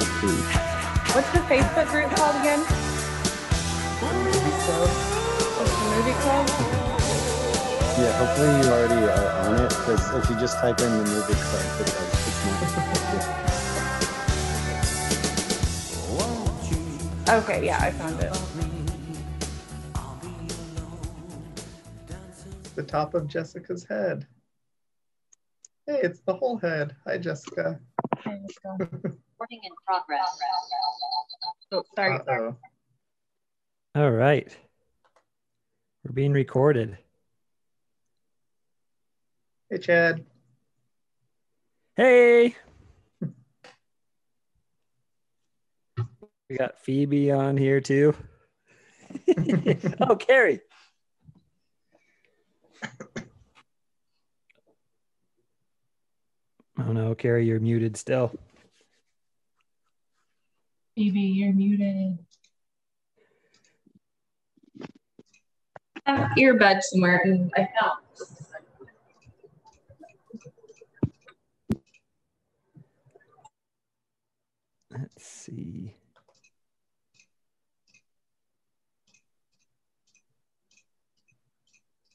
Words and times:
What's 0.00 1.30
the 1.32 1.40
Facebook 1.40 1.88
group 1.90 2.10
called 2.16 2.36
again? 2.36 2.60
What's 5.60 5.74
the 5.76 5.88
movie 5.90 6.16
club? 6.20 6.46
Yeah, 7.98 8.12
hopefully 8.16 8.48
you 8.48 8.66
already 8.72 9.00
are 9.10 9.30
on 9.46 9.54
it 9.60 9.68
because 9.68 10.02
if 10.14 10.30
you 10.30 10.36
just 10.36 10.56
type 10.58 10.80
in 10.80 10.90
the 10.90 11.04
movie 11.04 11.34
club, 11.34 11.80
it 11.80 11.86
does. 11.86 12.10
It's 12.28 12.44
more. 17.28 17.36
Okay, 17.40 17.58
yeah, 17.66 17.78
I 17.80 17.90
found 17.90 18.20
it. 18.20 18.32
The 22.74 22.82
top 22.84 23.12
of 23.14 23.26
Jessica's 23.28 23.84
head. 23.84 24.26
Hey, 25.86 26.00
it's 26.02 26.20
the 26.20 26.34
whole 26.34 26.56
head. 26.56 26.96
Hi, 27.06 27.18
Jessica. 27.18 27.78
Okay, 28.16 28.40
let's 28.40 28.58
go. 28.58 28.78
Recording 29.40 29.60
in 29.64 29.72
progress. 29.86 30.38
Oh, 31.72 31.82
sorry. 31.96 32.20
sorry. 32.26 32.48
Uh-oh. 32.48 32.56
All 34.02 34.10
right. 34.10 34.54
We're 36.04 36.12
being 36.12 36.34
recorded. 36.34 36.98
Hey, 39.70 39.78
Chad. 39.78 40.26
Hey. 41.96 42.54
we 46.50 46.56
got 46.58 46.78
Phoebe 46.80 47.32
on 47.32 47.56
here 47.56 47.80
too. 47.80 48.14
oh, 50.02 50.16
Carrie. 50.16 50.60
Oh 56.78 56.92
no, 56.92 57.14
Carrie, 57.14 57.46
you're 57.46 57.58
muted 57.58 57.96
still. 57.96 58.32
Phoebe, 60.94 61.20
you're 61.20 61.52
muted. 61.52 62.18
I 66.06 66.16
have 66.16 66.30
earbuds 66.36 66.82
somewhere 66.82 67.20
and 67.24 67.52
I 67.56 67.68
fell. 67.78 67.98
Let's 74.90 75.24
see. 75.24 75.94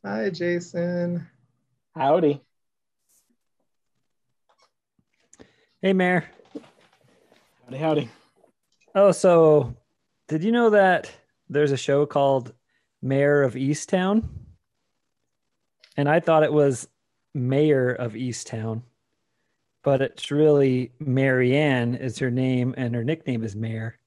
Hi, 0.03 0.29
Jason. 0.29 1.27
Howdy. 1.95 2.41
Hey, 5.81 5.93
Mayor. 5.93 6.25
Howdy, 7.65 7.77
howdy. 7.77 8.09
Oh, 8.97 9.11
so 9.11 9.75
did 10.29 10.41
you 10.41 10.53
know 10.53 10.69
that 10.69 11.11
there's 11.49 11.73
a 11.73 11.77
show 11.77 12.05
called 12.05 12.53
Mare 13.01 13.43
of 13.43 13.55
Easttown? 13.55 14.29
And 15.97 16.07
I 16.07 16.21
thought 16.21 16.43
it 16.43 16.53
was 16.53 16.87
Mayor 17.33 17.91
of 17.91 18.13
Easttown, 18.13 18.83
but 19.83 20.01
it's 20.01 20.31
really 20.31 20.93
Marianne 20.99 21.95
is 21.95 22.19
her 22.19 22.31
name, 22.31 22.73
and 22.77 22.95
her 22.95 23.03
nickname 23.03 23.43
is 23.43 23.53
Mayor. 23.53 23.99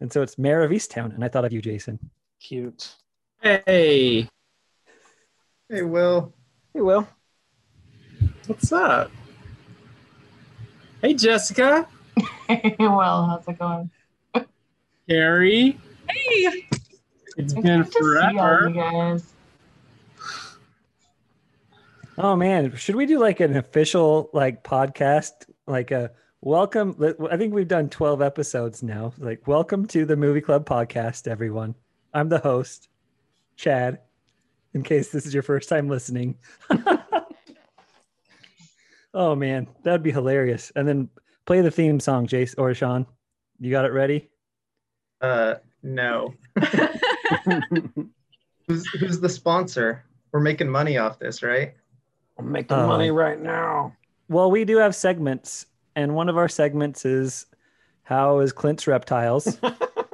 And 0.00 0.12
so 0.12 0.20
it's 0.20 0.36
Mare 0.36 0.62
of 0.62 0.70
Easttown. 0.70 1.14
And 1.14 1.24
I 1.24 1.28
thought 1.28 1.46
of 1.46 1.52
you, 1.52 1.62
Jason. 1.62 1.98
Cute. 2.38 2.96
Hey. 3.40 4.28
Hey, 5.70 5.82
Will. 5.82 6.34
Hey, 6.74 6.82
Will. 6.82 7.08
What's 8.46 8.70
up? 8.72 9.10
Hey, 11.00 11.14
Jessica. 11.14 11.88
well, 12.78 13.26
how's 13.26 13.48
it 13.48 13.58
going? 13.58 13.90
Carrie. 15.08 15.78
Hey, 16.08 16.66
It's 17.36 17.52
it's 17.52 17.54
been 17.54 17.62
good 17.82 17.86
to 17.86 17.92
see 17.92 17.98
all 17.98 18.02
forever. 18.02 18.68
you. 19.16 19.20
Oh 22.16 22.36
man, 22.36 22.74
should 22.76 22.94
we 22.94 23.06
do 23.06 23.18
like 23.18 23.40
an 23.40 23.56
official 23.56 24.30
like 24.32 24.62
podcast, 24.62 25.32
like 25.66 25.90
a 25.90 26.12
welcome? 26.42 26.96
I 27.30 27.36
think 27.36 27.52
we've 27.52 27.68
done 27.68 27.88
twelve 27.90 28.22
episodes 28.22 28.82
now. 28.82 29.12
Like, 29.18 29.46
welcome 29.48 29.86
to 29.88 30.04
the 30.06 30.16
Movie 30.16 30.40
Club 30.40 30.64
podcast, 30.66 31.26
everyone. 31.26 31.74
I'm 32.14 32.28
the 32.28 32.38
host, 32.38 32.88
Chad. 33.56 33.98
In 34.74 34.82
case 34.82 35.10
this 35.10 35.26
is 35.26 35.34
your 35.34 35.42
first 35.42 35.68
time 35.68 35.88
listening. 35.88 36.36
oh 39.14 39.34
man, 39.34 39.66
that'd 39.82 40.02
be 40.02 40.12
hilarious. 40.12 40.72
And 40.76 40.86
then 40.88 41.08
play 41.46 41.60
the 41.60 41.70
theme 41.70 42.00
song, 42.00 42.26
Jace 42.26 42.54
or 42.58 42.72
Sean. 42.74 43.06
You 43.60 43.70
got 43.70 43.84
it 43.84 43.92
ready? 43.92 44.30
Uh, 45.24 45.54
no. 45.82 46.34
Who's 48.66 48.86
who's 48.98 49.20
the 49.20 49.28
sponsor? 49.28 50.04
We're 50.32 50.40
making 50.40 50.68
money 50.70 50.96
off 50.98 51.18
this, 51.18 51.42
right? 51.42 51.74
I'm 52.38 52.50
making 52.50 52.76
Uh, 52.76 52.86
money 52.86 53.10
right 53.10 53.40
now. 53.40 53.94
Well, 54.28 54.50
we 54.50 54.64
do 54.64 54.78
have 54.78 54.94
segments, 54.94 55.66
and 55.96 56.14
one 56.14 56.28
of 56.30 56.36
our 56.38 56.48
segments 56.48 57.04
is 57.04 57.46
how 58.02 58.40
is 58.40 58.52
Clint's 58.52 58.86
reptiles. 58.86 59.58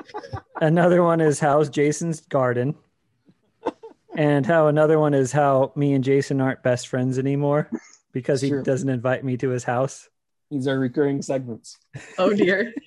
another 0.61 1.03
one 1.05 1.21
is 1.21 1.39
how's 1.41 1.69
Jason's 1.71 2.21
garden, 2.23 2.75
and 4.17 4.45
how 4.45 4.67
another 4.67 4.99
one 4.99 5.15
is 5.15 5.31
how 5.33 5.73
me 5.77 5.93
and 5.95 6.03
Jason 6.05 6.41
aren't 6.41 6.63
best 6.65 6.89
friends 6.89 7.19
anymore 7.19 7.69
because 8.13 8.41
he 8.41 8.49
Sure. 8.49 8.63
doesn't 8.63 8.89
invite 8.89 9.25
me 9.25 9.37
to 9.39 9.49
his 9.51 9.63
house. 9.65 10.09
These 10.51 10.67
are 10.67 10.79
recurring 10.79 11.23
segments. 11.23 11.79
Oh 12.19 12.33
dear. 12.35 12.73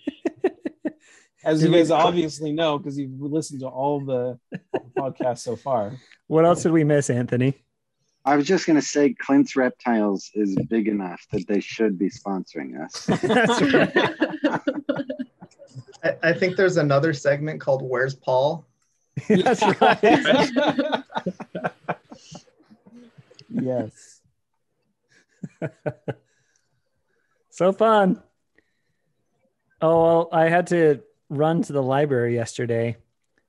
As 1.43 1.59
Did 1.59 1.67
you 1.67 1.71
we- 1.73 1.77
guys 1.79 1.91
obviously 1.91 2.51
know, 2.51 2.77
because 2.77 2.97
you've 2.97 3.19
listened 3.21 3.61
to 3.61 3.67
all 3.67 3.97
of 3.99 4.05
the 4.05 4.39
podcasts 4.97 5.39
so 5.39 5.55
far. 5.55 5.93
What 6.27 6.45
else 6.45 6.63
did 6.63 6.71
we 6.71 6.83
miss, 6.83 7.09
Anthony? 7.09 7.55
I 8.25 8.37
was 8.37 8.47
just 8.47 8.65
going 8.65 8.79
to 8.79 8.85
say 8.85 9.13
Clint's 9.13 9.57
Reptiles 9.57 10.31
is 10.33 10.55
big 10.69 10.87
enough 10.87 11.25
that 11.33 11.45
they 11.45 11.59
should 11.59 11.99
be 11.99 12.09
sponsoring 12.09 12.81
us. 12.81 13.05
That's 13.21 13.61
right. 13.73 14.61
I, 16.03 16.29
I 16.29 16.33
think 16.33 16.55
there's 16.55 16.77
another 16.77 17.11
segment 17.13 17.59
called 17.59 17.81
Where's 17.81 18.15
Paul? 18.15 18.65
That's 19.27 19.61
right. 19.81 21.03
yes. 23.49 24.21
so 27.49 27.73
fun. 27.73 28.21
Oh 29.81 30.01
well, 30.03 30.29
I 30.31 30.47
had 30.49 30.67
to 30.67 31.01
run 31.37 31.61
to 31.63 31.73
the 31.73 31.83
library 31.83 32.35
yesterday 32.35 32.97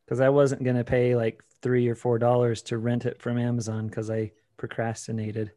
because 0.04 0.20
I 0.20 0.28
wasn't 0.28 0.64
gonna 0.64 0.84
pay 0.84 1.16
like 1.16 1.42
three 1.62 1.88
or 1.88 1.94
four 1.94 2.18
dollars 2.18 2.62
to 2.62 2.78
rent 2.78 3.06
it 3.06 3.20
from 3.20 3.38
Amazon 3.38 3.88
because 3.88 4.10
I 4.10 4.32
procrastinated. 4.56 5.52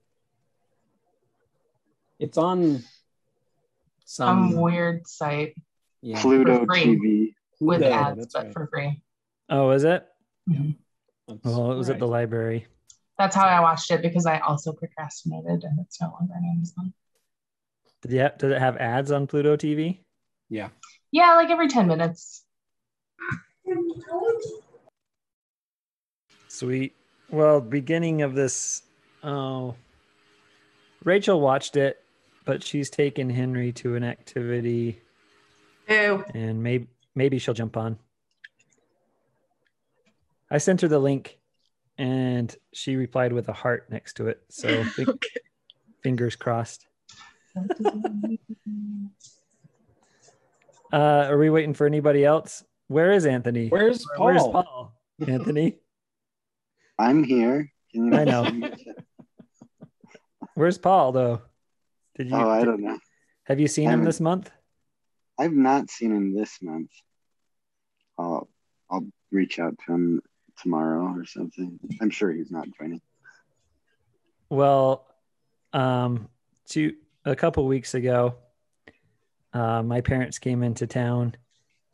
It's 2.19 2.37
on 2.37 2.83
Some 4.05 4.51
some 4.51 4.61
weird 4.61 5.07
site 5.07 5.55
yeah, 6.01 6.21
Pluto 6.21 6.65
TV. 6.65 7.33
with 7.59 7.81
Pluto, 7.81 7.93
ads, 7.93 8.33
but 8.33 8.43
right. 8.43 8.53
for 8.53 8.67
free. 8.67 9.01
Oh, 9.49 9.71
is 9.71 9.83
it? 9.83 10.05
Mm-hmm. 10.49 10.71
That's 11.27 11.43
Well, 11.43 11.71
it 11.71 11.75
was 11.75 11.89
at 11.89 11.99
the 11.99 12.07
library. 12.07 12.67
That's 13.17 13.35
how 13.35 13.45
I 13.45 13.59
watched 13.59 13.89
it 13.91 14.01
because 14.01 14.25
I 14.25 14.39
also 14.39 14.73
procrastinated 14.73 15.63
and 15.63 15.79
it's 15.79 15.99
no 15.99 16.07
longer 16.07 16.33
on 16.35 16.45
Amazon. 16.55 16.93
Did 18.01 18.11
you 18.11 18.19
have, 18.19 18.37
did 18.37 18.51
it 18.51 18.59
have 18.59 18.77
ads 18.77 19.11
on 19.11 19.27
Pluto 19.27 19.57
TV? 19.57 19.99
Yeah. 20.49 20.69
Yeah, 21.17 21.33
like 21.33 21.49
every 21.49 21.67
10 21.67 21.87
minutes. 21.87 22.43
Sweet. 26.47 26.95
Well, 27.31 27.59
beginning 27.59 28.21
of 28.21 28.35
this, 28.35 28.83
oh, 29.23 29.73
Rachel 31.03 31.41
watched 31.41 31.75
it, 31.75 31.97
but 32.45 32.63
she's 32.63 32.91
taken 32.91 33.31
Henry 33.31 33.71
to 33.73 33.95
an 33.95 34.03
activity, 34.03 35.01
Ew. 35.89 36.23
and 36.35 36.61
maybe 36.61 36.87
maybe 37.15 37.39
she'll 37.39 37.55
jump 37.55 37.77
on. 37.77 37.97
I 40.51 40.59
sent 40.59 40.81
her 40.81 40.87
the 40.87 40.99
link, 40.99 41.39
and 41.97 42.55
she 42.73 42.95
replied 42.95 43.33
with 43.33 43.49
a 43.49 43.53
heart 43.53 43.89
next 43.89 44.17
to 44.17 44.27
it. 44.27 44.43
So 44.49 44.83
fi- 44.95 45.05
fingers 46.03 46.35
crossed. 46.35 46.85
Uh, 50.91 51.27
are 51.29 51.37
we 51.37 51.49
waiting 51.49 51.73
for 51.73 51.85
anybody 51.85 52.23
else? 52.23 52.63
Where 52.87 53.11
is 53.11 53.25
Anthony? 53.25 53.67
Where's 53.69 54.05
Paul? 54.15 54.25
Where's 54.25 54.43
Paul? 54.43 54.93
Anthony, 55.27 55.77
I'm 56.97 57.23
here. 57.23 57.71
Can 57.91 58.05
you 58.11 58.17
I 58.17 58.23
know. 58.23 58.71
where's 60.53 60.77
Paul 60.77 61.11
though? 61.11 61.41
Did 62.15 62.29
you? 62.29 62.35
Oh, 62.35 62.49
I 62.49 62.63
don't 62.63 62.81
know. 62.81 62.97
Have 63.45 63.59
you 63.59 63.67
seen 63.67 63.85
him 63.85 63.91
haven't- 63.91 64.05
this 64.05 64.19
month? 64.19 64.51
I've 65.39 65.53
not 65.53 65.89
seen 65.91 66.15
him 66.15 66.33
this 66.35 66.57
month. 66.61 66.89
I'll 68.17 68.49
I'll 68.89 69.05
reach 69.31 69.59
out 69.59 69.75
to 69.85 69.93
him 69.93 70.21
tomorrow 70.61 71.13
or 71.15 71.25
something. 71.25 71.79
I'm 72.01 72.09
sure 72.09 72.31
he's 72.31 72.49
not 72.51 72.67
joining. 72.79 73.01
Well, 74.49 75.05
um, 75.73 76.29
two 76.65 76.95
a 77.25 77.35
couple 77.35 77.65
weeks 77.67 77.93
ago, 77.93 78.35
uh, 79.57 79.81
my 79.81 80.01
parents 80.01 80.37
came 80.37 80.61
into 80.61 80.85
town 80.85 81.33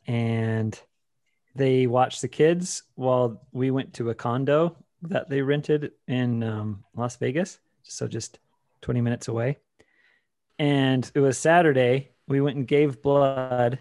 and 0.05 0.77
they 1.55 1.87
watched 1.87 2.21
the 2.21 2.27
kids 2.27 2.83
while 2.95 3.41
we 3.53 3.71
went 3.71 3.93
to 3.93 4.09
a 4.09 4.15
condo 4.15 4.75
that 5.03 5.29
they 5.29 5.41
rented 5.41 5.93
in 6.05 6.43
um, 6.43 6.83
Las 6.93 7.15
Vegas. 7.15 7.59
So 7.83 8.05
just 8.07 8.39
20 8.81 8.99
minutes 8.99 9.29
away. 9.29 9.59
And 10.59 11.09
it 11.15 11.21
was 11.21 11.37
Saturday. 11.37 12.09
We 12.27 12.41
went 12.41 12.57
and 12.57 12.67
gave 12.67 13.01
blood. 13.01 13.79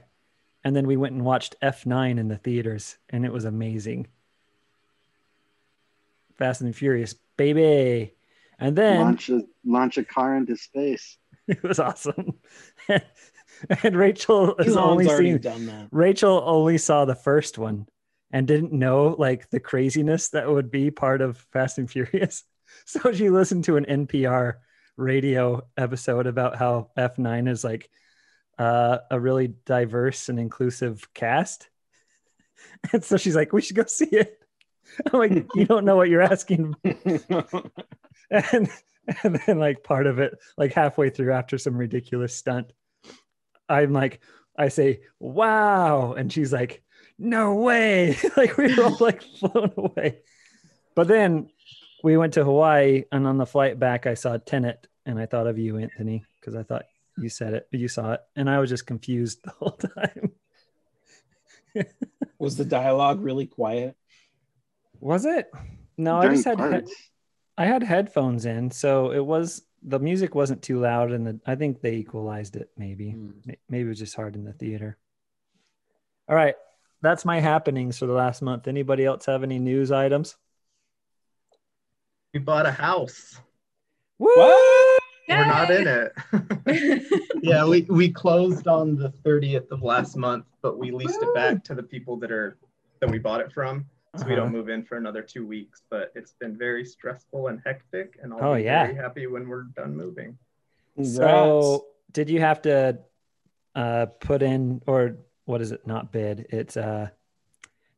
And 0.62 0.76
then 0.76 0.87
we 0.87 0.96
went 0.96 1.14
and 1.14 1.25
watched 1.25 1.56
F9 1.61 2.20
in 2.20 2.28
the 2.28 2.37
theaters. 2.37 2.99
And 3.11 3.25
it 3.25 3.32
was 3.32 3.44
amazing. 3.44 4.06
Fast 6.38 6.61
and 6.61 6.75
Furious, 6.75 7.14
baby. 7.37 8.14
And 8.61 8.76
then 8.76 9.00
launch 9.00 9.28
a 9.28 9.43
launch 9.64 9.99
a 9.99 10.05
car 10.05 10.37
into 10.37 10.56
space. 10.56 11.19
it 11.49 11.62
was 11.64 11.81
awesome. 11.81 12.35
and 13.82 13.97
Rachel 13.97 14.55
Elon's 14.59 14.76
only 14.76 15.09
seen 15.09 15.38
done 15.38 15.67
that. 15.67 15.88
Rachel 15.91 16.43
only 16.44 16.79
saw 16.79 17.05
the 17.05 17.14
first 17.14 17.59
one 17.59 17.87
and 18.31 18.47
didn't 18.47 18.73
know 18.73 19.14
like 19.19 19.50
the 19.50 19.61
craziness 19.61 20.31
that 20.31 20.49
would 20.49 20.70
be 20.70 20.91
part 20.91 21.20
of 21.20 21.37
Fast 21.53 21.79
and 21.79 21.91
Furious. 21.91 22.44
So 22.87 23.12
she 23.12 23.29
listened 23.29 23.64
to 23.64 23.76
an 23.76 23.85
NPR 23.85 24.55
radio 24.97 25.61
episode 25.76 26.26
about 26.26 26.56
how 26.56 26.88
F9 26.97 27.47
is 27.47 27.62
like 27.62 27.91
uh, 28.59 28.97
a 29.11 29.20
really 29.20 29.49
diverse 29.67 30.31
and 30.31 30.38
inclusive 30.41 31.06
cast. 31.12 31.69
And 32.93 33.05
so 33.05 33.19
she's 33.19 33.37
like, 33.37 33.53
we 33.53 33.61
should 33.61 33.76
go 33.76 33.85
see 33.85 34.06
it. 34.06 34.41
I'm 35.12 35.19
like, 35.19 35.47
you 35.55 35.67
don't 35.67 35.85
know 35.85 35.97
what 35.97 36.09
you're 36.09 36.23
asking. 36.23 36.75
And 38.31 38.70
and 39.23 39.41
then 39.47 39.59
like 39.59 39.82
part 39.82 40.06
of 40.06 40.19
it, 40.19 40.38
like 40.56 40.73
halfway 40.73 41.11
through 41.11 41.32
after 41.32 41.59
some 41.59 41.76
ridiculous 41.76 42.35
stunt, 42.35 42.73
I'm 43.73 43.93
like, 43.93 44.21
I 44.57 44.69
say, 44.69 45.01
wow. 45.19 46.13
And 46.13 46.33
she's 46.33 46.53
like, 46.53 46.83
no 47.19 47.55
way. 47.55 48.17
like 48.37 48.57
we 48.57 48.75
were 48.75 48.85
all 48.85 48.97
like 49.01 49.23
blown 49.41 49.73
away. 49.77 50.19
But 50.95 51.09
then 51.09 51.49
we 52.05 52.17
went 52.17 52.35
to 52.35 52.45
Hawaii 52.45 53.05
and 53.11 53.27
on 53.27 53.39
the 53.39 53.47
flight 53.47 53.79
back 53.79 54.07
I 54.07 54.15
saw 54.15 54.37
Tenet 54.37 54.87
and 55.07 55.19
I 55.19 55.27
thought 55.27 55.47
of 55.47 55.59
you, 55.59 55.79
Anthony, 55.79 56.25
because 56.41 56.55
I 56.55 56.63
thought 56.63 56.85
you 57.19 57.29
said 57.29 57.55
it, 57.55 57.69
you 57.73 57.89
saw 57.89 58.13
it, 58.13 58.21
and 58.37 58.49
I 58.49 58.59
was 58.59 58.71
just 58.71 58.87
confused 58.87 59.41
the 59.45 59.51
whole 59.51 59.73
time. 59.73 60.33
Was 62.39 62.57
the 62.57 62.65
dialogue 62.65 63.21
really 63.21 63.47
quiet? 63.47 63.97
Was 65.01 65.25
it? 65.25 65.51
No, 65.97 66.19
I 66.19 66.29
just 66.29 66.45
had 66.45 66.85
he- 66.85 66.93
I 67.59 67.67
had 67.67 67.83
headphones 67.83 68.47
in, 68.47 68.71
so 68.71 69.13
it 69.13 69.25
was 69.25 69.63
the 69.84 69.99
music 69.99 70.34
wasn't 70.34 70.62
too 70.62 70.81
loud, 70.81 71.12
and 71.12 71.26
the 71.26 71.40
I 71.46 71.55
think 71.55 71.81
they 71.81 71.94
equalized 71.94 72.56
it. 72.56 72.70
Maybe. 72.76 73.11
Hmm. 73.11 73.31
May- 73.44 73.58
maybe 73.69 73.87
it 73.87 73.88
was 73.88 73.99
just 73.99 74.17
hard 74.17 74.37
in 74.37 74.44
the 74.44 74.52
theater. 74.52 74.96
All 76.29 76.37
right, 76.37 76.55
that's 77.00 77.25
my 77.25 77.40
happenings 77.40 77.99
for 77.99 78.06
the 78.06 78.12
last 78.12 78.43
month. 78.43 78.69
Anybody 78.69 79.05
else 79.05 79.26
have 79.26 79.43
any 79.43 79.58
news 79.58 79.90
items? 79.90 80.37
We 82.32 82.40
bought 82.40 82.64
a 82.64 82.73
house. 82.73 83.38
Woo! 84.19 84.32
We're 85.29 85.46
not 85.46 85.70
in 85.70 85.87
it. 85.87 87.32
yeah, 87.43 87.67
we, 87.67 87.82
we 87.82 88.11
closed 88.11 88.67
on 88.67 88.96
the 88.96 89.11
30th 89.25 89.70
of 89.70 89.82
last 89.82 90.17
month, 90.17 90.44
but 90.62 90.78
we 90.78 90.90
leased 90.90 91.23
it 91.23 91.35
back 91.35 91.62
to 91.64 91.75
the 91.75 91.82
people 91.82 92.17
that 92.19 92.31
are 92.31 92.56
that 93.00 93.11
we 93.11 93.19
bought 93.19 93.40
it 93.40 93.52
from. 93.52 93.85
So 94.17 94.26
we 94.26 94.32
Uh-huh. 94.32 94.43
don't 94.43 94.53
move 94.53 94.69
in 94.69 94.85
for 94.85 94.99
another 94.99 95.23
two 95.23 95.47
weeks. 95.47 95.82
But 95.88 96.12
it's 96.14 96.32
been 96.35 96.56
very 96.56 96.85
stressful 96.85 97.49
and 97.49 97.61
hectic, 97.64 98.19
and 98.23 98.32
I'll 98.32 98.53
Oh, 98.53 98.55
be 98.56 98.64
yeah. 98.64 98.85
very 98.85 98.97
happy 98.97 99.26
when 99.26 99.49
we're 99.49 99.62
done 99.75 99.97
moving. 99.97 100.38
So, 101.03 101.87
did 102.12 102.29
you 102.29 102.41
have 102.41 102.61
to 102.62 102.99
uh, 103.75 104.06
put 104.20 104.43
in, 104.43 104.82
or 104.87 105.17
what 105.47 105.62
is 105.62 105.73
it? 105.73 105.87
Not 105.87 106.12
bid. 106.12 106.47
It's 106.50 106.76
uh, 106.76 107.09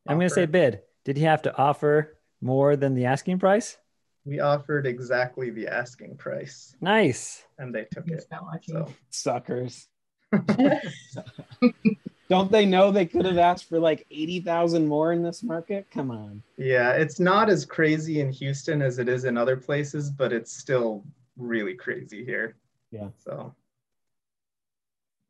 I'm 0.07 0.17
going 0.17 0.29
to 0.29 0.33
say 0.33 0.45
bid. 0.45 0.81
Did 1.03 1.17
you 1.17 1.25
have 1.25 1.41
to 1.43 1.55
offer 1.57 2.17
more 2.39 2.77
than 2.77 2.93
the 2.95 3.05
asking 3.05 3.39
price? 3.39 3.77
We 4.23 4.39
offered 4.39 4.87
exactly 4.87 5.49
the 5.49 5.67
asking 5.67 6.15
price, 6.17 6.75
Nice. 6.79 7.43
and 7.59 7.75
they 7.75 7.85
took 7.91 8.05
He's 8.07 8.23
it. 8.23 8.63
So 8.63 8.87
suckers. 9.09 9.87
Don't 12.27 12.51
they 12.51 12.65
know 12.65 12.89
they 12.91 13.05
could 13.05 13.25
have 13.25 13.37
asked 13.37 13.69
for 13.69 13.79
like 13.79 14.05
80,000 14.09 14.87
more 14.87 15.13
in 15.13 15.21
this 15.21 15.43
market? 15.43 15.85
Come 15.91 16.09
on. 16.09 16.41
yeah, 16.57 16.91
it's 16.93 17.19
not 17.19 17.49
as 17.49 17.65
crazy 17.65 18.19
in 18.19 18.31
Houston 18.31 18.81
as 18.81 18.97
it 18.97 19.07
is 19.07 19.25
in 19.25 19.37
other 19.37 19.55
places, 19.55 20.09
but 20.09 20.33
it's 20.33 20.51
still 20.51 21.03
really 21.37 21.75
crazy 21.75 22.25
here. 22.25 22.55
Yeah. 22.91 23.09
So 23.23 23.53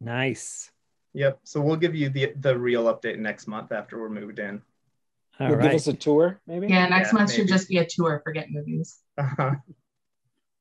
Nice. 0.01 0.71
Yep. 1.13 1.39
So 1.43 1.61
we'll 1.61 1.77
give 1.77 1.95
you 1.95 2.09
the 2.09 2.33
the 2.39 2.57
real 2.57 2.85
update 2.93 3.17
next 3.19 3.47
month 3.47 3.71
after 3.71 3.99
we're 3.99 4.09
moved 4.09 4.39
in. 4.39 4.61
All 5.39 5.47
You'll 5.49 5.57
right. 5.57 5.63
give 5.71 5.75
us 5.75 5.87
a 5.87 5.93
tour, 5.93 6.39
maybe? 6.47 6.67
yeah, 6.67 6.87
next 6.87 7.09
Yeah, 7.11 7.19
month 7.19 7.33
should 7.33 7.47
just 7.47 7.67
be 7.67 7.77
a 7.77 7.85
tour 7.85 8.21
for 8.23 8.31
Get 8.31 8.51
Movies. 8.51 8.99
Uh-huh. 9.17 9.51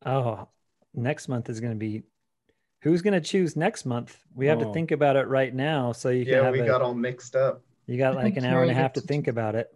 Oh, 0.06 0.48
next 0.94 1.28
month 1.28 1.48
is 1.48 1.60
going 1.60 1.72
to 1.72 1.78
be. 1.78 2.02
Who's 2.84 3.00
going 3.00 3.14
to 3.14 3.20
choose 3.20 3.56
next 3.56 3.86
month? 3.86 4.18
We 4.34 4.46
have 4.48 4.58
to 4.58 4.66
Oh. 4.66 4.72
think 4.74 4.90
about 4.90 5.16
it 5.16 5.26
right 5.26 5.52
now, 5.54 5.92
so 5.92 6.10
you 6.10 6.26
can 6.26 6.34
Yeah, 6.34 6.42
have 6.44 6.52
we 6.52 6.60
a, 6.60 6.66
got 6.66 6.82
all 6.82 6.92
mixed 6.94 7.34
up. 7.34 7.62
you 7.86 7.96
got 7.96 8.14
like 8.14 8.36
an 8.36 8.44
hour 8.44 8.60
and 8.60 8.70
a 8.70 8.74
half 8.74 8.92
to 8.92 9.00
think 9.10 9.26
about 9.26 9.54
it. 9.56 9.74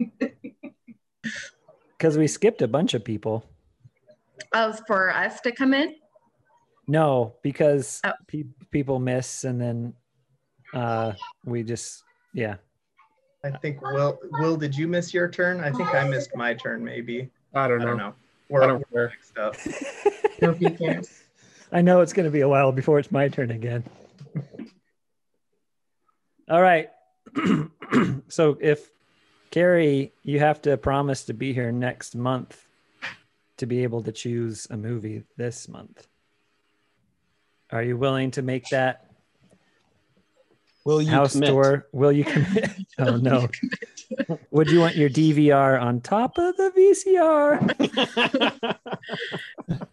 Because 1.98 2.18
we 2.18 2.26
skipped 2.26 2.62
a 2.62 2.66
bunch 2.66 2.94
of 2.94 3.04
people. 3.04 3.48
Oh, 4.52 4.72
for 4.88 5.10
us 5.14 5.40
to 5.42 5.52
come 5.52 5.72
in? 5.72 5.94
No, 6.88 7.36
because 7.42 8.00
Oh. 8.04 8.10
pe- 8.26 8.42
people 8.72 8.98
miss, 8.98 9.44
and 9.44 9.60
then 9.60 9.94
uh, 10.74 11.12
we 11.44 11.62
just 11.62 12.02
yeah. 12.34 12.56
I 13.44 13.50
think 13.52 13.80
Will 13.82 14.18
Will, 14.40 14.56
did 14.56 14.76
you 14.76 14.88
miss 14.88 15.14
your 15.14 15.28
turn? 15.28 15.60
I 15.60 15.70
think 15.70 15.94
I 15.94 16.08
missed 16.08 16.34
my 16.34 16.54
turn, 16.54 16.82
maybe. 16.82 17.30
I 17.54 17.66
I 17.66 17.68
don't 17.68 17.78
know. 17.78 17.84
don't 17.86 17.96
know. 17.98 18.14
We're, 18.48 18.60
don't 18.66 18.84
we're 18.90 19.08
care. 19.08 19.16
mixed 19.16 19.38
up. 19.38 19.54
Nobody 20.42 20.70
cares. 20.76 21.21
I 21.72 21.80
know 21.80 22.02
it's 22.02 22.12
going 22.12 22.26
to 22.26 22.30
be 22.30 22.42
a 22.42 22.48
while 22.48 22.70
before 22.70 22.98
it's 22.98 23.10
my 23.10 23.28
turn 23.28 23.50
again. 23.50 23.84
All 26.48 26.60
right. 26.60 26.90
so 28.28 28.58
if 28.60 28.90
Carrie, 29.50 30.12
you 30.22 30.38
have 30.38 30.60
to 30.62 30.76
promise 30.76 31.24
to 31.24 31.32
be 31.32 31.54
here 31.54 31.72
next 31.72 32.14
month 32.14 32.68
to 33.56 33.66
be 33.66 33.82
able 33.84 34.02
to 34.02 34.12
choose 34.12 34.66
a 34.70 34.76
movie 34.76 35.24
this 35.36 35.68
month. 35.68 36.06
Are 37.70 37.82
you 37.82 37.96
willing 37.96 38.32
to 38.32 38.42
make 38.42 38.68
that 38.68 39.06
Will 40.84 41.00
you 41.00 41.10
house 41.10 41.32
commit? 41.32 41.48
tour? 41.48 41.86
Will 41.92 42.12
you 42.12 42.24
commit? 42.24 42.70
oh 42.98 43.16
no. 43.16 43.48
Would 44.50 44.68
you 44.70 44.80
want 44.80 44.96
your 44.96 45.08
DVR 45.08 45.80
on 45.80 46.00
top 46.00 46.36
of 46.38 46.56
the 46.56 46.70
VCR? 49.70 49.88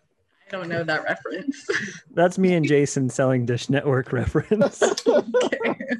I 0.52 0.58
don't 0.58 0.70
know 0.70 0.84
that 0.84 1.04
reference. 1.04 1.68
That's 2.14 2.38
me 2.38 2.54
and 2.56 2.66
Jason 2.66 3.10
selling 3.10 3.46
Dish 3.46 3.70
Network 3.70 4.12
reference. 4.12 4.82
Okay. 5.08 5.96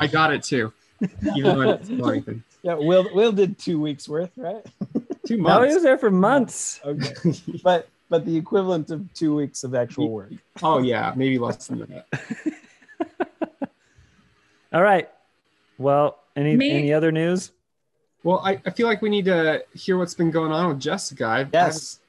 I 0.00 0.06
got 0.06 0.32
it 0.32 0.42
too. 0.42 0.72
Even 1.36 1.42
though 1.58 1.62
I 1.72 1.76
didn't 1.78 1.98
know 1.98 2.08
anything. 2.10 2.44
yeah, 2.62 2.74
Will 2.74 3.08
Will 3.14 3.32
did 3.32 3.58
two 3.58 3.80
weeks 3.80 4.08
worth, 4.08 4.30
right? 4.36 4.64
Two 5.26 5.36
months. 5.38 5.60
No, 5.62 5.66
he 5.68 5.74
was 5.74 5.82
there 5.82 5.96
for 5.98 6.10
months. 6.10 6.80
Okay. 6.84 7.14
but 7.62 7.88
but 8.10 8.24
the 8.26 8.36
equivalent 8.36 8.90
of 8.90 9.10
two 9.14 9.34
weeks 9.34 9.64
of 9.64 9.74
actual 9.74 10.10
work. 10.10 10.32
oh 10.62 10.78
yeah, 10.78 11.12
maybe 11.16 11.38
less 11.38 11.66
than 11.66 11.80
that. 11.80 12.06
All 14.72 14.82
right. 14.82 15.08
Well, 15.78 16.18
any 16.36 16.56
Me- 16.56 16.70
any 16.70 16.92
other 16.92 17.10
news? 17.12 17.52
Well, 18.22 18.40
I, 18.44 18.60
I 18.66 18.70
feel 18.70 18.86
like 18.86 19.00
we 19.02 19.08
need 19.08 19.24
to 19.26 19.64
hear 19.74 19.96
what's 19.98 20.14
been 20.14 20.30
going 20.30 20.52
on 20.52 20.68
with 20.68 20.80
Jessica. 20.80 21.24
I, 21.24 21.46
Yes. 21.52 22.00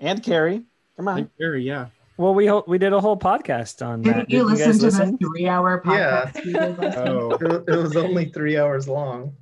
And 0.00 0.22
Carrie. 0.22 0.62
Come 0.96 1.08
I, 1.08 1.12
on. 1.12 1.30
Carrie, 1.38 1.62
yeah. 1.64 1.86
Well, 2.16 2.34
we 2.34 2.46
ho- 2.46 2.64
we 2.68 2.78
did 2.78 2.92
a 2.92 3.00
whole 3.00 3.16
podcast 3.16 3.84
on 3.84 4.02
that. 4.02 4.28
Didn't 4.28 4.30
you 4.30 4.38
Did 4.38 4.38
you 4.38 4.44
listen 4.44 4.66
guys 4.70 4.78
to 4.78 4.84
listen? 4.86 5.18
the 5.20 5.26
three-hour 5.28 5.82
podcast? 5.82 6.44
we 6.44 6.52
did 6.52 6.78
last 6.78 6.96
week? 6.98 7.08
Oh, 7.08 7.30
It, 7.40 7.64
it 7.68 7.76
was 7.76 7.96
only 7.96 8.26
three 8.26 8.56
hours 8.56 8.86
long. 8.88 9.34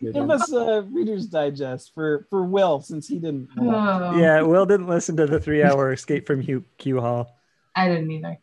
Give 0.00 0.30
us 0.30 0.52
a 0.52 0.82
Reader's 0.82 1.26
Digest 1.26 1.92
for 1.94 2.26
for 2.30 2.44
Will 2.44 2.80
since 2.82 3.08
he 3.08 3.18
didn't. 3.18 3.48
Oh, 3.58 4.16
Yeah, 4.16 4.42
Will 4.42 4.66
didn't 4.66 4.86
listen 4.88 5.16
to 5.16 5.26
the 5.26 5.40
three-hour 5.40 5.92
Escape 5.92 6.26
from 6.26 6.42
Q, 6.42 6.64
Q 6.78 7.00
Hall. 7.00 7.34
I 7.74 7.88
didn't 7.88 8.10
either. 8.10 8.38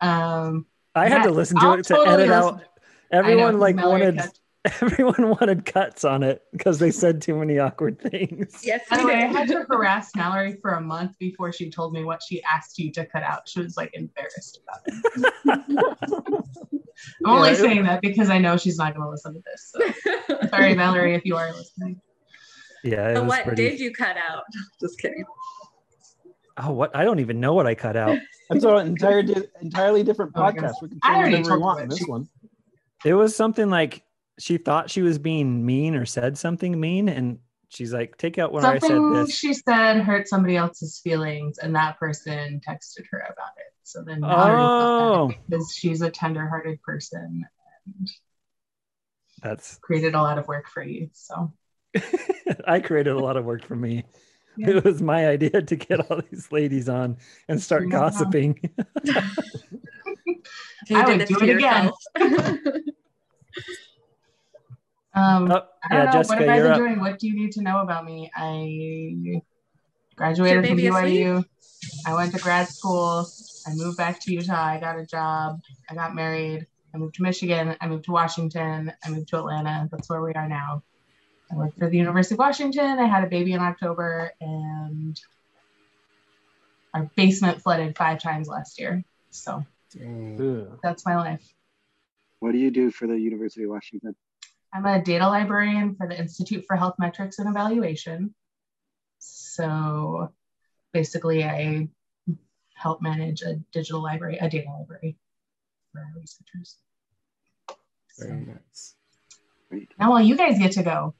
Um, 0.00 0.66
I 0.94 1.08
had 1.08 1.18
yeah, 1.18 1.22
to 1.24 1.30
listen 1.30 1.58
to 1.60 1.64
I'll 1.66 1.74
it 1.74 1.84
to 1.86 1.94
totally 1.94 2.14
edit 2.24 2.30
out. 2.30 2.54
listen. 2.54 2.68
I 3.12 3.34
know, 3.34 3.50
like 3.56 3.76
wanted 3.76 4.18
cut- 4.18 4.38
everyone 4.82 5.30
wanted 5.30 5.64
cuts 5.64 6.04
on 6.04 6.22
it 6.22 6.42
because 6.52 6.78
they 6.78 6.90
said 6.90 7.22
too 7.22 7.36
many 7.36 7.58
awkward 7.58 8.00
things. 8.00 8.60
Yes, 8.64 8.82
By 8.90 8.96
we 8.96 9.02
the 9.02 9.08
way, 9.08 9.14
I 9.14 9.26
had 9.26 9.48
to 9.48 9.64
harass 9.70 10.10
Mallory 10.16 10.58
for 10.60 10.72
a 10.72 10.80
month 10.80 11.12
before 11.18 11.52
she 11.52 11.70
told 11.70 11.92
me 11.92 12.04
what 12.04 12.20
she 12.22 12.42
asked 12.42 12.78
you 12.78 12.90
to 12.92 13.04
cut 13.06 13.22
out. 13.22 13.48
She 13.48 13.60
was 13.60 13.76
like 13.76 13.90
embarrassed 13.94 14.60
about 14.62 14.80
it. 14.86 15.34
I'm 17.24 17.32
only 17.32 17.48
Yeah, 17.48 17.54
it- 17.54 17.58
saying 17.58 17.84
that 17.84 18.00
because 18.00 18.30
I 18.30 18.38
know 18.38 18.56
she's 18.56 18.78
not 18.78 18.94
going 18.94 19.04
to 19.06 19.10
listen 19.10 19.34
to 19.34 19.42
this. 19.44 19.72
So. 19.72 20.48
Sorry, 20.48 20.74
Mallory, 20.74 21.14
if 21.14 21.24
you 21.24 21.36
are 21.36 21.52
listening. 21.52 22.00
Yeah, 22.82 23.10
it 23.10 23.16
So 23.16 23.22
was 23.22 23.28
what 23.30 23.44
pretty. 23.44 23.68
did 23.70 23.80
you 23.80 23.92
cut 23.92 24.16
out? 24.16 24.44
Just 24.80 24.98
kidding. 24.98 25.24
Oh, 26.58 26.72
what? 26.72 26.94
I 26.96 27.04
don't 27.04 27.20
even 27.20 27.38
know 27.40 27.52
what 27.52 27.66
I 27.66 27.74
cut 27.74 27.96
out. 27.96 28.18
That's 28.48 28.64
an 28.64 28.86
entire 28.86 29.22
di- 29.22 29.42
entirely 29.60 30.02
different 30.02 30.32
Oh 30.34 30.40
podcast. 30.40 30.60
gosh. 30.62 30.74
We 30.82 30.88
can 30.88 30.98
I 31.02 31.08
say 31.08 31.14
already 31.18 31.36
whatever 31.42 31.42
we 31.42 31.48
told 31.48 31.58
you 31.58 31.64
want 31.64 31.80
in 31.82 31.88
this 31.88 32.06
one. 32.06 32.28
It 33.04 33.14
was 33.14 33.36
something 33.36 33.68
like 33.68 34.02
she 34.38 34.58
thought 34.58 34.90
she 34.90 35.02
was 35.02 35.18
being 35.18 35.64
mean 35.64 35.94
or 35.94 36.04
said 36.06 36.36
something 36.38 36.78
mean, 36.78 37.08
and 37.08 37.38
she's 37.68 37.92
like, 37.92 38.16
"Take 38.18 38.38
out 38.38 38.52
when 38.52 38.64
I 38.64 38.78
said 38.78 38.88
Something 38.88 39.12
this." 39.12 39.34
she 39.34 39.54
said 39.54 40.00
hurt 40.02 40.28
somebody 40.28 40.56
else's 40.56 40.98
feelings, 41.00 41.58
and 41.58 41.74
that 41.74 41.98
person 41.98 42.60
texted 42.66 43.04
her 43.10 43.20
about 43.20 43.52
it. 43.56 43.72
So 43.82 44.02
then 44.02 44.20
Oh, 44.24 45.32
because 45.48 45.72
she's 45.72 46.02
a 46.02 46.10
tender-hearted 46.10 46.82
person 46.82 47.44
and 47.98 48.08
that's. 49.40 49.78
created 49.78 50.14
a 50.14 50.20
lot 50.20 50.38
of 50.38 50.48
work 50.48 50.68
for 50.68 50.82
you. 50.82 51.08
So 51.12 51.52
I 52.66 52.80
created 52.80 53.12
a 53.12 53.18
lot 53.18 53.36
of 53.36 53.44
work 53.44 53.64
for 53.64 53.76
me. 53.76 54.04
Yeah. 54.58 54.70
It 54.70 54.84
was 54.84 55.02
my 55.02 55.28
idea 55.28 55.62
to 55.62 55.76
get 55.76 56.10
all 56.10 56.20
these 56.30 56.50
ladies 56.50 56.88
on 56.88 57.18
and 57.48 57.62
start 57.62 57.84
Yeah. 57.84 57.90
gossiping. 57.90 58.58
I 60.90 61.04
would 61.04 61.26
do 61.26 61.38
to 61.38 61.44
it 61.44 61.56
again. 61.56 61.92
Yourself. 65.16 65.42
um, 65.42 65.52
Oh, 65.52 65.62
I 65.90 65.94
don't 65.96 66.06
know. 66.06 66.12
Jessica, 66.12 66.40
what 66.40 66.48
have 66.48 66.58
I 66.58 66.62
been 66.62 66.72
up. 66.72 66.78
doing? 66.78 67.00
What 67.00 67.18
do 67.18 67.26
you 67.28 67.34
need 67.34 67.52
to 67.52 67.62
know 67.62 67.78
about 67.80 68.04
me? 68.04 68.30
I 68.34 69.42
graduated 70.16 70.66
from 70.66 70.76
baby 70.76 70.88
asleep? 70.88 71.26
BYU. 71.26 71.44
I 72.06 72.14
went 72.14 72.32
to 72.34 72.38
grad 72.40 72.68
school. 72.68 73.26
I 73.66 73.74
moved 73.74 73.96
back 73.98 74.20
to 74.20 74.32
Utah. 74.32 74.64
I 74.64 74.80
got 74.80 74.98
a 74.98 75.06
job. 75.06 75.60
I 75.90 75.94
got 75.94 76.14
married. 76.14 76.66
I 76.94 76.98
moved 76.98 77.16
to 77.16 77.22
Michigan. 77.22 77.76
I 77.80 77.86
moved 77.88 78.04
to 78.06 78.12
Washington. 78.12 78.92
I 79.04 79.10
moved 79.10 79.28
to 79.28 79.38
Atlanta. 79.38 79.88
That's 79.90 80.08
where 80.08 80.22
we 80.22 80.32
are 80.32 80.48
now. 80.48 80.82
I 81.52 81.56
worked 81.56 81.78
for 81.78 81.88
the 81.88 81.96
University 81.96 82.34
of 82.34 82.38
Washington. 82.40 82.98
I 82.98 83.06
had 83.06 83.22
a 83.22 83.28
baby 83.28 83.52
in 83.52 83.60
October, 83.60 84.32
and 84.40 85.20
our 86.94 87.08
basement 87.14 87.62
flooded 87.62 87.96
five 87.96 88.20
times 88.20 88.48
last 88.48 88.80
year. 88.80 89.04
So 89.30 89.64
Ugh. 90.00 90.78
that's 90.82 91.04
my 91.06 91.16
life. 91.16 91.46
What 92.40 92.52
do 92.52 92.58
you 92.58 92.70
do 92.70 92.90
for 92.90 93.06
the 93.06 93.18
University 93.18 93.64
of 93.64 93.70
Washington? 93.70 94.16
I'm 94.76 94.84
a 94.84 95.02
data 95.02 95.26
librarian 95.26 95.94
for 95.94 96.06
the 96.06 96.18
Institute 96.18 96.66
for 96.66 96.76
Health 96.76 96.96
Metrics 96.98 97.38
and 97.38 97.48
Evaluation. 97.48 98.34
So 99.18 100.30
basically, 100.92 101.44
I 101.44 101.88
help 102.74 103.00
manage 103.00 103.40
a 103.40 103.54
digital 103.72 104.02
library, 104.02 104.36
a 104.36 104.50
data 104.50 104.68
library 104.70 105.16
for 105.92 106.00
our 106.00 106.12
researchers. 106.14 106.76
So 108.12 108.26
Very 108.26 108.44
nice. 108.44 108.96
Great. 109.70 109.88
now, 109.98 110.12
all 110.12 110.20
you 110.20 110.36
guys 110.36 110.58
get 110.58 110.72
to 110.72 110.82
go. 110.82 111.14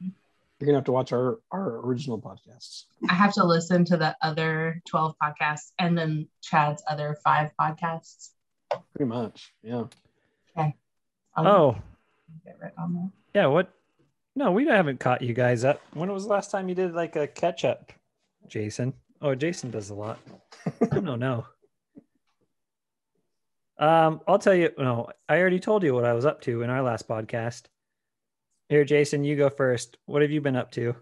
You're 0.00 0.66
gonna 0.66 0.78
have 0.78 0.86
to 0.86 0.92
watch 0.92 1.12
our 1.12 1.38
our 1.52 1.86
original 1.86 2.20
podcasts. 2.20 2.86
I 3.08 3.14
have 3.14 3.32
to 3.34 3.44
listen 3.44 3.84
to 3.84 3.96
the 3.96 4.16
other 4.20 4.82
12 4.88 5.14
podcasts 5.22 5.70
and 5.78 5.96
then 5.96 6.26
Chad's 6.42 6.82
other 6.88 7.16
five 7.22 7.52
podcasts. 7.60 8.30
Pretty 8.92 9.08
much, 9.08 9.54
yeah. 9.62 9.84
I'll 11.38 11.46
Oh, 11.46 11.76
get 12.44 12.56
right 12.60 12.72
on 12.78 12.94
that. 12.94 13.10
yeah. 13.34 13.46
What? 13.46 13.72
No, 14.36 14.52
we 14.52 14.66
haven't 14.66 15.00
caught 15.00 15.22
you 15.22 15.34
guys 15.34 15.64
up. 15.64 15.80
When 15.94 16.12
was 16.12 16.24
the 16.24 16.30
last 16.30 16.50
time 16.50 16.68
you 16.68 16.74
did 16.74 16.94
like 16.94 17.16
a 17.16 17.26
catch 17.26 17.64
up, 17.64 17.92
Jason? 18.48 18.92
Oh, 19.20 19.34
Jason 19.34 19.70
does 19.70 19.90
a 19.90 19.94
lot. 19.94 20.18
I 20.92 21.00
don't 21.00 21.18
know. 21.20 21.46
Um, 23.80 24.20
I'll 24.26 24.40
tell 24.40 24.54
you. 24.56 24.70
No, 24.76 25.08
I 25.28 25.38
already 25.38 25.60
told 25.60 25.84
you 25.84 25.94
what 25.94 26.04
I 26.04 26.12
was 26.12 26.26
up 26.26 26.40
to 26.42 26.62
in 26.62 26.70
our 26.70 26.82
last 26.82 27.06
podcast. 27.06 27.66
Here, 28.68 28.84
Jason, 28.84 29.22
you 29.22 29.36
go 29.36 29.48
first. 29.50 29.96
What 30.06 30.22
have 30.22 30.32
you 30.32 30.40
been 30.40 30.56
up 30.56 30.72
to? 30.72 30.96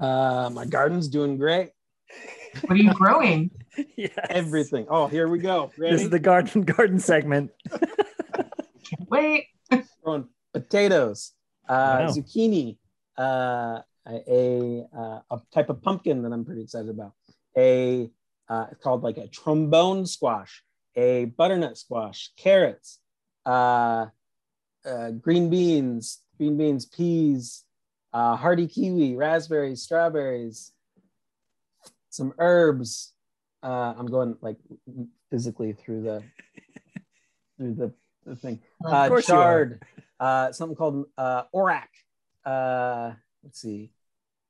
Uh, 0.00 0.50
my 0.52 0.64
garden's 0.66 1.06
doing 1.08 1.36
great. 1.38 1.70
What 2.62 2.72
are 2.72 2.82
you 2.82 2.92
growing? 2.92 3.50
yes. 3.96 4.10
Everything. 4.28 4.86
Oh, 4.90 5.06
here 5.06 5.26
we 5.26 5.38
go. 5.38 5.70
Ready? 5.78 5.92
This 5.94 6.02
is 6.02 6.10
the 6.10 6.18
garden 6.18 6.62
garden 6.62 6.98
segment. 6.98 7.50
Can't 9.12 9.46
wait. 9.70 9.84
growing 10.02 10.28
potatoes, 10.52 11.32
uh, 11.68 11.72
Wow. 12.00 12.06
zucchini, 12.08 12.76
uh, 13.18 13.80
a 14.08 14.84
uh, 14.96 15.20
a 15.30 15.40
type 15.54 15.70
of 15.70 15.80
pumpkin 15.82 16.22
that 16.22 16.32
I'm 16.32 16.44
pretty 16.44 16.62
excited 16.62 16.88
about. 16.90 17.12
A 17.56 18.10
uh, 18.48 18.66
it's 18.72 18.82
called 18.82 19.02
like 19.02 19.18
a 19.18 19.28
trombone 19.28 20.04
squash, 20.06 20.62
a 20.96 21.26
butternut 21.26 21.78
squash, 21.78 22.30
carrots, 22.36 22.98
uh, 23.46 24.06
uh, 24.84 25.10
green 25.12 25.48
beans, 25.48 26.20
green 26.36 26.56
beans, 26.56 26.84
peas, 26.86 27.64
uh, 28.12 28.34
hardy 28.36 28.66
kiwi, 28.66 29.14
raspberries, 29.14 29.82
strawberries, 29.82 30.72
some 32.10 32.34
herbs. 32.38 33.12
Uh, 33.62 33.94
I'm 33.96 34.06
going 34.06 34.36
like 34.40 34.56
physically 35.30 35.72
through 35.72 36.02
the 36.02 36.22
through 37.56 37.74
the, 37.74 37.94
the 38.24 38.36
thing 38.36 38.60
Of 38.84 38.92
uh, 38.92 39.08
course 39.08 39.28
you 39.28 39.34
are. 39.34 39.42
chard, 39.42 39.82
uh, 40.20 40.52
something 40.52 40.76
called 40.76 41.06
uh, 41.18 41.44
orach. 41.54 41.88
Uh, 42.44 43.12
let's 43.42 43.60
see, 43.60 43.90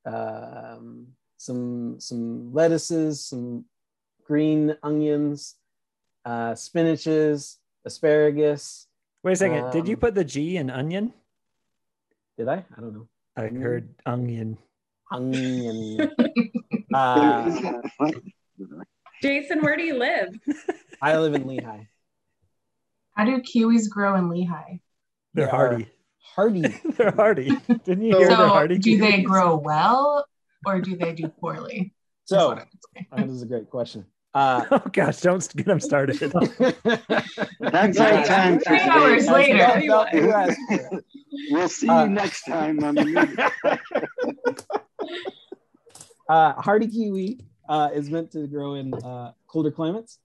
um, 0.05 1.07
some 1.37 1.99
some 1.99 2.53
lettuces, 2.53 3.25
some 3.25 3.65
green 4.25 4.75
onions, 4.83 5.55
uh, 6.25 6.51
spinaches, 6.53 7.57
asparagus. 7.85 8.87
Wait 9.23 9.33
a 9.33 9.35
second. 9.35 9.71
Did 9.71 9.87
you 9.87 9.95
Um, 9.95 9.99
put 10.01 10.15
the 10.15 10.23
G 10.25 10.57
in 10.57 10.69
onion? 10.69 11.13
Did 12.37 12.47
I? 12.49 12.65
I 12.75 12.81
don't 12.81 12.93
know. 12.93 13.07
I 13.37 13.47
heard 13.47 13.89
onion. 14.05 14.57
Onion. 15.11 16.09
uh, 16.93 17.49
Jason, 19.21 19.61
where 19.61 19.77
do 19.77 19.83
you 19.83 19.97
live? 19.97 20.29
I 21.01 21.17
live 21.17 21.33
in 21.35 21.45
Lehi. 21.45 21.87
How 23.15 23.25
do 23.25 23.41
kiwis 23.41 23.89
grow 23.89 24.15
in 24.15 24.29
Lehi? 24.29 24.79
They're 25.33 25.47
hardy. 25.49 25.87
Hardy. 26.35 26.61
They're 26.97 27.11
hardy. 27.11 27.49
Didn't 27.85 28.03
you 28.03 28.13
So- 28.13 28.19
hear 28.19 28.27
they're 28.29 28.37
So, 28.37 28.47
hardy? 28.47 28.77
do 28.79 28.97
they 28.97 29.21
grow 29.21 29.55
well 29.57 30.25
or 30.65 30.81
do 30.81 30.95
they 30.95 31.13
do 31.13 31.27
poorly? 31.27 31.93
So 32.25 32.47
what 32.49 32.57
I 32.59 32.61
would 32.61 32.69
say. 32.95 33.07
that 33.17 33.29
is 33.29 33.41
a 33.41 33.45
great 33.45 33.69
question. 33.69 34.05
Uh, 34.33 34.63
Oh 34.71 34.81
gosh, 34.93 35.19
don't 35.19 35.45
get 35.57 35.65
them 35.65 35.81
started. 35.81 36.15
That's 36.17 37.99
our 37.99 38.23
time 38.25 38.59
Three 38.59 38.79
today. 38.79 38.89
hours 38.89 39.25
That's 39.25 39.37
later. 39.37 39.57
what 39.57 39.69
I 39.77 39.87
felt 39.87 40.13
you 40.13 40.31
asked 40.31 40.59
for. 40.69 41.03
We'll 41.51 41.67
see 41.69 41.89
Uh, 41.89 42.03
you 42.05 42.09
next 42.11 42.43
time 42.45 42.81
on 42.81 42.95
the 42.95 43.51
uh, 46.29 46.53
hardy 46.53 46.87
kiwi 46.87 47.39
uh, 47.67 47.89
is 47.93 48.09
meant 48.09 48.31
to 48.31 48.47
grow 48.47 48.75
in 48.75 48.93
uh, 48.93 49.33
colder 49.47 49.71
climates, 49.71 50.19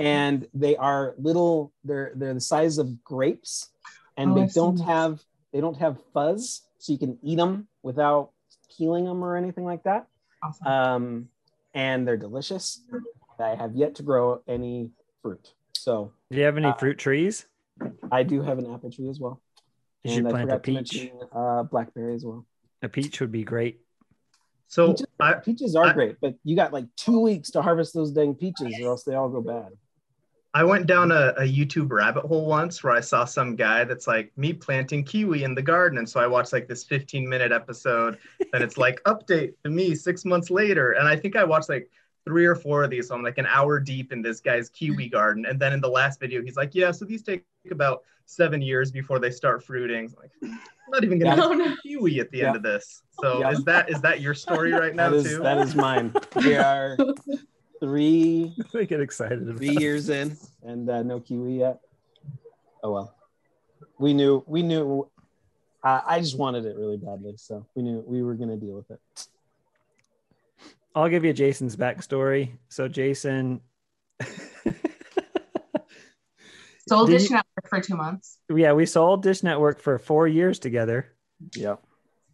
and 0.00 0.48
they 0.54 0.76
are 0.76 1.14
little. 1.18 1.72
They're 1.84 2.12
they're 2.14 2.34
the 2.34 2.40
size 2.40 2.78
of 2.78 3.02
grapes, 3.04 3.68
and 4.16 4.32
Oh, 4.32 4.34
they 4.34 4.42
I've 4.42 4.54
don't 4.54 4.78
have 4.80 5.22
they 5.52 5.60
don't 5.60 5.76
have 5.76 5.98
fuzz, 6.12 6.62
so 6.78 6.92
you 6.92 6.98
can 6.98 7.18
eat 7.22 7.36
them 7.36 7.68
without 7.82 8.30
peeling 8.76 9.04
them 9.04 9.22
or 9.22 9.36
anything 9.36 9.64
like 9.64 9.82
that. 9.84 10.06
Awesome. 10.42 10.66
Um, 10.66 11.28
and 11.74 12.06
they're 12.06 12.16
delicious. 12.16 12.80
I 13.38 13.54
have 13.54 13.74
yet 13.74 13.94
to 13.96 14.02
grow 14.02 14.42
any 14.46 14.90
fruit, 15.22 15.52
so 15.74 16.12
Do 16.30 16.36
you 16.38 16.44
have 16.44 16.56
any 16.56 16.66
Uh, 16.66 16.74
fruit 16.74 16.98
trees? 16.98 17.46
I 18.12 18.22
do 18.22 18.42
have 18.42 18.58
an 18.58 18.70
apple 18.70 18.90
tree 18.90 19.08
as 19.08 19.18
well. 19.18 19.40
You 20.04 20.10
should 20.10 20.18
And 20.20 20.28
I 20.28 20.30
plant 20.30 20.52
a 20.52 20.58
peach. 20.58 20.74
mention, 20.74 21.20
uh, 21.32 21.62
blackberry 21.62 22.14
as 22.14 22.24
well. 22.24 22.44
A 22.82 22.88
peach 22.88 23.20
would 23.20 23.32
be 23.32 23.42
great. 23.44 23.80
So 24.66 24.88
Peaches, 24.88 25.06
I, 25.18 25.32
peaches 25.34 25.74
are 25.76 25.86
I- 25.86 25.92
great, 25.94 26.16
but 26.20 26.34
you 26.44 26.54
got 26.56 26.72
like 26.72 26.84
two 26.96 27.20
weeks 27.20 27.50
to 27.52 27.62
harvest 27.62 27.92
those 27.94 28.10
dang 28.12 28.34
peaches, 28.34 28.74
or 28.80 28.88
else 28.88 29.04
they 29.04 29.14
all 29.14 29.28
go 29.30 29.40
bad. 29.40 29.72
I 30.52 30.64
went 30.64 30.86
down 30.86 31.12
a, 31.12 31.32
a 31.38 31.42
YouTube 31.42 31.90
rabbit 31.90 32.24
hole 32.24 32.46
once 32.46 32.82
where 32.82 32.92
I 32.92 33.00
saw 33.00 33.24
some 33.24 33.54
guy 33.54 33.84
that's 33.84 34.08
like 34.08 34.32
me 34.36 34.52
planting 34.52 35.04
kiwi 35.04 35.44
in 35.44 35.54
the 35.54 35.62
garden. 35.62 35.98
And 35.98 36.08
so 36.08 36.18
I 36.18 36.26
watched 36.26 36.52
like 36.52 36.66
this 36.66 36.82
15 36.82 37.28
minute 37.28 37.52
episode 37.52 38.18
and 38.52 38.62
it's 38.64 38.76
like 38.76 39.00
update 39.06 39.52
to 39.64 39.70
me 39.70 39.94
six 39.94 40.24
months 40.24 40.50
later. 40.50 40.92
And 40.92 41.06
I 41.06 41.14
think 41.14 41.36
I 41.36 41.44
watched 41.44 41.68
like 41.68 41.88
three 42.24 42.46
or 42.46 42.56
four 42.56 42.82
of 42.82 42.90
these. 42.90 43.08
So 43.08 43.14
I'm 43.14 43.22
like 43.22 43.38
an 43.38 43.46
hour 43.46 43.78
deep 43.78 44.12
in 44.12 44.22
this 44.22 44.40
guy's 44.40 44.68
kiwi 44.70 45.04
mm-hmm. 45.04 45.12
garden. 45.12 45.46
And 45.46 45.60
then 45.60 45.72
in 45.72 45.80
the 45.80 45.88
last 45.88 46.18
video, 46.18 46.42
he's 46.42 46.56
like, 46.56 46.74
yeah, 46.74 46.90
so 46.90 47.04
these 47.04 47.22
take 47.22 47.44
about 47.70 48.02
seven 48.26 48.60
years 48.60 48.90
before 48.90 49.18
they 49.20 49.30
start 49.30 49.62
fruiting. 49.62 50.06
I'm 50.06 50.14
like, 50.20 50.32
I'm 50.42 50.58
not 50.90 51.04
even 51.04 51.20
gonna 51.20 51.36
Yeah. 51.36 51.46
No. 51.58 51.64
get 51.68 51.78
kiwi 51.84 52.18
at 52.18 52.30
the 52.30 52.38
Yeah. 52.38 52.46
end 52.48 52.56
of 52.56 52.62
this. 52.64 53.02
So 53.22 53.38
Yeah. 53.40 53.50
is 53.52 53.62
that 53.64 53.88
is 53.88 54.00
that 54.00 54.20
your 54.20 54.34
story 54.34 54.72
right 54.84 54.96
now 54.96 55.10
That 55.10 55.16
is 55.16 55.24
too? 55.24 55.42
that 55.44 55.58
is 55.58 55.76
mine. 55.76 56.12
We 56.36 56.56
are 56.56 56.96
three 57.80 58.54
they 58.72 58.86
get 58.86 59.00
excited 59.00 59.42
about 59.42 59.56
three 59.56 59.76
years 59.78 60.08
in, 60.08 60.36
and 60.62 60.88
uh, 60.88 61.02
no 61.02 61.20
kiwi 61.20 61.58
yet. 61.58 61.80
Oh 62.82 62.92
well, 62.92 63.14
we 63.98 64.14
knew 64.14 64.44
we 64.46 64.62
knew. 64.62 65.08
Uh, 65.82 66.00
I 66.06 66.20
just 66.20 66.36
wanted 66.38 66.66
it 66.66 66.76
really 66.76 66.98
badly, 66.98 67.34
so 67.38 67.66
we 67.74 67.82
knew 67.82 68.04
we 68.06 68.22
were 68.22 68.34
gonna 68.34 68.56
deal 68.56 68.74
with 68.74 68.90
it. 68.90 69.00
I'll 70.94 71.08
give 71.08 71.24
you 71.24 71.32
Jason's 71.32 71.76
backstory. 71.76 72.50
So 72.68 72.86
Jason, 72.88 73.60
Sold 76.88 77.08
Did 77.08 77.18
Dish 77.18 77.30
you- 77.30 77.36
Network 77.36 77.68
for 77.68 77.80
two 77.80 77.96
months. 77.96 78.38
yeah, 78.54 78.72
we 78.72 78.84
sold 78.86 79.22
Dish 79.22 79.42
Network 79.42 79.80
for 79.80 79.98
four 79.98 80.26
years 80.26 80.58
together. 80.58 81.12
Yeah. 81.54 81.76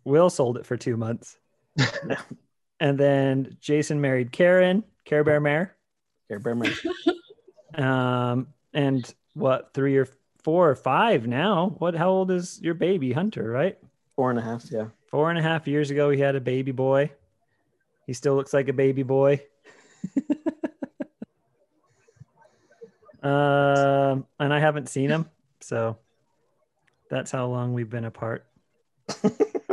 Will 0.05 0.31
sold 0.31 0.57
it 0.57 0.65
for 0.67 0.77
two 0.77 0.97
months. 0.97 1.37
and 2.81 2.97
then 2.99 3.57
Jason 3.61 4.01
married 4.01 4.33
Karen, 4.33 4.83
Care 5.07 5.25
Bear 5.25 5.41
Mare. 5.41 5.75
Care 6.29 6.39
Bear 6.39 6.55
Mare. 6.55 6.73
Um, 7.75 8.47
and 8.73 9.13
what 9.35 9.75
three 9.75 9.99
or 9.99 10.09
four 10.43 10.71
or 10.71 10.77
five 10.77 11.27
now? 11.27 11.75
What? 11.79 11.95
How 11.95 12.09
old 12.09 12.31
is 12.31 12.59
your 12.63 12.73
baby, 12.73 13.13
Hunter? 13.13 13.51
Right, 13.51 13.77
Four 14.15 14.31
and 14.31 14.39
a 14.39 14.43
half, 14.43 14.65
yeah. 14.71 14.87
four 15.09 15.29
and 15.29 15.39
a 15.39 15.43
half 15.43 15.69
years 15.69 15.91
ago, 15.91 16.09
he 16.09 16.19
had 16.19 16.37
a 16.37 16.41
baby 16.41 16.73
boy. 16.73 17.11
He 18.07 18.15
still 18.15 18.35
looks 18.35 18.55
like 18.55 18.69
a 18.69 18.73
baby 18.73 19.03
boy. 19.03 19.43
um, 23.23 24.25
and 24.41 24.55
I 24.55 24.59
haven't 24.59 24.89
seen 24.89 25.11
him, 25.11 25.29
so 25.61 25.99
that's 27.11 27.31
how 27.31 27.47
long 27.47 27.75
we've 27.75 27.91
been 27.91 28.07
apart. 28.07 28.47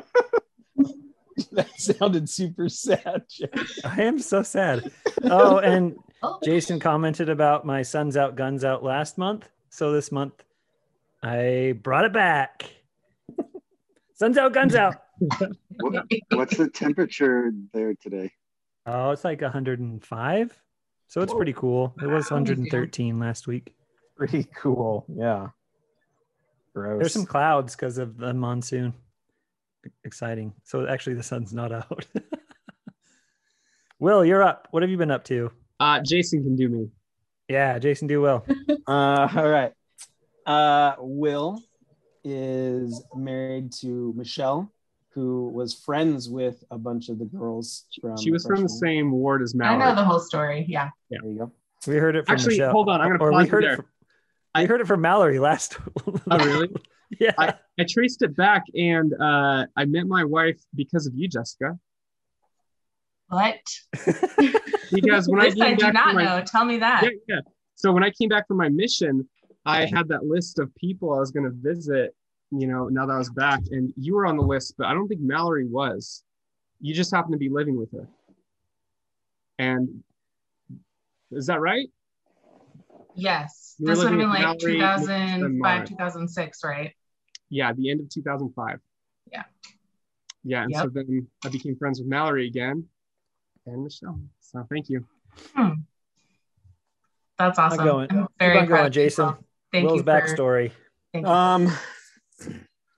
That 1.52 1.80
sounded 1.80 2.30
super 2.30 2.70
sad. 2.70 3.24
I 3.84 4.02
am 4.04 4.20
so 4.20 4.44
sad. 4.44 4.92
Oh, 5.24 5.58
and 5.58 5.96
Oh, 6.24 6.40
Jason 6.42 6.80
commented 6.80 7.28
about 7.28 7.66
my 7.66 7.82
Suns 7.82 8.16
Out 8.16 8.38
Guns 8.38 8.64
Out 8.64 8.82
last 8.82 9.18
month. 9.18 9.50
So 9.70 9.92
this 9.92 10.10
month 10.10 10.42
I 11.22 11.78
brought 11.84 12.06
it 12.06 12.14
back. 12.14 12.64
Suns 14.14 14.38
Out 14.38 14.54
Guns 14.54 14.74
Out. 14.74 14.96
What, 15.82 16.06
what's 16.32 16.56
the 16.56 16.70
temperature 16.70 17.52
there 17.74 17.94
today? 17.96 18.32
Oh, 18.86 19.12
it's 19.12 19.26
like 19.26 19.42
105. 19.42 20.62
So 21.08 21.22
it's 21.22 21.34
pretty 21.34 21.54
cool. 21.54 21.94
It 22.02 22.08
was 22.08 22.32
113 22.32 23.20
last 23.20 23.46
week. 23.46 23.76
Pretty 24.16 24.46
cool. 24.56 25.06
Yeah. 25.14 25.50
Gross. 26.74 27.02
There's 27.02 27.14
some 27.14 27.26
clouds 27.26 27.76
because 27.76 27.98
of 27.98 28.18
the 28.18 28.34
monsoon. 28.34 28.94
Exciting. 30.04 30.54
So 30.64 30.88
actually 30.88 31.16
the 31.16 31.24
sun's 31.24 31.54
not 31.54 31.72
out. 31.72 32.06
Will, 34.00 34.26
you're 34.26 34.44
up. 34.44 34.68
What 34.72 34.84
have 34.84 34.90
you 34.90 34.98
been 34.98 35.12
up 35.12 35.24
to? 35.26 35.52
Uh, 35.80 36.00
Jason 36.02 36.44
can 36.44 36.56
do 36.56 36.70
me. 36.70 36.90
Yeah, 37.48 37.80
Jason, 37.80 38.08
do 38.08 38.22
well. 38.22 38.46
Uh, 38.86 39.30
all 39.38 39.48
right. 39.48 39.72
Uh, 40.46 40.96
Will 41.00 41.62
is 42.26 43.02
married 43.16 43.72
to 43.80 44.14
Michelle, 44.18 44.70
who 45.12 45.48
was 45.50 45.74
friends 45.74 46.28
with 46.30 46.62
a 46.70 46.78
bunch 46.78 47.08
of 47.08 47.18
the 47.18 47.24
girls 47.24 47.86
from. 48.02 48.18
She 48.18 48.30
was 48.30 48.46
from 48.46 48.62
the 48.64 48.68
same 48.68 49.10
ward 49.12 49.42
as 49.42 49.56
Mallory. 49.56 49.82
I 49.82 49.90
know 49.90 49.96
the 49.96 50.04
whole 50.04 50.20
story. 50.20 50.66
Yeah. 50.68 50.90
There 51.10 51.22
you 51.24 51.38
go. 51.38 51.52
We 51.88 51.96
heard 51.96 52.18
it 52.18 52.26
from 52.26 52.34
Actually, 52.36 52.56
Michelle. 52.56 52.72
hold 52.72 52.90
on, 52.90 53.00
I'm 53.00 53.08
gonna 53.08 53.24
or 53.24 53.30
we 53.30 53.36
pause 53.36 53.46
you 53.46 53.52
heard 53.52 53.64
there. 53.64 53.74
it 53.74 53.76
from, 53.78 53.86
I 54.54 54.66
heard 54.66 54.82
it 54.82 54.88
from 54.88 55.00
Mallory 55.00 55.40
last. 55.40 55.78
Oh, 56.06 56.38
really? 56.46 56.70
yeah. 57.20 57.32
I, 57.38 57.54
I 57.80 57.86
traced 57.88 58.22
it 58.22 58.36
back 58.36 58.64
and 58.76 59.14
uh, 59.20 59.66
I 59.76 59.86
met 59.86 60.08
my 60.08 60.24
wife 60.24 60.60
because 60.76 61.08
of 61.08 61.14
you, 61.16 61.28
Jessica. 61.28 61.78
What? 63.28 63.60
Because 64.94 65.28
when 65.28 65.42
I 65.42 65.46
this 65.46 65.56
came 65.56 65.64
I 65.64 65.74
do 65.74 65.86
back 65.86 65.94
not 65.94 66.06
from 66.06 66.16
my, 66.16 66.24
know. 66.24 66.44
Tell 66.46 66.66
me 66.66 66.78
that. 66.78 67.04
Yeah, 67.04 67.10
yeah. 67.28 67.40
So 67.76 67.92
when 67.92 68.04
I 68.04 68.12
came 68.12 68.30
back 68.30 68.48
from 68.48 68.58
my 68.58 68.70
mission, 68.70 69.28
I 69.66 69.86
had 69.86 70.08
that 70.10 70.26
list 70.26 70.60
of 70.60 70.74
people 70.76 71.14
I 71.14 71.20
was 71.20 71.32
going 71.32 71.46
to 71.46 71.52
visit, 71.52 72.16
you 72.52 72.68
know, 72.68 72.90
now 72.90 73.06
that 73.06 73.14
I 73.14 73.18
was 73.18 73.30
back. 73.32 73.62
And 73.72 73.94
you 73.98 74.16
were 74.16 74.26
on 74.26 74.38
the 74.38 74.44
list, 74.44 74.76
but 74.78 74.88
I 74.88 74.94
don't 74.94 75.08
think 75.08 75.22
Mallory 75.22 75.66
was. 75.66 76.24
You 76.82 76.94
just 76.94 77.14
happened 77.14 77.34
to 77.34 77.38
be 77.38 77.50
living 77.50 77.78
with 77.78 77.92
her. 77.94 78.08
And 79.58 80.04
is 81.32 81.48
that 81.48 81.60
right? 81.60 81.88
Yes. 83.16 83.76
You 83.80 83.88
were 83.88 83.96
This 83.96 84.04
would 84.04 84.12
have 84.12 84.20
been 84.20 84.30
like 84.30 84.42
Mallory, 84.42 84.80
2005, 84.80 85.86
2006, 85.86 86.64
right? 86.64 86.94
Yeah, 87.54 87.72
the 87.74 87.92
end 87.92 88.02
of 88.02 88.10
2005. 88.10 88.80
Yeah. 89.32 89.44
Yeah. 90.44 90.64
And 90.64 90.76
so 90.76 90.90
then 90.92 91.28
I 91.46 91.50
became 91.50 91.76
friends 91.78 92.00
with 92.00 92.08
Mallory 92.08 92.48
again 92.48 92.86
and 93.66 93.84
Michelle. 93.84 94.20
So 94.40 94.66
thank 94.70 94.90
you. 94.90 95.06
That's 97.38 97.60
awesome. 97.60 97.86
going. 97.86 98.12
I'm 98.12 98.28
very 98.40 98.60
on 98.60 98.68
proud 98.68 98.80
going, 98.80 98.92
Jason. 98.92 99.26
both. 99.26 99.38
Thank 99.72 99.88
Will's 99.88 99.98
you 100.00 100.04
for, 100.04 100.12
backstory. 100.12 100.72
Thank 101.14 101.26
you. 101.26 101.32
Um, 101.32 101.74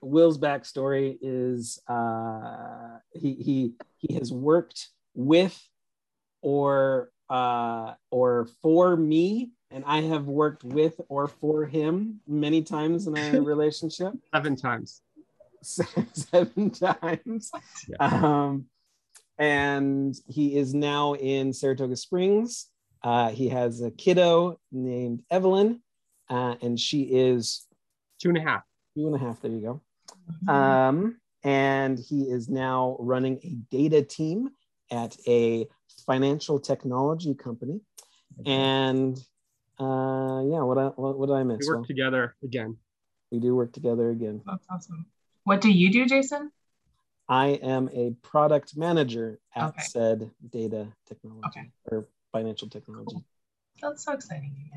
Will's 0.02 0.38
backstory 0.38 1.18
is 1.20 1.80
uh, 1.88 2.98
he 3.12 3.34
he 3.34 3.72
he 3.98 4.14
has 4.14 4.32
worked 4.32 4.88
with 5.14 5.58
or 6.42 7.10
uh, 7.28 7.94
or 8.10 8.48
for 8.62 8.96
me, 8.96 9.50
and 9.76 9.84
I 9.86 10.00
have 10.00 10.24
worked 10.24 10.64
with 10.64 10.98
or 11.10 11.28
for 11.28 11.66
him 11.66 12.20
many 12.26 12.62
times 12.62 13.06
in 13.06 13.18
our 13.18 13.42
relationship. 13.42 14.14
Seven 14.34 14.56
times. 14.56 15.02
seven 15.60 16.70
times. 16.70 17.50
Um, 18.00 18.64
and 19.38 20.14
he 20.28 20.56
is 20.56 20.72
now 20.72 21.12
in 21.12 21.52
Saratoga 21.52 21.94
Springs. 21.94 22.68
Uh, 23.02 23.28
he 23.28 23.50
has 23.50 23.82
a 23.82 23.90
kiddo 23.90 24.58
named 24.72 25.22
Evelyn, 25.30 25.82
uh, 26.30 26.54
and 26.62 26.80
she 26.80 27.02
is 27.02 27.66
two 28.18 28.30
and 28.30 28.38
a 28.38 28.40
half. 28.40 28.62
Two 28.96 29.06
and 29.08 29.14
a 29.14 29.18
half. 29.18 29.42
There 29.42 29.50
you 29.50 29.82
go. 30.48 30.50
Um, 30.50 31.18
and 31.44 31.98
he 31.98 32.22
is 32.22 32.48
now 32.48 32.96
running 32.98 33.40
a 33.44 33.50
data 33.70 34.00
team 34.00 34.48
at 34.90 35.14
a 35.28 35.68
financial 36.06 36.58
technology 36.60 37.34
company. 37.34 37.82
And 38.46 39.18
uh, 39.78 40.42
yeah, 40.44 40.62
what 40.62 40.78
I, 40.78 40.86
what, 40.96 41.18
what 41.18 41.26
did 41.26 41.34
I 41.34 41.42
miss? 41.42 41.60
We 41.60 41.66
work 41.66 41.76
Well, 41.78 41.84
together 41.86 42.36
again. 42.42 42.76
we 43.30 43.38
do 43.40 43.54
work 43.54 43.72
together 43.72 44.10
again. 44.10 44.42
That's 44.46 44.66
awesome. 44.70 45.06
What 45.44 45.60
do 45.60 45.70
you 45.70 45.92
do, 45.92 46.06
Jason? 46.06 46.50
I 47.28 47.48
am 47.48 47.88
a 47.92 48.12
product 48.22 48.76
manager 48.76 49.40
at 49.54 49.70
Okay. 49.70 49.82
said 49.82 50.30
data 50.50 50.88
technology 51.08 51.46
Okay. 51.48 51.70
or 51.90 52.08
financial 52.32 52.68
technology. 52.68 53.24
That's 53.82 54.04
so 54.04 54.12
exciting, 54.12 54.54
you 54.56 54.70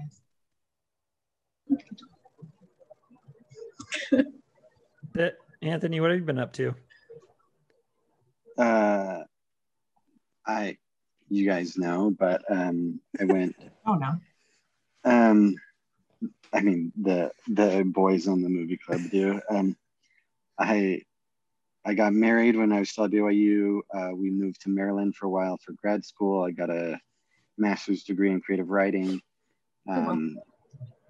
guys. 4.18 4.26
Uh, 5.18 5.30
Anthony, 5.62 6.00
what 6.00 6.10
have 6.12 6.20
you 6.20 6.26
been 6.26 6.40
up 6.40 6.54
to? 6.54 6.74
Uh, 8.58 9.24
I, 10.46 10.78
you 11.30 11.46
guys 11.48 11.78
know, 11.78 12.14
but 12.18 12.44
um, 12.50 13.00
I 13.20 13.26
went. 13.26 13.56
Oh 13.86 13.96
no. 13.96 14.20
Um, 15.10 15.56
I 16.54 16.62
mean 16.62 16.92
the 17.02 17.32
the 17.48 17.84
boys 17.86 18.28
on 18.28 18.42
the 18.42 18.50
movie 18.50 18.78
club 18.78 19.02
do. 19.12 19.42
Um, 19.50 19.76
I 20.58 21.02
I 21.86 21.94
got 21.94 22.14
married 22.14 22.56
when 22.56 22.72
I 22.72 22.80
was 22.80 22.90
still 22.92 23.06
at 23.06 23.12
BYU. 23.12 23.80
Uh, 23.94 24.16
we 24.16 24.30
moved 24.30 24.62
to 24.62 24.70
Maryland 24.70 25.16
for 25.16 25.26
a 25.26 25.30
while 25.30 25.58
for 25.58 25.74
grad 25.74 26.06
school. 26.06 26.44
I 26.44 26.52
got 26.52 26.70
a 26.70 27.00
master's 27.58 28.04
degree 28.04 28.32
in 28.32 28.42
creative 28.42 28.70
writing. 28.70 29.22
Um, 29.90 30.38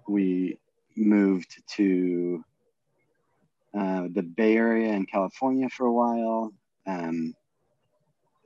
we 0.08 0.58
moved 0.96 1.62
to 1.76 2.44
uh, 3.76 4.08
the 4.12 4.22
Bay 4.22 4.56
Area 4.56 4.92
in 4.92 5.06
California 5.06 5.68
for 5.68 5.86
a 5.86 5.92
while. 5.92 6.52
Um, 6.86 7.34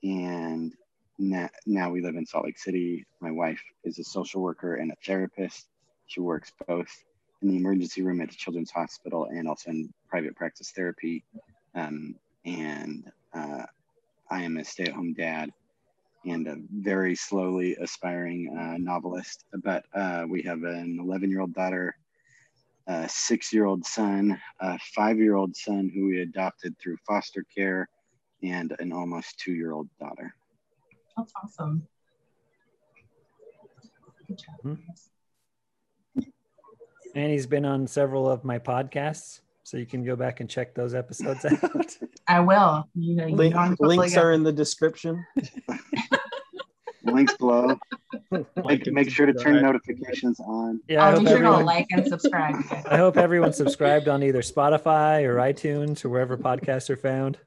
and 0.03 0.73
now, 1.18 1.48
now 1.66 1.90
we 1.90 2.03
live 2.03 2.16
in 2.16 2.27
Salt 2.27 2.44
Lake 2.44 2.59
City. 2.59 3.05
My 3.20 3.31
wife 3.31 3.62
is 3.85 3.98
a 3.98 4.05
social 4.05 4.40
worker 4.40 4.77
and 4.77 4.90
a 4.90 4.96
therapist. 5.05 5.68
She 6.07 6.20
works 6.20 6.53
both 6.66 6.88
in 7.42 7.48
the 7.48 7.57
emergency 7.57 8.03
room 8.03 8.20
at 8.20 8.31
the 8.31 8.37
Children's 8.37 8.70
Hospital 8.70 9.29
and 9.31 9.48
also 9.48 9.70
in 9.70 9.92
private 10.09 10.35
practice 10.35 10.72
therapy. 10.74 11.24
Um, 11.74 12.16
and 12.44 13.11
uh, 13.33 13.64
I 14.31 14.42
am 14.42 14.57
a 14.57 14.64
stay 14.64 14.85
at 14.85 14.92
home 14.92 15.14
dad 15.14 15.50
and 16.27 16.48
a 16.48 16.57
very 16.72 17.14
slowly 17.14 17.77
aspiring 17.77 18.57
uh, 18.59 18.79
novelist. 18.79 19.44
But 19.62 19.85
uh, 19.94 20.24
we 20.29 20.42
have 20.42 20.62
an 20.64 20.98
11 21.00 21.31
year 21.31 21.40
old 21.40 21.55
daughter, 21.55 21.96
a 22.87 23.09
six 23.09 23.53
year 23.53 23.66
old 23.66 23.85
son, 23.85 24.40
a 24.61 24.79
five 24.94 25.18
year 25.18 25.37
old 25.37 25.55
son 25.55 25.90
who 25.94 26.07
we 26.07 26.22
adopted 26.22 26.74
through 26.79 26.96
foster 27.07 27.44
care, 27.55 27.88
and 28.42 28.74
an 28.79 28.92
almost 28.92 29.38
two 29.38 29.53
year 29.53 29.72
old 29.72 29.88
daughter. 30.00 30.35
That's 31.16 31.33
awesome. 31.42 31.87
Good 34.27 34.38
job. 34.38 34.57
Hmm. 34.62 34.74
And 37.14 37.31
he's 37.31 37.46
been 37.46 37.64
on 37.64 37.87
several 37.87 38.29
of 38.29 38.44
my 38.44 38.59
podcasts, 38.59 39.40
so 39.62 39.77
you 39.77 39.87
can 39.87 40.05
go 40.05 40.16
back 40.16 40.40
and 40.40 40.50
check 40.50 40.74
those 40.74 40.94
episodes 40.94 41.44
out. 41.44 41.96
I 42.27 42.40
will. 42.40 42.88
You 42.94 43.14
know, 43.16 43.27
you 43.27 43.37
Link, 43.37 43.55
know 43.55 43.61
I'm 43.61 43.77
totally 43.77 43.98
links 43.98 44.14
good. 44.14 44.24
are 44.24 44.33
in 44.33 44.42
the 44.42 44.53
description. 44.53 45.24
Links 47.05 47.37
below. 47.37 47.79
Like 48.31 48.46
Make, 48.64 48.87
make 48.92 49.11
sure 49.11 49.27
to 49.27 49.35
turn 49.35 49.62
notifications 49.62 50.40
on. 50.40 50.81
Yeah, 50.88 51.05
I 51.05 51.11
I'll 51.11 51.16
hope, 51.16 51.24
be 51.24 51.31
sure 51.31 51.42
to 51.42 51.50
like 51.59 51.87
and 51.90 52.07
subscribe. 52.09 52.57
I 52.90 52.96
hope 52.96 53.18
everyone 53.18 53.53
subscribed 53.53 54.09
on 54.09 54.22
either 54.22 54.40
Spotify 54.40 55.22
or 55.24 55.37
iTunes 55.37 56.05
or 56.05 56.09
wherever 56.09 56.37
podcasts 56.38 56.88
are 56.90 56.96
found. 56.96 57.38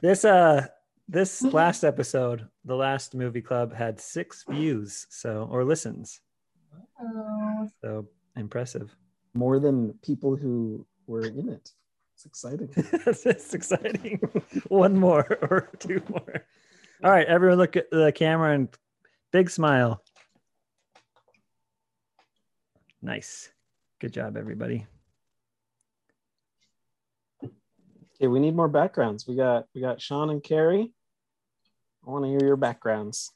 This 0.00 0.24
uh 0.24 0.66
this 1.08 1.42
last 1.42 1.84
episode, 1.84 2.48
the 2.64 2.76
last 2.76 3.14
movie 3.14 3.42
club 3.42 3.74
had 3.74 4.00
six 4.00 4.44
views, 4.48 5.06
so 5.10 5.48
or 5.50 5.64
listens. 5.64 6.20
Oh, 7.00 7.68
So 7.82 8.08
impressive. 8.36 8.94
More 9.34 9.58
than 9.58 9.94
people 10.02 10.36
who 10.36 10.86
were 11.06 11.26
in 11.26 11.48
it. 11.48 11.70
It's 12.14 12.26
exciting. 12.26 12.70
it's 12.76 13.54
exciting. 13.54 14.20
One 14.68 14.96
more 14.96 15.26
or 15.50 15.70
two 15.78 16.02
more. 16.08 16.46
All 17.02 17.10
right, 17.10 17.26
everyone 17.26 17.58
look 17.58 17.76
at 17.76 17.90
the 17.90 18.12
camera 18.12 18.54
and 18.54 18.68
big 19.32 19.50
smile. 19.50 20.02
Nice. 23.00 23.50
Good 24.00 24.12
job, 24.12 24.36
everybody. 24.36 24.86
Okay, 28.22 28.28
we 28.28 28.38
need 28.38 28.54
more 28.54 28.68
backgrounds. 28.68 29.26
We 29.26 29.34
got 29.34 29.66
we 29.74 29.80
got 29.80 30.00
Sean 30.00 30.30
and 30.30 30.40
Carrie. 30.40 30.92
I 32.06 32.10
want 32.10 32.24
to 32.24 32.28
hear 32.28 32.44
your 32.44 32.54
backgrounds. 32.54 33.32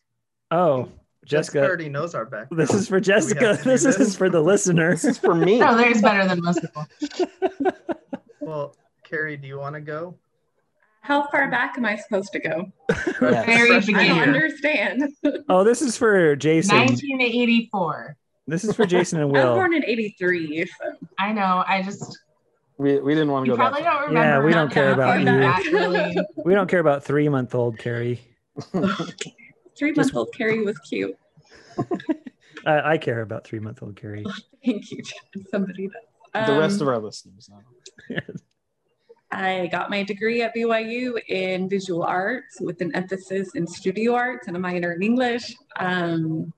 Oh, 0.53 0.83
Jessica 1.25 1.59
Jessica. 1.59 1.65
already 1.65 1.89
knows 1.89 2.15
our 2.15 2.25
back. 2.25 2.47
This 2.53 2.73
is 2.73 2.87
for 2.87 3.01
Jessica. 3.01 3.59
This 3.65 3.83
this? 3.83 3.99
is 3.99 4.17
for 4.17 4.31
the 4.31 4.41
listener. 4.41 4.93
This 4.93 5.05
is 5.05 5.19
for 5.19 5.35
me. 5.35 5.59
No, 5.59 5.77
there's 5.77 6.01
better 6.01 6.29
than 6.29 6.41
most 6.43 6.61
people. 6.61 6.87
Well, 8.41 8.77
Carrie, 9.03 9.37
do 9.37 9.49
you 9.49 9.59
want 9.59 9.75
to 9.75 9.81
go? 9.81 10.17
How 11.01 11.27
far 11.31 11.51
back 11.51 11.77
am 11.77 11.85
I 11.85 11.97
supposed 11.97 12.31
to 12.33 12.39
go? 12.39 12.71
Yes. 12.89 13.45
Very 13.45 13.71
I 13.71 13.81
don't 13.81 13.87
beginning. 13.87 14.21
understand. 14.21 15.13
Oh, 15.49 15.65
this 15.65 15.83
is 15.83 15.97
for 15.97 16.37
Jason. 16.37 16.77
1984. 16.77 18.17
This 18.47 18.63
is 18.63 18.77
for 18.77 18.87
Jason 18.87 19.21
and 19.21 19.33
Will. 19.33 19.43
I 19.43 19.51
was 19.51 19.57
born 19.57 19.75
in 19.75 19.85
83. 19.85 20.65
So. 20.67 20.73
I 21.19 21.33
know. 21.33 21.65
I 21.67 21.83
just 21.83 22.17
We, 22.79 22.99
we 23.01 23.15
didn't 23.15 23.31
want 23.31 23.47
to 23.47 23.51
you 23.53 23.57
go 23.57 23.63
probably 23.63 23.83
back. 23.83 23.93
don't 24.01 24.09
remember. 24.09 24.29
Yeah, 24.41 24.45
we 24.45 24.53
don't 24.53 24.71
care 24.71 24.93
about 24.93 25.21
you. 25.21 25.73
really- 25.73 26.17
We 26.45 26.55
don't 26.55 26.69
care 26.69 26.81
about 26.81 27.05
three 27.05 27.29
month 27.29 27.55
old 27.55 27.79
Carrie. 27.79 28.21
Three 29.79 29.93
month 29.93 30.15
old 30.17 30.33
Carrie 30.35 30.63
was 30.65 30.79
cute. 30.79 31.15
I, 32.67 32.93
I 32.93 32.99
care 32.99 33.21
about 33.21 33.45
three 33.47 33.59
month 33.61 33.83
old 33.83 33.97
Carrie. 33.97 34.25
Thank 34.65 34.91
you, 34.91 35.03
Chad. 35.03 35.47
Somebody 35.51 35.89
does. 36.35 36.47
the 36.47 36.59
rest 36.59 36.77
Um, 36.81 36.89
of 36.89 36.95
our 36.95 36.99
listeners. 36.99 37.51
no. 37.51 38.19
I 39.31 39.67
got 39.73 39.91
my 39.91 40.03
degree 40.05 40.43
at 40.43 40.55
BYU 40.55 41.19
in 41.29 41.69
visual 41.69 42.03
arts 42.05 42.59
with 42.61 42.81
an 42.81 42.95
emphasis 42.95 43.55
in 43.55 43.67
studio 43.67 44.15
arts 44.15 44.47
and 44.47 44.57
a 44.57 44.61
minor 44.61 44.93
in 44.93 45.03
English. 45.03 45.55
Um, 45.79 46.53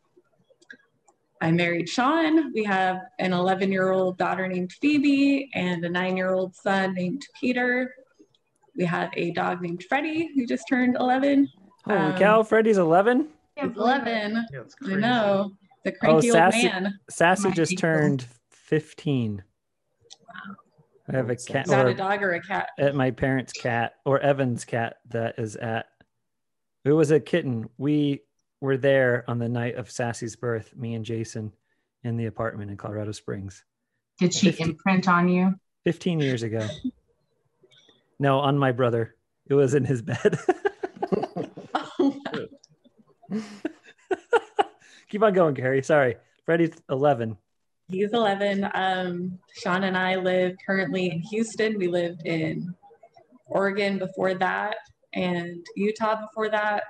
I 1.41 1.51
married 1.53 1.89
Sean. 1.89 2.53
We 2.53 2.65
have 2.65 2.99
an 3.19 3.33
11 3.33 3.71
year 3.71 3.91
old 3.91 4.19
daughter 4.19 4.49
named 4.49 4.73
Phoebe 4.81 5.51
and 5.55 5.85
a 5.85 5.89
nine 5.89 6.17
year 6.17 6.33
old 6.35 6.55
son 6.55 6.95
named 6.95 7.23
Peter. 7.41 7.95
We 8.77 8.85
have 8.85 9.11
a 9.17 9.31
dog 9.33 9.61
named 9.63 9.85
Freddie 9.89 10.31
who 10.35 10.47
just 10.47 10.65
turned 10.69 10.97
11. 10.99 11.49
Holy 11.85 11.99
Um, 11.99 12.15
cow, 12.19 12.43
Freddie's 12.43 12.79
11. 12.79 13.29
He's 13.57 13.77
11. 13.77 14.47
Yeah, 14.53 14.61
it's 14.61 14.75
I 14.83 14.85
crazy. 14.85 15.01
know. 15.01 15.51
The 15.85 15.93
Oh, 15.95 15.97
cranky 16.01 16.31
old 16.31 16.33
sassy, 16.37 16.65
man. 16.69 16.99
Sassy 17.09 17.49
My 17.49 17.55
just 17.55 17.73
ankle. 17.73 17.81
turned 17.81 18.27
15. 18.51 19.43
Wow. 20.27 20.55
I 21.09 21.17
have 21.17 21.31
a 21.31 21.37
cat 21.37 21.65
Is 21.67 21.71
that 21.71 21.87
a 21.87 21.95
dog 21.95 22.23
or 22.23 22.33
a 22.35 22.43
cat? 22.43 22.69
at 22.79 22.95
my 22.95 23.11
parents' 23.11 23.53
cat 23.53 23.95
or 24.05 24.19
Evan's 24.21 24.65
cat 24.65 24.97
that 25.11 25.39
is 25.39 25.57
at 25.57 25.87
it 26.85 26.93
was 26.93 27.11
a 27.11 27.21
kitten. 27.21 27.69
We 27.79 28.23
were 28.61 28.77
there 28.77 29.25
on 29.29 29.39
the 29.39 29.49
night 29.49 29.77
of 29.77 29.91
Sassy's 29.91 30.37
birth, 30.37 30.75
me 30.77 30.95
and 30.95 31.05
Jason 31.05 31.53
in 32.05 32.17
the 32.17 32.27
apartment 32.27 32.71
in 32.71 32.77
Colorado 32.77 33.13
Springs 33.13 33.65
Did 34.19 34.35
she 34.35 34.47
50. 34.51 34.63
imprint 34.65 35.09
on 35.09 35.29
you? 35.29 35.55
15 35.85 36.21
years 36.21 36.43
ago. 36.43 36.67
No, 38.19 38.41
on 38.41 38.59
my 38.59 38.73
brother. 38.73 39.15
It 39.47 39.55
was 39.55 39.75
in 39.75 39.85
his 39.85 40.03
bed. 40.03 40.39
Keep 45.09 45.23
on 45.23 45.33
going, 45.33 45.55
Gary. 45.55 45.83
Sorry. 45.83 46.17
Freddie's 46.45 46.75
11. 46.91 47.37
He's 47.89 48.13
11. 48.13 48.69
Um, 48.75 49.39
Sean 49.53 49.85
and 49.85 49.97
I 49.97 50.17
live 50.17 50.57
currently 50.67 51.07
in 51.11 51.21
Houston. 51.21 51.79
We 51.79 51.89
lived 51.89 52.27
in 52.27 52.75
Oregon 53.47 53.99
before 53.99 54.35
that 54.35 54.77
and 55.15 55.65
Utah 55.77 56.21
before 56.27 56.51
that. 56.51 56.83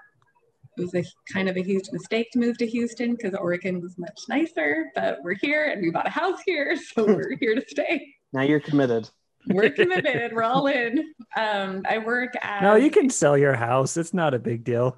It 0.78 0.82
was 0.82 0.94
a 0.94 1.04
kind 1.32 1.48
of 1.48 1.56
a 1.56 1.62
huge 1.62 1.88
mistake 1.92 2.30
to 2.32 2.38
move 2.38 2.56
to 2.58 2.66
Houston 2.66 3.16
because 3.16 3.34
Oregon 3.34 3.80
was 3.80 3.98
much 3.98 4.20
nicer, 4.28 4.86
but 4.94 5.18
we're 5.24 5.34
here 5.34 5.66
and 5.66 5.82
we 5.82 5.90
bought 5.90 6.06
a 6.06 6.10
house 6.10 6.38
here, 6.46 6.76
so 6.94 7.04
we're 7.04 7.36
here 7.40 7.54
to 7.54 7.64
stay. 7.66 8.14
Now 8.32 8.42
you're 8.42 8.60
committed. 8.60 9.08
We're 9.48 9.70
committed. 9.70 10.32
We're 10.32 10.42
all 10.42 10.66
in. 10.66 11.12
Um, 11.36 11.82
I 11.88 11.98
work 11.98 12.34
at. 12.42 12.62
No, 12.62 12.74
you 12.74 12.90
can 12.90 13.08
sell 13.10 13.36
your 13.36 13.54
house. 13.54 13.96
It's 13.96 14.12
not 14.14 14.34
a 14.34 14.38
big 14.38 14.62
deal. 14.64 14.96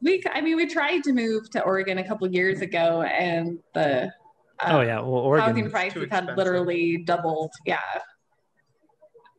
We, 0.00 0.22
I 0.32 0.40
mean, 0.40 0.56
we 0.56 0.66
tried 0.66 1.04
to 1.04 1.12
move 1.12 1.50
to 1.50 1.62
Oregon 1.62 1.98
a 1.98 2.04
couple 2.06 2.26
years 2.28 2.60
ago, 2.62 3.02
and 3.02 3.58
the. 3.74 4.06
uh, 4.06 4.08
oh, 4.66 4.80
yeah. 4.80 5.00
Well, 5.00 5.38
housing 5.38 5.70
prices 5.70 5.94
had 5.94 6.04
expensive. 6.24 6.36
literally 6.38 6.96
doubled. 7.04 7.52
Yeah. 7.66 7.78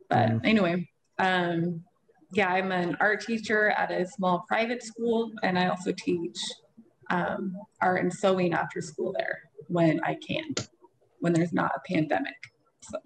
But 0.08 0.28
Mm. 0.28 0.40
anyway, 0.44 0.88
um, 1.18 1.84
yeah, 2.36 2.48
I'm 2.48 2.72
an 2.72 2.96
art 3.00 3.20
teacher 3.22 3.70
at 3.70 3.90
a 3.90 4.06
small 4.06 4.44
private 4.48 4.82
school, 4.82 5.32
and 5.42 5.58
I 5.58 5.68
also 5.68 5.92
teach 5.92 6.38
um, 7.10 7.56
art 7.80 8.02
and 8.02 8.12
sewing 8.12 8.54
after 8.54 8.80
school 8.80 9.14
there 9.16 9.40
when 9.68 10.00
I 10.04 10.14
can, 10.26 10.54
when 11.20 11.32
there's 11.32 11.52
not 11.52 11.72
a 11.76 11.80
pandemic. 11.92 12.36
So 12.82 12.98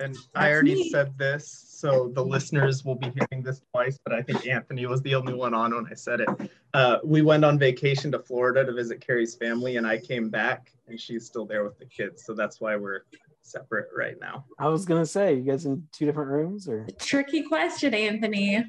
And 0.00 0.16
I 0.34 0.52
already 0.52 0.74
me. 0.74 0.90
said 0.90 1.16
this, 1.16 1.66
so 1.68 2.10
the 2.14 2.24
listeners 2.24 2.84
will 2.84 2.94
be 2.96 3.10
hearing 3.10 3.42
this 3.44 3.62
twice, 3.72 3.98
but 4.04 4.14
I 4.14 4.22
think 4.22 4.46
Anthony 4.46 4.86
was 4.86 5.00
the 5.02 5.14
only 5.14 5.34
one 5.34 5.54
on 5.54 5.74
when 5.74 5.86
I 5.90 5.94
said 5.94 6.20
it. 6.20 6.28
Uh, 6.74 6.98
we 7.04 7.22
went 7.22 7.44
on 7.44 7.58
vacation 7.58 8.10
to 8.12 8.18
Florida 8.18 8.64
to 8.64 8.72
visit 8.72 9.00
Carrie's 9.00 9.34
family, 9.36 9.76
and 9.76 9.86
I 9.86 9.98
came 9.98 10.28
back, 10.28 10.72
and 10.88 11.00
she's 11.00 11.26
still 11.26 11.44
there 11.44 11.64
with 11.64 11.78
the 11.78 11.86
kids. 11.86 12.24
So 12.24 12.34
that's 12.34 12.60
why 12.60 12.76
we're 12.76 13.02
separate 13.42 13.88
right 13.96 14.16
now. 14.20 14.44
I 14.58 14.68
was 14.68 14.84
gonna 14.84 15.06
say, 15.06 15.34
you 15.34 15.42
guys 15.42 15.66
in 15.66 15.86
two 15.92 16.06
different 16.06 16.30
rooms 16.30 16.68
or 16.68 16.86
tricky 16.98 17.42
question, 17.42 17.94
Anthony. 17.94 18.64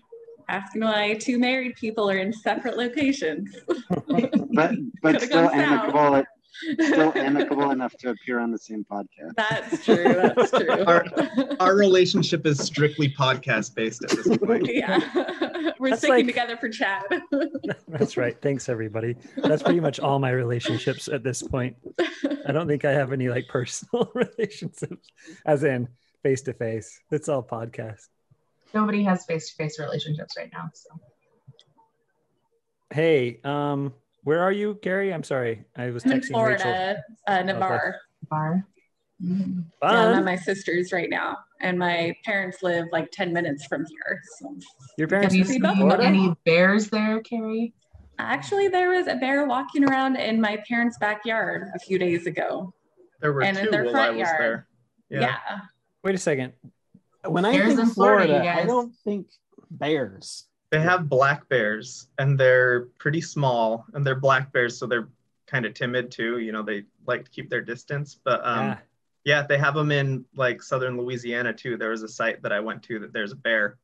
Asking 0.50 0.82
why 0.82 1.14
two 1.14 1.40
married 1.40 1.76
people 1.76 2.10
are 2.10 2.18
in 2.18 2.34
separate 2.34 2.78
locations. 2.78 3.56
but 3.88 4.32
but 4.52 4.76
Could've 5.02 5.22
still 5.22 5.48
gone 5.48 5.54
south. 5.54 6.26
Amicable 6.70 6.86
still 7.12 7.14
amicable 7.16 7.72
enough 7.72 7.94
to 7.98 8.10
appear 8.10 8.40
on 8.40 8.52
the 8.52 8.58
same 8.58 8.86
podcast. 8.90 9.34
That's 9.36 9.84
true. 9.86 10.04
That's 10.04 10.52
true. 10.52 10.70
Our- 10.88 11.06
Our 11.60 11.76
relationship 11.76 12.46
is 12.46 12.60
strictly 12.60 13.10
podcast 13.10 13.76
based 13.76 14.04
at 14.04 14.12
this 14.12 14.38
point. 14.38 14.68
yeah. 14.74 15.00
We're 15.80 15.90
That's 15.92 16.02
sticking 16.02 16.16
like- 16.18 16.26
together 16.28 16.58
for 16.58 16.70
chat. 16.70 17.04
That's 17.88 18.18
right. 18.18 18.40
Thanks, 18.42 18.70
everybody. 18.70 19.16
That's 19.38 19.64
pretty 19.64 19.80
much 19.80 20.00
all 20.00 20.20
my 20.20 20.32
relationships 20.32 21.08
at 21.08 21.24
this 21.24 21.42
point. 21.44 21.76
I 22.48 22.52
don't 22.52 22.68
think 22.68 22.86
I 22.86 22.92
have 22.92 23.12
any 23.14 23.30
like 23.30 23.48
personal 23.48 24.12
relationships, 24.14 25.08
as 25.46 25.64
in 25.64 25.88
face 26.22 26.42
to 26.44 26.54
face. 26.54 27.00
It's 27.12 27.30
all 27.30 27.44
podcast. 27.44 28.08
Nobody 28.74 29.04
has 29.04 29.24
face-to-face 29.26 29.78
relationships 29.80 30.36
right 30.38 30.50
now. 30.52 30.70
So 30.74 30.90
Hey, 32.92 33.40
um, 33.44 33.94
where 34.24 34.42
are 34.42 34.52
you, 34.52 34.80
Gary? 34.82 35.14
I'm 35.14 35.24
sorry. 35.24 35.66
I 35.76 35.90
was 35.92 36.06
I'm 36.06 36.12
in 36.14 36.20
texting 36.20 36.44
Rachel. 36.46 36.64
Florida, 36.72 37.04
uh, 37.28 37.42
Navarre. 37.44 37.96
bar. 38.30 38.66
Mhm. 39.22 39.66
Yeah, 39.82 39.90
I'm 39.90 40.18
at 40.18 40.26
my 40.26 40.36
sister's 40.36 40.92
right 40.92 41.10
now, 41.10 41.38
and 41.62 41.78
my 41.78 42.14
parents 42.26 42.58
live 42.62 42.88
like 42.92 43.10
10 43.12 43.32
minutes 43.32 43.66
from 43.66 43.86
here. 43.86 44.22
So 44.40 44.58
Your 44.98 45.06
Have 45.06 45.10
parents 45.10 45.36
you 45.36 45.42
in 45.42 45.48
seen 45.48 45.62
Florida? 45.62 46.04
any 46.04 46.34
bears 46.46 46.90
there, 46.90 47.22
Carrie? 47.22 47.74
actually, 48.20 48.68
there 48.68 48.90
was 48.92 49.08
a 49.08 49.16
bear 49.16 49.46
walking 49.46 49.84
around 49.84 50.16
in 50.18 50.40
my 50.42 50.62
parents' 50.68 50.98
backyard 51.00 51.70
a 51.76 51.80
few 51.80 51.98
days 51.98 52.26
ago. 52.28 52.74
There 53.22 53.32
were 53.34 53.44
And 53.44 53.58
in 53.58 53.72
their 53.72 53.86
while 53.86 53.96
I 53.96 54.06
front 54.06 54.18
was 54.20 54.28
yard. 54.28 54.40
there. 54.40 54.68
Yeah. 55.22 55.38
Wait 56.04 56.16
a 56.16 56.18
second. 56.18 56.54
when 57.26 57.46
I 57.46 57.54
Bears 57.54 57.68
think 57.70 57.80
in 57.80 57.86
Florida, 57.88 58.28
Florida, 58.28 58.46
you 58.46 58.62
I 58.62 58.66
don't 58.66 58.94
think 59.06 59.28
bears. 59.72 60.46
They 60.74 60.82
have 60.82 61.08
black 61.08 61.48
bears, 61.50 62.08
and 62.18 62.36
they're 62.36 62.86
pretty 62.98 63.22
small, 63.22 63.86
and 63.94 64.04
they're 64.04 64.20
black 64.20 64.52
bears, 64.52 64.76
so 64.76 64.88
they're 64.88 65.08
kind 65.46 65.68
of 65.68 65.76
timid 65.76 66.10
too. 66.10 66.40
You 66.40 66.52
know, 66.52 66.64
they 66.64 66.86
like 67.06 67.26
to 67.26 67.30
keep 67.30 67.48
their 67.52 67.62
distance. 67.62 68.16
But 68.24 68.42
um, 68.44 68.66
Yeah. 68.70 68.78
yeah, 69.24 69.42
they 69.44 69.60
have 69.60 69.76
them 69.76 69.92
in 69.92 70.26
like 70.36 70.64
southern 70.64 70.98
Louisiana 70.98 71.54
too. 71.54 71.78
There 71.78 71.92
was 71.92 72.02
a 72.02 72.08
site 72.08 72.42
that 72.42 72.52
I 72.52 72.60
went 72.60 72.82
to 72.86 72.98
that 72.98 73.14
there's 73.14 73.34
a 73.34 73.36
bear, 73.36 73.78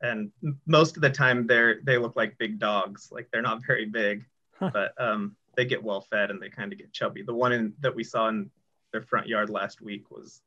and 0.00 0.32
most 0.64 0.96
of 0.96 1.02
the 1.02 1.10
time 1.10 1.46
they're 1.46 1.80
they 1.82 1.98
look 1.98 2.16
like 2.16 2.38
big 2.38 2.58
dogs. 2.58 3.10
Like 3.12 3.28
they're 3.30 3.42
not 3.42 3.66
very 3.66 3.84
big, 3.84 4.24
Huh. 4.58 4.70
but 4.72 4.94
um, 4.98 5.36
they 5.56 5.66
get 5.66 5.82
well 5.84 6.00
fed 6.00 6.30
and 6.30 6.40
they 6.40 6.48
kind 6.48 6.72
of 6.72 6.78
get 6.78 6.90
chubby. 6.90 7.20
The 7.22 7.34
one 7.34 7.52
in, 7.52 7.74
that 7.80 7.94
we 7.94 8.02
saw 8.02 8.28
in 8.28 8.50
their 8.92 9.02
front 9.02 9.26
yard 9.28 9.50
last 9.50 9.82
week 9.82 10.10
was 10.10 10.40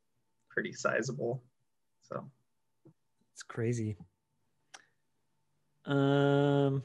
pretty 0.49 0.73
sizable. 0.73 1.43
So 2.01 2.27
It's 3.33 3.43
crazy. 3.43 3.95
Um, 5.85 6.83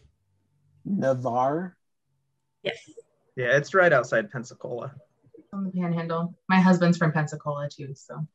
Navarre. 0.84 1.76
Yes. 2.62 2.78
yeah, 3.36 3.56
it's 3.56 3.74
right 3.74 3.92
outside 3.92 4.30
Pensacola. 4.30 4.92
On 5.52 5.64
the 5.64 5.70
Panhandle. 5.70 6.34
My 6.48 6.60
husband's 6.60 6.98
from 6.98 7.12
Pensacola 7.12 7.68
too, 7.68 7.94
so 7.94 8.26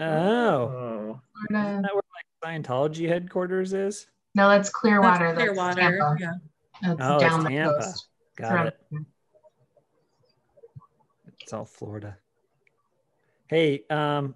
oh, 0.00 0.04
Oh, 0.04 1.20
Florida. 1.48 1.70
Isn't 1.70 1.82
that 1.82 1.94
where 1.94 2.02
like 2.14 2.62
Scientology 2.62 3.08
headquarters 3.08 3.72
is? 3.72 4.06
No, 4.34 4.48
that's 4.48 4.70
Clearwater. 4.70 5.34
That's 5.34 5.38
That's 5.38 5.74
Clearwater. 5.76 5.80
Tampa. 5.80 6.16
Yeah. 6.20 6.32
That's 6.82 7.00
Oh, 7.00 7.14
it's 7.16 7.22
down 7.24 7.44
the 7.44 7.50
Tampa. 7.50 7.74
coast. 7.80 8.08
Got 8.36 8.52
around- 8.52 8.66
it. 8.68 8.76
It's 11.40 11.52
all 11.52 11.64
Florida. 11.64 12.16
Hey, 13.48 13.84
um, 13.90 14.34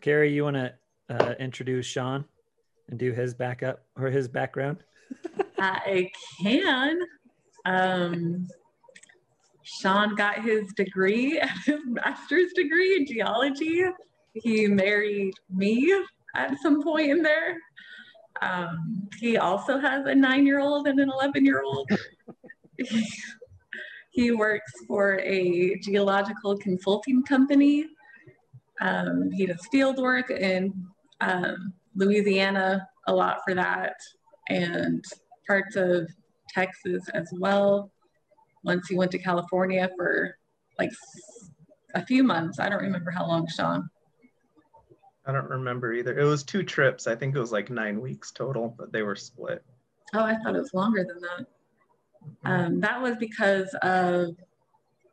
Gary, 0.00 0.32
you 0.32 0.44
want 0.44 0.56
to 0.56 0.74
uh, 1.10 1.34
introduce 1.38 1.86
Sean 1.86 2.24
and 2.88 2.98
do 2.98 3.12
his 3.12 3.34
backup 3.34 3.84
or 3.96 4.10
his 4.10 4.28
background? 4.28 4.78
I 5.58 6.10
can. 6.42 6.98
Um, 7.64 8.46
Sean 9.62 10.14
got 10.14 10.44
his 10.44 10.72
degree, 10.74 11.40
his 11.66 11.80
master's 11.84 12.52
degree 12.54 12.96
in 12.96 13.06
geology. 13.06 13.84
He 14.34 14.68
married 14.68 15.34
me 15.50 15.92
at 16.36 16.56
some 16.62 16.82
point 16.82 17.10
in 17.10 17.22
there. 17.22 17.56
Um, 18.42 19.08
he 19.18 19.38
also 19.38 19.78
has 19.78 20.06
a 20.06 20.14
nine 20.14 20.46
year 20.46 20.60
old 20.60 20.86
and 20.86 21.00
an 21.00 21.10
11 21.10 21.44
year 21.44 21.62
old. 21.62 21.90
he 24.10 24.30
works 24.30 24.72
for 24.86 25.18
a 25.20 25.78
geological 25.80 26.56
consulting 26.58 27.22
company. 27.24 27.86
Um, 28.80 29.30
he 29.32 29.46
does 29.46 29.66
field 29.72 29.98
work 29.98 30.30
in 30.30 30.72
um, 31.20 31.72
Louisiana 31.96 32.86
a 33.06 33.14
lot 33.14 33.38
for 33.44 33.54
that 33.54 33.94
and 34.48 35.04
parts 35.46 35.76
of 35.76 36.08
Texas 36.52 37.08
as 37.14 37.28
well. 37.38 37.90
Once 38.64 38.88
he 38.88 38.96
went 38.96 39.10
to 39.12 39.18
California 39.18 39.88
for 39.96 40.36
like 40.78 40.90
a 41.94 42.04
few 42.04 42.22
months. 42.22 42.58
I 42.60 42.68
don't 42.68 42.82
remember 42.82 43.10
how 43.10 43.26
long, 43.26 43.46
Sean. 43.48 43.88
I 45.24 45.32
don't 45.32 45.48
remember 45.48 45.92
either. 45.92 46.16
It 46.16 46.24
was 46.24 46.44
two 46.44 46.62
trips. 46.62 47.06
I 47.06 47.16
think 47.16 47.34
it 47.34 47.40
was 47.40 47.52
like 47.52 47.70
nine 47.70 48.00
weeks 48.00 48.30
total, 48.30 48.74
but 48.78 48.92
they 48.92 49.02
were 49.02 49.16
split. 49.16 49.64
Oh, 50.14 50.22
I 50.22 50.36
thought 50.36 50.54
it 50.54 50.60
was 50.60 50.74
longer 50.74 51.04
than 51.04 51.20
that. 51.20 51.46
Um, 52.44 52.80
that 52.80 53.00
was 53.00 53.16
because 53.16 53.74
of 53.82 54.36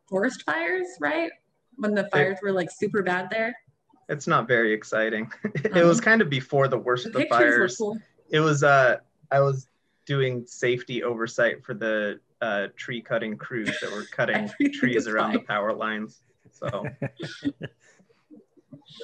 forest 0.07 0.43
fires, 0.43 0.87
right? 0.99 1.31
When 1.77 1.95
the 1.95 2.07
fires 2.09 2.37
were 2.43 2.51
like 2.51 2.69
super 2.69 3.01
bad 3.01 3.29
there. 3.31 3.55
It's 4.09 4.27
not 4.27 4.47
very 4.47 4.73
exciting. 4.73 5.31
it 5.55 5.83
was 5.83 6.01
kind 6.01 6.21
of 6.21 6.29
before 6.29 6.67
the 6.67 6.77
worst 6.77 7.03
The 7.03 7.09
of 7.09 7.13
the 7.13 7.19
pictures 7.21 7.37
fires. 7.39 7.79
were 7.79 7.85
cool. 7.93 7.97
It 8.29 8.39
was 8.39 8.63
uh 8.63 8.97
I 9.31 9.39
was 9.39 9.67
doing 10.05 10.45
safety 10.45 11.03
oversight 11.03 11.63
for 11.63 11.73
the 11.73 12.19
uh, 12.41 12.67
tree 12.75 13.01
cutting 13.01 13.37
crews 13.37 13.73
that 13.81 13.89
were 13.91 14.03
cutting 14.11 14.49
trees 14.73 14.97
is 14.97 15.07
around 15.07 15.31
the 15.31 15.39
power 15.39 15.73
lines. 15.73 16.21
So 16.51 16.85
it 17.01 17.53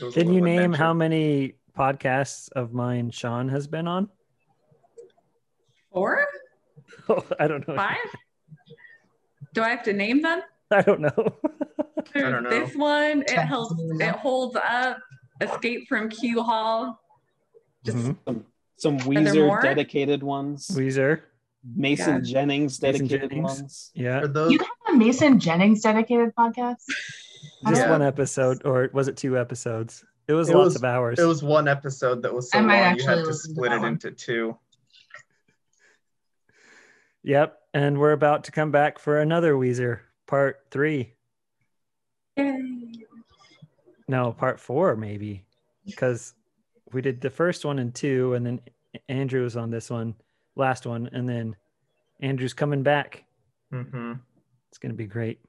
was 0.02 0.16
a 0.16 0.20
Can 0.20 0.28
you 0.28 0.42
little 0.42 0.58
name 0.58 0.74
how 0.74 0.94
many 0.94 1.54
podcasts 1.78 2.50
of 2.52 2.74
mine 2.74 3.12
Sean 3.12 3.48
has 3.48 3.66
been 3.68 3.88
on? 3.88 4.10
Four? 5.94 6.26
Oh, 7.08 7.24
I 7.40 7.48
don't 7.48 7.66
know. 7.68 7.76
Five? 7.76 7.96
Do 9.54 9.64
I 9.64 9.70
have 9.70 9.84
to 9.84 9.94
name 9.94 10.22
them? 10.22 10.42
I 10.70 10.82
don't 10.82 11.00
know. 11.00 11.36
I 12.16 12.20
don't 12.22 12.44
know. 12.44 12.50
This 12.50 12.76
one, 12.76 13.22
it 13.22 13.28
Check 13.28 13.48
holds 13.48 13.74
it 13.80 14.16
holds 14.16 14.56
up. 14.56 15.00
Escape 15.42 15.88
from 15.88 16.10
Q 16.10 16.42
Hall. 16.44 17.00
Just 17.86 17.98
Mhm. 17.98 18.18
Some, 18.28 18.46
some 18.78 18.98
there 18.98 19.08
Weezer 19.24 19.62
dedicated 19.62 20.22
ones. 20.24 20.68
Weezer. 20.70 21.22
Mason 21.76 22.16
Yeah. 22.16 22.22
Jennings 22.32 22.82
Mason 22.82 23.06
dedicated 23.08 23.30
Jennings. 23.32 23.44
ones. 23.62 23.92
Yeah. 23.94 24.22
For 24.22 24.28
those, 24.28 24.52
You 24.52 24.60
have 24.60 24.96
a 24.96 24.98
Mason 24.98 25.40
Jennings 25.40 25.82
dedicated 25.82 26.34
podcast? 26.36 26.84
Just 27.68 27.82
Yeah. 27.82 27.90
one 27.92 28.02
episode, 28.02 28.66
or 28.66 28.90
was 28.94 29.08
it 29.08 29.18
two 29.18 29.38
episodes? 29.38 30.04
It 30.28 30.34
was 30.34 30.50
It 30.50 30.56
lots 30.56 30.66
was- 30.68 30.76
of 30.78 30.84
hours. 30.86 31.20
it 31.20 31.26
was 31.26 31.42
one 31.44 31.68
episode 31.68 32.22
that 32.24 32.34
was 32.34 32.52
so 32.52 32.60
I 32.60 32.62
long 32.62 32.98
you 32.98 33.04
had 33.06 33.16
to 33.16 33.22
listen 33.24 33.52
to 33.52 33.56
split 33.56 33.72
it 33.72 33.80
one. 33.80 33.94
into 33.94 34.12
two. 34.12 34.58
Yep. 37.24 37.58
And 37.74 38.00
we're 38.00 38.14
about 38.14 38.46
to 38.46 38.52
come 38.52 38.72
back 38.72 39.00
for 39.00 39.20
another 39.20 39.54
Weezer 39.54 40.00
part 40.28 40.66
three. 40.72 41.14
Yay. 42.40 43.06
No, 44.08 44.32
part 44.32 44.60
four, 44.60 44.96
maybe. 44.96 45.46
Because 45.86 46.34
we 46.92 47.02
did 47.02 47.22
the 47.22 47.30
first 47.30 47.66
one 47.66 47.80
and 47.80 47.94
two, 47.94 48.34
and 48.34 48.46
then 48.46 48.62
Andrew 49.08 49.44
was 49.44 49.56
on 49.56 49.70
this 49.70 49.90
one, 49.90 50.16
last 50.56 50.86
one, 50.86 51.10
and 51.14 51.28
then 51.28 51.56
Andrew's 52.20 52.54
coming 52.54 52.84
back. 52.84 53.24
hmm 53.72 54.14
It's 54.70 54.78
going 54.78 54.92
to 54.92 54.98
be 54.98 55.06
great. 55.06 55.40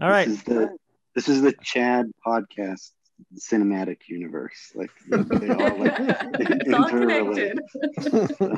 All 0.00 0.08
right. 0.10 0.26
This 0.26 0.38
is 0.38 0.42
the, 0.44 0.76
this 1.14 1.28
is 1.28 1.42
the 1.42 1.52
Chad 1.62 2.06
podcast 2.26 2.90
cinematic 3.38 3.98
universe. 4.08 4.72
Like 4.74 4.90
they 5.08 5.50
all 5.50 5.78
like 5.78 5.94
it's 6.40 6.72
all 6.72 6.88
connected. 6.88 7.60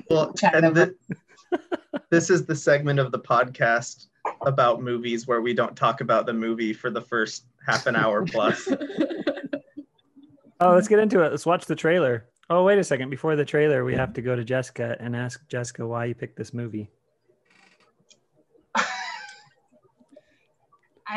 Well, 0.11 0.33
and 0.55 0.65
over. 0.65 0.87
thi- 1.51 1.59
this 2.11 2.31
is 2.31 2.47
the 2.47 2.57
segment 2.57 2.99
of 2.99 3.13
the 3.13 3.19
podcast 3.19 4.07
about 4.43 4.83
movies 4.83 5.27
where 5.27 5.41
we 5.41 5.55
don't 5.55 5.77
talk 5.77 6.01
about 6.01 6.27
the 6.27 6.33
movie 6.33 6.73
for 6.73 6.91
the 6.91 7.01
first 7.01 7.45
half 7.67 7.87
an 7.87 7.97
hour 7.97 8.25
plus. 8.25 8.69
Oh, 10.61 10.73
let's 10.73 10.89
get 10.89 10.99
into 10.99 11.23
it. 11.23 11.31
Let's 11.31 11.45
watch 11.45 11.67
the 11.67 11.75
trailer. 11.75 12.27
Oh, 12.49 12.63
wait 12.63 12.79
a 12.79 12.85
second. 12.85 13.11
Before 13.11 13.37
the 13.37 13.45
trailer, 13.45 13.85
we 13.85 13.95
have 13.97 14.13
to 14.15 14.23
go 14.23 14.37
to 14.37 14.45
Jessica 14.45 14.97
and 15.01 15.17
ask 15.17 15.47
Jessica 15.49 15.87
why 15.87 16.07
you 16.07 16.15
picked 16.15 16.37
this 16.37 16.55
movie. 16.55 16.91
I 18.75 18.85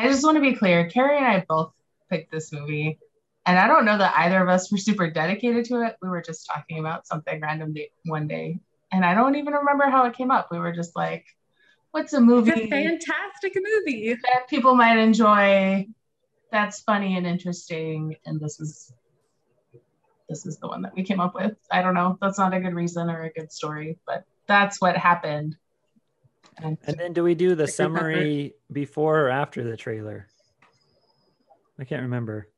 just 0.02 0.24
want 0.24 0.36
to 0.36 0.40
be 0.40 0.54
clear. 0.54 0.90
Carrie 0.90 1.16
and 1.18 1.26
I 1.26 1.44
both 1.48 1.72
picked 2.10 2.32
this 2.32 2.52
movie, 2.52 2.98
and 3.46 3.58
I 3.58 3.68
don't 3.68 3.84
know 3.84 3.96
that 3.96 4.14
either 4.16 4.42
of 4.42 4.48
us 4.48 4.72
were 4.72 4.78
super 4.78 5.08
dedicated 5.08 5.64
to 5.66 5.82
it. 5.82 5.96
We 6.02 6.08
were 6.08 6.22
just 6.22 6.46
talking 6.46 6.80
about 6.80 7.06
something 7.06 7.40
random 7.40 7.72
day, 7.74 7.90
one 8.04 8.26
day, 8.26 8.58
and 8.90 9.04
I 9.04 9.14
don't 9.14 9.36
even 9.36 9.54
remember 9.54 9.88
how 9.88 10.04
it 10.06 10.16
came 10.16 10.30
up. 10.30 10.48
We 10.50 10.58
were 10.58 10.72
just 10.72 10.96
like, 10.96 11.24
"What's 11.92 12.12
a 12.12 12.16
It's 12.18 12.24
movie 12.26 12.50
a 12.52 12.68
fantastic 12.68 13.54
movie. 13.56 14.14
that 14.14 14.48
people 14.48 14.74
might 14.74 14.98
enjoy? 14.98 15.86
That's 16.50 16.80
funny 16.82 17.16
and 17.16 17.26
interesting." 17.26 18.16
And 18.26 18.40
this 18.40 18.60
is 18.60 18.92
this 20.28 20.44
is 20.46 20.58
the 20.58 20.68
one 20.68 20.82
that 20.82 20.94
we 20.94 21.02
came 21.02 21.20
up 21.20 21.34
with. 21.34 21.56
I 21.70 21.80
don't 21.82 21.94
know. 21.94 22.18
That's 22.20 22.38
not 22.38 22.52
a 22.54 22.60
good 22.60 22.74
reason 22.74 23.08
or 23.08 23.22
a 23.22 23.30
good 23.32 23.50
story, 23.50 23.98
but 24.06 24.24
that's 24.46 24.80
what 24.80 24.96
happened. 24.96 25.56
And 26.58 26.76
And 26.84 26.98
then 26.98 27.12
do 27.14 27.22
we 27.22 27.34
do 27.34 27.54
the 27.54 27.64
Pick 27.66 27.78
your 27.78 27.88
pepper. 27.88 27.98
summary 28.00 28.54
before 28.70 29.20
or 29.20 29.28
after 29.30 29.62
the 29.64 29.76
trailer? 29.76 30.26
I 31.78 31.84
can't 31.84 32.02
remember. 32.02 32.48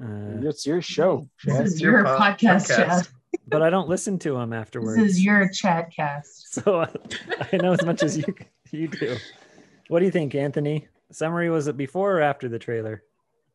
Uh, 0.00 0.42
It's 0.46 0.66
your 0.66 0.82
show. 0.82 1.26
this 1.44 1.56
Chad. 1.56 1.66
is 1.66 1.80
your 1.80 2.04
po- 2.04 2.18
podcast, 2.18 2.68
Chad. 2.68 3.08
But 3.46 3.62
I 3.62 3.70
don't 3.70 3.88
listen 3.88 4.18
to 4.20 4.32
them 4.32 4.52
afterwards. 4.52 5.00
This 5.00 5.12
is 5.12 5.24
your 5.24 5.48
Chadcast. 5.48 6.24
so 6.50 6.80
I, 6.82 6.88
I 7.52 7.56
know 7.58 7.72
as 7.72 7.84
much 7.84 8.02
as 8.02 8.18
you 8.18 8.24
you 8.70 8.88
do. 8.88 9.16
What 9.88 10.00
do 10.00 10.04
you 10.04 10.10
think, 10.10 10.34
Anthony? 10.34 10.88
Summary 11.12 11.48
was 11.48 11.68
it 11.68 11.76
before 11.76 12.18
or 12.18 12.20
after 12.20 12.48
the 12.48 12.58
trailer? 12.58 13.04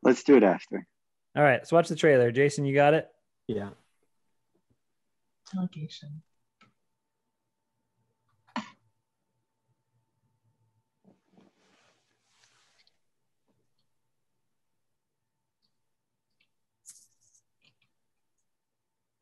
Let's 0.01 0.23
do 0.23 0.37
it 0.37 0.43
after. 0.43 0.87
All 1.35 1.43
right, 1.43 1.59
let's 1.59 1.71
watch 1.71 1.89
the 1.89 1.95
trailer. 1.95 2.31
Jason, 2.31 2.65
you 2.65 2.73
got 2.73 2.93
it? 2.93 3.09
Yeah. 3.47 3.69
Delegation. 5.53 6.21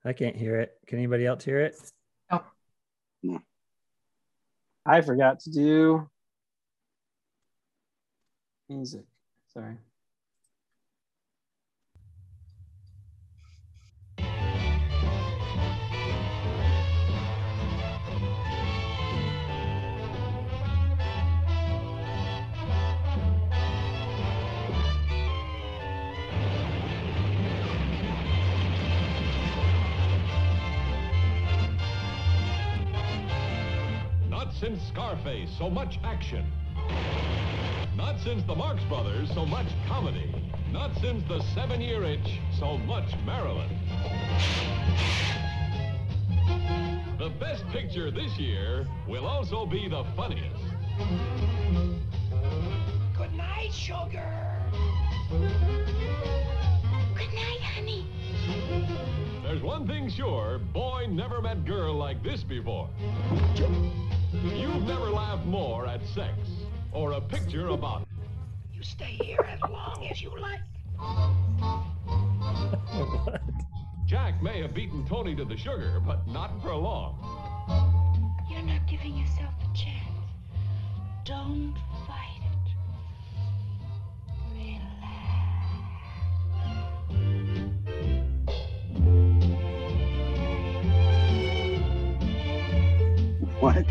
I 0.05 0.13
can't 0.13 0.35
hear 0.35 0.59
it. 0.59 0.71
Can 0.87 0.97
anybody 0.97 1.25
else 1.25 1.43
hear 1.43 1.59
it? 1.59 1.75
Oh. 2.31 2.43
No. 3.21 3.39
I 4.85 5.01
forgot 5.01 5.41
to 5.41 5.51
do 5.51 6.09
music. 8.69 9.05
Sorry. 9.53 9.77
Since 34.59 34.81
Scarface, 34.89 35.49
so 35.57 35.69
much 35.69 35.99
action. 36.03 36.45
Not 37.95 38.19
since 38.19 38.43
the 38.43 38.53
Marx 38.53 38.83
Brothers, 38.89 39.29
so 39.33 39.45
much 39.45 39.67
comedy. 39.87 40.35
Not 40.73 40.91
since 40.99 41.23
the 41.29 41.41
Seven 41.55 41.79
Year 41.79 42.03
Itch, 42.03 42.39
so 42.59 42.77
much 42.79 43.05
Marilyn. 43.25 43.69
The 47.17 47.29
best 47.39 47.65
picture 47.69 48.11
this 48.11 48.37
year 48.37 48.85
will 49.07 49.25
also 49.25 49.65
be 49.65 49.87
the 49.87 50.03
funniest. 50.17 50.61
Good 53.17 53.33
night, 53.35 53.71
sugar. 53.71 54.57
Good 57.15 57.33
night, 57.33 57.61
honey. 57.61 58.05
There's 59.41 59.61
one 59.61 59.87
thing 59.87 60.09
sure, 60.09 60.59
boy 60.73 61.05
never 61.09 61.41
met 61.41 61.63
girl 61.65 61.93
like 61.93 62.21
this 62.23 62.43
before. 62.43 62.89
You've 64.31 64.83
never 64.83 65.09
laughed 65.09 65.45
more 65.45 65.87
at 65.87 66.05
sex 66.07 66.37
or 66.91 67.13
a 67.13 67.21
picture 67.21 67.69
about 67.69 68.03
it. 68.03 68.07
You 68.73 68.83
stay 68.83 69.17
here 69.21 69.45
as 69.47 69.59
long 69.69 70.07
as 70.09 70.21
you 70.21 70.31
like. 70.39 70.59
What? 73.25 73.41
Jack 74.05 74.41
may 74.41 74.61
have 74.61 74.73
beaten 74.73 75.05
Tony 75.07 75.35
to 75.35 75.45
the 75.45 75.57
sugar, 75.57 75.99
but 76.05 76.27
not 76.27 76.61
for 76.61 76.75
long. 76.75 77.15
You're 78.49 78.61
not 78.61 78.87
giving 78.87 79.15
yourself 79.17 79.53
a 79.61 79.77
chance. 79.77 79.95
Don't 81.25 81.75
fight 82.07 82.41
it. 82.41 82.71
What? 93.59 93.75
What 93.75 93.85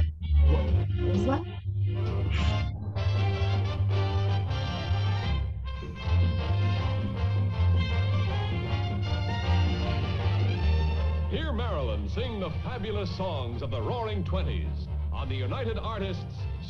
Sing 12.14 12.40
the 12.40 12.50
fabulous 12.64 13.14
songs 13.18 13.60
of 13.60 13.70
the 13.70 13.80
Roaring 13.80 14.24
Twenties 14.24 14.88
on 15.12 15.28
the 15.28 15.34
United 15.34 15.78
Artists 15.78 16.24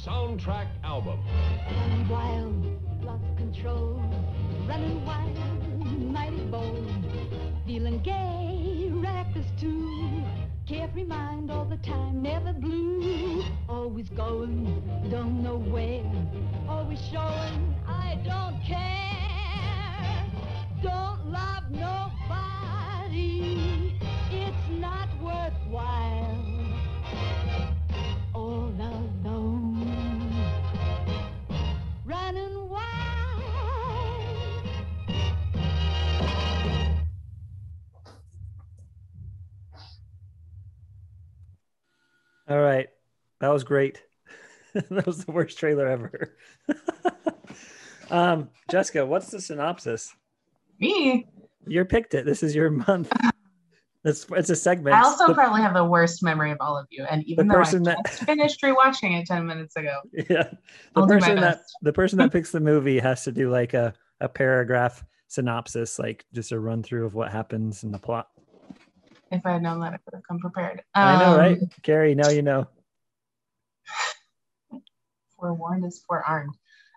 soundtrack 0.04 0.66
album. 0.82 1.20
Running 1.70 2.08
wild, 2.08 3.04
lost 3.04 3.36
control. 3.36 4.02
Running 4.66 5.06
wild, 5.06 6.12
mighty 6.12 6.44
bold. 6.46 6.90
Feeling 7.66 8.00
gay, 8.02 8.90
reckless 8.92 9.46
too. 9.60 10.24
Carefree 10.66 11.04
mind 11.04 11.52
all 11.52 11.64
the 11.64 11.76
time, 11.78 12.20
never 12.20 12.52
blue. 12.52 13.44
Always 13.68 14.08
going, 14.08 14.82
don't 15.08 15.40
know 15.42 15.58
where. 15.58 16.02
Always 16.68 17.00
showing, 17.12 17.76
I 17.86 18.18
don't 18.24 18.60
care. 18.66 20.26
Don't 20.82 21.30
love 21.30 21.70
nobody. 21.70 22.08
It's 24.30 24.68
not 24.78 25.08
worthwhile. 25.22 26.44
All 28.34 28.72
alone. 28.78 30.34
Running 32.04 32.68
wild. 32.68 33.42
All 42.48 42.60
right. 42.60 42.88
That 43.40 43.48
was 43.48 43.64
great. 43.64 44.02
that 44.74 45.06
was 45.06 45.24
the 45.24 45.32
worst 45.32 45.58
trailer 45.58 45.86
ever. 45.86 46.36
um, 48.10 48.50
Jessica, 48.70 49.06
what's 49.06 49.30
the 49.30 49.40
synopsis? 49.40 50.14
Me? 50.78 51.26
You 51.66 51.86
picked 51.86 52.12
it. 52.12 52.26
This 52.26 52.42
is 52.42 52.54
your 52.54 52.70
month. 52.70 53.10
It's 54.04 54.26
it's 54.30 54.48
a 54.50 54.56
segment. 54.56 54.94
I 54.94 55.02
also 55.02 55.26
The- 55.28 55.34
probably 55.34 55.60
have 55.60 55.74
the 55.74 55.84
worst 55.84 56.22
memory 56.22 56.50
of 56.52 56.58
all 56.60 56.78
of 56.78 56.86
you. 56.90 57.04
And 57.10 57.24
even 57.24 57.48
The 57.48 57.54
though 57.54 57.60
I 57.60 57.64
person 57.64 57.82
that- 57.84 57.98
just 58.06 58.22
finished 58.24 58.62
rewatching 58.62 59.20
it 59.20 59.26
10 59.26 59.44
minutes 59.46 59.74
ago. 59.76 59.98
yeah. 60.12 60.24
The 60.44 60.56
I'll 60.94 61.06
person 61.08 61.40
that 61.40 61.62
the 61.82 61.92
person 61.92 62.18
that 62.18 62.30
picks 62.32 62.52
the 62.52 62.60
movie 62.60 62.98
has 63.00 63.24
to 63.24 63.32
do 63.32 63.50
like 63.50 63.74
a, 63.74 63.92
a 64.20 64.28
paragraph 64.28 65.04
synopsis, 65.26 65.98
like 65.98 66.24
just 66.32 66.52
a 66.52 66.58
run 66.60 66.82
through 66.82 67.06
of 67.06 67.14
what 67.14 67.32
happens 67.32 67.82
in 67.82 67.90
the 67.90 67.98
plot. 67.98 68.28
If 69.30 69.44
I 69.44 69.52
had 69.54 69.62
known 69.62 69.80
that, 69.80 69.92
I 69.94 69.98
would 70.06 70.14
have 70.14 70.22
come 70.26 70.38
prepared. 70.38 70.82
I 70.94 71.18
know, 71.18 71.32
Um, 71.32 71.38
right? 71.38 71.58
Carrie, 71.82 72.14
now 72.14 72.28
you 72.30 72.42
know. 72.42 72.66
forewarned 75.38 75.84
is 75.84 76.02
forearmed. 76.06 76.54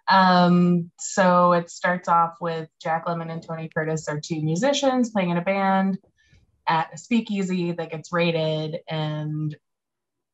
Um, 0.07 0.91
so 0.99 1.53
it 1.53 1.69
starts 1.69 2.07
off 2.07 2.35
with 2.41 2.69
Jack 2.81 3.05
Lemmon 3.05 3.31
and 3.31 3.41
Tony 3.45 3.69
Curtis 3.73 4.07
are 4.07 4.19
two 4.19 4.41
musicians 4.41 5.09
playing 5.11 5.29
in 5.29 5.37
a 5.37 5.41
band 5.41 5.97
at 6.67 6.93
a 6.93 6.97
speakeasy 6.97 7.71
that 7.73 7.91
gets 7.91 8.13
raided, 8.13 8.79
and 8.87 9.55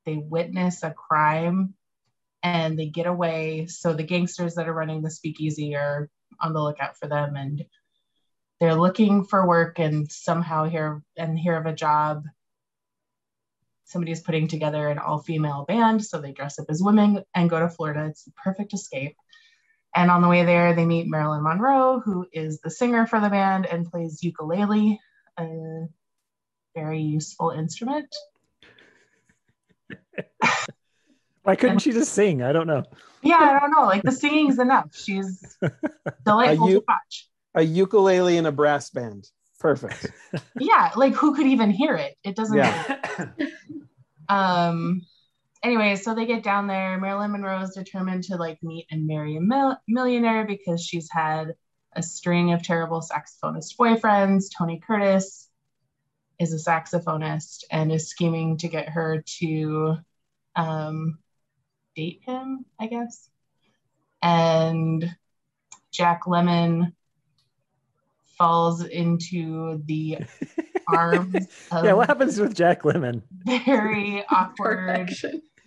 they 0.05 0.15
witness 0.15 0.83
a 0.83 0.91
crime 0.91 1.73
and 2.43 2.77
they 2.77 2.87
get 2.87 3.07
away. 3.07 3.67
So 3.67 3.93
the 3.93 4.03
gangsters 4.03 4.55
that 4.55 4.67
are 4.67 4.73
running 4.73 5.01
the 5.01 5.09
speakeasy 5.11 5.75
are 5.75 6.09
on 6.39 6.53
the 6.53 6.61
lookout 6.61 6.97
for 6.97 7.07
them, 7.07 7.35
and 7.35 7.65
they're 8.59 8.75
looking 8.75 9.23
for 9.23 9.47
work 9.47 9.79
and 9.79 10.11
somehow 10.11 10.65
hear 10.65 11.03
and 11.15 11.37
hear 11.37 11.57
of 11.57 11.65
a 11.65 11.73
job. 11.73 12.23
Somebody's 13.85 14.21
putting 14.21 14.47
together 14.47 14.89
an 14.89 14.99
all-female 14.99 15.65
band 15.65 16.03
so 16.03 16.19
they 16.19 16.33
dress 16.33 16.59
up 16.59 16.65
as 16.69 16.83
women 16.83 17.23
and 17.33 17.49
go 17.49 17.59
to 17.59 17.69
florida. 17.69 18.07
It's 18.07 18.23
the 18.23 18.31
perfect 18.31 18.73
escape. 18.73 19.15
And 19.95 20.11
on 20.11 20.21
the 20.21 20.27
way 20.27 20.43
there 20.43 20.73
they 20.73 20.85
meet 20.85 21.07
marilyn 21.07 21.43
monroe 21.43 22.01
who 22.03 22.27
is 22.33 22.59
the 22.59 22.69
singer 22.69 23.07
for 23.07 23.19
the 23.19 23.29
band 23.29 23.65
and 23.65 23.89
plays 23.89 24.21
ukulele 24.23 24.99
a 25.39 25.87
very 26.77 27.01
useful 27.01 27.49
instrument 27.51 28.13
Why 31.43 31.55
couldn't 31.55 31.79
she 31.79 31.91
just 31.93 32.13
sing? 32.13 32.41
I 32.43 32.51
don't 32.51 32.67
know. 32.67 32.83
yeah 33.23 33.37
i 33.39 33.59
don't 33.59 33.71
know 33.71 33.85
like 33.85 34.03
the 34.03 34.11
singing's 34.11 34.59
enough 34.59 34.95
she's 34.95 35.57
delightful 36.25 36.69
you- 36.69 36.79
to 36.79 36.85
watch 36.87 37.29
A 37.55 37.63
ukulele 37.63 38.37
and 38.37 38.45
a 38.47 38.51
brass 38.51 38.89
band. 38.91 39.25
Perfect. 39.59 40.11
yeah 40.59 40.91
like 40.95 41.13
who 41.13 41.35
could 41.35 41.47
even 41.47 41.71
hear 41.71 41.95
it 41.95 42.15
it 42.23 42.35
doesn't 42.35 42.57
Yeah. 42.57 42.99
um 44.29 45.01
anyway 45.63 45.95
so 45.95 46.13
they 46.13 46.25
get 46.27 46.43
down 46.43 46.67
there 46.67 46.99
marilyn 46.99 47.31
monroe 47.31 47.61
is 47.61 47.71
determined 47.71 48.25
to 48.25 48.35
like 48.35 48.59
meet 48.61 48.85
and 48.91 49.07
marry 49.07 49.35
a 49.37 49.41
mil- 49.41 49.77
millionaire 49.87 50.45
because 50.45 50.83
she's 50.83 51.09
had 51.11 51.53
a 51.95 52.03
string 52.03 52.53
of 52.53 52.61
terrible 52.61 53.01
saxophonist 53.01 53.75
boyfriends 53.79 54.45
tony 54.55 54.79
curtis 54.85 55.46
is 56.39 56.53
a 56.53 56.69
saxophonist 56.69 57.63
and 57.71 57.91
is 57.91 58.09
scheming 58.09 58.57
to 58.57 58.67
get 58.67 58.89
her 58.89 59.23
to 59.25 59.97
um 60.55 61.17
date 61.95 62.21
him 62.25 62.65
i 62.79 62.87
guess 62.87 63.29
and 64.21 65.15
jack 65.91 66.23
lemmon 66.25 66.93
falls 68.37 68.83
into 68.83 69.81
the 69.85 70.19
arms 70.87 71.47
of 71.71 71.83
yeah, 71.83 71.93
what 71.93 72.07
happens 72.07 72.39
with 72.39 72.55
Jack 72.55 72.83
Lemmon? 72.83 73.23
very 73.45 74.23
awkward 74.29 75.11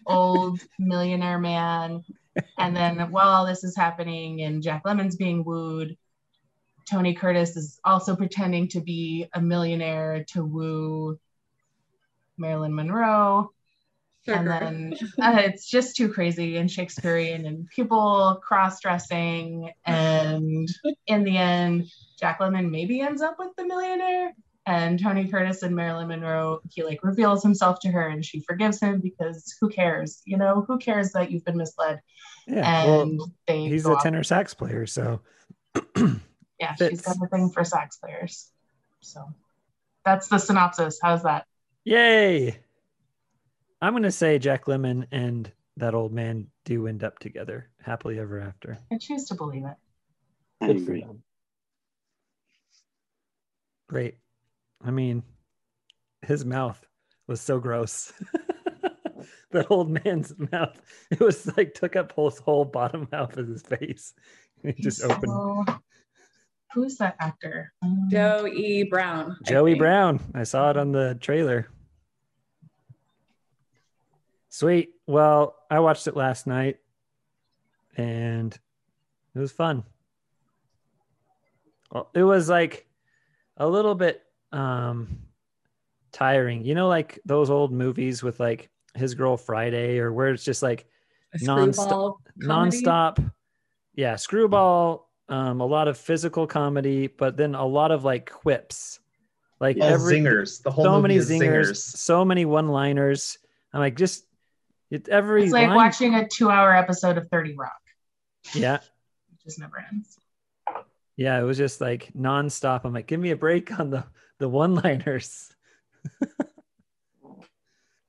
old 0.06 0.60
millionaire 0.78 1.38
man. 1.38 2.04
And 2.58 2.76
then 2.76 3.10
while 3.10 3.28
all 3.28 3.46
this 3.46 3.64
is 3.64 3.76
happening 3.76 4.42
and 4.42 4.62
Jack 4.62 4.84
Lemmon's 4.84 5.16
being 5.16 5.44
wooed, 5.44 5.96
Tony 6.90 7.14
Curtis 7.14 7.56
is 7.56 7.78
also 7.84 8.16
pretending 8.16 8.68
to 8.68 8.80
be 8.80 9.28
a 9.32 9.40
millionaire 9.40 10.24
to 10.28 10.44
woo 10.44 11.18
Marilyn 12.36 12.74
Monroe. 12.74 13.52
And 14.26 14.46
then 14.46 14.94
uh, 15.22 15.36
it's 15.44 15.68
just 15.68 15.96
too 15.96 16.12
crazy 16.12 16.56
and 16.56 16.70
Shakespearean 16.70 17.46
and 17.46 17.68
people 17.68 18.40
cross 18.42 18.80
dressing. 18.80 19.70
And 19.86 20.68
in 21.06 21.24
the 21.24 21.36
end, 21.36 21.90
Jack 22.18 22.40
Lemmon 22.40 22.70
maybe 22.70 23.00
ends 23.00 23.22
up 23.22 23.36
with 23.38 23.54
the 23.56 23.64
millionaire. 23.64 24.32
And 24.66 25.00
Tony 25.00 25.26
Curtis 25.26 25.62
and 25.62 25.74
Marilyn 25.74 26.08
Monroe, 26.08 26.60
he 26.70 26.82
like 26.82 27.02
reveals 27.02 27.42
himself 27.42 27.80
to 27.80 27.88
her 27.88 28.08
and 28.08 28.24
she 28.24 28.40
forgives 28.40 28.78
him 28.78 29.00
because 29.00 29.54
who 29.60 29.68
cares? 29.68 30.22
You 30.26 30.36
know, 30.36 30.64
who 30.68 30.78
cares 30.78 31.12
that 31.12 31.30
you've 31.30 31.44
been 31.44 31.56
misled? 31.56 32.00
Yeah, 32.46 32.84
and 32.84 33.18
well, 33.18 33.32
they 33.46 33.68
he's 33.68 33.84
go 33.84 33.92
a 33.92 33.96
off- 33.96 34.02
tenor 34.02 34.22
sax 34.22 34.54
player, 34.54 34.86
so 34.86 35.20
Yeah, 36.60 36.74
she's 36.74 37.00
got 37.00 37.16
a 37.22 37.26
thing 37.26 37.50
for 37.50 37.64
sax 37.64 37.96
players. 37.96 38.50
So 39.00 39.24
that's 40.04 40.28
the 40.28 40.38
synopsis. 40.38 40.98
How's 41.02 41.22
that? 41.24 41.46
yay! 41.84 42.58
I'm 43.82 43.94
gonna 43.94 44.12
say 44.12 44.38
Jack 44.38 44.66
Lemmon 44.66 45.06
and 45.10 45.50
that 45.78 45.94
old 45.94 46.12
man 46.12 46.48
do 46.66 46.86
end 46.86 47.02
up 47.02 47.18
together 47.18 47.70
happily 47.82 48.18
ever 48.18 48.38
after. 48.38 48.76
I 48.92 48.98
choose 48.98 49.24
to 49.28 49.34
believe 49.34 49.64
it. 49.64 49.74
I 50.60 50.66
Good 50.66 50.76
for 50.76 50.82
agree. 50.82 51.00
them. 51.00 51.22
Great. 53.88 54.18
I 54.84 54.90
mean, 54.90 55.22
his 56.22 56.44
mouth 56.44 56.84
was 57.26 57.40
so 57.40 57.58
gross. 57.58 58.12
that 59.52 59.70
old 59.70 59.88
man's 60.04 60.34
mouth. 60.52 60.78
It 61.10 61.20
was 61.20 61.50
like 61.56 61.72
took 61.72 61.96
up 61.96 62.12
his 62.14 62.38
whole 62.38 62.66
bottom 62.66 63.08
half 63.10 63.36
of 63.38 63.48
his 63.48 63.62
face. 63.62 64.12
He 64.62 64.74
just 64.74 65.02
opened. 65.02 65.80
So, 66.72 66.80
who's 66.82 66.96
that 66.96 67.16
actor? 67.20 67.72
Um, 67.82 68.08
Joe 68.10 68.46
E. 68.46 68.84
Brown. 68.84 69.36
I 69.46 69.50
Joey. 69.50 69.74
Brown. 69.74 70.20
I 70.34 70.44
saw 70.44 70.70
it 70.70 70.76
on 70.76 70.92
the 70.92 71.16
trailer. 71.20 71.66
Sweet. 74.48 74.90
Well, 75.06 75.56
I 75.70 75.80
watched 75.80 76.06
it 76.06 76.16
last 76.16 76.46
night 76.46 76.78
and 77.96 78.52
it 79.34 79.38
was 79.38 79.52
fun. 79.52 79.84
Well, 81.92 82.10
It 82.14 82.22
was 82.22 82.48
like 82.48 82.86
a 83.56 83.68
little 83.68 83.94
bit 83.94 84.22
um 84.52 85.18
tiring. 86.12 86.64
You 86.64 86.74
know 86.74 86.88
like 86.88 87.20
those 87.24 87.50
old 87.50 87.72
movies 87.72 88.22
with 88.22 88.40
like 88.40 88.70
His 88.94 89.14
Girl 89.14 89.36
Friday 89.36 89.98
or 89.98 90.12
where 90.12 90.28
it's 90.30 90.44
just 90.44 90.62
like 90.62 90.86
A 91.34 91.38
nonstop 91.38 91.74
screwball 91.74 92.20
comedy? 92.42 92.82
nonstop. 92.82 93.32
Yeah, 93.94 94.16
screwball, 94.16 95.09
um, 95.30 95.60
a 95.60 95.66
lot 95.66 95.88
of 95.88 95.96
physical 95.96 96.46
comedy, 96.46 97.06
but 97.06 97.36
then 97.36 97.54
a 97.54 97.64
lot 97.64 97.90
of 97.92 98.04
like 98.04 98.28
quips 98.30 98.98
Like 99.60 99.76
All 99.80 99.84
every 99.84 100.18
zingers. 100.20 100.62
The 100.62 100.70
whole 100.70 100.84
so 100.84 100.90
movie 100.92 101.02
many 101.02 101.14
is 101.16 101.30
zingers, 101.30 101.70
zingers. 101.70 101.76
so 101.76 102.24
many 102.24 102.44
one-liners. 102.44 103.38
I'm 103.72 103.80
like, 103.80 103.96
just 103.96 104.24
it 104.90 105.08
every 105.08 105.44
It's 105.44 105.52
like 105.52 105.68
line- 105.68 105.76
watching 105.76 106.14
a 106.16 106.26
two-hour 106.28 106.74
episode 106.74 107.16
of 107.18 107.28
Thirty 107.28 107.54
Rock. 107.54 107.80
Yeah, 108.54 108.76
It 108.76 109.38
just 109.44 109.58
never 109.60 109.78
ends. 109.92 110.16
yeah. 111.16 111.38
It 111.38 111.44
was 111.44 111.56
just 111.58 111.80
like 111.80 112.10
nonstop. 112.14 112.80
I'm 112.84 112.92
like, 112.92 113.06
give 113.06 113.20
me 113.20 113.30
a 113.30 113.36
break 113.36 113.78
on 113.78 113.90
the 113.90 114.04
the 114.38 114.48
one-liners. 114.48 115.54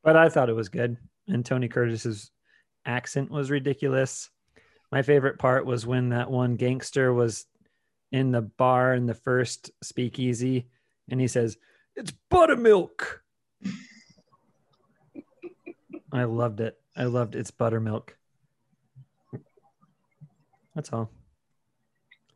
but 0.04 0.16
I 0.16 0.30
thought 0.30 0.50
it 0.50 0.56
was 0.56 0.70
good, 0.70 0.98
and 1.28 1.46
Tony 1.46 1.68
Curtis's 1.68 2.32
accent 2.86 3.30
was 3.30 3.52
ridiculous. 3.52 4.30
My 4.92 5.02
favorite 5.02 5.40
part 5.40 5.66
was 5.66 5.86
when 5.86 6.10
that 6.10 6.30
one 6.30 6.56
gangster 6.56 7.14
was 7.14 7.46
in 8.12 8.32
the 8.32 8.42
bar 8.42 8.94
in 8.94 9.06
the 9.06 9.14
first 9.14 9.72
speakeasy, 9.82 10.68
and 11.10 11.22
he 11.22 11.28
says, 11.28 11.58
"It's 11.96 12.12
buttermilk." 12.30 13.24
I 16.12 16.26
loved 16.26 16.60
it. 16.60 16.78
I 16.96 17.06
loved 17.06 17.36
it's 17.36 17.52
buttermilk. 17.52 18.18
That's 20.76 20.92
all. 20.92 21.10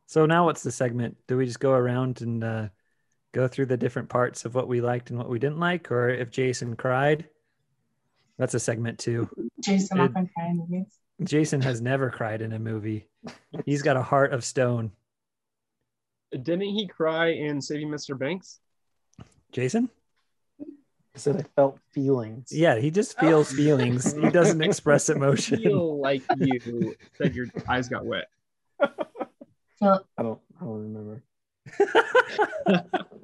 So 0.05 0.25
now 0.25 0.45
what's 0.45 0.63
the 0.63 0.71
segment? 0.71 1.17
Do 1.27 1.35
we 1.35 1.45
just 1.45 1.59
go 1.59 1.71
around 1.73 2.21
and 2.21 2.41
uh, 2.43 2.67
go 3.33 3.49
through 3.49 3.65
the 3.65 3.75
different 3.75 4.07
parts 4.07 4.45
of 4.45 4.55
what 4.55 4.69
we 4.69 4.79
liked 4.79 5.09
and 5.09 5.19
what 5.19 5.29
we 5.29 5.39
didn't 5.39 5.59
like, 5.59 5.91
or 5.91 6.09
if 6.09 6.31
Jason 6.31 6.77
cried? 6.77 7.27
That's 8.37 8.53
a 8.53 8.59
segment 8.59 8.99
too. 8.99 9.29
Jason 9.61 9.97
It- 9.97 10.01
often 10.03 10.29
crying 10.33 10.57
movies. 10.57 10.97
Jason 11.23 11.61
has 11.61 11.81
never 11.81 12.09
cried 12.09 12.41
in 12.41 12.53
a 12.53 12.59
movie. 12.59 13.07
He's 13.65 13.81
got 13.81 13.97
a 13.97 14.01
heart 14.01 14.33
of 14.33 14.43
stone. 14.43 14.91
Didn't 16.31 16.61
he 16.61 16.87
cry 16.87 17.27
in 17.31 17.61
Saving 17.61 17.89
Mr. 17.89 18.17
Banks? 18.17 18.59
Jason? 19.51 19.89
I 20.59 21.17
said 21.17 21.37
I 21.37 21.43
felt 21.55 21.79
feelings. 21.93 22.51
Yeah, 22.51 22.77
he 22.77 22.91
just 22.91 23.17
feels 23.17 23.53
oh. 23.53 23.55
feelings. 23.55 24.13
He 24.13 24.29
doesn't 24.29 24.61
express 24.61 25.07
emotion. 25.09 25.61
Feel 25.61 26.01
like 26.01 26.21
you 26.37 26.95
said 27.17 27.33
your 27.33 27.47
eyes 27.67 27.87
got 27.87 28.05
wet. 28.05 28.27
So 29.77 29.99
I 30.17 30.23
don't. 30.23 30.39
I 30.59 30.63
don't 30.65 30.93
remember. 30.93 31.23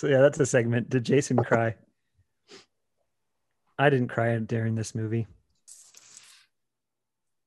So 0.00 0.06
yeah, 0.06 0.22
that's 0.22 0.40
a 0.40 0.46
segment. 0.46 0.88
Did 0.88 1.04
Jason 1.04 1.36
cry? 1.36 1.74
I 3.78 3.90
didn't 3.90 4.08
cry 4.08 4.34
during 4.38 4.74
this 4.74 4.94
movie. 4.94 5.26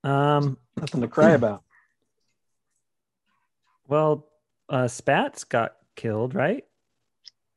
Um, 0.04 0.58
Nothing 0.78 1.01
to 1.01 1.08
cry 1.08 1.32
about. 1.32 1.64
well, 3.88 4.28
uh, 4.70 4.88
Spats 4.88 5.43
got 5.43 5.76
killed, 5.95 6.36
right? 6.36 6.66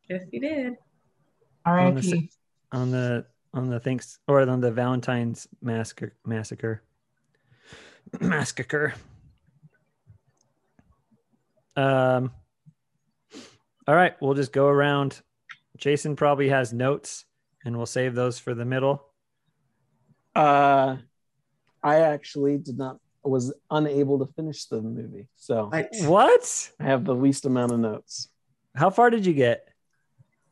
Yes, 0.09 0.23
he 0.31 0.39
did. 0.39 0.75
On 1.65 1.95
the, 1.95 2.29
on 2.73 2.91
the 2.91 3.27
on 3.55 3.71
the 3.71 3.81
thanks 3.81 4.19
or 4.29 4.41
on 4.41 4.61
the 4.61 4.71
Valentine's 4.71 5.49
massacre 5.63 6.13
massacre 6.25 6.83
massacre. 8.21 8.95
Um. 11.75 12.31
All 13.89 13.95
right, 13.95 14.15
we'll 14.21 14.35
just 14.35 14.53
go 14.53 14.67
around. 14.67 15.21
Jason 15.77 16.17
probably 16.17 16.49
has 16.49 16.73
notes, 16.73 17.25
and 17.65 17.77
we'll 17.77 17.87
save 17.87 18.15
those 18.15 18.39
for 18.39 18.55
the 18.55 18.65
middle. 18.65 19.07
Uh, 20.35 20.97
I 21.87 22.01
actually 22.01 22.59
did 22.59 22.79
not. 22.79 22.99
Was 23.23 23.53
unable 23.73 24.25
to 24.25 24.33
finish 24.35 24.67
the 24.67 24.81
movie, 24.81 25.27
so 25.35 25.69
What? 26.05 26.71
I 26.79 26.85
have 26.85 27.05
the 27.05 27.15
least 27.15 27.45
amount 27.45 27.73
of 27.73 27.81
notes. 27.81 28.29
How 28.77 28.89
far 28.89 29.11
did 29.11 29.27
you 29.27 29.33
get? 29.33 29.69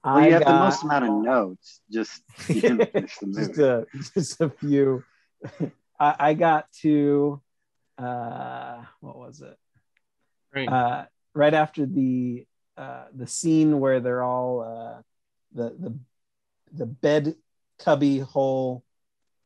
Well, 0.02 0.16
I 0.16 0.26
you 0.26 0.32
have 0.32 0.44
the 0.44 0.54
most 0.54 0.82
amount 0.82 1.04
of 1.04 1.22
notes. 1.22 1.80
Just 1.88 2.22
you 2.48 2.60
didn't 2.60 2.86
finish 2.92 3.16
the 3.18 3.26
movie. 3.28 3.46
just 3.46 3.58
a 3.60 3.86
just 4.12 4.40
a 4.40 4.50
few. 4.50 5.04
I, 6.00 6.14
I 6.18 6.34
got 6.34 6.66
to 6.82 7.40
uh, 7.96 8.82
what 9.00 9.16
was 9.16 9.40
it? 9.40 9.56
Right. 10.52 10.68
Uh, 10.68 11.04
right 11.32 11.54
after 11.54 11.86
the 11.86 12.44
uh, 12.76 13.04
the 13.14 13.28
scene 13.28 13.78
where 13.78 14.00
they're 14.00 14.24
all 14.24 14.62
uh, 14.62 15.02
the 15.52 15.76
the 15.78 15.98
the 16.72 16.86
bed 16.86 17.36
cubby 17.78 18.18
hole 18.18 18.82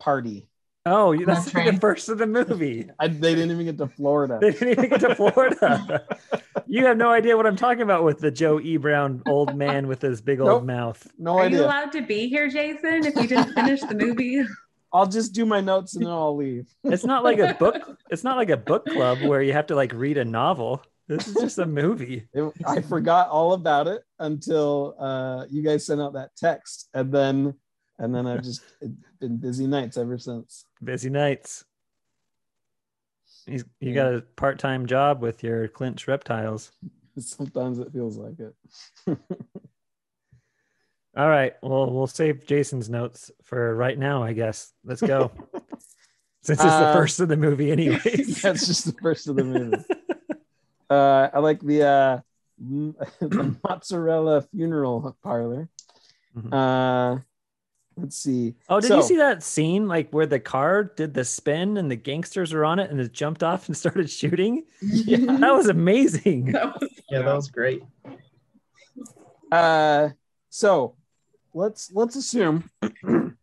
party. 0.01 0.49
Oh, 0.91 1.12
you- 1.12 1.26
that's 1.26 1.51
That's 1.53 1.70
the 1.72 1.80
first 1.80 2.09
of 2.09 2.18
the 2.18 2.26
movie. 2.26 2.89
I, 2.99 3.09
they 3.09 3.34
didn't 3.34 3.51
even 3.51 3.66
get 3.66 3.78
to 3.78 3.89
Florida. 3.89 4.39
They 4.41 4.53
didn't 4.53 4.70
even 4.84 4.91
get 4.91 5.01
to 5.01 5.14
Florida. 5.14 6.05
you 6.66 6.86
have 6.86 6.97
no 6.97 7.11
idea 7.11 7.36
what 7.36 7.47
I'm 7.47 7.57
talking 7.57 7.82
about 7.82 8.05
with 8.05 8.18
the 8.18 8.30
Joe 8.30 8.61
E. 8.61 8.76
Brown 8.76 9.22
old 9.26 9.57
man 9.57 9.86
with 9.89 10.03
his 10.03 10.20
big 10.20 10.41
old 10.41 10.66
mouth. 10.66 11.07
No 11.18 11.39
Are 11.39 11.49
you 11.49 11.64
allowed 11.64 11.93
to 11.93 12.03
be 12.03 12.28
here, 12.28 12.49
Jason, 12.49 13.07
if 13.07 13.14
you 13.16 13.26
didn't 13.28 13.53
finish 13.55 13.80
the 13.80 13.95
movie? 13.95 14.43
I'll 14.93 15.07
just 15.07 15.34
do 15.34 15.45
my 15.45 15.61
notes 15.61 15.95
and 15.97 16.07
then 16.07 16.12
I'll 16.12 16.34
leave. 16.36 16.66
It's 16.84 17.05
not 17.05 17.22
like 17.22 17.39
a 17.39 17.53
book. 17.59 17.76
It's 18.11 18.24
not 18.24 18.36
like 18.39 18.49
a 18.49 18.57
book 18.57 18.86
club 18.86 19.20
where 19.20 19.43
you 19.43 19.53
have 19.53 19.66
to 19.66 19.74
like 19.74 19.93
read 19.93 20.16
a 20.16 20.24
novel. 20.24 20.82
This 21.09 21.28
is 21.28 21.34
just 21.34 21.59
a 21.59 21.66
movie. 21.66 22.26
It- 22.32 22.53
I 22.66 22.80
forgot 22.80 23.28
all 23.28 23.53
about 23.53 23.86
it 23.86 24.03
until 24.18 24.95
uh, 24.99 25.45
you 25.51 25.62
guys 25.62 25.84
sent 25.86 26.01
out 26.01 26.14
that 26.14 26.30
text, 26.36 26.89
and 26.95 27.12
then 27.12 27.55
and 27.99 28.14
then 28.14 28.26
I've 28.26 28.42
just 28.42 28.62
been 29.20 29.36
busy 29.36 29.66
nights 29.66 29.96
ever 29.96 30.18
since. 30.18 30.64
Busy 30.82 31.11
nights. 31.11 31.64
He's, 33.46 33.64
you 33.80 33.94
got 33.94 34.14
a 34.14 34.20
part-time 34.36 34.86
job 34.86 35.22
with 35.22 35.42
your 35.42 35.68
Clint's 35.68 36.07
reptiles. 36.07 36.70
Sometimes 37.18 37.78
it 37.78 37.92
feels 37.92 38.16
like 38.16 38.38
it. 38.38 38.55
All 41.16 41.28
right. 41.28 41.55
Well, 41.62 41.90
we'll 41.90 42.07
save 42.07 42.46
Jason's 42.46 42.88
notes 42.88 43.30
for 43.42 43.74
right 43.74 43.99
now, 43.99 44.22
I 44.22 44.34
guess. 44.34 44.72
Let's 44.84 45.01
go. 45.01 45.32
Since 46.42 46.61
it's 46.61 46.62
the 46.62 46.88
Uh, 46.88 46.92
first 46.92 47.18
of 47.20 47.28
the 47.28 47.36
movie, 47.36 47.72
anyways. 47.72 48.40
That's 48.42 48.66
just 48.66 48.84
the 48.84 48.92
first 49.03 49.26
of 49.28 49.36
the 49.36 49.44
movie. 49.44 49.84
Uh, 50.88 51.28
I 51.34 51.38
like 51.40 51.61
the 51.61 51.82
uh, 51.82 52.20
the 53.20 53.57
mozzarella 53.64 54.42
funeral 54.42 55.16
parlor. 55.22 55.68
Mhm. 56.36 56.53
Uh, 56.53 57.20
let's 58.01 58.16
see. 58.16 58.55
Oh, 58.68 58.80
did 58.80 58.88
So- 58.88 58.96
you 58.96 59.03
see 59.03 59.16
that 59.16 59.42
scene 59.42 59.88
like 59.88 60.11
where 60.11 60.26
the 60.26 60.40
car 60.40 60.84
did 60.84 61.14
the 61.14 61.24
spin 61.24 61.76
and 61.76 61.90
the 61.90 61.96
gangsters 61.96 62.53
were 62.53 62.64
on 62.64 62.78
it 62.78 62.90
and 62.90 63.01
it 63.01 63.12
jumped 63.12 63.42
off 63.42 63.66
and 63.68 63.76
started 63.84 64.09
shooting? 64.11 64.64
Yeah. 64.82 65.38
That 65.38 65.55
was 65.55 65.68
amazing. 65.68 66.53
That 66.53 66.80
was- 66.80 66.90
Yeah, 67.11 67.22
that 67.22 67.34
was 67.34 67.51
great. 67.51 67.82
Uh, 69.51 70.11
so 70.51 70.94
let's 71.55 71.90
let's 71.92 72.16
assume 72.16 72.70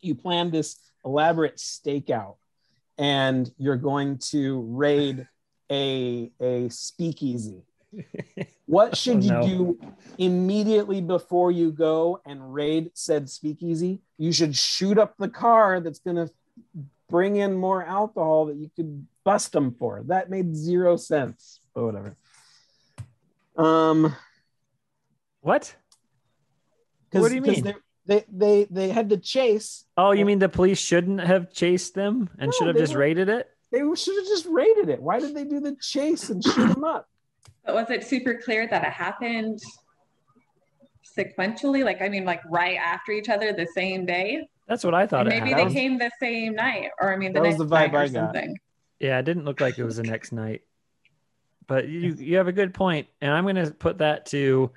you 0.00 0.14
plan 0.14 0.50
this 0.50 0.76
elaborate 1.04 1.56
stakeout 1.56 2.36
and 2.98 3.50
you're 3.58 3.76
going 3.76 4.18
to 4.18 4.60
raid 4.70 5.26
a 5.70 6.30
a 6.40 6.68
speakeasy. 6.68 7.62
What 8.66 8.96
should 8.96 9.24
Oh, 9.30 9.44
you 9.46 9.78
do 9.80 9.92
immediately 10.18 11.00
before 11.00 11.50
you 11.50 11.72
go 11.72 12.20
and 12.26 12.52
raid 12.52 12.90
said 12.94 13.30
speakeasy? 13.30 14.00
You 14.18 14.30
should 14.32 14.54
shoot 14.54 14.98
up 14.98 15.14
the 15.18 15.28
car 15.28 15.80
that's 15.80 16.00
going 16.00 16.16
to 16.16 16.30
bring 17.08 17.36
in 17.36 17.54
more 17.54 17.82
alcohol 17.82 18.46
that 18.46 18.56
you 18.56 18.70
could 18.76 19.06
bust 19.24 19.52
them 19.52 19.74
for. 19.78 20.02
That 20.06 20.28
made 20.28 20.54
zero 20.54 20.96
sense, 20.96 21.60
but 21.74 21.84
whatever. 21.84 22.16
Um, 23.56 24.14
What? 25.40 25.74
What 27.12 27.28
do 27.30 27.34
you 27.36 27.40
mean? 27.40 27.62
They, 27.64 27.74
they 28.06 28.24
they 28.30 28.64
they 28.70 28.88
had 28.90 29.08
to 29.10 29.16
chase. 29.16 29.84
Oh, 29.96 30.12
you 30.12 30.26
mean 30.26 30.38
the 30.40 30.48
police 30.48 30.78
shouldn't 30.78 31.20
have 31.20 31.52
chased 31.52 31.94
them 31.94 32.28
and 32.38 32.48
No, 32.48 32.52
should 32.52 32.66
have 32.68 32.76
just 32.76 32.92
were- 32.94 33.00
raided 33.00 33.28
it? 33.28 33.48
They 33.70 33.80
should 33.80 34.16
have 34.16 34.26
just 34.26 34.46
raided 34.46 34.88
it. 34.88 35.00
Why 35.02 35.20
did 35.20 35.34
they 35.34 35.44
do 35.44 35.60
the 35.60 35.76
chase 35.80 36.30
and 36.30 36.42
shoot 36.42 36.68
them 36.68 36.84
up? 36.84 37.06
But 37.64 37.74
was 37.74 37.90
it 37.90 38.04
super 38.04 38.34
clear 38.34 38.66
that 38.68 38.82
it 38.82 38.92
happened 38.92 39.60
sequentially? 41.16 41.84
Like, 41.84 42.00
I 42.00 42.08
mean, 42.08 42.24
like 42.24 42.40
right 42.48 42.76
after 42.76 43.12
each 43.12 43.28
other 43.28 43.52
the 43.52 43.66
same 43.74 44.06
day? 44.06 44.48
That's 44.66 44.84
what 44.84 44.94
I 44.94 45.06
thought. 45.06 45.26
And 45.26 45.28
maybe 45.28 45.50
happened. 45.50 45.70
they 45.70 45.74
came 45.74 45.98
the 45.98 46.10
same 46.20 46.54
night, 46.54 46.90
or 47.00 47.12
I 47.12 47.16
mean, 47.16 47.32
the 47.32 47.40
That 47.40 47.46
was 47.46 47.58
next 47.58 47.70
the 47.70 47.76
vibe 47.76 47.92
night 47.92 47.94
or 47.94 47.98
I 47.98 48.08
got. 48.08 48.34
something. 48.34 48.58
Yeah, 49.00 49.18
it 49.18 49.24
didn't 49.24 49.44
look 49.44 49.60
like 49.60 49.78
it 49.78 49.84
was 49.84 49.96
the 49.96 50.02
next 50.02 50.32
night. 50.32 50.62
But 51.66 51.88
you 51.88 52.14
you 52.14 52.36
have 52.36 52.48
a 52.48 52.52
good 52.52 52.74
point, 52.74 53.06
and 53.20 53.32
I'm 53.32 53.44
going 53.44 53.56
to 53.56 53.70
put 53.70 53.98
that 53.98 54.26
to 54.26 54.70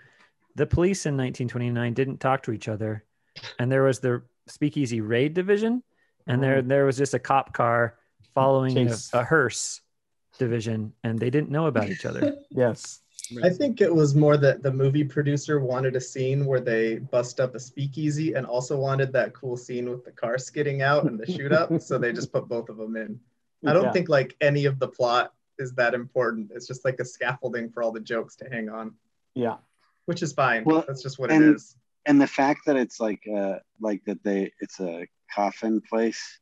the 0.56 0.66
police 0.66 1.06
in 1.06 1.14
1929 1.14 1.94
didn't 1.94 2.20
talk 2.20 2.44
to 2.44 2.52
each 2.52 2.68
other, 2.68 3.04
and 3.60 3.72
there 3.72 3.84
was 3.84 4.00
the 4.00 4.22
Speakeasy 4.48 5.00
Raid 5.02 5.34
Division, 5.34 5.84
and 6.28 6.44
there 6.44 6.60
mm-hmm. 6.60 6.68
there 6.68 6.86
was 6.86 6.98
just 6.98 7.14
a 7.14 7.20
cop 7.20 7.54
car 7.54 7.98
following 8.34 8.90
a, 8.90 8.96
a 9.14 9.24
hearse 9.24 9.82
division, 10.38 10.94
and 11.04 11.20
they 11.20 11.30
didn't 11.30 11.50
know 11.50 11.68
about 11.68 11.90
each 11.90 12.06
other. 12.06 12.38
Yes. 12.52 13.02
I 13.44 13.50
think 13.50 13.80
it 13.80 13.94
was 13.94 14.14
more 14.14 14.36
that 14.36 14.62
the 14.62 14.74
movie 14.74 15.06
producer 15.06 15.62
wanted 15.62 15.96
a 15.96 16.02
scene 16.02 16.46
where 16.46 16.60
they 16.60 16.98
bust 16.98 17.40
up 17.40 17.56
a 17.56 17.60
speakeasy 17.60 18.34
and 18.34 18.46
also 18.46 18.76
wanted 18.78 19.14
that 19.14 19.34
cool 19.34 19.56
scene 19.56 19.90
with 19.90 20.04
the 20.04 20.12
car 20.12 20.38
skidding 20.38 20.82
out 20.82 21.06
and 21.06 21.18
the 21.18 21.26
shoot 21.32 21.54
up. 21.54 21.70
so 21.82 21.98
they 21.98 22.12
just 22.12 22.34
put 22.34 22.50
both 22.50 22.68
of 22.68 22.76
them 22.76 22.98
in. 22.98 23.18
I 23.66 23.72
don't 23.72 23.86
Yeah. 23.86 23.92
think 23.94 24.10
like 24.10 24.36
any 24.42 24.66
of 24.66 24.80
the 24.80 24.88
plot 24.90 25.34
is 25.60 25.72
that 25.76 25.94
important. 25.94 26.52
It's 26.54 26.68
just 26.68 26.84
like 26.84 27.00
a 27.00 27.06
scaffolding 27.06 27.70
for 27.70 27.84
all 27.84 27.94
the 27.94 28.02
jokes 28.02 28.36
to 28.38 28.50
hang 28.50 28.68
on. 28.70 28.96
Yeah. 29.34 29.58
which 30.08 30.22
is 30.24 30.34
fine. 30.34 30.66
Well, 30.66 30.84
That's 30.86 31.02
just 31.04 31.18
what 31.18 31.32
and- 31.32 31.44
it 31.44 31.56
is. 31.56 31.78
and 32.06 32.20
the 32.20 32.28
fact 32.28 32.62
that 32.66 32.76
it's 32.76 33.00
like 33.00 33.22
uh 33.34 33.60
like 33.80 34.04
that 34.08 34.22
they 34.24 34.52
it's 34.60 34.80
a 34.82 35.08
coffin 35.34 35.80
place 35.80 36.40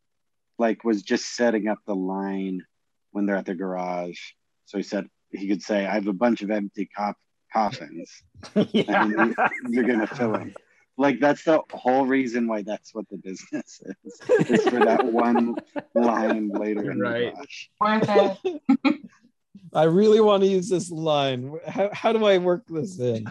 like 0.58 0.84
was 0.84 1.04
just 1.04 1.36
setting 1.36 1.68
up 1.68 1.78
the 1.86 1.94
line 1.96 2.66
when 3.12 3.26
they're 3.26 3.36
at 3.36 3.46
the 3.46 3.56
garage 3.56 4.20
so 4.66 4.78
he 4.78 4.84
said 4.84 5.08
he 5.32 5.48
could 5.48 5.62
say 5.62 5.86
i 5.86 5.94
have 5.94 6.08
a 6.08 6.14
bunch 6.14 6.42
of 6.42 6.52
empty 6.52 6.88
cop 6.96 7.16
coffins 7.52 8.24
yeah. 8.72 9.04
and 9.04 9.36
you're 9.70 9.84
gonna 9.84 10.08
fill 10.08 10.34
them 10.34 10.54
like 10.98 11.20
that's 11.20 11.44
the 11.44 11.62
whole 11.72 12.06
reason 12.06 12.48
why 12.48 12.62
that's 12.62 12.94
what 12.94 13.08
the 13.10 13.18
business 13.18 13.82
is 13.86 14.50
is 14.50 14.64
for 14.68 14.80
that 14.80 15.06
one 15.14 15.56
line 15.96 16.50
later 16.50 16.92
in 16.92 17.00
Right. 17.00 17.34
the 17.80 17.82
garage 17.82 18.06
Worth 18.06 18.40
it. 18.46 19.02
I 19.74 19.84
really 19.84 20.20
want 20.20 20.42
to 20.44 20.50
use 20.50 20.68
this 20.68 20.90
line. 20.90 21.54
How, 21.68 21.90
how 21.94 22.12
do 22.12 22.26
I 22.26 22.40
work 22.40 22.64
this 22.68 22.98
in? 23.00 23.28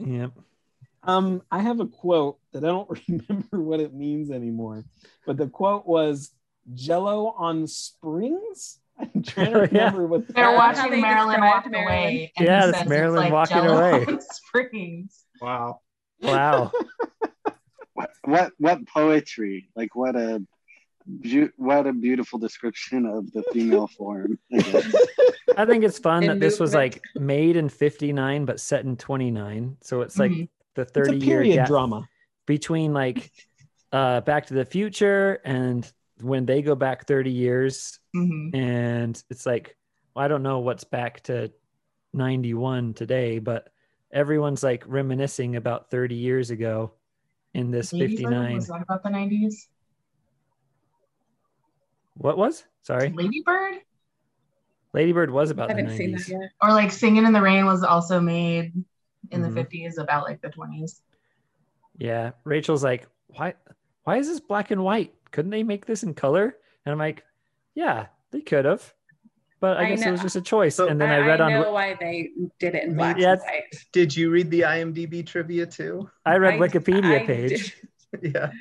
Yep. 0.00 0.32
Um, 1.02 1.42
I 1.50 1.60
have 1.60 1.80
a 1.80 1.86
quote 1.86 2.38
that 2.52 2.64
I 2.64 2.68
don't 2.68 2.88
remember 3.08 3.60
what 3.60 3.80
it 3.80 3.92
means 3.94 4.30
anymore, 4.30 4.84
but 5.26 5.36
the 5.36 5.48
quote 5.48 5.86
was 5.86 6.30
"Jello 6.72 7.34
on 7.36 7.66
springs." 7.66 8.78
I'm 8.98 9.22
trying 9.22 9.52
to 9.52 9.58
Oh, 9.58 9.62
yeah. 9.62 9.68
remember 9.90 10.06
what. 10.06 10.28
They're 10.28 10.54
watching 10.54 10.90
they 10.90 11.00
Marilyn 11.00 11.40
described 11.40 11.64
walk 11.66 11.70
Marilyn. 11.72 11.88
away. 11.88 12.32
and 12.36 12.46
Yeah, 12.46 12.66
he 12.66 12.66
that's 12.66 12.72
says 12.78 12.80
it's 12.82 12.88
Marilyn 12.90 13.16
like 13.24 13.32
walking 13.32 13.56
Jell-O 13.56 13.76
away. 13.76 14.06
on 14.06 14.20
Springs. 14.32 15.24
Wow. 15.40 15.80
Wow. 16.22 16.72
what 17.94 18.10
what 18.24 18.52
what 18.58 18.86
poetry 18.88 19.68
like 19.76 19.94
what 19.94 20.16
a 20.16 20.42
beau- 21.06 21.50
what 21.56 21.86
a 21.86 21.92
beautiful 21.92 22.38
description 22.38 23.04
of 23.06 23.30
the 23.32 23.42
female 23.52 23.86
form 23.88 24.38
I. 24.52 24.92
I 25.56 25.66
think 25.66 25.84
it's 25.84 25.98
fun 25.98 26.22
In 26.24 26.28
that 26.30 26.40
this 26.40 26.58
was 26.58 26.72
movement. 26.72 26.94
like 26.94 27.02
made 27.22 27.56
in 27.56 27.68
59 27.68 28.44
but 28.44 28.58
set 28.60 28.84
in 28.84 28.96
29. 28.96 29.76
So 29.82 30.00
it's 30.00 30.18
like 30.18 30.30
Mhm. 30.32 30.48
the 30.74 30.82
It's 30.82 30.90
a 30.90 30.94
30 30.94 31.16
year 31.18 31.38
period 31.40 31.54
gap 31.56 31.68
drama. 31.68 32.08
between 32.46 32.92
like 32.94 33.30
uh 33.92 34.20
Back 34.22 34.46
to 34.46 34.54
the 34.54 34.64
Future 34.64 35.40
and 35.44 35.90
when 36.20 36.46
they 36.46 36.62
go 36.62 36.74
back 36.74 37.06
30 37.06 37.30
years 37.30 37.98
Mhm. 38.14 38.54
and 38.54 39.22
it's 39.30 39.46
like 39.46 39.76
well, 40.14 40.24
I 40.24 40.28
don't 40.28 40.42
know 40.44 40.60
what's 40.60 40.84
back 40.84 41.22
to 41.24 41.52
91 42.12 42.94
today, 42.94 43.40
but 43.40 43.68
everyone's 44.12 44.62
like 44.62 44.84
reminiscing 44.86 45.56
about 45.56 45.90
30 45.90 46.14
years 46.14 46.50
ago 46.50 46.92
in 47.52 47.72
this 47.72 47.92
Ladybird, 47.92 48.10
59. 48.18 48.54
Was 48.54 48.66
that 48.68 48.82
about 48.82 49.02
the 49.02 49.08
90s? 49.10 49.66
What 52.14 52.38
was? 52.38 52.64
Sorry. 52.82 53.10
Ladybird? 53.10 53.78
Ladybird 54.92 55.30
was 55.30 55.50
about 55.50 55.68
the 55.68 55.74
haven't 55.74 55.96
seen 55.96 56.12
90s. 56.12 56.26
that 56.26 56.32
yet. 56.40 56.50
Or 56.62 56.70
like 56.70 56.92
Singing 56.92 57.24
in 57.24 57.32
the 57.32 57.42
Rain 57.42 57.66
was 57.66 57.82
also 57.82 58.20
made 58.20 58.72
in 59.32 59.42
Mhm. 59.42 59.48
the 59.48 59.50
50s, 59.50 59.98
about 59.98 60.24
like 60.24 60.40
the 60.40 60.50
20s. 60.50 61.02
Yeah, 61.98 62.32
Rachel's 62.44 62.84
like, 62.84 63.08
why? 63.28 63.54
Why 64.04 64.18
is 64.18 64.28
this 64.28 64.38
black 64.40 64.70
and 64.70 64.84
white? 64.84 65.12
Couldn't 65.34 65.50
they 65.50 65.64
make 65.64 65.84
this 65.84 66.04
in 66.04 66.14
color? 66.14 66.56
And 66.86 66.92
I'm 66.92 66.98
like, 66.98 67.24
yeah, 67.74 68.06
they 68.30 68.40
could 68.40 68.66
have, 68.66 68.94
but 69.58 69.78
I, 69.78 69.86
I 69.86 69.88
guess 69.88 70.06
it 70.06 70.12
was 70.12 70.22
just 70.22 70.36
a 70.36 70.40
choice. 70.40 70.76
So- 70.76 70.86
and 70.86 71.00
then 71.00 71.10
I, 71.10 71.16
I, 71.16 71.26
read 71.26 71.40
I 71.40 71.54
on, 71.54 71.72
why 71.72 71.96
they 71.98 72.30
did 72.60 72.76
it 72.76 72.84
in 72.84 72.90
mm-hmm. 72.90 72.98
black 72.98 73.18
Yeah, 73.18 73.32
and 73.32 73.40
white. 73.40 73.74
Did 73.92 74.16
you 74.16 74.30
read 74.30 74.48
the 74.52 74.60
IMDb 74.60 75.26
trivia 75.26 75.66
too? 75.66 76.08
I 76.24 76.36
read 76.36 76.54
I- 76.54 76.58
Wikipedia 76.58 77.22
I 77.22 77.26
page. 77.26 77.76
yeah. 78.22 78.52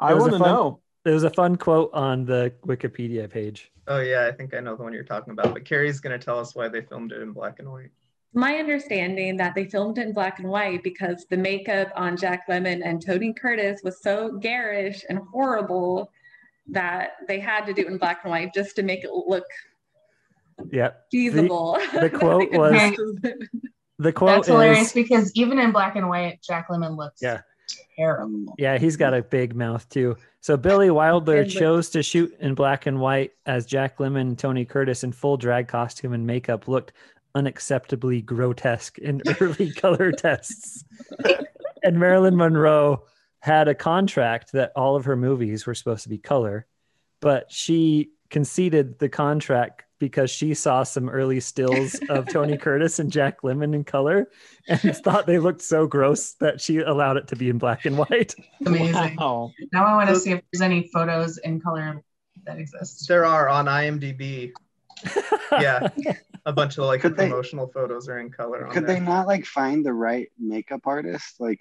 I 0.00 0.08
There 0.08 0.16
was 0.16 0.22
want 0.22 0.32
to 0.32 0.38
fun- 0.38 0.48
know. 0.48 0.80
There 1.04 1.12
was 1.12 1.24
a 1.24 1.30
fun 1.30 1.56
quote 1.56 1.90
on 1.92 2.24
the 2.24 2.54
Wikipedia 2.66 3.28
page. 3.28 3.70
Oh 3.86 4.00
yeah, 4.00 4.26
I 4.26 4.32
think 4.32 4.54
I 4.54 4.60
know 4.60 4.76
the 4.76 4.82
one 4.84 4.94
you're 4.94 5.04
talking 5.04 5.32
about. 5.32 5.52
But 5.52 5.66
Carrie's 5.66 6.00
gonna 6.00 6.18
tell 6.18 6.38
us 6.38 6.54
why 6.54 6.68
they 6.68 6.80
filmed 6.80 7.12
it 7.12 7.20
in 7.20 7.32
black 7.32 7.58
and 7.58 7.70
white. 7.70 7.90
My 8.34 8.56
understanding 8.56 9.36
that 9.36 9.54
they 9.54 9.64
filmed 9.66 9.98
it 9.98 10.06
in 10.06 10.12
black 10.14 10.38
and 10.38 10.48
white 10.48 10.82
because 10.82 11.26
the 11.28 11.36
makeup 11.36 11.88
on 11.94 12.16
Jack 12.16 12.48
Lemmon 12.48 12.80
and 12.84 13.04
Tony 13.04 13.32
Curtis 13.34 13.80
was 13.84 14.00
so 14.02 14.38
garish 14.38 15.04
and 15.10 15.18
horrible 15.32 16.10
that 16.70 17.10
they 17.28 17.38
had 17.38 17.66
to 17.66 17.74
do 17.74 17.82
it 17.82 17.88
in 17.88 17.98
black 17.98 18.20
and 18.24 18.30
white 18.30 18.54
just 18.54 18.74
to 18.76 18.82
make 18.82 19.04
it 19.04 19.10
look 19.12 19.44
Yep. 20.70 21.06
feasible. 21.10 21.78
the 21.92 22.08
quote 22.08 22.50
was- 22.52 22.72
The 23.98 24.12
quote 24.12 24.28
That's 24.30 24.48
hilarious 24.48 24.92
because 24.92 25.30
even 25.34 25.58
in 25.58 25.70
black 25.70 25.96
and 25.96 26.08
white, 26.08 26.40
Jack 26.42 26.68
Lemmon 26.68 26.96
looks 26.96 27.20
Yeah. 27.22 27.42
terrible. 27.96 28.54
yeah, 28.58 28.78
he's 28.78 28.96
got 28.96 29.12
a 29.14 29.22
big 29.22 29.54
mouth 29.54 29.86
too. 29.90 30.16
So 30.40 30.56
Billy 30.56 30.90
Wilder 30.90 31.42
And 31.42 31.50
chose 31.50 31.90
to 31.90 32.02
shoot 32.02 32.34
in 32.40 32.54
black 32.54 32.86
and 32.86 32.98
white 32.98 33.32
as 33.46 33.66
Jack 33.66 33.98
Lemmon 33.98 34.20
and 34.22 34.38
Tony 34.38 34.64
Curtis 34.64 35.04
in 35.04 35.12
full 35.12 35.36
drag 35.36 35.68
costume 35.68 36.14
and 36.14 36.26
makeup 36.26 36.66
looked 36.66 36.92
unacceptably 37.34 38.24
grotesque 38.24 38.98
in 38.98 39.22
early 39.40 39.72
color 39.72 40.12
tests. 40.12 40.84
and 41.82 41.98
Marilyn 41.98 42.36
Monroe 42.36 43.04
had 43.40 43.68
a 43.68 43.74
contract 43.74 44.52
that 44.52 44.72
all 44.76 44.94
of 44.96 45.04
her 45.06 45.16
movies 45.16 45.66
were 45.66 45.74
supposed 45.74 46.04
to 46.04 46.08
be 46.08 46.18
color, 46.18 46.66
but 47.20 47.50
she 47.50 48.10
conceded 48.30 48.98
the 48.98 49.08
contract 49.08 49.84
because 49.98 50.30
she 50.30 50.54
saw 50.54 50.82
some 50.82 51.08
early 51.08 51.38
stills 51.38 51.94
of 52.08 52.26
Tony 52.26 52.56
Curtis 52.58 52.98
and 52.98 53.12
Jack 53.12 53.42
Lemmon 53.42 53.74
in 53.74 53.84
color 53.84 54.28
and 54.68 54.80
thought 55.04 55.26
they 55.26 55.38
looked 55.38 55.62
so 55.62 55.86
gross 55.86 56.32
that 56.34 56.60
she 56.60 56.78
allowed 56.78 57.16
it 57.18 57.28
to 57.28 57.36
be 57.36 57.48
in 57.48 57.58
black 57.58 57.84
and 57.84 57.96
white. 57.98 58.34
Amazing. 58.66 59.16
Wow. 59.16 59.52
Now 59.72 59.84
I 59.84 59.94
want 59.96 60.08
to 60.08 60.14
So- 60.16 60.20
see 60.22 60.30
if 60.32 60.42
there's 60.52 60.62
any 60.62 60.88
photos 60.92 61.38
in 61.38 61.60
color 61.60 62.02
that 62.46 62.58
exist. 62.58 63.06
There 63.06 63.24
are 63.24 63.48
on 63.48 63.66
IMDb. 63.66 64.52
Yeah, 65.52 65.88
a 66.46 66.52
bunch 66.52 66.78
of 66.78 66.84
like 66.84 67.00
Could 67.00 67.16
they- 67.16 67.28
promotional 67.28 67.68
photos 67.68 68.08
are 68.08 68.18
in 68.18 68.30
color. 68.30 68.66
On 68.66 68.72
could 68.72 68.86
there. 68.86 68.96
they 68.96 69.00
not 69.00 69.26
like 69.26 69.44
find 69.46 69.84
the 69.86 69.92
right 69.92 70.28
makeup 70.38 70.80
artist 70.86 71.40
like 71.40 71.60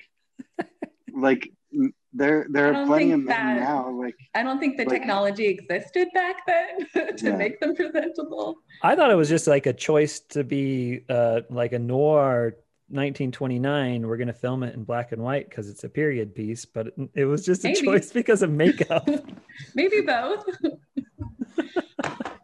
like 1.14 1.52
m- 1.74 1.94
there 2.14 2.48
there 2.50 2.68
are 2.68 2.74
don't 2.74 2.88
plenty 2.88 3.12
of 3.12 3.20
men 3.20 3.28
that- 3.28 3.60
now 3.62 3.90
like 3.92 4.16
I 4.34 4.44
don't 4.44 4.60
think 4.60 4.78
the 4.78 4.86
Like- 4.86 4.98
technology 5.00 5.46
existed 5.46 6.08
back 6.14 6.38
then 6.48 6.88
to 7.18 7.26
Yeah. 7.26 7.36
make 7.36 7.60
them 7.60 7.76
presentable. 7.76 8.58
I 8.82 8.96
thought 8.96 9.12
it 9.12 9.16
was 9.16 9.30
just 9.30 9.48
like 9.48 9.66
a 9.68 9.74
choice 9.74 10.20
to 10.32 10.44
be 10.44 11.04
uh, 11.10 11.42
like 11.50 11.74
a 11.74 11.80
noir 11.80 12.56
1929. 12.90 14.06
We're 14.06 14.18
going 14.18 14.28
to 14.28 14.34
film 14.34 14.64
it 14.64 14.76
in 14.76 14.84
black 14.84 15.14
and 15.14 15.22
white 15.22 15.48
because 15.50 15.70
it's 15.70 15.86
a 15.86 15.90
period 15.90 16.36
piece, 16.36 16.66
but 16.66 16.88
it, 16.88 16.94
it 17.16 17.26
was 17.26 17.46
just 17.46 17.64
a 17.64 17.74
choice 17.74 18.12
because 18.12 18.42
of 18.42 18.52
makeup. 18.52 19.08
Maybe 19.76 20.02
both. 20.02 20.44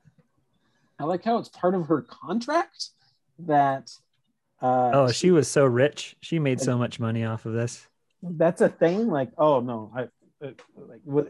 I 1.00 1.04
like 1.06 1.24
how 1.24 1.38
it's 1.38 1.50
part 1.50 1.76
of 1.76 1.88
her 1.88 2.02
contract 2.02 2.89
that. 3.39 3.91
Uh, 4.60 4.89
oh, 4.93 5.12
she 5.12 5.30
was 5.30 5.48
so 5.48 5.66
rich. 5.66 6.16
She 6.22 6.39
made 6.39 6.60
so 6.60 6.78
much 6.78 7.00
money 7.00 7.24
off 7.24 7.45
of 7.45 7.54
this. 7.54 7.88
That's 8.24 8.62
a 8.62 8.70
thing. 8.70 9.08
Like, 9.08 9.30
oh 9.38 9.60
no, 9.60 9.91
I 9.95 10.02
uh, 10.45 10.52
like 10.76 11.02
what? 11.04 11.28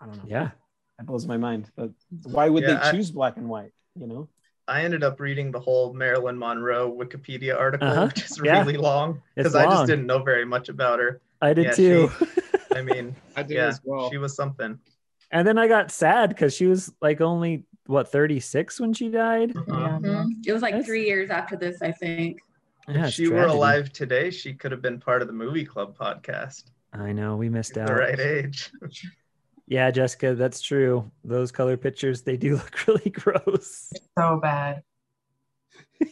I 0.00 0.06
don't 0.06 0.16
know. 0.16 0.24
Yeah. 0.26 0.50
That 0.98 1.06
blows 1.06 1.26
my 1.26 1.36
mind. 1.36 1.70
But 1.76 1.90
why 2.24 2.48
would 2.48 2.62
Yeah, 2.64 2.74
they 2.74 2.76
I- 2.88 2.90
choose 2.90 3.10
black 3.12 3.36
and 3.36 3.48
white? 3.48 3.72
You 3.98 4.06
know. 4.08 4.28
I 4.66 4.82
ended 4.82 5.04
up 5.04 5.20
reading 5.20 5.52
the 5.52 5.60
whole 5.60 5.92
Marilyn 5.92 6.38
Monroe 6.38 6.90
Wikipedia 6.90 7.54
article, 7.56 7.86
Uh-huh. 7.86 8.06
which 8.06 8.24
is 8.24 8.40
Yeah. 8.42 8.60
really 8.60 8.78
long 8.78 9.20
because 9.36 9.54
I 9.54 9.66
just 9.66 9.86
didn't 9.86 10.06
know 10.06 10.20
very 10.22 10.46
much 10.46 10.68
about 10.70 10.98
her. 11.00 11.20
I 11.42 11.52
did 11.52 11.66
Yeah, 11.66 11.72
too. 11.72 12.10
I 12.74 12.80
mean, 12.80 13.14
I 13.36 13.42
did 13.42 13.56
yeah, 13.56 13.66
as 13.66 13.80
well. 13.84 14.10
she 14.10 14.16
was 14.16 14.34
something. 14.34 14.78
and 15.30 15.46
then 15.46 15.58
I 15.58 15.68
got 15.68 15.90
sad 15.90 16.30
because 16.30 16.54
she 16.54 16.66
was 16.66 16.90
like 17.02 17.20
only, 17.20 17.64
what, 17.86 18.10
36 18.10 18.80
when 18.80 18.92
she 18.92 19.08
died? 19.08 19.52
Mhm. 19.54 20.28
It 20.46 20.52
was 20.52 20.62
like 20.62 20.72
That's- 20.72 20.86
three 20.86 21.06
years 21.06 21.30
after 21.30 21.56
this, 21.56 21.82
I 21.82 21.92
think. 21.92 22.38
Yeah, 22.88 22.98
if 23.00 23.04
it's 23.06 23.14
she 23.14 23.28
were 23.28 23.44
alive 23.46 23.92
today, 23.92 24.30
she 24.30 24.52
could 24.54 24.70
have 24.72 24.82
been 24.82 25.00
part 25.00 25.22
of 25.22 25.28
the 25.28 25.34
movie 25.34 25.64
club 25.64 25.96
podcast. 25.96 26.64
I 26.92 27.12
know, 27.12 27.36
we 27.36 27.48
missed 27.48 27.76
At 27.76 27.82
out. 27.84 27.88
the 27.88 27.94
right 27.94 28.20
age. 28.20 28.70
Yeah, 29.66 29.90
Jessica, 29.90 30.34
that's 30.34 30.60
true. 30.60 31.10
Those 31.24 31.50
color 31.50 31.76
pictures, 31.78 32.22
they 32.22 32.36
do 32.36 32.56
look 32.56 32.86
really 32.86 33.10
gross. 33.10 33.90
So 34.18 34.38
bad. 34.42 34.82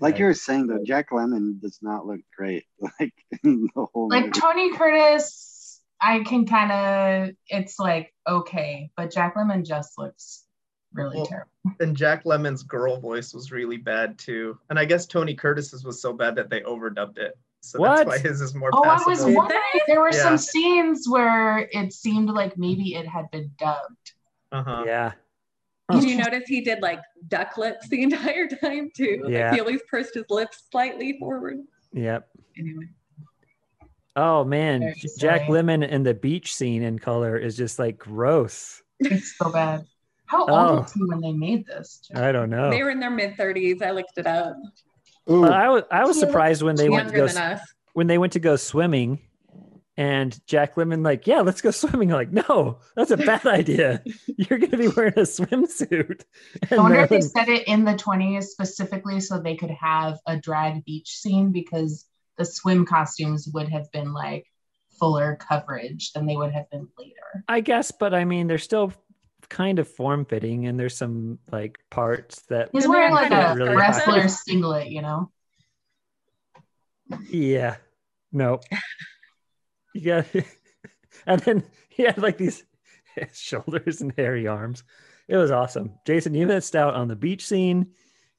like 0.00 0.18
you 0.18 0.24
were 0.24 0.34
saying 0.34 0.66
though 0.68 0.82
jack 0.84 1.10
lemmon 1.10 1.60
does 1.60 1.80
not 1.82 2.06
look 2.06 2.20
great 2.36 2.64
like 3.00 3.12
in 3.42 3.68
the 3.74 3.86
whole 3.92 4.08
Like 4.08 4.26
movie. 4.26 4.40
Tony 4.40 4.76
Curtis, 4.76 5.57
I 6.00 6.20
can 6.24 6.46
kind 6.46 6.70
of, 6.72 7.34
it's 7.48 7.78
like 7.78 8.14
okay, 8.28 8.90
but 8.96 9.12
Jack 9.12 9.34
Lemmon 9.36 9.64
just 9.66 9.98
looks 9.98 10.44
really 10.92 11.16
Well, 11.16 11.26
terrible. 11.26 11.50
And 11.80 11.96
Jack 11.96 12.24
Lemmon's 12.24 12.62
girl 12.62 12.98
voice 13.00 13.34
was 13.34 13.50
really 13.52 13.76
bad 13.76 14.18
too. 14.18 14.58
And 14.70 14.78
I 14.78 14.84
guess 14.84 15.06
Tony 15.06 15.34
Curtis's 15.34 15.84
was 15.84 16.00
so 16.00 16.12
bad 16.12 16.34
that 16.36 16.50
they 16.50 16.60
overdubbed 16.60 17.18
it. 17.18 17.36
So 17.60 17.80
What? 17.80 17.96
that's 17.96 18.08
why 18.08 18.18
his 18.18 18.40
is 18.40 18.54
more 18.54 18.70
Oh, 18.72 18.82
I 18.84 19.02
was 19.06 19.24
wondering. 19.24 19.60
There 19.88 20.00
were 20.00 20.10
Yeah. 20.12 20.22
some 20.22 20.38
scenes 20.38 21.08
where 21.08 21.68
it 21.72 21.92
seemed 21.92 22.30
like 22.30 22.56
maybe 22.56 22.94
it 22.94 23.06
had 23.06 23.30
been 23.32 23.50
dubbed. 23.58 24.12
Uh-huh. 24.52 24.84
Yeah. 24.86 25.12
Did 25.90 26.04
you 26.04 26.16
notice 26.18 26.44
he 26.46 26.60
did 26.60 26.80
like 26.82 27.00
duck 27.28 27.56
lips 27.58 27.88
the 27.88 28.02
entire 28.02 28.46
time 28.46 28.90
too? 28.96 29.20
Like, 29.24 29.32
Yeah. 29.32 29.54
he 29.54 29.60
always 29.60 29.80
pursed 29.90 30.14
his 30.14 30.24
lips 30.30 30.62
slightly 30.70 31.18
forward. 31.18 31.58
Yep. 31.92 32.28
Anyway. 32.58 32.84
Oh 34.20 34.44
man, 34.44 34.94
Jack 35.16 35.42
silly. 35.46 35.62
Lemmon 35.62 35.88
in 35.88 36.02
the 36.02 36.12
beach 36.12 36.52
scene 36.52 36.82
in 36.82 36.98
color 36.98 37.36
is 37.36 37.56
just 37.56 37.78
like 37.78 37.98
gross. 37.98 38.82
It's 38.98 39.36
so 39.38 39.52
bad. 39.52 39.84
How 40.26 40.44
Oh. 40.46 40.68
old 40.70 40.78
was 40.80 40.92
he 40.92 41.04
when 41.04 41.20
they 41.20 41.32
made 41.32 41.64
this? 41.66 42.00
I 42.16 42.32
don't 42.32 42.50
know. 42.50 42.68
They 42.68 42.82
were 42.82 42.90
in 42.90 42.98
their 42.98 43.10
mid 43.10 43.36
30s. 43.36 43.80
I 43.80 43.92
looked 43.92 44.18
it 44.18 44.26
up. 44.26 44.56
Ooh, 45.30 45.42
But 45.42 45.52
I 45.52 45.68
was 45.68 45.84
I 45.92 46.04
was 46.04 46.18
surprised 46.18 46.62
when 46.62 46.74
they 46.74 46.88
went 46.88 47.10
to 47.10 47.14
go 47.14 47.28
than 47.28 47.60
when 47.92 48.08
they 48.08 48.18
went 48.18 48.32
to 48.32 48.40
go 48.40 48.56
swimming, 48.56 49.20
and 49.96 50.36
Jack 50.46 50.74
Lemmon 50.74 51.04
like, 51.04 51.26
yeah, 51.28 51.40
let's 51.42 51.60
go 51.60 51.70
swimming. 51.82 52.08
Like, 52.08 52.32
no, 52.32 52.80
that's 52.96 53.12
a 53.12 53.16
bad 53.16 53.46
idea. 53.60 54.02
You're 54.26 54.58
gonna 54.58 54.78
be 54.78 54.88
wearing 54.88 55.12
a 55.16 55.20
swimsuit. 55.22 56.22
I 56.64 56.66
And 56.72 56.82
wonder 56.82 57.00
if 57.00 57.08
they 57.10 57.20
said 57.20 57.48
it 57.48 57.68
in 57.68 57.84
the 57.84 57.94
20s 57.94 58.44
specifically 58.46 59.20
so 59.20 59.38
they 59.38 59.54
could 59.54 59.70
have 59.70 60.18
a 60.26 60.36
drag 60.36 60.84
beach 60.84 61.10
scene 61.18 61.52
because 61.52 62.04
the 62.38 62.44
swim 62.44 62.86
costumes 62.86 63.48
would 63.52 63.68
have 63.68 63.90
been 63.92 64.12
like 64.12 64.46
fuller 64.98 65.36
coverage 65.40 66.12
than 66.12 66.26
they 66.26 66.36
would 66.36 66.52
have 66.52 66.70
been 66.70 66.88
later. 66.98 67.44
I 67.48 67.60
guess, 67.60 67.90
but 67.90 68.14
I 68.14 68.24
mean, 68.24 68.46
they're 68.46 68.58
still 68.58 68.92
kind 69.48 69.78
of 69.78 69.88
form 69.88 70.24
fitting, 70.24 70.66
and 70.66 70.78
there's 70.78 70.96
some 70.96 71.38
like 71.52 71.78
parts 71.90 72.42
that 72.48 72.70
He's 72.72 72.88
wearing 72.88 73.12
like 73.12 73.30
a 73.30 73.54
really 73.54 73.74
wrestler 73.74 74.22
hot. 74.22 74.30
singlet, 74.30 74.88
you 74.88 75.02
know? 75.02 75.30
Yeah. 77.30 77.76
No. 78.32 78.60
You 79.94 80.22
got 80.22 80.26
and 81.26 81.40
then 81.40 81.64
he 81.88 82.04
had 82.04 82.18
like 82.18 82.36
these 82.38 82.62
shoulders 83.32 84.00
and 84.00 84.12
hairy 84.16 84.46
arms. 84.46 84.84
It 85.26 85.36
was 85.36 85.50
awesome. 85.50 85.94
Jason, 86.06 86.34
you 86.34 86.46
missed 86.46 86.76
out 86.76 86.94
on 86.94 87.08
the 87.08 87.16
beach 87.16 87.46
scene. 87.46 87.88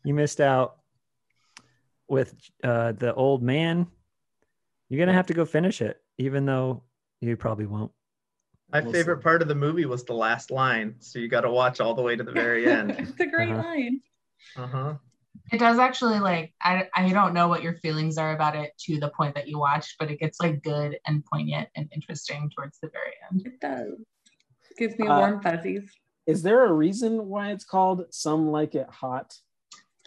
You 0.06 0.14
missed 0.14 0.39
out 0.39 0.78
with 2.10 2.34
uh 2.64 2.91
the 2.93 3.14
old 3.14 3.41
man. 3.43 3.88
You're 4.89 4.99
gonna 4.99 5.16
have 5.16 5.28
to 5.28 5.34
go 5.34 5.45
finish 5.45 5.82
it, 5.82 6.01
even 6.18 6.45
though 6.45 6.84
you 7.22 7.38
probably 7.38 7.66
won't. 7.68 7.91
My 8.72 8.82
We'll 8.82 8.91
favorite 8.93 9.20
see. 9.20 9.24
part 9.24 9.41
of 9.41 9.47
the 9.47 9.55
movie 9.55 9.86
was 9.86 10.03
the 10.03 10.14
last 10.14 10.51
line, 10.51 10.95
so 10.99 11.20
you 11.20 11.28
got 11.28 11.41
to 11.41 11.49
watch 11.51 11.80
all 11.80 11.95
the 11.95 12.01
way 12.01 12.16
to 12.16 12.24
the 12.24 12.32
very 12.32 12.68
end. 12.72 12.91
it's 12.99 13.20
a 13.20 13.26
great 13.28 13.49
Uh-huh. 13.49 13.62
line. 13.62 14.01
Uh 14.55 14.68
huh. 14.68 14.93
It 15.51 15.60
does 15.60 15.80
actually 15.80 16.20
like 16.20 16.53
I 16.62 16.88
I 16.95 17.10
don't 17.10 17.34
know 17.34 17.47
what 17.47 17.64
your 17.64 17.76
feelings 17.76 18.18
are 18.18 18.34
about 18.34 18.55
it 18.55 18.72
to 18.86 18.99
the 18.99 19.10
point 19.10 19.36
that 19.36 19.47
you 19.47 19.60
watched, 19.60 19.95
but 19.99 20.12
it 20.12 20.20
gets 20.20 20.39
like 20.39 20.62
good 20.64 20.97
and 21.07 21.24
poignant 21.26 21.70
and 21.76 21.89
interesting 21.93 22.49
towards 22.55 22.80
the 22.82 22.89
very 22.89 23.14
end. 23.32 23.43
It 23.45 23.60
does. 23.60 23.93
Gives 24.78 24.97
me 24.97 25.07
Uh, 25.07 25.18
warm 25.18 25.41
fuzzies. 25.41 25.91
is 26.28 26.41
there 26.43 26.66
a 26.66 26.72
reason 26.74 27.28
why 27.28 27.51
it's 27.51 27.66
called 27.66 28.05
"Some 28.12 28.49
Like 28.49 28.76
It 28.76 28.88
Hot"? 28.89 29.36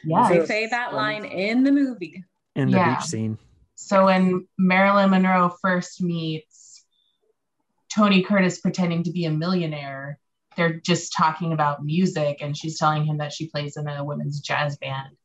Yeah. 0.05 0.29
They 0.29 0.37
there- 0.39 0.47
say 0.47 0.67
that 0.69 0.95
line 0.95 1.25
in 1.25 1.65
the 1.65 1.73
movie. 1.73 2.25
In 2.55 2.71
the 2.71 2.77
Yeah. 2.79 2.97
beach 2.97 3.07
scene. 3.07 3.39
So 3.75 4.07
when 4.07 4.47
Marilyn 4.59 5.11
Monroe 5.11 5.57
first 5.63 6.01
meets 6.03 6.85
Tony 7.95 8.23
Curtis 8.23 8.61
pretending 8.61 9.03
to 9.05 9.11
be 9.13 9.25
a 9.25 9.31
millionaire, 9.31 10.19
they're 10.57 10.75
just 10.75 11.13
talking 11.17 11.53
about 11.53 11.85
music 11.85 12.39
and 12.43 12.57
she's 12.57 12.79
telling 12.79 13.05
him 13.05 13.19
that 13.19 13.33
she 13.33 13.49
plays 13.49 13.77
in 13.77 13.89
a 13.89 14.05
women's 14.05 14.41
jazz 14.41 14.77
band. 14.77 15.17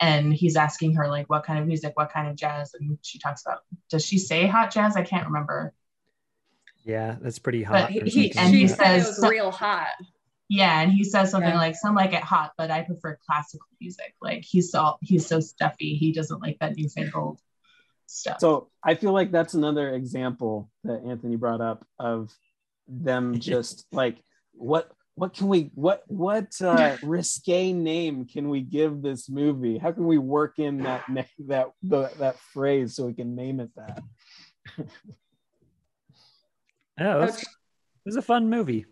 And 0.00 0.32
he's 0.32 0.54
asking 0.56 0.94
her 0.94 1.08
like 1.08 1.28
what 1.28 1.44
kind 1.44 1.58
of 1.58 1.66
music, 1.66 1.92
what 1.96 2.12
kind 2.12 2.28
of 2.28 2.36
jazz, 2.36 2.72
and 2.74 2.98
she 3.02 3.18
talks 3.18 3.42
about 3.44 3.60
does 3.90 4.04
she 4.06 4.18
say 4.18 4.46
hot 4.46 4.70
jazz? 4.70 4.96
I 4.96 5.02
can't 5.02 5.26
remember. 5.26 5.72
Yeah, 6.84 7.16
that's 7.20 7.38
pretty 7.38 7.64
But 7.64 7.80
hot. 7.82 7.90
he- 7.90 8.00
He, 8.00 8.32
and 8.36 8.50
she 8.52 8.58
he 8.60 8.68
like 8.68 8.76
that. 8.78 8.84
said 8.86 8.96
it 9.00 9.04
says- 9.04 9.18
was 9.18 9.30
real 9.30 9.50
hot. 9.50 9.88
Yeah, 10.48 10.80
and 10.80 10.90
he 10.90 11.04
says 11.04 11.30
something 11.30 11.50
Yeah. 11.50 11.58
like 11.58 11.76
some 11.76 11.94
like 11.94 12.14
it 12.14 12.22
hot, 12.22 12.52
but 12.56 12.70
I 12.70 12.82
prefer 12.82 13.18
classical 13.26 13.68
music. 13.80 14.14
Like 14.22 14.44
he's 14.44 14.70
so 14.70 14.96
he's 15.02 15.26
so 15.26 15.40
stuffy, 15.40 15.94
he 15.94 16.12
doesn't 16.12 16.40
like 16.40 16.58
that 16.60 16.76
newfangled 16.76 17.40
stuff. 18.06 18.40
So 18.40 18.70
I 18.82 18.94
feel 18.94 19.12
like 19.12 19.30
that's 19.30 19.54
another 19.54 19.92
example 19.94 20.70
that 20.84 21.02
Anthony 21.04 21.36
brought 21.36 21.60
up 21.60 21.86
of 21.98 22.32
them 22.86 23.34
just 23.38 23.86
like 23.92 24.22
what 24.52 24.90
what 25.16 25.34
can 25.34 25.48
we 25.48 25.70
what 25.74 26.02
what 26.06 26.60
uh, 26.62 26.96
risque 27.02 27.72
name 27.72 28.24
can 28.24 28.48
we 28.48 28.62
give 28.62 29.02
this 29.02 29.28
movie? 29.28 29.76
How 29.76 29.92
can 29.92 30.06
we 30.06 30.16
work 30.16 30.58
in 30.58 30.78
that 30.84 31.08
na- 31.10 31.24
that 31.48 31.72
the, 31.82 32.10
that 32.18 32.38
phrase 32.38 32.94
so 32.94 33.04
we 33.06 33.14
can 33.14 33.34
name 33.34 33.60
it 33.60 33.70
that? 33.76 34.02
Yeah, 37.00 37.26
it 37.26 37.46
was, 38.08 38.14
it 38.14 38.18
was 38.18 38.24
a 38.24 38.26
fun 38.26 38.48
movie. 38.50 38.84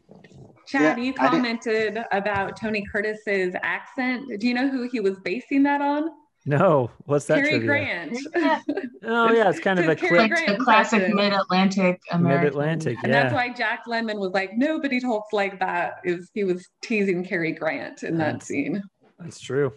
Chad, 0.67 0.99
Yeah, 0.99 1.05
you 1.05 1.13
commented 1.15 1.99
about 2.13 2.57
Tony 2.59 2.85
Curtis's 2.91 3.55
accent. 3.63 4.25
Do 4.41 4.49
you 4.49 4.55
know 4.55 4.69
who 4.69 4.89
he 4.91 5.01
was 5.01 5.19
basing 5.21 5.63
that 5.65 5.81
on? 5.81 6.09
No, 6.49 6.91
what's 7.07 7.25
that? 7.27 7.37
Cary 7.39 7.59
trivia? 7.59 7.67
Grant. 7.67 8.19
Oh 9.09 9.33
yeah, 9.33 9.49
it's 9.51 9.61
kind 9.61 9.79
of 9.79 9.89
a 9.89 9.95
Cary 9.97 10.17
clip. 10.17 10.31
Grant 10.31 10.59
the 10.59 10.65
classic 10.65 11.03
impression. 11.03 11.17
mid-Atlantic 11.17 12.01
American. 12.11 12.43
Mid-Atlantic, 12.45 12.95
yeah. 12.95 13.01
And 13.05 13.13
that's 13.13 13.33
why 13.35 13.53
Jack 13.53 13.85
Lemmon 13.89 14.19
was 14.19 14.33
like, 14.33 14.51
nobody 14.57 15.01
talks 15.01 15.33
like 15.33 15.59
that. 15.61 16.01
Is 16.05 16.31
he 16.35 16.43
was 16.45 16.67
teasing 16.83 17.25
Cary 17.25 17.53
Grant 17.53 18.03
in 18.05 18.19
that 18.19 18.25
That's- 18.25 18.47
scene. 18.47 18.83
That's 19.19 19.41
true. 19.41 19.73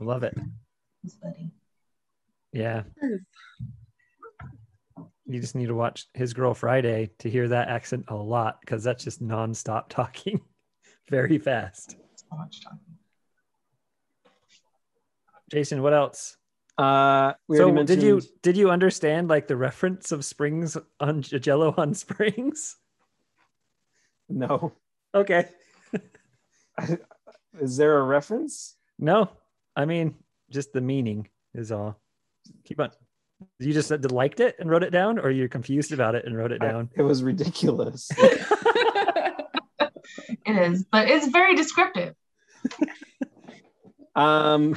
I 0.00 0.04
love 0.04 0.22
it. 0.22 0.36
He's 1.02 1.16
funny. 1.22 1.50
Yeah. 2.52 2.82
You 5.32 5.40
just 5.40 5.54
need 5.54 5.66
to 5.66 5.74
watch 5.74 6.06
His 6.12 6.34
Girl 6.34 6.54
Friday 6.54 7.10
to 7.18 7.30
hear 7.30 7.46
that 7.48 7.68
accent 7.68 8.06
a 8.08 8.16
lot 8.16 8.60
because 8.60 8.82
that's 8.82 9.04
just 9.04 9.22
nonstop 9.22 9.88
talking 9.88 10.40
very 11.08 11.38
fast. 11.38 11.96
So 12.16 12.36
much 12.36 12.62
talking. 12.64 12.78
Jason, 15.50 15.82
what 15.82 15.94
else? 15.94 16.36
Uh, 16.76 17.34
we 17.46 17.58
so 17.58 17.66
mentioned 17.70 18.00
did 18.00 18.02
you 18.02 18.22
did 18.42 18.56
you 18.56 18.70
understand 18.70 19.28
like 19.28 19.46
the 19.46 19.56
reference 19.56 20.12
of 20.12 20.24
springs 20.24 20.76
on 20.98 21.22
Jello 21.22 21.74
on 21.76 21.94
springs? 21.94 22.76
no. 24.28 24.72
Okay. 25.14 25.46
Is 27.60 27.76
there 27.76 27.98
a 27.98 28.02
reference? 28.02 28.76
No, 28.98 29.30
I 29.76 29.84
mean 29.84 30.14
just 30.50 30.72
the 30.72 30.80
meaning 30.80 31.28
is 31.54 31.70
all. 31.70 32.00
Keep 32.64 32.80
on. 32.80 32.90
You 33.58 33.72
just 33.72 33.88
said 33.88 34.10
liked 34.10 34.40
it 34.40 34.56
and 34.58 34.70
wrote 34.70 34.82
it 34.82 34.90
down, 34.90 35.18
or 35.18 35.30
you're 35.30 35.48
confused 35.48 35.92
about 35.92 36.14
it 36.14 36.24
and 36.26 36.36
wrote 36.36 36.52
it 36.52 36.62
I- 36.62 36.68
down? 36.68 36.90
it 36.94 37.02
was 37.02 37.22
ridiculous. 37.22 38.10
It 40.46 40.72
is, 40.72 40.84
but 40.90 41.08
it's 41.08 41.28
very 41.28 41.54
descriptive. 41.54 42.14
Um, 44.14 44.76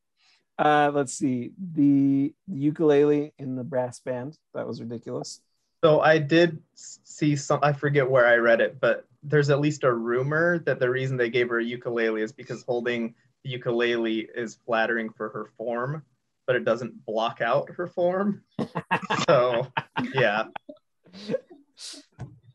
uh, 0.58 0.90
let's 0.92 1.14
see 1.14 1.52
the 1.74 2.34
ukulele 2.46 3.32
in 3.38 3.56
the 3.56 3.64
brass 3.64 4.00
band. 4.00 4.36
That 4.54 4.66
was 4.66 4.80
ridiculous. 4.80 5.40
So 5.84 6.00
I 6.00 6.18
did 6.18 6.62
see 6.74 7.36
some. 7.36 7.60
I 7.62 7.72
forget 7.72 8.08
where 8.08 8.26
I 8.26 8.36
read 8.36 8.60
it, 8.60 8.80
but 8.80 9.06
there's 9.22 9.50
at 9.50 9.60
least 9.60 9.84
a 9.84 9.92
rumor 9.92 10.58
that 10.60 10.78
the 10.80 10.90
reason 10.90 11.16
they 11.16 11.30
gave 11.30 11.48
her 11.48 11.58
a 11.58 11.64
ukulele 11.64 12.22
is 12.22 12.32
because 12.32 12.62
holding 12.64 13.14
the 13.44 13.50
ukulele 13.50 14.28
is 14.34 14.58
flattering 14.66 15.10
for 15.10 15.28
her 15.30 15.50
form, 15.56 16.04
but 16.46 16.56
it 16.56 16.64
doesn't 16.64 17.04
block 17.06 17.40
out 17.40 17.70
her 17.76 17.86
form. 17.86 18.42
so 19.26 19.66
yeah, 20.14 20.44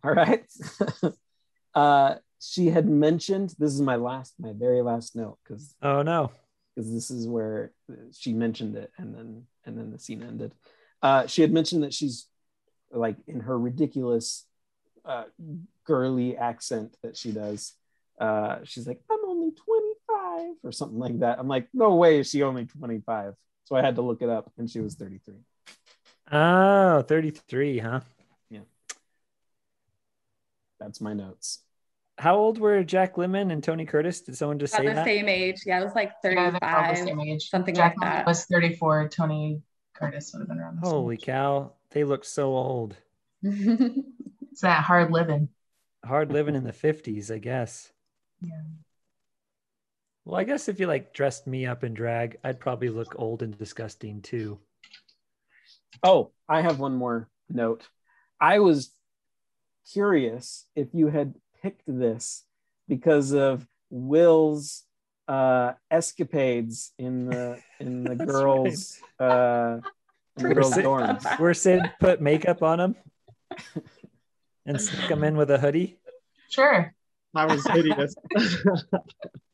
All 0.03 0.11
right. 0.13 0.45
uh, 1.75 2.15
she 2.39 2.67
had 2.67 2.87
mentioned 2.87 3.53
this 3.57 3.73
is 3.73 3.81
my 3.81 3.95
last, 3.95 4.33
my 4.39 4.53
very 4.53 4.81
last 4.81 5.15
note 5.15 5.37
because 5.43 5.75
Oh 5.81 6.01
no. 6.03 6.31
because 6.75 6.91
this 6.93 7.09
is 7.11 7.27
where 7.27 7.71
she 8.11 8.33
mentioned 8.33 8.75
it 8.75 8.91
and 8.97 9.13
then 9.15 9.43
and 9.65 9.77
then 9.77 9.91
the 9.91 9.99
scene 9.99 10.23
ended. 10.23 10.53
Uh, 11.01 11.27
she 11.27 11.41
had 11.41 11.51
mentioned 11.51 11.83
that 11.83 11.93
she's 11.93 12.27
like 12.91 13.17
in 13.27 13.41
her 13.41 13.57
ridiculous 13.57 14.45
uh, 15.05 15.25
girly 15.85 16.37
accent 16.37 16.95
that 17.03 17.17
she 17.17 17.31
does. 17.31 17.73
Uh, 18.19 18.59
she's 18.63 18.87
like, 18.87 18.99
I'm 19.11 19.19
only 19.27 19.51
25 19.51 20.55
or 20.63 20.71
something 20.71 20.97
like 20.97 21.19
that. 21.19 21.37
I'm 21.39 21.47
like, 21.47 21.67
no 21.73 21.95
way 21.95 22.19
is 22.19 22.29
she 22.29 22.43
only 22.43 22.65
25. 22.65 23.35
So 23.67 23.75
I 23.75 23.81
had 23.81 23.95
to 23.95 24.01
look 24.01 24.21
it 24.21 24.29
up 24.29 24.49
and 24.57 24.69
she 24.71 24.79
was 24.79 24.95
33. 24.95 25.35
Oh, 26.31 27.01
33, 27.01 27.79
huh? 27.79 27.99
Yeah. 28.49 28.61
That's 30.79 31.01
my 31.01 31.11
notes. 31.11 31.59
How 32.17 32.37
old 32.37 32.59
were 32.59 32.81
Jack 32.85 33.15
Lemmon 33.15 33.51
and 33.51 33.61
Tony 33.61 33.85
Curtis? 33.85 34.21
Did 34.21 34.37
someone 34.37 34.57
just 34.57 34.73
About 34.73 34.83
say 34.83 34.87
the 34.87 34.93
that? 34.95 35.05
same 35.05 35.27
age. 35.27 35.63
Yeah, 35.65 35.81
it 35.81 35.83
was 35.83 35.95
like 35.95 36.13
Yeah, 36.23 36.31
they're 36.31 36.39
all 36.39 36.51
the 36.53 36.59
35, 36.95 36.97
same 37.09 37.19
age. 37.19 37.49
something 37.49 37.75
Jack 37.75 37.95
like 38.01 38.09
that. 38.09 38.25
was 38.25 38.45
34. 38.45 39.09
Tony 39.09 39.61
Curtis 39.93 40.31
would 40.33 40.39
have 40.39 40.47
been 40.47 40.59
around. 40.59 40.77
the 40.81 40.85
same 40.85 40.91
Holy 40.93 41.15
age. 41.15 41.23
cow, 41.23 41.73
they 41.91 42.05
look 42.05 42.23
so 42.23 42.55
old. 42.55 42.95
It's 43.43 44.61
that 44.61 44.83
hard 44.85 45.11
living. 45.11 45.49
Hard 46.05 46.31
living 46.31 46.55
in 46.55 46.63
the 46.63 46.71
50s, 46.71 47.29
I 47.33 47.39
guess. 47.39 47.91
Yeah. 48.41 48.61
Well, 50.27 50.41
I 50.41 50.43
guess 50.43 50.67
if 50.67 50.77
you 50.77 50.87
like 50.87 51.13
dressed 51.13 51.47
me 51.47 51.65
up 51.65 51.85
in 51.85 51.93
drag, 51.93 52.35
I'd 52.43 52.59
probably 52.59 52.89
look 52.89 53.15
old 53.17 53.41
and 53.43 53.57
disgusting 53.57 54.21
too. 54.21 54.59
Oh, 56.03 56.31
I 56.49 56.59
have 56.59 56.79
one 56.79 56.95
more 56.95 57.29
note. 57.47 57.87
I 58.37 58.59
was 58.59 58.91
curious 59.93 60.65
if 60.75 60.89
you 60.91 61.07
had 61.07 61.35
picked 61.61 61.83
this 61.87 62.43
because 62.89 63.31
of 63.31 63.65
Will's 63.89 64.83
uh, 65.29 65.73
escapades 65.89 66.91
in 66.99 67.27
the 67.27 67.61
in 67.79 68.03
the 68.03 68.15
That's 68.15 68.29
girls 68.29 68.99
uh, 69.21 69.77
in 70.37 70.49
the 70.49 70.55
girls' 70.55 70.73
Sid, 70.73 70.83
dorms. 70.83 71.39
where 71.39 71.53
Sid 71.53 71.89
put 72.01 72.21
makeup 72.21 72.61
on 72.61 72.81
him 72.81 72.95
and 74.65 74.81
snuck 74.81 75.09
him 75.09 75.23
in 75.23 75.37
with 75.37 75.49
a 75.51 75.57
hoodie. 75.57 75.99
Sure. 76.49 76.93
that 77.33 77.47
was 77.47 77.65
hideous. 77.65 78.13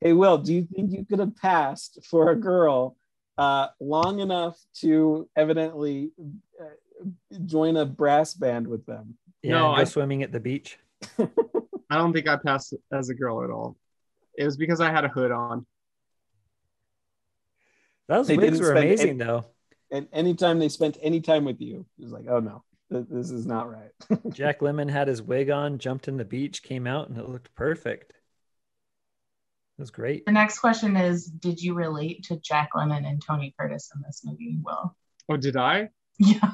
Hey, 0.00 0.12
Will, 0.14 0.38
do 0.38 0.54
you 0.54 0.66
think 0.74 0.92
you 0.92 1.04
could 1.04 1.18
have 1.18 1.36
passed 1.36 1.98
for 2.04 2.30
a 2.30 2.36
girl 2.36 2.96
uh, 3.38 3.68
long 3.80 4.20
enough 4.20 4.58
to 4.80 5.28
evidently 5.36 6.12
uh, 6.60 7.06
join 7.44 7.76
a 7.76 7.84
brass 7.84 8.32
band 8.34 8.66
with 8.66 8.86
them? 8.86 9.16
Yeah, 9.42 9.52
No, 9.52 9.66
and 9.68 9.76
go 9.76 9.80
I- 9.82 9.84
swimming 9.84 10.22
at 10.22 10.32
the 10.32 10.40
beach. 10.40 10.78
I 11.18 11.96
don't 11.96 12.12
think 12.12 12.28
I 12.28 12.36
passed 12.36 12.74
as 12.92 13.08
a 13.08 13.14
girl 13.14 13.42
at 13.42 13.50
all. 13.50 13.76
It 14.36 14.44
was 14.44 14.56
because 14.56 14.80
I 14.80 14.90
had 14.90 15.04
a 15.04 15.08
hood 15.08 15.32
on. 15.32 15.66
Those 18.08 18.26
They 18.28 18.36
wigs 18.36 18.60
were 18.60 18.72
amazing, 18.72 19.08
any- 19.10 19.18
though. 19.18 19.44
And 19.92 20.06
anytime 20.12 20.58
they 20.60 20.68
spent 20.68 20.98
any 21.02 21.20
time 21.20 21.44
with 21.44 21.60
you, 21.60 21.84
it 21.98 22.02
was 22.04 22.12
like, 22.12 22.26
oh 22.28 22.38
no, 22.38 22.62
th- 22.92 23.06
this 23.10 23.30
is 23.32 23.44
not 23.44 23.68
right. 23.68 23.90
Jack 24.30 24.60
Lemmon 24.60 24.88
had 24.88 25.08
his 25.08 25.20
wig 25.20 25.50
on, 25.50 25.78
jumped 25.78 26.06
in 26.06 26.16
the 26.16 26.24
beach, 26.24 26.62
came 26.62 26.86
out, 26.86 27.08
and 27.08 27.18
it 27.18 27.28
looked 27.28 27.52
perfect. 27.56 28.12
It 29.80 29.84
was 29.88 29.90
great. 29.90 30.26
The 30.26 30.32
next 30.32 30.58
question 30.58 30.94
is 30.94 31.24
Did 31.24 31.58
you 31.58 31.72
relate 31.72 32.22
to 32.24 32.36
Jack 32.40 32.72
Lemmon 32.76 33.08
and 33.08 33.22
Tony 33.26 33.54
Curtis 33.58 33.90
in 33.94 34.02
this 34.02 34.20
movie? 34.26 34.58
Will. 34.62 34.94
Oh, 35.30 35.36
did 35.38 35.56
I? 35.56 35.88
Yeah. 36.18 36.50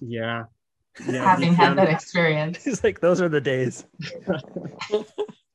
Yeah. 0.00 0.44
Yeah. 1.08 1.24
Having 1.24 1.54
had 1.54 1.78
that 1.78 1.88
experience. 1.88 2.62
He's 2.62 2.84
like, 2.84 3.00
those 3.00 3.22
are 3.22 3.30
the 3.30 3.40
days. 3.40 3.86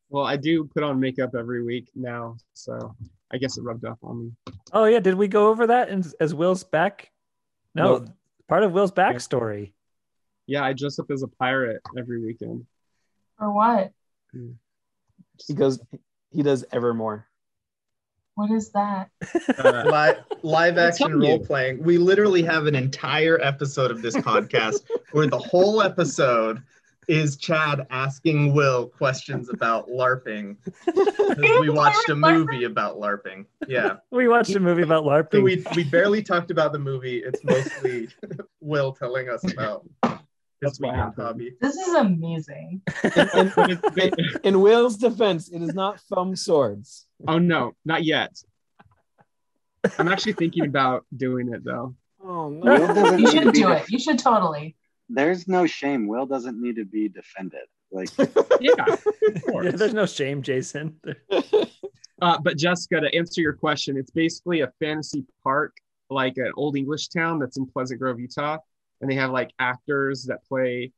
Well, 0.09 0.25
I 0.25 0.35
do 0.37 0.65
put 0.73 0.83
on 0.83 0.99
makeup 0.99 1.35
every 1.39 1.63
week 1.63 1.89
now, 1.95 2.35
so 2.53 2.95
I 3.31 3.37
guess 3.37 3.57
it 3.57 3.61
rubbed 3.61 3.85
off 3.85 3.97
on 4.03 4.25
me. 4.25 4.31
Oh 4.73 4.83
yeah, 4.83 4.99
did 4.99 5.13
we 5.15 5.29
go 5.29 5.47
over 5.47 5.67
that 5.67 5.87
in, 5.87 6.03
as 6.19 6.33
Will's 6.33 6.65
back? 6.65 7.11
No, 7.75 7.99
No. 7.99 8.05
part 8.49 8.63
of 8.63 8.73
Will's 8.73 8.91
backstory. 8.91 9.71
Yeah, 10.47 10.65
I 10.65 10.73
dress 10.73 10.99
up 10.99 11.09
as 11.11 11.23
a 11.23 11.29
pirate 11.29 11.79
every 11.97 12.21
weekend. 12.21 12.65
For 13.37 13.53
what? 13.53 13.91
Hmm. 14.33 14.51
He 15.47 15.53
goes, 15.53 15.79
he 16.31 16.43
does 16.43 16.63
Evermore. 16.71 17.25
What 18.35 18.51
is 18.51 18.71
that? 18.71 19.09
Uh, 19.59 19.83
live, 19.91 20.17
live 20.41 20.77
action 20.77 21.19
role 21.19 21.39
playing. 21.39 21.83
We 21.83 21.97
literally 21.97 22.41
have 22.43 22.65
an 22.65 22.75
entire 22.75 23.39
episode 23.41 23.91
of 23.91 24.01
this 24.01 24.15
podcast 24.15 24.83
where 25.11 25.27
the 25.27 25.37
whole 25.37 25.81
episode 25.81 26.63
is 27.07 27.35
Chad 27.35 27.85
asking 27.89 28.53
Will 28.53 28.87
questions 28.87 29.49
about 29.49 29.89
LARPing. 29.89 30.55
we 31.59 31.69
watched 31.69 32.07
a 32.09 32.15
movie 32.15 32.63
about 32.63 32.97
LARPing. 32.97 33.45
Yeah. 33.67 33.97
We 34.11 34.29
watched 34.29 34.55
a 34.55 34.59
movie 34.59 34.83
about 34.83 35.03
So 35.03 35.09
LARPing. 35.09 35.43
we 35.43 35.65
we 35.75 35.83
barely 35.83 36.23
talked 36.23 36.51
about 36.51 36.71
the 36.71 36.79
movie. 36.79 37.17
It's 37.17 37.43
mostly 37.43 38.07
Will 38.61 38.93
telling 38.93 39.27
us 39.29 39.43
about 39.51 39.83
his 40.03 40.11
That's 40.61 40.79
what 40.79 40.89
weekend 40.91 41.01
happened. 41.01 41.25
hobby. 41.27 41.53
This 41.61 41.75
is 41.75 41.93
amazing. 41.95 42.81
And, 43.03 43.51
and- 43.57 44.39
in 44.43 44.61
Will's 44.61 44.97
defense, 44.97 45.49
it 45.49 45.61
is 45.61 45.73
not 45.73 45.99
foam 46.01 46.35
swords. 46.35 47.07
oh 47.27 47.39
no, 47.39 47.73
not 47.85 48.03
yet. 48.03 48.31
I'm 49.97 50.07
actually 50.07 50.33
thinking 50.33 50.65
about 50.65 51.05
doing 51.15 51.51
it 51.53 51.63
though. 51.63 51.95
Oh 52.23 52.49
no. 52.49 53.15
You 53.17 53.29
should 53.31 53.51
be 53.51 53.61
do 53.61 53.71
it. 53.71 53.89
You 53.89 53.97
should 53.99 54.19
totally. 54.19 54.75
There's 55.09 55.47
no 55.47 55.65
shame. 55.65 56.07
Will 56.07 56.25
doesn't 56.25 56.61
need 56.61 56.75
to 56.77 56.85
be 56.85 57.09
defended. 57.09 57.65
Like 57.91 58.09
Yeah, 58.61 58.73
yeah, 59.63 59.71
there's 59.71 59.93
no 59.93 60.05
shame, 60.05 60.41
Jason. 60.43 60.95
Uh, 62.21 62.37
but 62.39 62.55
Jessica, 62.57 63.01
to 63.01 63.13
answer 63.15 63.41
your 63.41 63.53
question, 63.53 63.97
it's 63.97 64.11
basically 64.11 64.61
a 64.61 64.71
fantasy 64.79 65.25
park, 65.43 65.75
like 66.11 66.37
an 66.37 66.51
old 66.55 66.77
English 66.77 67.07
town 67.07 67.39
that's 67.39 67.57
in 67.57 67.65
Pleasant 67.65 67.99
Grove, 67.99 68.19
Utah, 68.19 68.57
and 69.01 69.09
they 69.11 69.15
have 69.15 69.31
like 69.31 69.51
actors 69.59 70.23
that 70.25 70.43
play 70.45 70.91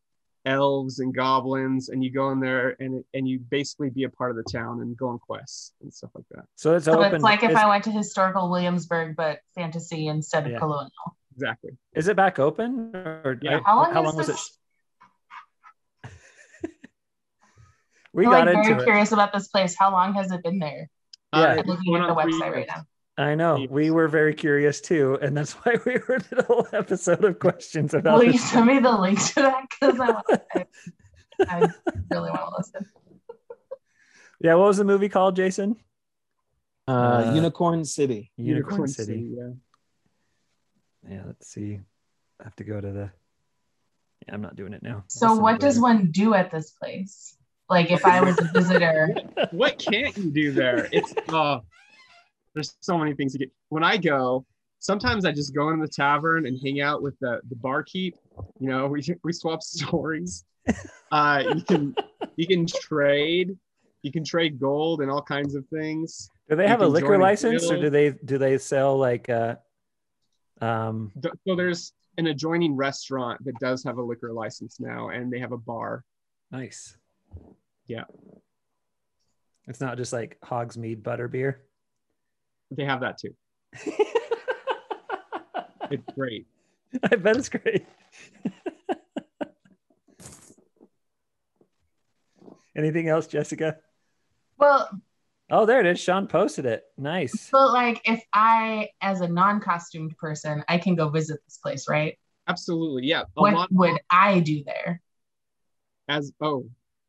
elves 0.45 0.99
and 0.99 1.16
goblins, 1.16 1.88
and 1.89 2.04
you 2.04 2.12
go 2.12 2.30
in 2.32 2.39
there 2.41 2.76
and 2.80 3.04
and 3.14 3.28
you 3.28 3.39
basically 3.39 3.89
be 3.89 4.04
a 4.04 4.10
part 4.10 4.30
of 4.32 4.38
the 4.38 4.43
town 4.51 4.82
and 4.82 4.95
go 4.97 5.08
on 5.08 5.18
quests 5.20 5.74
and 5.82 5.93
stuff 5.93 6.12
like 6.14 6.26
that. 6.32 6.43
So 6.56 6.76
it's 6.76 6.86
So 6.86 6.93
open. 6.99 7.16
it's 7.16 7.24
like 7.24 7.43
if 7.43 7.51
is, 7.51 7.56
I 7.56 7.68
went 7.68 7.84
to 7.86 7.91
historical 7.91 8.51
Williamsburg, 8.51 9.16
but 9.16 9.39
fantasy 9.56 10.08
instead 10.08 10.45
of 10.45 10.51
Yeah. 10.51 10.60
colonial. 10.60 10.91
Exactly. 11.36 11.72
is 11.95 12.08
it 12.10 12.16
back 12.16 12.38
open? 12.39 12.91
Or 12.95 13.39
Yeah. 13.41 13.62
How 13.66 13.78
long, 13.78 13.93
how 13.93 14.01
is 14.01 14.06
long 14.08 14.16
was 14.18 14.30
it? 14.30 14.32
this? 14.34 14.58
We 18.14 18.26
I'm 18.28 18.32
got 18.32 18.45
like 18.47 18.56
into 18.58 18.70
very 18.70 18.82
it. 18.82 18.86
curious 18.86 19.12
about 19.12 19.34
this 19.34 19.47
place. 19.47 19.76
How 19.78 19.91
long 19.91 20.14
has 20.14 20.32
it 20.32 20.43
been 20.43 20.60
there? 20.60 20.89
Yeah. 21.34 21.39
Uh, 21.39 21.47
I'm 21.58 21.66
looking 21.66 21.95
at 21.95 22.06
the 22.08 22.14
on 22.14 22.22
three 22.24 22.34
website 22.39 22.51
right 22.54 22.68
now. 22.68 22.84
I 23.18 23.36
know. 23.36 23.57
Yes. 23.57 23.70
We 23.70 23.91
were 23.91 24.07
very 24.07 24.34
curious 24.34 24.82
too, 24.82 25.18
and 25.22 25.38
that's 25.38 25.51
why 25.64 25.76
we 25.86 25.99
were 26.07 26.18
did 26.18 26.39
a 26.39 26.43
whole 26.43 26.68
episode 26.74 27.24
of 27.24 27.39
questions 27.39 27.93
about 27.93 28.18
Will 28.18 28.26
you 28.26 28.32
this. 28.34 28.49
send 28.51 28.66
me 28.66 28.80
the 28.80 28.91
link 28.91 29.20
to 29.28 29.36
that? 29.36 29.66
Because 29.70 29.99
I, 29.99 30.39
I, 30.55 30.66
I 31.47 31.59
really 32.11 32.30
want 32.32 32.41
to 32.41 32.55
listen. 32.57 32.86
Yeah, 34.39 34.55
what 34.55 34.68
was 34.68 34.78
the 34.78 34.84
movie 34.84 35.09
called, 35.09 35.36
Jason? 35.36 35.76
Uh, 36.88 36.91
Uh, 36.91 37.32
Unicorn 37.36 37.86
City. 37.86 38.32
Unicorn, 38.36 38.88
City. 38.88 39.30
Yeah. 39.38 39.49
Yeah, 41.09 41.22
let's 41.28 41.47
see. 41.47 41.80
I 42.41 42.43
have 42.43 42.55
to 42.57 42.64
go 42.64 42.82
to 42.82 42.91
the. 42.91 43.11
Yeah, 44.28 44.34
I'm 44.34 44.41
not 44.41 44.55
doing 44.55 44.74
it 44.74 44.82
now. 44.84 45.03
So, 45.07 45.28
I'll 45.28 45.41
what 45.41 45.59
does 45.59 45.80
one 45.80 46.11
do 46.11 46.34
at 46.34 46.49
this 46.51 46.72
place? 46.72 47.38
Like, 47.70 47.91
if 47.91 48.05
I 48.05 48.22
was 48.22 48.38
a 48.39 48.49
visitor, 48.53 49.16
What 49.51 49.78
can't 49.80 50.16
you 50.18 50.32
do 50.32 50.51
there? 50.51 50.89
It's 50.91 51.14
uh 51.30 51.59
there's 52.54 52.76
so 52.82 52.97
many 52.97 53.14
things 53.14 53.34
to 53.34 53.39
get. 53.39 53.51
When 53.70 53.84
I 53.84 53.97
go, 53.97 54.45
sometimes 54.80 55.26
I 55.26 55.32
just 55.32 55.54
go 55.54 55.70
in 55.70 55.80
the 55.80 55.88
tavern 55.88 56.45
and 56.45 56.60
hang 56.64 56.82
out 56.82 57.01
with 57.01 57.18
the 57.20 57.41
the 57.49 57.56
barkeep. 57.56 58.16
You 58.60 58.70
know, 58.70 58.88
we 58.88 59.04
we 59.24 59.34
swap 59.34 59.62
stories. 59.62 60.45
Uh, 61.12 61.43
you 61.56 61.62
can 61.62 61.95
you 62.36 62.47
can 62.47 62.66
trade. 62.66 63.58
You 64.01 64.12
can 64.12 64.26
trade 64.26 64.60
gold 64.60 65.01
and 65.01 65.10
all 65.10 65.22
kinds 65.22 65.56
of 65.56 65.66
things. 65.68 66.30
Do 66.49 66.58
they 66.58 66.64
you 66.64 66.70
have 66.70 66.82
a 66.82 66.88
liquor 66.88 67.08
join 67.08 67.22
a 67.22 67.24
license, 67.24 67.70
or 67.72 67.80
do 67.80 67.89
they 67.89 68.12
do 68.12 68.38
they 68.38 68.58
sell 68.58 68.97
like 68.97 69.30
uh, 69.30 69.56
um, 70.60 71.12
So 71.47 71.56
there's 71.56 71.93
an 72.18 72.28
adjoining 72.28 72.76
restaurant 72.76 73.43
that 73.45 73.58
does 73.60 73.84
have 73.84 73.97
a 73.97 74.01
liquor 74.01 74.34
license 74.34 74.80
now, 74.80 75.10
and 75.10 75.32
they 75.32 75.39
have 75.39 75.51
a 75.51 75.58
bar. 75.58 76.04
nice? 76.51 76.97
Yeah. 77.88 78.04
It's 79.68 79.82
not 79.82 79.97
just 79.97 80.14
like 80.14 80.38
Hogsmeade 80.43 81.01
butterbeer. 81.01 81.56
They 82.76 82.86
have 82.86 83.01
that 83.01 83.17
too. 83.17 83.36
It's 85.91 86.03
great. 86.15 86.47
I 87.03 87.15
bet 87.17 87.38
it's 87.38 87.49
great. 87.49 87.86
Anything 92.76 93.07
else, 93.09 93.28
Jessica? 93.28 93.78
well, 94.57 94.89
Oh, 95.51 95.65
there 95.67 95.80
it 95.82 95.86
is. 95.86 95.99
Sean 95.99 96.26
posted 96.26 96.65
it. 96.65 96.84
Nice. 96.97 97.49
but 97.51 97.74
like, 97.74 98.01
if 98.05 98.24
I, 98.34 98.89
as 99.01 99.21
a 99.21 99.28
non-costumed 99.28 100.17
person, 100.17 100.63
I 100.67 100.80
can 100.80 100.95
go 100.95 101.09
visit 101.09 101.39
this 101.45 101.59
place, 101.61 101.88
right? 101.88 102.17
Absolutely, 102.47 103.05
yeah. 103.07 103.21
A 103.21 103.26
What 103.41 103.53
lot 103.53 103.69
would 103.71 103.99
I 104.09 104.39
do 104.39 104.63
there? 104.63 104.99
as 106.09 106.32
oh, 106.41 106.65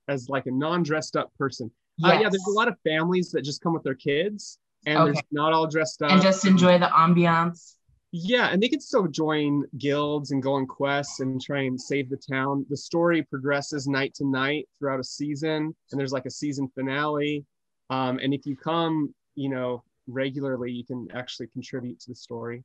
as 0.09 0.29
like 0.29 0.45
a 0.47 0.51
non-dressed 0.51 1.17
up 1.17 1.33
person. 1.39 1.71
Uh, 2.05 2.19
yeah, 2.21 2.29
there's 2.29 2.45
a 2.49 2.51
lot 2.51 2.69
of 2.69 2.77
families 2.85 3.31
that 3.31 3.43
just 3.43 3.63
come 3.63 3.73
with 3.73 3.85
their 3.85 3.95
kids, 3.95 4.59
and 4.87 5.15
they're 5.15 5.23
not 5.33 5.53
all 5.53 5.67
dressed 5.67 6.03
up. 6.03 6.11
and 6.11 6.23
just 6.23 6.45
enjoy 6.47 6.79
the 6.79 6.87
ambiance. 6.87 7.75
Yeah, 8.17 8.49
and 8.49 8.63
they 8.63 8.69
can 8.69 8.81
still 8.81 9.09
join 9.09 9.65
guilds 9.77 10.31
and 10.31 10.41
go 10.41 10.53
on 10.55 10.67
quests 10.67 11.19
and 11.19 11.41
try 11.43 11.63
and 11.63 11.81
save 11.81 12.09
the 12.11 12.17
town. 12.17 12.65
The 12.71 12.77
story 12.77 13.23
progresses 13.25 13.89
night 13.89 14.15
to 14.15 14.25
night 14.25 14.69
throughout 14.79 15.01
a 15.01 15.05
season, 15.05 15.75
and 15.91 15.99
there's 16.01 16.13
like 16.13 16.27
a 16.27 16.31
season 16.31 16.69
finale. 16.77 17.45
Um, 17.91 18.21
and 18.23 18.33
if 18.33 18.47
you 18.47 18.57
come, 18.57 19.13
you 19.35 19.49
know, 19.49 19.83
regularly, 20.07 20.71
you 20.71 20.85
can 20.85 21.09
actually 21.13 21.49
contribute 21.49 21.99
to 22.01 22.11
the 22.11 22.15
story. 22.15 22.63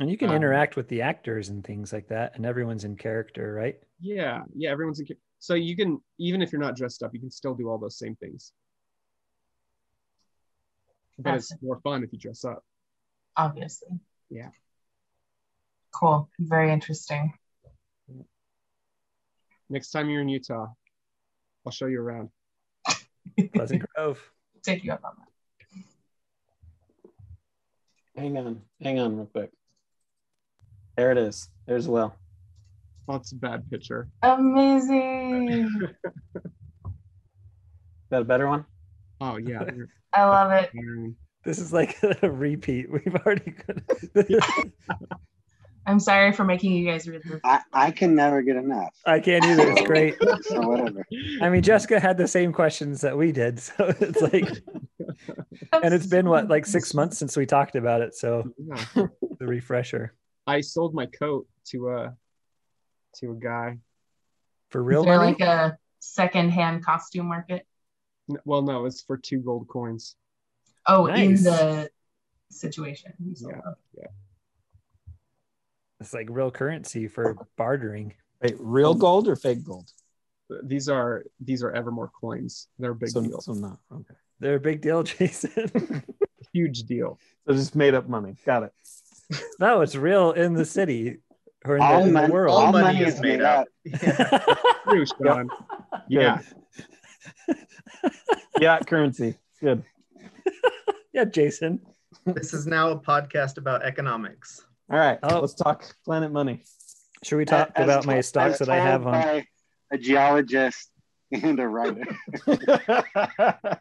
And 0.00 0.10
you 0.10 0.16
can 0.18 0.30
Um, 0.30 0.36
interact 0.36 0.74
with 0.74 0.88
the 0.88 1.02
actors 1.02 1.48
and 1.48 1.64
things 1.64 1.92
like 1.92 2.08
that, 2.08 2.34
and 2.34 2.44
everyone's 2.44 2.84
in 2.84 2.96
character, 2.96 3.54
right? 3.54 3.76
Yeah, 4.00 4.42
yeah, 4.54 4.70
everyone's 4.70 4.98
in. 4.98 5.06
So 5.38 5.54
you 5.54 5.76
can, 5.76 6.00
even 6.18 6.42
if 6.42 6.50
you're 6.50 6.60
not 6.60 6.74
dressed 6.76 7.04
up, 7.04 7.14
you 7.14 7.20
can 7.20 7.30
still 7.30 7.54
do 7.54 7.68
all 7.68 7.78
those 7.78 7.96
same 7.98 8.16
things. 8.16 8.52
But 11.18 11.34
it's 11.34 11.54
more 11.60 11.80
fun 11.80 12.04
if 12.04 12.12
you 12.12 12.18
dress 12.18 12.44
up. 12.44 12.62
Obviously. 13.36 13.88
Yeah. 14.30 14.50
Cool. 15.92 16.28
Very 16.38 16.72
interesting. 16.72 17.32
Next 19.70 19.90
time 19.90 20.08
you're 20.08 20.22
in 20.22 20.28
Utah, 20.28 20.68
I'll 21.66 21.72
show 21.72 21.86
you 21.86 22.00
around. 22.00 22.30
Pleasant 23.54 23.84
Grove. 23.94 24.18
Take 24.62 24.84
you 24.84 24.92
up 24.92 25.04
on 25.04 25.12
that. 25.18 25.28
Hang 28.20 28.36
on, 28.36 28.62
hang 28.82 28.98
on, 28.98 29.16
real 29.16 29.26
quick. 29.26 29.50
There 30.96 31.12
it 31.12 31.18
is. 31.18 31.50
There's 31.66 31.86
Will. 31.86 32.14
Oh, 33.08 33.14
it's 33.16 33.32
a 33.32 33.36
bad 33.36 33.70
picture. 33.70 34.08
Amazing. 34.22 35.68
Is 36.34 38.10
that 38.10 38.22
a 38.22 38.24
better 38.24 38.48
one? 38.48 38.64
Oh 39.20 39.36
yeah. 39.36 39.64
I 40.14 40.24
love 40.24 40.52
it. 40.52 40.70
This 41.44 41.58
is 41.58 41.72
like 41.72 41.96
a 42.22 42.30
repeat. 42.30 42.90
We've 42.90 43.14
already 43.14 43.54
I'm 45.86 46.00
sorry 46.00 46.32
for 46.32 46.44
making 46.44 46.72
you 46.72 46.84
guys 46.84 47.08
read 47.08 47.22
this. 47.24 47.40
I, 47.44 47.60
I 47.72 47.90
can 47.90 48.14
never 48.14 48.42
get 48.42 48.56
enough. 48.56 48.94
I 49.06 49.20
can't 49.20 49.42
either. 49.46 49.70
It's 49.72 49.82
great. 49.82 50.16
So 50.42 50.60
whatever. 50.68 51.02
I 51.40 51.48
mean, 51.48 51.62
Jessica 51.62 51.98
had 51.98 52.18
the 52.18 52.28
same 52.28 52.52
questions 52.52 53.00
that 53.00 53.16
we 53.16 53.32
did, 53.32 53.58
so 53.58 53.92
it's 54.00 54.20
like 54.20 54.48
and 55.82 55.94
it's 55.94 56.06
been 56.06 56.28
what 56.28 56.48
like 56.48 56.66
six 56.66 56.92
months 56.94 57.16
since 57.18 57.36
we 57.36 57.46
talked 57.46 57.74
about 57.76 58.02
it. 58.02 58.14
So 58.14 58.50
Yeah. 58.58 58.84
the 58.94 59.46
refresher 59.46 60.14
I 60.46 60.60
sold 60.60 60.94
my 60.94 61.06
coat 61.06 61.46
to 61.70 61.88
a 61.90 62.14
to 63.16 63.32
a 63.32 63.34
guy. 63.34 63.78
for 64.70 64.82
real? 64.82 65.00
Is 65.00 65.06
real 65.06 65.12
there 65.12 65.24
money. 65.24 65.32
like 65.32 65.40
a 65.40 65.78
second-hand 66.00 66.84
costume 66.84 67.26
market? 67.28 67.66
N- 68.30 68.38
Well, 68.44 68.62
no, 68.62 68.84
it's 68.86 69.00
for 69.02 69.16
two 69.16 69.38
gold 69.40 69.68
coins. 69.68 70.16
Oh, 70.86 71.06
in 71.06 71.34
the 71.34 71.90
situation. 72.50 73.12
you 73.24 73.34
sold 73.34 73.54
Yeah. 73.54 73.60
them. 73.62 74.06
It's 76.00 76.14
like 76.14 76.28
real 76.30 76.50
currency 76.50 77.08
for 77.08 77.36
bartering. 77.56 78.14
Wait, 78.40 78.54
real 78.58 78.92
um, 78.92 78.98
gold 78.98 79.26
or 79.28 79.34
fake 79.36 79.64
gold? 79.64 79.90
These 80.62 80.88
are 80.88 81.24
these 81.40 81.62
are 81.62 81.72
Evermore 81.72 82.10
coins. 82.20 82.68
They're 82.78 82.92
a 82.92 82.94
big 82.94 83.10
so, 83.10 83.20
deal. 83.20 83.40
so 83.40 83.52
not 83.52 83.78
okay. 83.92 84.14
They're 84.40 84.54
a 84.54 84.60
big 84.60 84.80
deal, 84.80 85.02
Jason. 85.18 86.02
Huge 86.52 86.84
deal. 86.84 87.18
So 87.46 87.54
just 87.54 87.74
made 87.74 87.94
up 87.94 88.08
money. 88.08 88.36
Got 88.46 88.62
it. 88.62 88.72
no, 89.58 89.80
it's 89.82 89.96
real 89.96 90.30
in 90.32 90.54
the 90.54 90.64
city 90.64 91.18
or 91.64 91.76
in, 91.76 91.82
All 91.82 92.00
the, 92.02 92.06
in 92.08 92.14
the 92.14 92.20
mon- 92.22 92.30
world. 92.30 92.54
all 92.56 92.66
All 92.66 92.72
money 92.72 92.84
money 93.00 93.04
is 93.04 93.14
is 93.16 93.20
made 93.20 93.40
made 93.40 93.42
up. 93.42 93.66
True, 94.88 95.04
Sean. 95.04 95.50
Yeah. 96.08 96.40
Yeah, 98.60 98.80
currency. 98.80 99.34
Good. 99.60 99.84
yeah, 101.12 101.24
Jason. 101.24 101.80
This 102.26 102.52
is 102.52 102.66
now 102.66 102.90
a 102.90 102.98
podcast 102.98 103.56
about 103.56 103.84
economics. 103.84 104.64
All 104.90 104.98
right. 104.98 105.18
Oh. 105.22 105.38
Let's 105.40 105.54
talk 105.54 105.94
Planet 106.04 106.32
Money. 106.32 106.64
Should 107.22 107.36
we 107.36 107.44
talk 107.44 107.70
As 107.76 107.84
about 107.84 108.04
my 108.06 108.14
told- 108.14 108.24
stocks 108.24 108.58
that 108.58 108.68
I 108.68 108.76
have 108.76 109.06
on? 109.06 109.42
a 109.92 109.98
geologist 109.98 110.90
and 111.32 111.58
a 111.60 111.68
writer. 111.68 112.04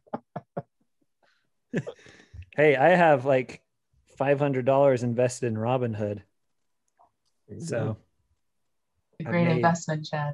Hey, 2.56 2.76
I 2.76 2.90
have 2.90 3.26
like 3.26 3.62
five 4.18 4.40
hundred 4.40 4.66
dollars 4.66 5.04
invested 5.04 5.48
in 5.48 5.56
Robinhood. 5.56 6.22
So 7.60 7.98
A 9.20 9.24
I've 9.26 9.32
great 9.32 9.46
made- 9.48 9.56
investment, 9.58 10.06
Chad. 10.06 10.34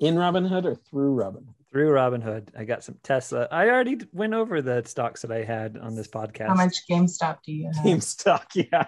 In 0.00 0.14
Robinhood 0.16 0.64
or 0.64 0.74
through 0.74 1.16
Robinhood? 1.16 1.54
through 1.70 1.90
Robinhood, 1.90 2.48
I 2.56 2.64
got 2.64 2.84
some 2.84 2.96
Tesla. 3.02 3.48
I 3.50 3.68
already 3.68 3.98
went 4.12 4.32
over 4.32 4.62
the 4.62 4.82
stocks 4.86 5.22
that 5.22 5.30
I 5.32 5.44
had 5.44 5.76
on 5.76 5.94
this 5.94 6.08
podcast. 6.08 6.46
How 6.48 6.54
much 6.54 6.86
GameStop 6.88 7.42
do 7.44 7.52
you 7.52 7.70
have? 7.74 7.84
GameStop, 7.84 8.44
yeah. 8.54 8.86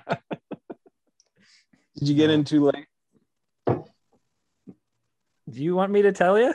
Did 1.99 2.09
you 2.09 2.15
get 2.15 2.31
in 2.31 2.45
too 2.45 2.71
late? 2.73 2.87
Do 3.67 5.63
you 5.63 5.75
want 5.75 5.93
me 5.93 6.03
to 6.03 6.13
tell 6.13 6.39
you? 6.39 6.55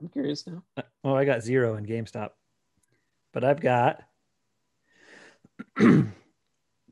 I'm 0.00 0.08
curious 0.08 0.46
now. 0.46 0.62
Uh, 0.76 0.82
Well, 1.04 1.14
I 1.14 1.24
got 1.24 1.42
zero 1.42 1.76
in 1.76 1.86
GameStop, 1.86 2.30
but 3.32 3.44
I've 3.44 3.60
got 3.60 4.02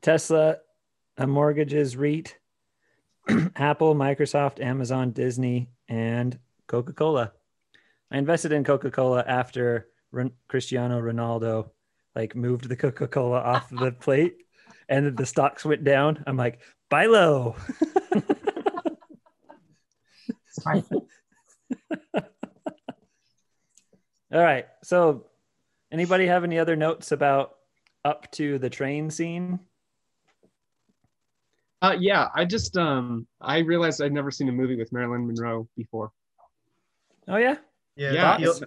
Tesla, 0.01 0.57
a 1.17 1.27
mortgages 1.27 1.97
REIT, 1.97 2.37
Apple, 3.55 3.95
Microsoft, 3.95 4.61
Amazon, 4.61 5.11
Disney, 5.11 5.69
and 5.93 6.39
Coca 6.65 6.91
Cola. 6.91 7.31
I 8.09 8.17
invested 8.17 8.51
in 8.51 8.63
Coca 8.63 8.89
Cola 8.89 9.23
after 9.27 9.89
Cristiano 10.47 10.99
Ronaldo 10.99 11.69
like 12.15 12.35
moved 12.35 12.67
the 12.67 12.75
Coca 12.75 13.07
Cola 13.07 13.39
off 13.39 13.69
the 13.69 13.91
plate, 13.99 14.37
and 14.89 15.15
the 15.15 15.25
stocks 15.25 15.63
went 15.63 15.83
down. 15.83 16.23
I'm 16.25 16.37
like, 16.37 16.61
buy 16.89 17.05
low. 17.05 17.55
All 24.31 24.41
right. 24.41 24.65
So, 24.83 25.27
anybody 25.91 26.25
have 26.25 26.43
any 26.43 26.57
other 26.57 26.75
notes 26.75 27.11
about 27.11 27.53
up 28.03 28.31
to 28.33 28.57
the 28.57 28.69
train 28.69 29.11
scene? 29.11 29.59
Uh, 31.83 31.97
yeah, 31.99 32.29
I 32.33 32.45
just 32.45 32.77
um 32.77 33.27
I 33.41 33.57
realized 33.59 34.01
I'd 34.01 34.13
never 34.13 34.31
seen 34.31 34.47
a 34.47 34.53
movie 34.53 34.77
with 34.77 34.93
Marilyn 34.93 35.27
Monroe 35.27 35.67
before. 35.75 36.11
Oh 37.27 37.35
yeah. 37.35 37.57
Yeah, 37.97 38.13
Yeah, 38.13 38.37
the, 38.37 38.43
it's- 38.43 38.63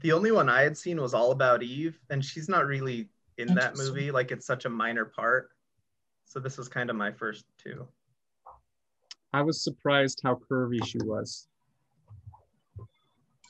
the 0.00 0.12
only 0.12 0.30
one 0.30 0.48
I 0.48 0.62
had 0.62 0.76
seen 0.76 1.00
was 1.00 1.12
All 1.14 1.32
About 1.32 1.62
Eve, 1.62 1.98
and 2.10 2.24
she's 2.24 2.48
not 2.48 2.66
really 2.66 3.08
in 3.38 3.54
that 3.54 3.76
movie. 3.76 4.10
Like 4.10 4.30
it's 4.30 4.46
such 4.46 4.64
a 4.66 4.68
minor 4.70 5.04
part. 5.06 5.48
So 6.26 6.38
this 6.38 6.56
was 6.58 6.68
kind 6.68 6.88
of 6.90 6.96
my 6.96 7.10
first 7.12 7.44
two. 7.58 7.86
I 9.32 9.40
was 9.42 9.62
surprised 9.64 10.20
how 10.22 10.38
curvy 10.50 10.84
she 10.84 10.98
was. 11.02 11.48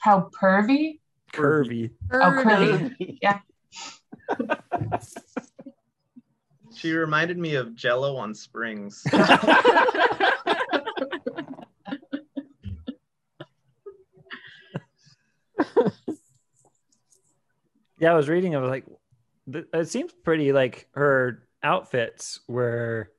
How 0.00 0.30
pervy? 0.40 1.00
Curvy. 1.32 1.90
Oh, 2.12 2.18
curvy. 2.44 3.18
Yeah. 3.22 3.40
She 6.82 6.92
reminded 6.92 7.38
me 7.38 7.54
of 7.54 7.76
Jello 7.76 8.16
on 8.16 8.34
springs. 8.34 9.04
Yeah, 17.98 18.12
I 18.12 18.16
was 18.16 18.28
reading. 18.28 18.56
I 18.56 18.58
was 18.58 18.70
like, 18.70 18.84
it 19.72 19.88
seems 19.88 20.12
pretty 20.24 20.52
like 20.52 20.88
her 20.94 21.46
outfits 21.62 22.40
were, 22.48 23.12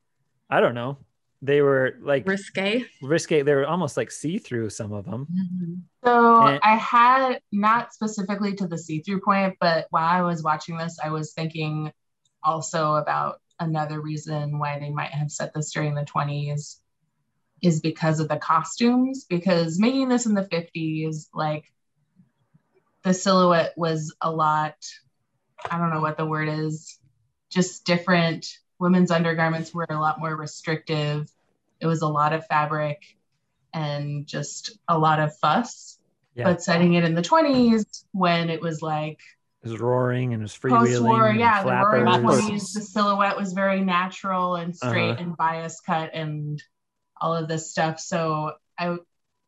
I 0.49 0.59
don't 0.59 0.75
know, 0.75 0.97
they 1.41 1.61
were 1.61 1.95
like 2.01 2.27
Risque. 2.27 2.83
risque. 3.01 3.41
They 3.43 3.53
were 3.53 3.65
almost 3.65 3.95
like 3.97 4.11
see 4.11 4.37
through. 4.39 4.69
Some 4.71 4.91
of 4.93 5.05
them. 5.05 5.27
Mm-hmm. 5.31 5.73
So 6.05 6.47
And- 6.47 6.59
I 6.63 6.75
had 6.75 7.39
not 7.51 7.93
specifically 7.93 8.55
to 8.55 8.67
the 8.67 8.77
see-through 8.77 9.21
point, 9.21 9.55
but 9.59 9.87
while 9.89 10.05
I 10.07 10.21
was 10.21 10.43
watching 10.43 10.77
this, 10.77 10.97
I 11.03 11.09
was 11.11 11.33
thinking 11.33 11.91
also 12.43 12.95
about 12.95 13.39
another 13.59 14.01
reason 14.01 14.59
why 14.59 14.79
they 14.79 14.89
might 14.89 15.11
have 15.11 15.31
set 15.31 15.53
this 15.53 15.71
during 15.71 15.95
the 15.95 16.05
20s 16.05 16.79
is 17.61 17.79
because 17.79 18.19
of 18.19 18.27
the 18.27 18.37
costumes. 18.37 19.25
Because 19.29 19.79
making 19.79 20.09
this 20.09 20.25
in 20.25 20.33
the 20.33 20.43
50s, 20.43 21.27
like 21.33 21.65
the 23.03 23.13
silhouette 23.13 23.73
was 23.77 24.13
a 24.21 24.31
lot, 24.31 24.75
I 25.69 25.77
don't 25.77 25.93
know 25.93 26.01
what 26.01 26.17
the 26.17 26.25
word 26.25 26.49
is, 26.49 26.99
just 27.49 27.85
different. 27.85 28.57
Women's 28.79 29.11
undergarments 29.11 29.73
were 29.73 29.85
a 29.89 29.99
lot 29.99 30.19
more 30.19 30.35
restrictive. 30.35 31.31
It 31.79 31.87
was 31.87 32.01
a 32.01 32.07
lot 32.07 32.33
of 32.33 32.45
fabric 32.47 33.01
and 33.73 34.27
just 34.27 34.77
a 34.87 34.97
lot 34.97 35.19
of 35.19 35.37
fuss. 35.37 35.99
Yeah. 36.35 36.45
But 36.45 36.63
setting 36.63 36.95
it 36.95 37.03
in 37.03 37.13
the 37.13 37.21
20s 37.21 38.05
when 38.11 38.49
it 38.49 38.61
was 38.61 38.81
like 38.81 39.19
It 39.63 39.69
was 39.69 39.79
roaring 39.79 40.33
and 40.33 40.41
it 40.41 40.43
was 40.43 40.53
post 40.53 40.61
freewheeling. 40.91 41.07
war, 41.07 41.27
and 41.27 41.39
yeah, 41.39 41.63
the 41.63 41.69
roaring 41.69 42.05
flappers. 42.05 42.45
20s, 42.45 42.73
the 42.73 42.81
silhouette 42.81 43.37
was 43.37 43.53
very 43.53 43.81
natural 43.81 44.55
and 44.55 44.75
straight 44.75 45.11
Uh-huh. 45.11 45.23
and 45.23 45.37
bias 45.37 45.79
cut 45.81 46.11
and 46.13 46.61
all 47.21 47.35
of 47.35 47.47
this 47.47 47.71
stuff. 47.71 47.99
So 47.99 48.53
I 48.77 48.97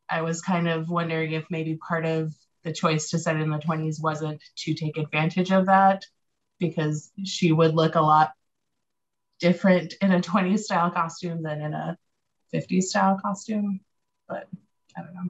I 0.09 0.21
was 0.21 0.41
kind 0.41 0.67
of 0.69 0.89
wondering 0.89 1.31
if 1.33 1.45
maybe 1.49 1.75
part 1.77 2.05
of 2.05 2.33
the 2.63 2.71
choice 2.73 3.09
to 3.11 3.19
set 3.19 3.35
in 3.37 3.49
the 3.49 3.59
20s 3.59 3.99
wasn't 3.99 4.41
to 4.57 4.73
take 4.73 4.97
advantage 4.97 5.51
of 5.51 5.65
that 5.67 6.05
because 6.59 7.11
she 7.25 7.51
would 7.51 7.75
look 7.75 7.95
a 7.95 8.01
lot 8.01 8.33
different 9.39 9.93
in 10.01 10.11
a 10.11 10.21
20s 10.21 10.65
style 10.65 10.91
costume 10.91 11.43
than 11.43 11.61
in 11.61 11.73
a 11.73 11.97
50s 12.51 12.89
style 12.89 13.19
costume. 13.21 13.79
But 14.27 14.47
I 14.97 15.01
don't 15.01 15.13
know. 15.13 15.29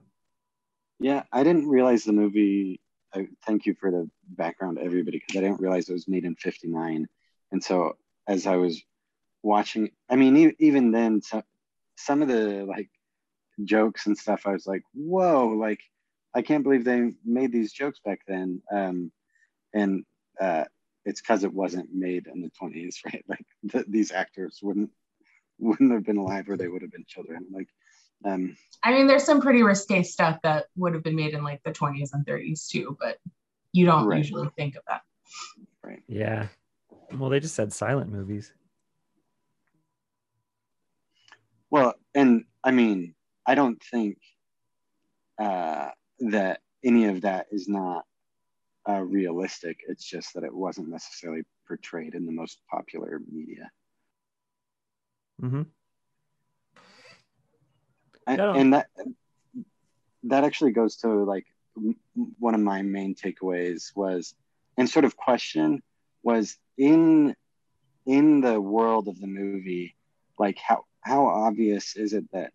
Yeah, 1.00 1.24
I 1.32 1.44
didn't 1.44 1.68
realize 1.68 2.04
the 2.04 2.14
movie. 2.14 2.80
I 3.14 3.28
thank 3.46 3.66
you 3.66 3.76
for 3.80 3.92
the 3.92 4.10
background, 4.30 4.80
everybody, 4.80 5.20
because 5.20 5.38
I 5.38 5.42
didn't 5.42 5.62
realize 5.62 5.90
it 5.90 5.94
was 5.94 6.08
made 6.08 6.26
in 6.26 6.36
'59. 6.36 7.08
And 7.52 7.64
so, 7.64 7.98
as 8.28 8.48
I 8.48 8.56
was 8.58 8.82
watching, 9.44 9.92
I 10.10 10.16
mean, 10.16 10.56
even 10.60 10.92
then, 10.92 11.22
so, 11.22 11.44
some 11.96 12.22
of 12.22 12.28
the 12.28 12.66
like 12.66 12.90
jokes 13.64 14.08
and 14.08 14.18
stuff, 14.18 14.44
I 14.46 14.52
was 14.52 14.68
like, 14.68 14.84
"Whoa!" 14.94 15.48
Like, 15.50 15.82
I 16.34 16.42
can't 16.42 16.64
believe 16.64 16.84
they 16.84 17.14
made 17.24 17.52
these 17.52 17.72
jokes 17.72 18.00
back 18.04 18.22
then. 18.28 18.62
Um, 18.72 19.12
and 19.74 20.06
uh, 20.40 20.66
it's 21.06 21.22
because 21.22 21.44
it 21.44 21.54
wasn't 21.54 21.94
made 21.94 22.28
in 22.28 22.42
the 22.42 22.52
20s, 22.62 22.98
right? 23.06 23.24
Like, 23.28 23.46
th- 23.72 23.86
these 23.88 24.12
actors 24.12 24.60
wouldn't 24.62 24.90
wouldn't 25.60 25.92
have 25.94 26.04
been 26.04 26.18
alive, 26.18 26.50
or 26.50 26.58
they 26.58 26.68
would 26.68 26.82
have 26.82 26.92
been 26.92 27.06
children. 27.08 27.46
Like, 27.52 27.70
um, 28.26 28.58
I 28.84 28.92
mean, 28.92 29.08
there's 29.08 29.24
some 29.24 29.42
pretty 29.42 29.64
risque 29.64 30.04
stuff 30.04 30.42
that 30.44 30.66
would 30.76 30.94
have 30.94 31.04
been 31.04 31.16
made 31.16 31.34
in 31.34 31.44
like 31.44 31.64
the 31.64 31.72
20s 31.72 32.14
and 32.14 32.26
30s 32.26 32.68
too, 32.68 32.98
but 33.00 33.20
you 33.76 33.86
don't 33.86 34.06
Right. 34.08 34.20
usually 34.20 34.48
think 34.58 34.76
of 34.76 34.84
that. 34.88 35.02
right. 35.84 36.02
Yeah. 36.08 36.48
Well, 37.14 37.30
they 37.30 37.42
just 37.42 37.56
said 37.56 37.74
silent 37.74 38.10
movies. 38.10 38.54
Well, 41.70 41.96
and 42.14 42.46
I 42.64 42.72
mean, 42.72 43.16
I 43.46 43.54
don't 43.56 43.82
think 43.84 44.18
uh, 45.38 45.90
that 46.32 46.62
any 46.84 47.06
of 47.06 47.22
that 47.22 47.48
is 47.52 47.68
not 47.68 48.06
uh, 48.88 49.02
realistic. 49.02 49.80
It's 49.90 50.06
just 50.06 50.34
that 50.36 50.44
it 50.44 50.54
wasn't 50.54 50.88
necessarily 50.88 51.44
portrayed 51.68 52.16
in 52.16 52.26
the 52.26 52.32
most 52.32 52.60
popular 52.72 53.20
media. 53.30 53.70
Mm-hmm. 55.42 55.64
I, 58.28 58.36
Yeah. 58.36 58.54
and 58.56 58.74
that 58.74 58.88
that 60.24 60.44
actually 60.46 60.72
goes 60.72 60.96
to 60.98 61.10
like 61.10 61.46
m- 61.46 61.55
one 62.40 62.56
of 62.56 62.62
my 62.62 62.82
main 62.82 63.16
takeaways 63.16 63.96
was, 63.96 64.34
and 64.78 64.90
sort 64.90 65.06
of 65.06 65.16
question 65.16 65.82
was 66.24 66.58
in 66.78 67.36
in 68.06 68.42
the 68.42 68.60
world 68.60 69.08
of 69.08 69.20
the 69.20 69.28
movie, 69.28 69.96
like 70.38 70.58
how 70.58 70.86
how 71.02 71.28
obvious 71.28 71.96
is 71.96 72.14
it 72.14 72.26
that 72.32 72.52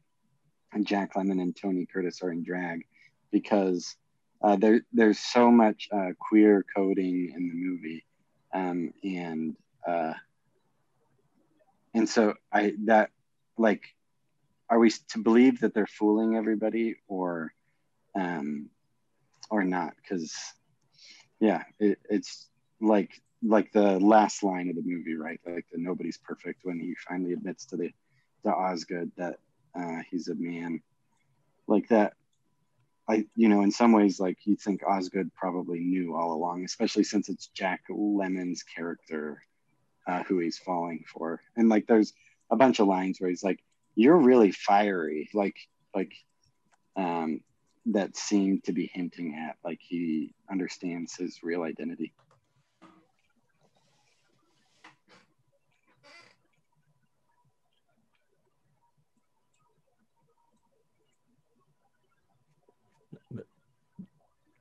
Jack 0.83 1.15
Lemmon 1.15 1.41
and 1.41 1.57
Tony 1.57 1.87
Curtis 1.87 2.23
are 2.23 2.33
in 2.33 2.43
drag? 2.43 2.87
Because 3.31 3.97
uh, 4.43 4.57
there 4.57 4.83
there's 4.93 5.19
so 5.19 5.51
much 5.51 5.89
uh, 5.93 6.13
queer 6.19 6.65
coding 6.75 7.33
in 7.35 7.49
the 7.49 7.55
movie, 7.55 8.05
um, 8.55 8.93
and 9.05 9.57
uh, 9.87 10.15
and 11.95 12.09
so 12.09 12.35
I 12.53 12.75
that 12.87 13.11
like, 13.61 13.83
are 14.69 14.79
we 14.79 14.91
to 15.11 15.19
believe 15.19 15.61
that 15.61 15.75
they're 15.75 15.87
fooling 15.87 16.37
everybody 16.37 16.97
or, 17.07 17.53
um, 18.19 18.71
or 19.51 19.65
not? 19.65 19.95
Because 19.97 20.35
yeah, 21.41 21.65
it, 21.79 21.99
it's 22.09 22.49
like 22.81 23.11
like 23.43 23.73
the 23.73 23.99
last 23.99 24.43
line 24.43 24.69
of 24.69 24.77
the 24.77 24.83
movie, 24.85 25.15
right? 25.15 25.41
Like 25.47 25.67
the 25.73 25.79
nobody's 25.79 26.19
perfect 26.19 26.61
when 26.65 26.79
he 26.79 26.95
finally 27.09 27.33
admits 27.33 27.67
to 27.67 27.77
the 27.77 27.91
to 28.45 28.51
Osgood 28.51 29.11
that 29.17 29.37
uh, 29.75 30.03
he's 30.11 30.29
a 30.29 30.35
man, 30.35 30.81
like 31.67 31.89
that. 31.89 32.15
I, 33.09 33.27
you 33.35 33.49
know, 33.49 33.63
in 33.63 33.73
some 33.73 33.93
ways, 33.93 34.21
like 34.21 34.39
you 34.45 34.55
think 34.55 34.83
Osgood 34.87 35.33
probably 35.35 35.81
knew 35.81 36.15
all 36.15 36.33
along, 36.33 36.65
especially 36.65 37.03
since 37.03 37.29
it's 37.29 37.49
Jack 37.49 37.83
Lemmon's 37.91 38.63
character 38.63 39.43
uh, 40.07 40.23
who 40.25 40.39
he's 40.39 40.59
falling 40.59 41.05
for. 41.13 41.41
And 41.57 41.69
like, 41.69 41.87
there's 41.87 42.13
a 42.51 42.57
bunch 42.57 42.79
of 42.79 42.87
lines 42.87 43.21
where 43.21 43.31
he's 43.31 43.43
like, 43.43 43.61
"You're 43.97 44.17
really 44.17 44.53
fiery," 44.53 45.29
like, 45.35 45.57
like, 45.95 46.13
um, 46.97 47.41
that 47.87 48.17
seem 48.17 48.61
to 48.63 48.73
be 48.73 48.91
hinting 48.93 49.35
at 49.35 49.57
like 49.65 49.81
he 49.81 50.33
understands 50.51 51.17
his 51.17 51.43
real 51.43 51.63
identity. 51.63 52.13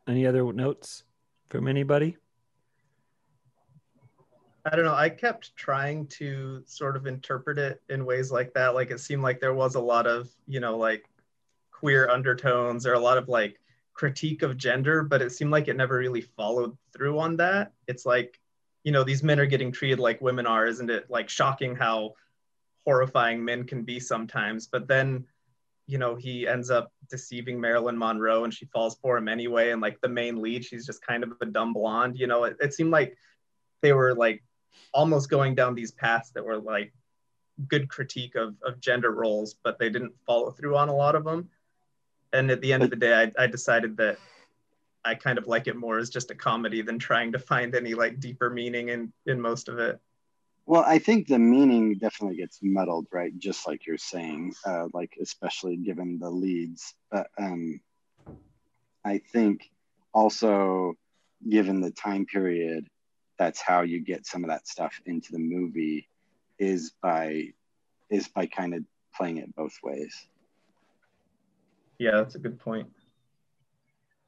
Any 0.07 0.26
other 0.26 0.51
notes 0.51 1.03
from 1.49 1.67
anybody? 1.67 2.17
I 4.65 4.76
don't 4.76 4.86
know. 4.86 4.95
I 4.95 5.09
kept 5.09 5.55
trying 5.55 6.07
to 6.07 6.63
sort 6.65 6.95
of 6.95 7.05
interpret 7.05 7.57
it 7.59 7.82
in 7.89 8.05
ways 8.05 8.32
like 8.32 8.53
that. 8.53 8.74
Like 8.74 8.91
it 8.91 8.99
seemed 8.99 9.22
like 9.22 9.39
there 9.39 9.53
was 9.53 9.76
a 9.76 9.80
lot 9.80 10.07
of, 10.07 10.30
you 10.47 10.59
know, 10.59 10.78
like 10.78 11.05
queer 11.80 12.09
undertones 12.09 12.86
or 12.86 12.93
a 12.93 12.99
lot 12.99 13.17
of 13.17 13.30
like 13.30 13.59
critique 13.93 14.41
of 14.41 14.57
gender, 14.57 15.03
but 15.03 15.21
it 15.21 15.32
seemed 15.32 15.51
like 15.51 15.67
it 15.67 15.77
never 15.77 15.97
really 15.97 16.21
followed 16.21 16.77
through 16.93 17.19
on 17.19 17.38
that. 17.38 17.73
It's 17.88 18.05
like, 18.05 18.39
you 18.84 18.91
know, 18.91 19.03
these 19.03 19.23
men 19.23 19.39
are 19.39 19.45
getting 19.45 19.71
treated 19.71 19.99
like 19.99 20.21
women 20.21 20.45
are. 20.45 20.65
Isn't 20.65 20.89
it 20.89 21.09
like 21.09 21.30
shocking 21.30 21.75
how 21.75 22.13
horrifying 22.86 23.43
men 23.43 23.63
can 23.65 23.84
be 23.84 23.99
sometimes? 23.99 24.67
But 24.67 24.88
then, 24.88 25.25
you 25.88 25.97
know, 25.97 26.15
he 26.15 26.47
ends 26.47 26.69
up 26.69 26.91
deceiving 27.09 27.59
Marilyn 27.59 27.97
Monroe 27.97 28.43
and 28.43 28.53
she 28.53 28.65
falls 28.65 28.97
for 29.01 29.17
him 29.17 29.27
anyway. 29.27 29.71
And 29.71 29.82
like 29.82 29.99
the 30.01 30.09
main 30.09 30.41
lead, 30.41 30.65
she's 30.65 30.86
just 30.86 31.05
kind 31.05 31.23
of 31.23 31.34
a 31.41 31.45
dumb 31.45 31.73
blonde. 31.73 32.17
You 32.17 32.27
know, 32.27 32.43
it, 32.43 32.57
it 32.61 32.73
seemed 32.73 32.91
like 32.91 33.17
they 33.82 33.93
were 33.93 34.13
like 34.13 34.43
almost 34.93 35.30
going 35.30 35.55
down 35.55 35.75
these 35.75 35.91
paths 35.91 36.32
that 36.32 36.45
were 36.45 36.57
like 36.57 36.93
good 37.67 37.89
critique 37.89 38.36
of, 38.36 38.55
of 38.63 38.80
gender 38.80 39.11
roles, 39.11 39.55
but 39.63 39.77
they 39.80 39.89
didn't 39.89 40.13
follow 40.25 40.51
through 40.51 40.77
on 40.77 40.89
a 40.89 40.95
lot 40.95 41.15
of 41.15 41.25
them. 41.25 41.49
And 42.32 42.51
at 42.51 42.61
the 42.61 42.73
end 42.73 42.84
of 42.84 42.89
the 42.89 42.95
day, 42.95 43.13
I, 43.13 43.43
I 43.43 43.47
decided 43.47 43.97
that 43.97 44.17
I 45.03 45.15
kind 45.15 45.38
of 45.38 45.47
like 45.47 45.67
it 45.67 45.75
more 45.75 45.97
as 45.97 46.09
just 46.09 46.32
a 46.32 46.36
comedy 46.36 46.82
than 46.82 46.99
trying 46.99 47.32
to 47.32 47.39
find 47.39 47.73
any 47.73 47.93
like 47.93 48.19
deeper 48.19 48.49
meaning 48.49 48.89
in 48.89 49.13
in 49.25 49.39
most 49.39 49.69
of 49.69 49.80
it. 49.80 49.99
Well, 50.65 50.84
I 50.86 50.99
think 50.99 51.27
the 51.27 51.39
meaning 51.39 51.97
definitely 51.97 52.38
gets 52.38 52.59
muddled, 52.61 53.07
right? 53.11 53.36
Just 53.39 53.67
like 53.67 53.88
you're 53.88 53.97
saying, 53.97 54.53
uh, 54.65 54.88
like 54.93 55.17
especially 55.19 55.77
given 55.77 56.19
the 56.19 56.30
leads. 56.30 56.93
But 57.09 57.27
um, 57.39 57.80
I 59.03 59.19
think 59.32 59.71
also 60.13 60.93
given 61.47 61.82
the 61.82 61.91
time 61.91 62.25
period, 62.25 62.88
that's 63.39 63.61
how 63.61 63.82
you 63.82 63.99
get 63.99 64.27
some 64.27 64.43
of 64.43 64.49
that 64.49 64.67
stuff 64.67 64.93
into 65.05 65.32
the 65.32 65.39
movie, 65.39 66.07
is 66.59 66.91
by 67.01 67.53
is 68.11 68.27
by 68.27 68.45
kind 68.45 68.75
of 68.75 68.84
playing 69.15 69.38
it 69.38 69.55
both 69.55 69.77
ways. 69.82 70.27
Yeah, 71.99 72.11
that's 72.15 72.35
a 72.35 72.39
good 72.39 72.59
point. 72.59 72.87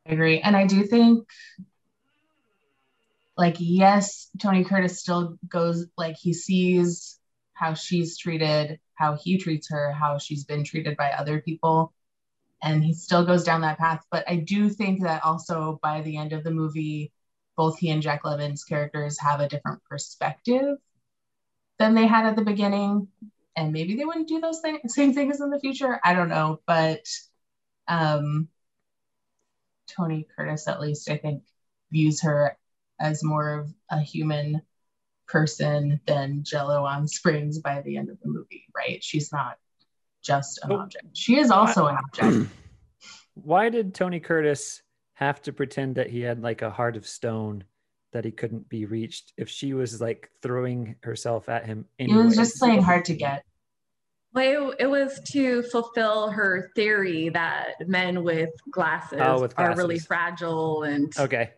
I 0.07 0.13
agree. 0.13 0.39
And 0.41 0.55
I 0.55 0.67
do 0.67 0.83
think 0.83 1.27
like 3.37 3.55
yes, 3.59 4.29
Tony 4.39 4.63
Curtis 4.63 4.99
still 4.99 5.37
goes 5.47 5.87
like 5.97 6.17
he 6.17 6.33
sees 6.33 7.17
how 7.53 7.73
she's 7.73 8.17
treated, 8.17 8.79
how 8.95 9.15
he 9.15 9.37
treats 9.37 9.69
her, 9.69 9.91
how 9.91 10.17
she's 10.17 10.43
been 10.43 10.63
treated 10.63 10.97
by 10.97 11.11
other 11.11 11.41
people. 11.41 11.93
And 12.61 12.83
he 12.83 12.93
still 12.93 13.25
goes 13.25 13.43
down 13.43 13.61
that 13.61 13.79
path. 13.79 14.03
But 14.11 14.29
I 14.29 14.35
do 14.35 14.69
think 14.69 15.01
that 15.03 15.23
also 15.23 15.79
by 15.81 16.01
the 16.01 16.17
end 16.17 16.33
of 16.33 16.43
the 16.43 16.51
movie, 16.51 17.11
both 17.55 17.79
he 17.79 17.89
and 17.89 18.01
Jack 18.01 18.23
Lemmon's 18.23 18.63
characters 18.63 19.19
have 19.19 19.39
a 19.39 19.49
different 19.49 19.83
perspective 19.85 20.77
than 21.79 21.95
they 21.95 22.05
had 22.05 22.25
at 22.25 22.35
the 22.35 22.43
beginning. 22.43 23.07
And 23.55 23.73
maybe 23.73 23.95
they 23.95 24.05
wouldn't 24.05 24.27
do 24.27 24.39
those 24.39 24.59
thing- 24.61 24.87
same 24.87 25.13
things 25.13 25.41
in 25.41 25.49
the 25.49 25.59
future. 25.59 25.99
I 26.03 26.13
don't 26.13 26.29
know. 26.29 26.59
But 26.67 27.05
um, 27.87 28.47
Tony 29.87 30.27
Curtis, 30.35 30.67
at 30.67 30.79
least, 30.81 31.09
I 31.09 31.17
think, 31.17 31.43
views 31.91 32.21
her 32.21 32.57
as 32.99 33.23
more 33.23 33.59
of 33.59 33.73
a 33.89 33.99
human 33.99 34.61
person 35.27 35.99
than 36.05 36.43
Jello 36.43 36.85
on 36.85 37.07
Springs 37.07 37.59
by 37.59 37.81
the 37.81 37.97
end 37.97 38.09
of 38.09 38.19
the 38.21 38.29
movie, 38.29 38.65
right? 38.75 39.03
She's 39.03 39.31
not 39.31 39.57
just 40.23 40.59
an 40.63 40.71
object. 40.73 41.05
She 41.13 41.37
is 41.37 41.51
also 41.51 41.87
an 41.87 41.97
object. 41.97 42.51
Why 43.33 43.69
did 43.69 43.93
Tony 43.95 44.19
Curtis 44.19 44.81
have 45.13 45.41
to 45.43 45.53
pretend 45.53 45.95
that 45.95 46.09
he 46.09 46.21
had 46.21 46.41
like 46.41 46.61
a 46.61 46.69
heart 46.69 46.95
of 46.95 47.07
stone 47.07 47.63
that 48.11 48.25
he 48.25 48.31
couldn't 48.31 48.67
be 48.67 48.85
reached 48.85 49.33
if 49.37 49.49
she 49.49 49.73
was 49.73 50.01
like 50.01 50.29
throwing 50.41 50.95
herself 51.03 51.47
at 51.47 51.65
him 51.65 51.85
It 51.97 52.03
anyway? 52.03 52.25
was 52.25 52.35
just 52.35 52.57
playing 52.59 52.81
hard 52.81 53.05
to 53.05 53.15
get. 53.15 53.43
Well, 54.33 54.71
it, 54.71 54.83
it 54.83 54.87
was 54.87 55.19
to 55.31 55.61
fulfill 55.63 56.29
her 56.31 56.71
theory 56.75 57.29
that 57.29 57.87
men 57.87 58.23
with 58.23 58.49
glasses, 58.71 59.19
Oh, 59.21 59.41
with 59.41 59.53
are 59.57 59.75
really 59.75 59.99
fragile 59.99 60.83
and 60.83 61.11
Okay. 61.17 61.51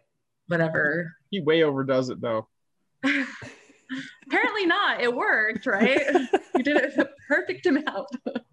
whatever. 0.47 1.13
He 1.29 1.39
way 1.41 1.63
overdoes 1.63 2.09
it 2.09 2.19
though. 2.19 2.47
Apparently 3.03 4.65
not. 4.65 5.01
It 5.01 5.13
worked, 5.13 5.65
right? 5.67 6.01
you 6.55 6.63
did 6.63 6.77
it 6.77 6.97
a 6.97 7.07
perfect 7.27 7.65
amount. 7.65 8.07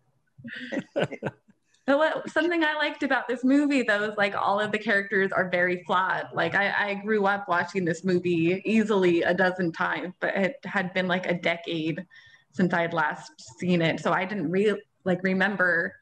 But 1.87 1.99
what 1.99 2.31
something 2.31 2.63
I 2.63 2.75
liked 2.75 3.03
about 3.03 3.27
this 3.27 3.43
movie 3.43 3.83
though 3.83 4.05
is 4.05 4.17
like 4.17 4.37
all 4.37 4.61
of 4.61 4.71
the 4.71 4.79
characters 4.79 5.33
are 5.33 5.49
very 5.51 5.83
flawed. 5.85 6.29
Like 6.33 6.55
I, 6.55 6.91
I 6.91 6.95
grew 6.95 7.27
up 7.27 7.49
watching 7.49 7.85
this 7.85 8.05
movie 8.05 8.63
easily 8.65 9.23
a 9.23 9.35
dozen 9.35 9.73
times, 9.73 10.15
but 10.21 10.37
it 10.37 10.55
had 10.65 10.95
been 10.95 11.09
like 11.09 11.27
a 11.27 11.35
decade 11.35 12.07
since 12.53 12.73
I 12.73 12.83
had 12.83 12.93
last 12.93 13.33
seen 13.59 13.83
it. 13.83 14.01
So 14.01 14.13
I 14.13 14.25
didn't 14.25 14.51
really 14.51 14.81
like 15.05 15.23
remember 15.23 15.95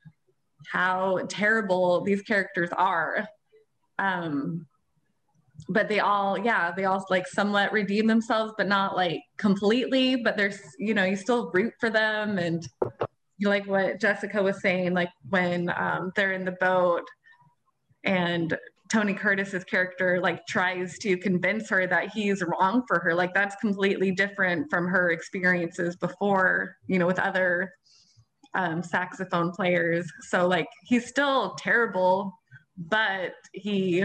how 0.72 1.20
terrible 1.28 2.02
these 2.02 2.22
characters 2.22 2.70
are. 2.72 3.26
Um 3.98 4.66
but 5.68 5.88
they 5.88 6.00
all 6.00 6.38
yeah 6.38 6.72
they 6.74 6.84
all 6.84 7.04
like 7.10 7.26
somewhat 7.26 7.72
redeem 7.72 8.06
themselves 8.06 8.52
but 8.56 8.68
not 8.68 8.96
like 8.96 9.20
completely 9.36 10.16
but 10.16 10.36
there's 10.36 10.60
you 10.78 10.94
know 10.94 11.04
you 11.04 11.16
still 11.16 11.50
root 11.52 11.72
for 11.80 11.90
them 11.90 12.38
and 12.38 12.68
you 13.38 13.48
like 13.48 13.66
what 13.66 14.00
jessica 14.00 14.42
was 14.42 14.60
saying 14.60 14.94
like 14.94 15.10
when 15.30 15.68
um, 15.76 16.12
they're 16.14 16.32
in 16.32 16.44
the 16.44 16.56
boat 16.60 17.04
and 18.04 18.56
tony 18.90 19.14
curtis's 19.14 19.64
character 19.64 20.20
like 20.20 20.46
tries 20.46 20.98
to 20.98 21.16
convince 21.16 21.68
her 21.68 21.86
that 21.86 22.10
he's 22.10 22.42
wrong 22.42 22.82
for 22.86 22.98
her 23.00 23.14
like 23.14 23.34
that's 23.34 23.56
completely 23.56 24.10
different 24.10 24.68
from 24.70 24.86
her 24.86 25.10
experiences 25.10 25.96
before 25.96 26.76
you 26.86 26.98
know 26.98 27.06
with 27.06 27.18
other 27.18 27.70
um, 28.54 28.82
saxophone 28.82 29.52
players. 29.52 30.10
So 30.22 30.48
like 30.48 30.66
he's 30.84 31.06
still 31.06 31.54
terrible 31.56 32.32
but 32.78 33.32
he 33.52 34.04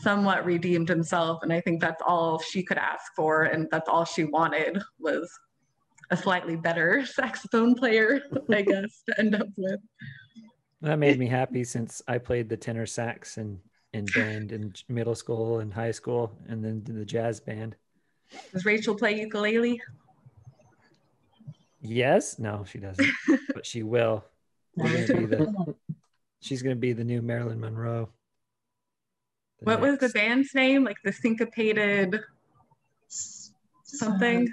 somewhat 0.00 0.44
redeemed 0.44 0.88
himself 0.88 1.40
and 1.42 1.52
i 1.52 1.60
think 1.60 1.80
that's 1.80 2.02
all 2.04 2.38
she 2.38 2.62
could 2.62 2.78
ask 2.78 3.04
for 3.14 3.44
and 3.44 3.68
that's 3.70 3.88
all 3.88 4.04
she 4.04 4.24
wanted 4.24 4.82
was 4.98 5.30
a 6.10 6.16
slightly 6.16 6.56
better 6.56 7.04
saxophone 7.14 7.74
player 7.74 8.20
i 8.50 8.62
guess 8.62 9.02
to 9.06 9.18
end 9.18 9.34
up 9.34 9.46
with 9.56 9.80
That 10.84 10.98
made 10.98 11.18
me 11.18 11.26
happy 11.26 11.64
since 11.64 12.02
I 12.06 12.18
played 12.18 12.50
the 12.50 12.58
tenor 12.58 12.84
sax 12.84 13.38
and 13.38 13.58
in 13.94 14.04
band 14.14 14.52
in 14.52 14.74
middle 14.88 15.14
school 15.14 15.60
and 15.60 15.72
high 15.72 15.92
school 15.92 16.36
and 16.48 16.62
then 16.62 16.82
the 16.84 17.04
jazz 17.04 17.40
band. 17.40 17.76
does 18.52 18.64
rachel 18.64 18.94
play 18.94 19.18
ukulele 19.18 19.80
Yes. 21.86 22.38
No, 22.38 22.64
she 22.66 22.78
doesn't. 22.78 23.06
but 23.54 23.66
she 23.66 23.82
will. 23.82 24.24
Gonna 24.78 25.06
be 25.06 25.26
the, 25.26 25.74
she's 26.40 26.62
gonna 26.62 26.76
be 26.76 26.94
the 26.94 27.04
new 27.04 27.20
Marilyn 27.20 27.60
Monroe. 27.60 28.08
What 29.60 29.80
was 29.80 29.98
the 29.98 30.08
band's 30.08 30.54
name? 30.54 30.82
Like 30.84 30.96
the 31.04 31.12
syncopated 31.12 32.20
something? 33.08 34.52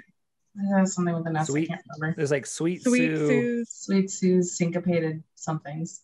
Uh, 0.76 0.84
something 0.84 1.14
with 1.14 1.26
an 1.26 1.36
S. 1.36 1.46
Sweet- 1.46 1.70
I 1.70 1.74
can't 1.74 1.82
remember. 1.98 2.16
There's 2.16 2.30
like 2.30 2.44
Sweet, 2.44 2.82
Sweet 2.82 2.98
Sue. 3.16 3.26
Sue's, 3.26 3.70
Sweet 3.70 4.10
Sue's 4.10 4.56
syncopated 4.56 5.22
somethings. 5.34 6.02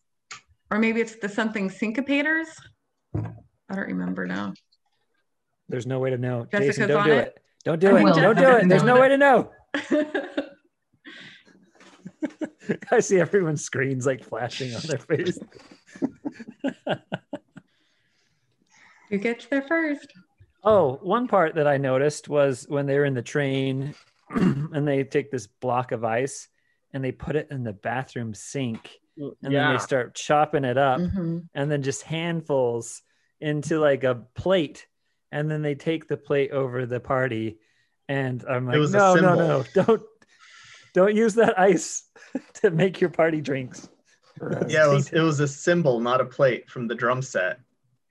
Or 0.70 0.78
maybe 0.78 1.00
it's 1.00 1.16
the 1.16 1.28
something 1.28 1.68
syncopators. 1.70 2.46
I 3.14 3.74
don't 3.74 3.86
remember 3.88 4.26
now. 4.26 4.52
There's 5.68 5.86
no 5.86 5.98
way 5.98 6.10
to 6.10 6.18
know. 6.18 6.46
Jessica's 6.50 6.76
Jason, 6.76 6.88
don't 6.88 7.00
on 7.02 7.06
do 7.06 7.12
it? 7.12 7.26
it. 7.28 7.38
Don't 7.64 7.78
do 7.80 7.96
I 7.96 8.00
it. 8.00 8.04
will. 8.04 8.14
Don't 8.14 8.38
do 8.38 8.50
it. 8.56 8.68
There's 8.68 8.82
no 8.82 8.94
No. 8.94 9.00
way 9.00 9.08
to 9.08 9.18
know. 9.18 9.50
I 12.90 13.00
see 13.00 13.18
everyone's 13.20 13.62
screens 13.64 14.06
like 14.06 14.24
flashing 14.24 14.74
on 14.74 14.82
their 14.86 14.98
face. 14.98 15.38
You 19.10 19.18
get 19.18 19.46
there 19.50 19.62
first. 19.62 20.06
Oh, 20.64 20.98
one 21.02 21.28
part 21.28 21.54
that 21.54 21.66
I 21.66 21.78
noticed 21.78 22.28
was 22.28 22.66
when 22.68 22.84
they 22.86 22.98
were 22.98 23.04
in 23.06 23.14
the 23.14 23.22
train 23.22 23.94
and 24.30 24.86
they 24.86 25.02
take 25.04 25.30
this 25.30 25.46
block 25.46 25.92
of 25.92 26.04
ice 26.04 26.48
and 26.92 27.02
they 27.02 27.12
put 27.12 27.36
it 27.36 27.48
in 27.50 27.62
the 27.64 27.72
bathroom 27.72 28.34
sink 28.34 28.98
and 29.18 29.52
then 29.54 29.72
they 29.72 29.78
start 29.78 30.14
chopping 30.14 30.64
it 30.64 30.78
up 30.78 31.00
Mhm. 31.00 31.48
and 31.54 31.70
then 31.70 31.82
just 31.82 32.02
handfuls 32.02 33.02
into 33.40 33.78
like 33.78 34.04
a 34.04 34.14
plate 34.34 34.86
and 35.32 35.50
then 35.50 35.62
they 35.62 35.74
take 35.74 36.08
the 36.08 36.16
plate 36.16 36.50
over 36.52 36.86
the 36.86 37.00
party 37.00 37.58
and 38.08 38.44
I'm 38.48 38.66
like 38.66 38.76
no 38.90 39.14
no 39.14 39.34
no 39.34 39.64
don't 39.74 40.02
don't 40.94 41.14
use 41.14 41.34
that 41.34 41.58
ice 41.58 42.04
to 42.54 42.70
make 42.70 43.00
your 43.00 43.10
party 43.10 43.40
drinks. 43.40 43.88
Yeah, 44.68 44.86
it 44.88 44.94
was 44.94 45.08
it 45.12 45.20
was 45.20 45.40
a 45.40 45.48
cymbal, 45.48 45.98
not 45.98 46.20
a 46.20 46.24
plate 46.24 46.70
from 46.70 46.86
the 46.86 46.94
drum 46.94 47.22
set, 47.22 47.58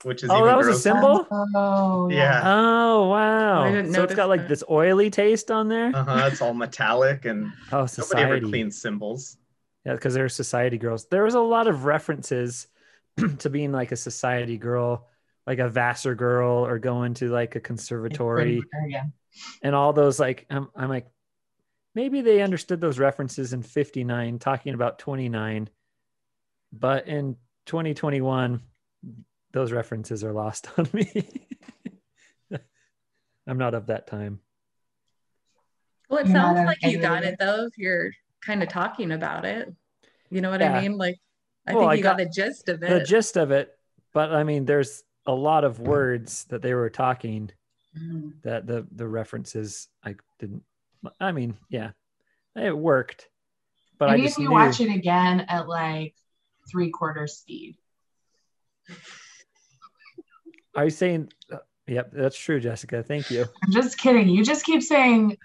which 0.03 0.23
is 0.25 0.29
Oh, 0.29 0.35
even 0.35 0.47
that 0.47 0.57
was 0.57 0.67
a 0.67 0.73
cymbal? 0.75 1.25
Oh, 1.31 2.09
Yeah. 2.11 2.41
Oh 2.43 3.07
wow! 3.07 3.63
I 3.63 3.71
so 3.71 3.77
it's 3.79 3.91
got 3.93 4.01
notice 4.01 4.17
like 4.27 4.41
that. 4.41 4.49
this 4.49 4.63
oily 4.69 5.09
taste 5.09 5.51
on 5.51 5.69
there. 5.69 5.95
Uh 5.95 6.03
huh. 6.03 6.29
It's 6.29 6.41
all 6.41 6.53
metallic, 6.53 7.23
and 7.23 7.45
oh, 7.45 7.51
nobody 7.71 7.79
ever 7.79 7.87
society. 7.87 8.49
cleans 8.49 8.81
cymbals. 8.81 9.37
Yeah, 9.87 9.93
because 9.93 10.13
they're 10.13 10.27
society 10.27 10.77
girls. 10.77 11.05
There 11.05 11.23
was 11.23 11.35
a 11.35 11.39
lot 11.39 11.67
of 11.67 11.85
references 11.85 12.67
to 13.39 13.49
being 13.49 13.71
like 13.71 13.93
a 13.93 13.95
society 13.95 14.57
girl, 14.57 15.07
like 15.45 15.59
a 15.59 15.69
Vassar 15.69 16.13
girl, 16.13 16.65
or 16.65 16.77
going 16.77 17.13
to 17.15 17.29
like 17.29 17.55
a 17.55 17.61
conservatory, 17.61 18.61
Yeah. 18.85 19.05
and 19.63 19.73
all 19.73 19.93
those 19.93 20.19
like. 20.19 20.45
I'm, 20.49 20.67
I'm 20.75 20.89
like, 20.89 21.07
maybe 21.95 22.19
they 22.19 22.41
understood 22.41 22.81
those 22.81 22.99
references 22.99 23.53
in 23.53 23.63
'59, 23.63 24.39
talking 24.39 24.73
about 24.73 24.99
29, 24.99 25.69
but 26.73 27.07
in 27.07 27.37
2021, 27.67 28.59
those 29.53 29.71
references 29.71 30.21
are 30.21 30.33
lost 30.33 30.67
on 30.77 30.89
me. 30.91 31.29
I'm 33.47 33.57
not 33.57 33.73
of 33.73 33.85
that 33.85 34.07
time. 34.07 34.41
Well, 36.09 36.19
it 36.19 36.27
You're 36.27 36.35
sounds 36.35 36.65
like 36.65 36.83
you 36.83 36.97
got 36.97 37.23
it 37.23 37.37
though. 37.39 37.67
If 37.67 37.77
you're 37.77 38.11
kind 38.45 38.63
of 38.63 38.69
talking 38.69 39.11
about 39.11 39.45
it, 39.45 39.73
you 40.29 40.41
know 40.41 40.49
what 40.49 40.61
Yeah. 40.61 40.71
I 40.77 40.81
mean? 40.81 40.97
Like, 40.97 41.17
I 41.67 41.73
Well, 41.73 41.81
think 41.83 41.91
I 41.91 41.95
you 41.95 42.03
got, 42.03 42.17
got 42.17 42.23
the 42.25 42.29
gist 42.31 42.69
of 42.69 42.81
it. 42.83 42.87
the 42.89 42.99
gist 43.01 43.35
of 43.37 43.51
it 43.51 43.73
but 44.13 44.31
i 44.33 44.41
mean 44.43 44.63
there's 44.65 45.03
a 45.25 45.33
lot 45.33 45.65
of 45.65 45.79
words 45.81 46.45
that 46.45 46.61
they 46.61 46.73
were 46.73 46.89
talking 46.89 47.51
Mhm. 47.95 48.41
that 48.43 48.65
the 48.65 48.87
the 48.95 49.05
references 49.07 49.89
i 50.03 50.15
didn't 50.39 50.63
i 51.19 51.31
mean 51.33 51.57
yeah 51.69 51.91
it 52.55 52.75
worked 52.75 53.27
but 53.99 54.07
Maybe 54.09 54.21
i 54.21 54.25
just 54.25 54.37
if 54.39 54.43
you 54.43 54.47
knew, 54.49 54.55
watch 54.55 54.79
it 54.79 54.89
again 54.95 55.41
at 55.49 55.67
like 55.67 56.15
three 56.71 56.89
quarter 56.89 57.27
speed. 57.27 57.75
are 60.75 60.85
you 60.85 60.89
saying 60.89 61.29
uh, 61.51 61.57
yep 61.87 62.11
that's 62.13 62.37
true 62.37 62.59
jessica 62.61 63.03
thank 63.03 63.29
you 63.29 63.45
I'm 63.63 63.71
just 63.73 63.97
kidding. 63.97 64.29
You 64.29 64.43
just 64.43 64.63
keep 64.65 64.81
saying 64.81 65.37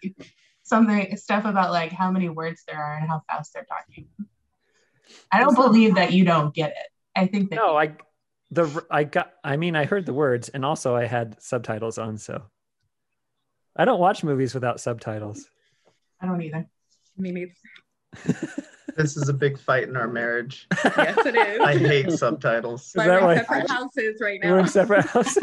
something 0.73 1.17
stuff 1.17 1.45
about 1.45 1.71
like 1.71 1.93
how 1.93 2.11
many 2.11 2.29
words 2.29 2.63
there 2.67 2.83
are 2.83 2.97
and 2.97 3.07
how 3.09 3.23
fast 3.29 3.53
they're 3.53 3.65
talking. 3.65 4.09
I 5.31 5.41
don't 5.41 5.55
believe 5.55 5.97
that 5.97 6.13
you 6.13 6.25
don't 6.25 6.55
get 6.55 6.71
it. 6.71 6.87
I 7.15 7.27
think 7.27 7.51
that 7.51 7.57
no 7.57 7.77
i 7.77 7.95
the 8.51 8.65
i 8.91 9.05
got 9.05 9.33
i 9.45 9.57
mean 9.57 9.77
i 9.77 9.85
heard 9.85 10.07
the 10.07 10.15
words 10.15 10.49
and 10.49 10.65
also 10.65 10.97
i 10.97 11.05
had 11.05 11.37
subtitles 11.43 11.99
on 11.99 12.17
so 12.17 12.43
i 13.77 13.85
don't 13.85 14.01
watch 14.01 14.25
movies 14.25 14.55
without 14.55 14.81
subtitles 14.81 15.47
I 16.23 16.27
don't 16.27 16.41
either. 16.41 16.67
Me 17.17 17.33
neither. 17.33 17.53
This 18.95 19.17
is 19.17 19.31
a 19.31 19.33
big 19.33 19.59
fight 19.59 19.89
in 19.89 19.97
our 19.97 20.07
marriage. 20.07 20.69
Yes, 20.85 21.17
it 21.25 21.35
is. 21.35 21.61
I 21.61 21.79
hate 21.79 22.13
subtitles. 22.13 22.91
Why 22.93 23.07
that 23.07 23.23
we're 23.23 23.33
in 23.33 23.39
separate 23.39 23.71
houses 23.79 24.21
right 24.21 24.41
now. 24.43 24.53
we're 24.53 24.59
in 24.59 24.69
separate 24.69 25.07
houses 25.07 25.43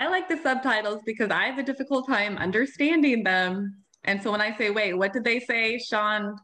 I 0.00 0.08
like 0.08 0.28
the 0.28 0.38
subtitles 0.38 1.02
because 1.04 1.30
I 1.30 1.44
have 1.44 1.58
a 1.58 1.62
difficult 1.62 2.08
time 2.08 2.38
understanding 2.38 3.22
them. 3.22 3.76
And 4.04 4.22
so 4.22 4.32
when 4.32 4.40
I 4.40 4.56
say, 4.56 4.70
wait, 4.70 4.94
what 4.94 5.12
did 5.12 5.24
they 5.24 5.40
say? 5.40 5.78
Sean 5.78 6.36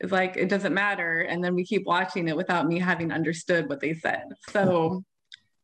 is 0.00 0.10
like, 0.10 0.36
it 0.36 0.48
doesn't 0.48 0.74
matter. 0.74 1.20
And 1.20 1.42
then 1.42 1.54
we 1.54 1.64
keep 1.64 1.86
watching 1.86 2.26
it 2.26 2.36
without 2.36 2.66
me 2.66 2.80
having 2.80 3.12
understood 3.12 3.68
what 3.68 3.78
they 3.80 3.94
said. 3.94 4.24
So 4.48 5.04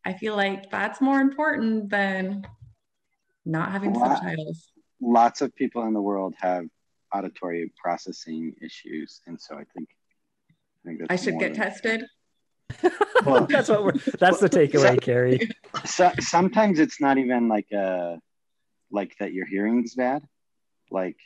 I 0.05 0.13
feel 0.13 0.37
like 0.37 0.71
that's 0.71 1.01
more 1.01 1.21
important 1.21 1.91
than 1.91 2.47
not 3.45 3.73
having 3.73 3.93
Wow. 3.93 4.15
subtitles. 4.15 4.71
Lots 5.01 5.43
of 5.43 5.53
people 5.57 5.83
in 5.85 5.95
the 5.95 6.01
world 6.01 6.35
have 6.39 6.65
auditory 7.13 7.73
processing 7.81 8.55
issues, 8.63 9.21
and 9.27 9.39
so 9.41 9.55
I 9.55 9.65
think 9.75 9.89
I 10.49 10.89
think 10.89 11.01
that's 11.01 11.13
I 11.13 11.23
should 11.23 11.39
get 11.39 11.55
tested. 11.55 12.05
Well, 13.25 13.47
that's 13.51 13.69
what 13.69 13.85
we're 13.85 13.93
that's 13.93 14.41
the 14.41 14.49
takeaway 14.49 15.01
carrie. 15.01 15.51
so, 15.85 16.13
sometimes 16.21 16.79
it's 16.79 17.01
not 17.01 17.19
even 17.19 17.49
like 17.49 17.71
a 17.73 18.19
like 18.91 19.17
that 19.19 19.33
your 19.33 19.47
hearing's 19.47 19.95
bad. 19.95 20.23
Like 20.91 21.17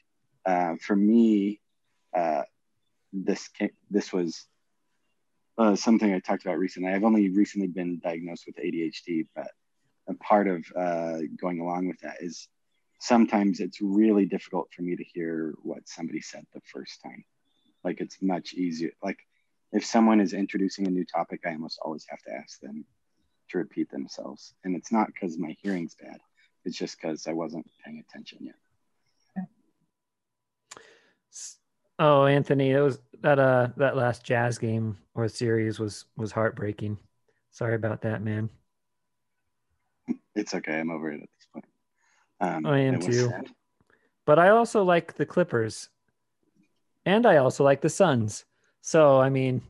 uh, 0.46 0.74
for 0.80 0.96
me 0.96 1.60
uh, 2.16 2.42
this 3.12 3.50
this 3.90 4.12
was 4.12 4.46
uh, 5.58 5.76
something 5.76 6.12
i 6.12 6.18
talked 6.18 6.44
about 6.44 6.58
recently. 6.58 6.90
I've 6.90 7.04
only 7.04 7.28
recently 7.30 7.68
been 7.68 7.98
diagnosed 7.98 8.44
with 8.46 8.56
adhd 8.56 9.26
but 9.34 9.48
a 10.08 10.14
part 10.14 10.48
of 10.48 10.64
uh, 10.76 11.18
going 11.40 11.60
along 11.60 11.86
with 11.86 12.00
that 12.00 12.16
is 12.20 12.48
sometimes 12.98 13.60
it's 13.60 13.80
really 13.80 14.26
difficult 14.26 14.68
for 14.74 14.82
me 14.82 14.96
to 14.96 15.04
hear 15.04 15.54
what 15.62 15.88
somebody 15.88 16.20
said 16.20 16.44
the 16.52 16.60
first 16.72 17.02
time. 17.02 17.24
Like 17.84 18.00
it's 18.00 18.18
much 18.20 18.54
easier 18.54 18.90
like 19.02 19.18
if 19.72 19.84
someone 19.84 20.20
is 20.20 20.32
introducing 20.32 20.86
a 20.86 20.90
new 20.90 21.04
topic 21.04 21.40
i 21.46 21.52
almost 21.52 21.78
always 21.82 22.06
have 22.08 22.20
to 22.22 22.32
ask 22.32 22.60
them 22.60 22.84
to 23.50 23.58
repeat 23.58 23.90
themselves. 23.90 24.54
And 24.64 24.74
it's 24.74 24.90
not 24.90 25.08
because 25.08 25.38
my 25.38 25.56
hearing's 25.60 25.94
bad. 25.94 26.18
It's 26.64 26.76
just 26.76 27.00
because 27.00 27.26
I 27.26 27.32
wasn't 27.32 27.66
paying 27.84 28.02
attention 28.08 28.38
yet. 28.42 28.54
Oh, 31.98 32.24
Anthony, 32.24 32.70
it 32.70 32.80
was 32.80 32.98
that 33.20 33.38
uh 33.38 33.68
that 33.76 33.94
last 33.94 34.24
jazz 34.24 34.56
game 34.56 34.96
or 35.14 35.28
series 35.28 35.78
was 35.78 36.06
was 36.16 36.32
heartbreaking. 36.32 36.98
Sorry 37.50 37.74
about 37.74 38.00
that, 38.02 38.22
man. 38.22 38.48
It's 40.34 40.54
okay. 40.54 40.80
I'm 40.80 40.90
over 40.90 41.10
it 41.10 41.22
at 41.22 41.28
this 41.36 41.46
point. 41.52 41.66
Um, 42.40 42.64
I 42.64 42.78
am 42.78 43.00
too. 43.00 43.28
sad. 43.28 43.48
But 44.24 44.38
I 44.38 44.48
also 44.48 44.82
like 44.82 45.14
the 45.14 45.26
Clippers. 45.26 45.90
And 47.04 47.26
I 47.26 47.36
also 47.36 47.64
like 47.64 47.82
the 47.82 47.90
Suns. 47.90 48.44
So 48.82 49.20
I 49.20 49.28
mean, 49.28 49.62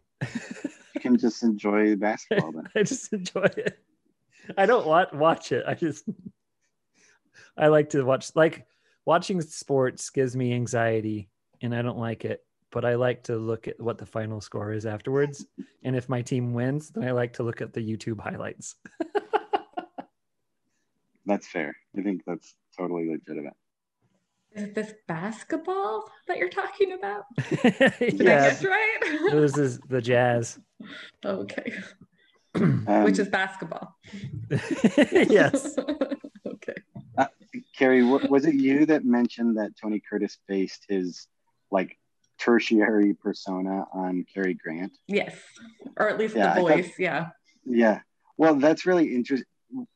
You 0.94 1.00
can 1.00 1.16
just 1.16 1.42
enjoy 1.42 1.96
basketball 1.96 2.52
then. 2.52 2.64
I 2.76 2.82
just 2.82 3.12
enjoy 3.12 3.48
it. 3.56 3.78
I 4.56 4.66
don't 4.66 4.86
want 4.86 5.14
watch 5.14 5.52
it. 5.52 5.64
I 5.66 5.74
just 5.74 6.04
I 7.56 7.68
like 7.68 7.90
to 7.90 8.02
watch 8.02 8.30
like 8.34 8.66
watching 9.06 9.40
sports 9.40 10.10
gives 10.10 10.36
me 10.36 10.52
anxiety 10.52 11.28
and 11.62 11.74
I 11.74 11.82
don't 11.82 11.98
like 11.98 12.24
it. 12.24 12.44
But 12.72 12.84
I 12.84 12.94
like 12.94 13.24
to 13.24 13.36
look 13.36 13.66
at 13.66 13.80
what 13.80 13.98
the 13.98 14.06
final 14.06 14.40
score 14.40 14.72
is 14.72 14.86
afterwards. 14.86 15.44
And 15.82 15.96
if 15.96 16.08
my 16.08 16.22
team 16.22 16.52
wins, 16.52 16.90
then 16.90 17.02
I 17.02 17.10
like 17.10 17.32
to 17.34 17.42
look 17.42 17.60
at 17.60 17.72
the 17.72 17.80
YouTube 17.80 18.20
highlights. 18.20 18.76
That's 21.26 21.48
fair. 21.48 21.76
I 21.98 22.02
think 22.02 22.22
that's 22.26 22.54
totally 22.76 23.08
legitimate. 23.08 23.54
Is 24.54 24.72
this 24.74 24.94
basketball 25.06 26.10
that 26.26 26.38
you're 26.38 26.48
talking 26.48 26.92
about? 26.92 27.24
Did 27.62 27.62
I 27.82 27.92
yeah, 28.00 28.14
guess 28.48 28.64
right? 28.64 28.98
this 29.30 29.56
is 29.56 29.78
the 29.88 30.00
Jazz. 30.02 30.58
okay. 31.24 31.72
Um, 32.56 33.04
Which 33.04 33.18
is 33.20 33.28
basketball. 33.28 33.96
yes. 34.50 35.76
okay. 36.46 36.74
Carrie, 37.76 38.02
wa- 38.04 38.20
was 38.28 38.44
it 38.44 38.54
you 38.54 38.86
that 38.86 39.04
mentioned 39.04 39.56
that 39.56 39.70
Tony 39.80 40.00
Curtis 40.00 40.38
based 40.48 40.84
his 40.88 41.26
like 41.70 41.96
tertiary 42.38 43.14
persona 43.14 43.84
on 43.92 44.24
Cary 44.32 44.54
Grant? 44.54 44.96
Yes. 45.06 45.36
Or 45.96 46.08
at 46.08 46.18
least 46.18 46.34
Yeah, 46.36 46.52
I 46.52 46.54
the 46.56 46.60
thought- 46.60 46.70
voice. 46.70 46.92
Yeah. 46.98 47.28
Yeah. 47.64 48.00
Well, 48.36 48.56
that's 48.56 48.84
really 48.86 49.14
interesting. 49.14 49.46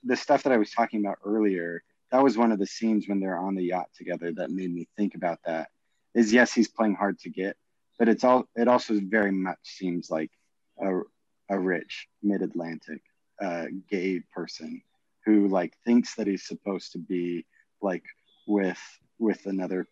The 0.05 0.17
stuff 0.17 0.45
that 0.45 0.53
I 0.53 0.57
was 0.59 0.71
talking 0.71 1.01
about 1.05 1.19
earlier, 1.25 1.83
that 2.15 2.23
was 2.23 2.39
one 2.39 2.53
of 2.53 2.61
the 2.61 2.67
scenes 2.67 3.09
when 3.09 3.19
they're 3.19 3.37
on 3.37 3.57
the 3.57 3.65
yacht 3.65 3.89
together 3.99 4.31
that 4.31 4.49
made 4.49 4.73
me 4.73 4.87
think 4.97 5.17
about 5.17 5.41
that. 5.45 5.71
Is 6.15 6.33
yes, 6.33 6.53
he's 6.53 6.69
playing 6.69 6.95
hard 6.95 7.19
to 7.21 7.29
get, 7.29 7.57
but 7.99 8.09
it's 8.09 8.23
all 8.23 8.49
it 8.55 8.69
also 8.69 9.01
very 9.03 9.33
much 9.33 9.59
seems 9.65 10.13
like 10.13 10.31
a, 10.81 11.01
a 11.51 11.59
rich 11.59 12.07
mid-Atlantic 12.23 13.03
uh, 13.43 13.65
gay 13.91 14.21
person 14.33 14.81
who 15.27 15.49
like 15.49 15.75
thinks 15.85 16.15
that 16.15 16.29
he's 16.29 16.47
supposed 16.47 16.93
to 16.93 16.99
be 16.99 17.45
like 17.83 18.05
with 18.47 18.79
with 19.19 19.45
another 19.47 19.89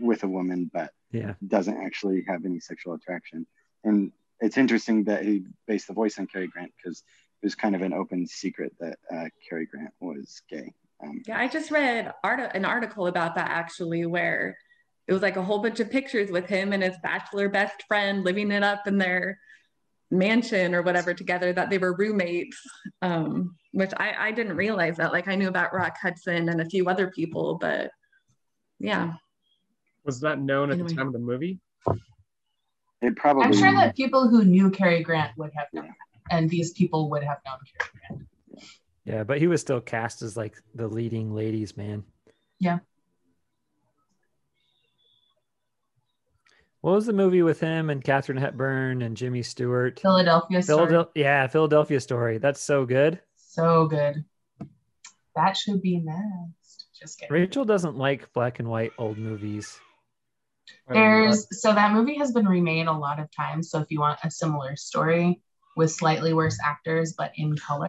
with 0.00 0.22
a 0.22 0.28
woman, 0.28 0.70
but 0.72 0.94
Yeah. 1.12 1.34
doesn't 1.46 1.76
actually 1.76 2.24
have 2.26 2.46
any 2.46 2.58
sexual 2.58 2.94
attraction. 2.94 3.46
And 3.84 4.12
it's 4.40 4.56
interesting 4.56 5.04
that 5.04 5.26
he 5.26 5.44
based 5.66 5.88
the 5.88 5.92
voice 5.92 6.18
on 6.18 6.26
Cary 6.26 6.46
Grant 6.46 6.72
because 6.78 7.04
it 7.42 7.46
was 7.46 7.54
kind 7.54 7.74
of 7.76 7.82
an 7.82 7.92
open 7.92 8.26
secret 8.26 8.72
that 8.80 8.98
uh, 9.14 9.28
Cary 9.46 9.66
Grant 9.66 9.92
was 10.00 10.40
gay. 10.48 10.72
Um, 11.02 11.22
Yeah, 11.26 11.38
I 11.38 11.48
just 11.48 11.70
read 11.70 12.12
art- 12.24 12.54
an 12.54 12.64
article 12.64 13.06
about 13.06 13.34
that 13.34 13.50
actually, 13.50 14.06
where 14.06 14.56
it 15.06 15.12
was 15.12 15.22
like 15.22 15.36
a 15.36 15.42
whole 15.42 15.58
bunch 15.60 15.80
of 15.80 15.90
pictures 15.90 16.30
with 16.30 16.46
him 16.46 16.72
and 16.72 16.82
his 16.82 16.96
bachelor 17.02 17.48
best 17.48 17.82
friend 17.86 18.24
living 18.24 18.50
it 18.50 18.62
up 18.62 18.86
in 18.86 18.98
their 18.98 19.38
mansion 20.10 20.74
or 20.74 20.82
whatever 20.82 21.14
together, 21.14 21.52
that 21.52 21.70
they 21.70 21.78
were 21.78 21.94
roommates, 21.96 22.60
um, 23.02 23.56
which 23.72 23.92
I, 23.96 24.14
I 24.28 24.32
didn't 24.32 24.56
realize 24.56 24.96
that. 24.96 25.12
Like 25.12 25.28
I 25.28 25.34
knew 25.34 25.48
about 25.48 25.74
Rock 25.74 25.96
Hudson 26.00 26.48
and 26.48 26.60
a 26.60 26.64
few 26.64 26.88
other 26.88 27.10
people, 27.10 27.56
but 27.60 27.90
yeah. 28.78 29.14
Was 30.04 30.20
that 30.20 30.38
known 30.40 30.70
at 30.70 30.74
Anyway. 30.74 30.88
the 30.90 30.94
time 30.94 31.06
of 31.08 31.12
the 31.12 31.18
movie? 31.18 31.60
it 33.02 33.14
probably 33.14 33.44
I'm 33.44 33.52
sure 33.52 33.72
that 33.74 33.94
people 33.94 34.26
who 34.26 34.42
knew 34.44 34.70
Cary 34.70 35.02
Grant 35.02 35.36
would 35.36 35.50
have 35.54 35.66
known 35.72 35.94
and 36.30 36.48
these 36.48 36.72
people 36.72 37.10
would 37.10 37.22
have 37.22 37.38
known 37.44 37.58
Cary 37.78 37.90
Grant. 38.08 38.28
Yeah, 39.06 39.22
but 39.22 39.38
he 39.38 39.46
was 39.46 39.60
still 39.60 39.80
cast 39.80 40.20
as 40.22 40.36
like 40.36 40.56
the 40.74 40.88
leading 40.88 41.32
ladies 41.32 41.76
man. 41.76 42.04
Yeah. 42.58 42.80
What 46.80 46.94
was 46.94 47.06
the 47.06 47.12
movie 47.12 47.42
with 47.42 47.60
him 47.60 47.88
and 47.88 48.02
Katharine 48.02 48.38
Hepburn 48.38 49.02
and 49.02 49.16
Jimmy 49.16 49.42
Stewart? 49.42 50.00
Philadelphia 50.00 50.62
Story. 50.62 50.86
Philadel- 50.86 51.10
yeah, 51.14 51.46
Philadelphia 51.46 52.00
Story. 52.00 52.38
That's 52.38 52.60
so 52.60 52.84
good. 52.84 53.20
So 53.36 53.86
good. 53.86 54.24
That 55.36 55.56
should 55.56 55.82
be 55.82 55.98
next. 55.98 56.86
Just 56.98 57.18
kidding. 57.18 57.32
Rachel 57.32 57.64
doesn't 57.64 57.96
like 57.96 58.32
black 58.32 58.58
and 58.58 58.68
white 58.68 58.92
old 58.98 59.18
movies. 59.18 59.78
There's 60.88 61.46
so 61.60 61.72
that 61.74 61.92
movie 61.92 62.18
has 62.18 62.32
been 62.32 62.46
remade 62.46 62.86
a 62.86 62.92
lot 62.92 63.20
of 63.20 63.30
times. 63.30 63.70
So 63.70 63.80
if 63.80 63.90
you 63.90 64.00
want 64.00 64.18
a 64.24 64.30
similar 64.30 64.74
story 64.76 65.40
with 65.76 65.92
slightly 65.92 66.32
worse 66.32 66.58
actors 66.64 67.14
but 67.16 67.32
in 67.36 67.56
color, 67.56 67.88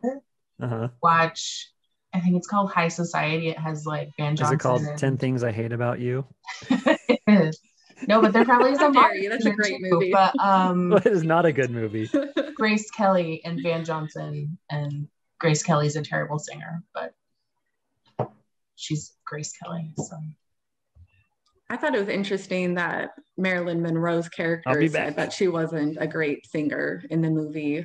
Uh-huh. 0.62 0.88
watch. 1.04 1.72
I 2.14 2.20
think 2.20 2.36
it's 2.36 2.48
called 2.48 2.72
High 2.72 2.88
Society. 2.88 3.50
It 3.50 3.60
has 3.60 3.86
like 3.86 4.10
Van 4.18 4.36
Johnson. 4.36 4.56
Is 4.56 4.60
it 4.60 4.64
called 4.64 4.82
and- 4.84 4.98
10 4.98 5.18
Things 5.18 5.44
I 5.44 5.52
Hate 5.52 5.72
About 5.72 6.00
You? 6.00 6.26
No, 8.08 8.22
but 8.22 8.32
there 8.32 8.46
probably 8.46 8.72
is 8.72 8.78
How 8.78 8.90
a 8.92 8.94
dare 8.94 9.16
you, 9.16 9.28
that's 9.30 9.46
a 9.46 9.52
great 9.52 9.78
too, 9.80 9.88
movie. 9.90 10.12
But 10.12 10.38
um, 10.40 10.94
It 10.98 11.08
is 11.08 11.24
not 11.24 11.46
a 11.48 11.52
good 11.52 11.72
movie. 11.72 12.08
Grace 12.56 12.92
Kelly 12.92 13.42
and 13.44 13.60
Van 13.64 13.84
Johnson, 13.84 14.58
and 14.70 15.08
Grace 15.40 15.64
Kelly's 15.64 15.96
a 15.96 16.04
terrible 16.04 16.38
singer, 16.38 16.84
but 16.94 17.14
she's 18.76 19.14
Grace 19.26 19.52
Kelly. 19.52 19.94
So 19.98 20.16
I 21.72 21.78
thought 21.78 21.96
it 21.96 22.00
was 22.00 22.08
interesting 22.08 22.76
that 22.76 23.12
Marilyn 23.36 23.82
Monroe's 23.82 24.30
character 24.30 24.88
said 24.88 24.94
back. 24.94 25.16
that 25.16 25.34
she 25.34 25.48
wasn't 25.48 25.98
a 26.00 26.06
great 26.06 26.46
singer 26.46 27.04
in 27.10 27.22
the 27.22 27.32
movie, 27.32 27.84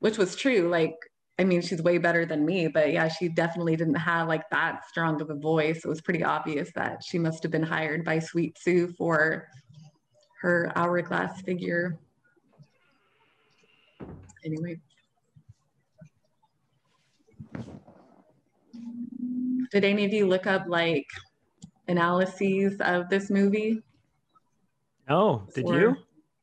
which 0.00 0.18
was 0.18 0.36
true. 0.36 0.68
Like, 0.68 0.96
I 1.38 1.44
mean, 1.44 1.62
she's 1.62 1.82
way 1.82 1.98
better 1.98 2.26
than 2.26 2.44
me, 2.44 2.68
but 2.68 2.92
yeah, 2.92 3.08
she 3.08 3.28
definitely 3.28 3.74
didn't 3.74 3.94
have 3.94 4.28
like 4.28 4.48
that 4.50 4.86
strong 4.86 5.20
of 5.20 5.30
a 5.30 5.34
voice. 5.34 5.78
It 5.84 5.88
was 5.88 6.00
pretty 6.00 6.22
obvious 6.22 6.70
that 6.74 7.02
she 7.02 7.18
must 7.18 7.42
have 7.42 7.50
been 7.50 7.62
hired 7.62 8.04
by 8.04 8.18
Sweet 8.18 8.58
Sue 8.58 8.92
for 8.98 9.48
her 10.42 10.70
hourglass 10.76 11.40
figure. 11.40 11.98
Anyway. 14.44 14.80
Did 19.70 19.84
any 19.84 20.04
of 20.04 20.12
you 20.12 20.26
look 20.26 20.46
up 20.46 20.64
like 20.68 21.06
analyses 21.88 22.76
of 22.80 23.08
this 23.08 23.30
movie? 23.30 23.82
Oh, 25.08 25.46
did 25.54 25.64
Or- 25.66 25.80
you? 25.80 25.96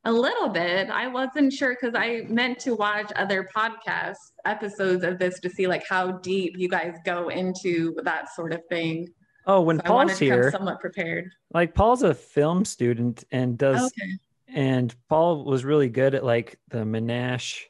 A 0.04 0.12
little 0.12 0.48
bit. 0.48 0.88
I 0.88 1.08
wasn't 1.08 1.52
sure 1.52 1.76
because 1.78 1.94
I 1.94 2.22
meant 2.28 2.58
to 2.60 2.74
watch 2.74 3.12
other 3.16 3.46
podcast 3.54 4.16
episodes 4.46 5.04
of 5.04 5.18
this 5.18 5.38
to 5.40 5.50
see 5.50 5.66
like 5.66 5.86
how 5.86 6.12
deep 6.12 6.54
you 6.56 6.68
guys 6.70 6.96
go 7.04 7.28
into 7.28 7.94
that 8.04 8.34
sort 8.34 8.52
of 8.54 8.60
thing. 8.70 9.08
Oh, 9.46 9.60
when 9.60 9.76
So 9.78 9.82
Paul's 9.84 10.18
here, 10.18 10.50
somewhat 10.50 10.80
prepared. 10.80 11.30
like 11.52 11.74
Paul's 11.74 12.02
a 12.02 12.14
film 12.14 12.64
student 12.64 13.24
and 13.30 13.58
does 13.58 13.86
Okay. 13.92 14.12
and 14.48 14.94
Paul 15.08 15.44
was 15.44 15.64
really 15.66 15.88
good 15.90 16.14
at 16.14 16.24
like 16.24 16.58
the 16.68 16.78
Menashe 16.78 17.64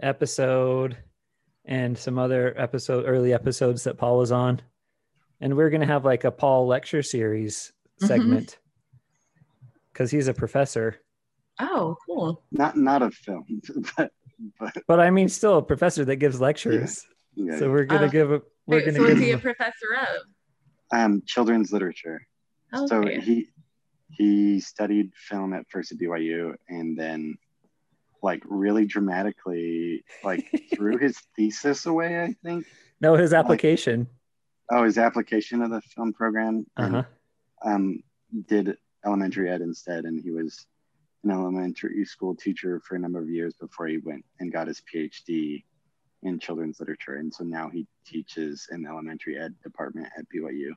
episode 0.00 0.96
and 1.64 1.96
some 1.96 2.18
other 2.18 2.54
episode 2.58 3.04
early 3.06 3.32
episodes 3.32 3.84
that 3.84 3.98
Paul 3.98 4.18
was 4.18 4.32
on. 4.32 4.60
And 5.40 5.56
we're 5.56 5.70
gonna 5.70 5.86
have 5.86 6.04
like 6.04 6.24
a 6.24 6.30
Paul 6.32 6.66
lecture 6.66 7.02
series 7.02 7.72
Mhm. 8.02 8.06
segment 8.08 8.58
because 9.92 10.10
he's 10.10 10.26
a 10.28 10.34
professor. 10.34 10.96
Oh, 11.60 11.96
cool. 12.06 12.42
not 12.52 12.76
not 12.76 13.02
of 13.02 13.14
film, 13.14 13.44
but 13.96 14.10
but 14.60 14.74
But 14.86 15.00
I 15.00 15.10
mean 15.10 15.28
still 15.28 15.58
a 15.58 15.62
professor 15.62 16.04
that 16.04 16.16
gives 16.16 16.40
lectures. 16.40 17.04
yeah, 17.34 17.58
So 17.58 17.70
we're 17.70 17.84
gonna 17.84 18.06
Uh, 18.06 18.10
give 18.10 18.30
a 18.32 18.42
we're 18.66 18.76
Wait, 18.76 18.84
gonna 18.86 18.96
so 18.98 19.04
is 19.06 19.18
he 19.20 19.32
a 19.32 19.38
professor 19.38 19.94
of? 20.00 20.22
um, 20.92 21.22
children's 21.26 21.72
literature. 21.72 22.20
Okay. 22.74 22.86
So 22.86 23.02
he 23.20 23.48
he 24.10 24.60
studied 24.60 25.10
film 25.28 25.52
at 25.52 25.64
first 25.70 25.92
at 25.92 25.98
BYU 25.98 26.54
and 26.68 26.98
then 26.98 27.36
like 28.22 28.42
really 28.46 28.84
dramatically 28.86 30.04
like 30.24 30.44
threw 30.74 30.96
his 31.04 31.18
thesis 31.36 31.86
away, 31.86 32.22
I 32.22 32.34
think. 32.44 32.64
no 33.00 33.14
his 33.14 33.32
application. 33.32 34.06
Oh, 34.70 34.84
his 34.84 34.98
application 34.98 35.62
of 35.62 35.70
the 35.70 35.80
film 35.80 36.12
program 36.12 36.66
and 36.76 36.96
Uh-huh. 36.96 37.70
um, 37.70 38.00
did 38.48 38.76
elementary 39.06 39.48
ed 39.50 39.60
instead, 39.62 40.04
and 40.04 40.20
he 40.22 40.30
was 40.30 40.66
an 41.28 41.34
elementary 41.34 42.04
school 42.04 42.34
teacher 42.34 42.80
for 42.80 42.96
a 42.96 42.98
number 42.98 43.18
of 43.18 43.28
years 43.28 43.54
before 43.54 43.86
he 43.86 43.98
went 43.98 44.24
and 44.40 44.52
got 44.52 44.66
his 44.66 44.82
PhD 44.92 45.64
in 46.22 46.38
children's 46.38 46.80
literature, 46.80 47.16
and 47.16 47.32
so 47.32 47.44
now 47.44 47.68
he 47.68 47.86
teaches 48.06 48.68
in 48.72 48.82
the 48.82 48.88
elementary 48.88 49.38
ed 49.38 49.54
department 49.62 50.08
at 50.16 50.24
BYU. 50.34 50.70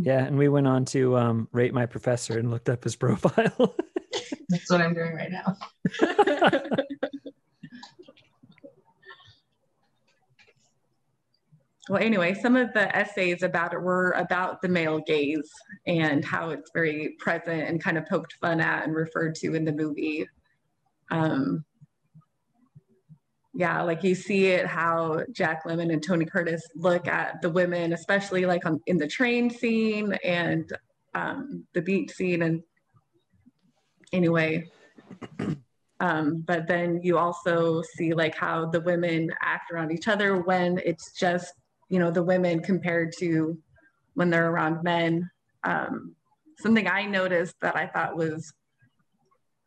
Yeah, 0.00 0.24
and 0.24 0.38
we 0.38 0.48
went 0.48 0.66
on 0.66 0.84
to 0.86 1.16
um, 1.16 1.48
rate 1.52 1.72
my 1.74 1.86
professor 1.86 2.38
and 2.38 2.50
looked 2.50 2.68
up 2.68 2.84
his 2.84 2.96
profile. 3.04 3.76
that's 4.48 4.70
what 4.70 4.80
I'm 4.80 4.94
doing 4.94 5.14
right 5.14 5.30
now. 5.30 5.56
Well, 11.88 12.02
anyway, 12.02 12.34
some 12.34 12.54
of 12.54 12.72
the 12.74 12.94
essays 12.94 13.42
about 13.42 13.72
it 13.72 13.80
were 13.80 14.10
about 14.12 14.60
the 14.60 14.68
male 14.68 15.00
gaze 15.06 15.50
and 15.86 16.22
how 16.22 16.50
it's 16.50 16.70
very 16.74 17.16
present 17.18 17.62
and 17.62 17.82
kind 17.82 17.96
of 17.96 18.06
poked 18.06 18.34
fun 18.34 18.60
at 18.60 18.84
and 18.84 18.94
referred 18.94 19.34
to 19.36 19.54
in 19.54 19.64
the 19.64 19.72
movie. 19.72 20.26
Um, 21.10 21.64
yeah, 23.54 23.80
like 23.82 24.04
you 24.04 24.14
see 24.14 24.46
it 24.48 24.66
how 24.66 25.24
Jack 25.32 25.64
Lemmon 25.64 25.92
and 25.92 26.02
Tony 26.02 26.26
Curtis 26.26 26.62
look 26.76 27.08
at 27.08 27.40
the 27.40 27.48
women, 27.48 27.94
especially 27.94 28.44
like 28.44 28.66
on, 28.66 28.80
in 28.86 28.98
the 28.98 29.08
train 29.08 29.48
scene 29.48 30.12
and 30.22 30.70
um, 31.14 31.66
the 31.72 31.80
beach 31.80 32.12
scene. 32.12 32.42
And 32.42 32.62
anyway, 34.12 34.70
um, 36.00 36.44
but 36.46 36.68
then 36.68 37.00
you 37.02 37.16
also 37.16 37.82
see 37.96 38.12
like 38.12 38.36
how 38.36 38.66
the 38.66 38.80
women 38.80 39.30
act 39.42 39.72
around 39.72 39.90
each 39.90 40.06
other 40.06 40.42
when 40.42 40.78
it's 40.84 41.12
just 41.12 41.54
you 41.88 41.98
know 41.98 42.10
the 42.10 42.22
women 42.22 42.60
compared 42.60 43.12
to 43.18 43.58
when 44.14 44.30
they're 44.30 44.50
around 44.50 44.82
men. 44.82 45.30
Um, 45.64 46.14
something 46.60 46.88
i 46.88 47.04
noticed 47.04 47.54
that 47.60 47.76
i 47.76 47.86
thought 47.86 48.16
was 48.16 48.52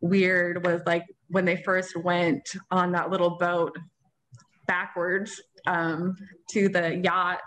weird 0.02 0.66
was 0.66 0.82
like 0.86 1.06
when 1.30 1.46
they 1.46 1.56
first 1.64 1.96
went 1.96 2.44
on 2.70 2.92
that 2.92 3.10
little 3.10 3.38
boat 3.38 3.78
backwards 4.68 5.42
um, 5.68 6.16
to 6.50 6.70
the 6.70 6.98
yacht 6.98 7.42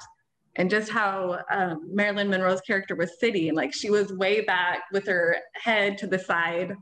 and 0.56 0.70
just 0.70 0.90
how 0.90 1.40
um, 1.50 1.88
marilyn 1.92 2.30
monroe's 2.30 2.60
character 2.60 2.94
was 2.94 3.18
sitting. 3.18 3.54
Like 3.54 3.74
she 3.74 3.90
was 3.90 4.12
way 4.12 4.40
back 4.42 4.82
with 4.92 5.06
her 5.06 5.36
head 5.54 5.98
to 5.98 6.06
the 6.06 6.18
side 6.18 6.74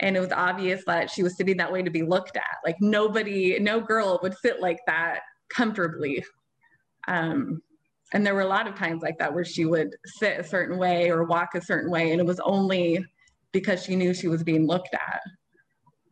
and 0.00 0.16
it 0.16 0.20
was 0.20 0.32
obvious 0.32 0.82
that 0.86 1.10
she 1.10 1.22
was 1.22 1.36
sitting 1.36 1.58
that 1.58 1.70
way 1.70 1.82
to 1.82 1.90
be 1.90 2.02
looked 2.02 2.36
at. 2.36 2.56
Like 2.64 2.76
nobody 2.80 3.58
no 3.60 3.80
girl 3.80 4.18
would 4.22 4.36
sit 4.38 4.60
like 4.60 4.80
that 4.86 5.20
comfortably 5.54 6.24
um, 7.10 7.60
and 8.12 8.24
there 8.24 8.34
were 8.34 8.40
a 8.40 8.46
lot 8.46 8.66
of 8.66 8.76
times 8.76 9.02
like 9.02 9.18
that 9.18 9.34
where 9.34 9.44
she 9.44 9.64
would 9.64 9.96
sit 10.04 10.38
a 10.38 10.44
certain 10.44 10.78
way 10.78 11.10
or 11.10 11.24
walk 11.24 11.54
a 11.54 11.60
certain 11.60 11.90
way 11.90 12.12
and 12.12 12.20
it 12.20 12.26
was 12.26 12.40
only 12.40 13.04
because 13.52 13.82
she 13.82 13.96
knew 13.96 14.14
she 14.14 14.28
was 14.28 14.42
being 14.42 14.66
looked 14.66 14.94
at 14.94 15.20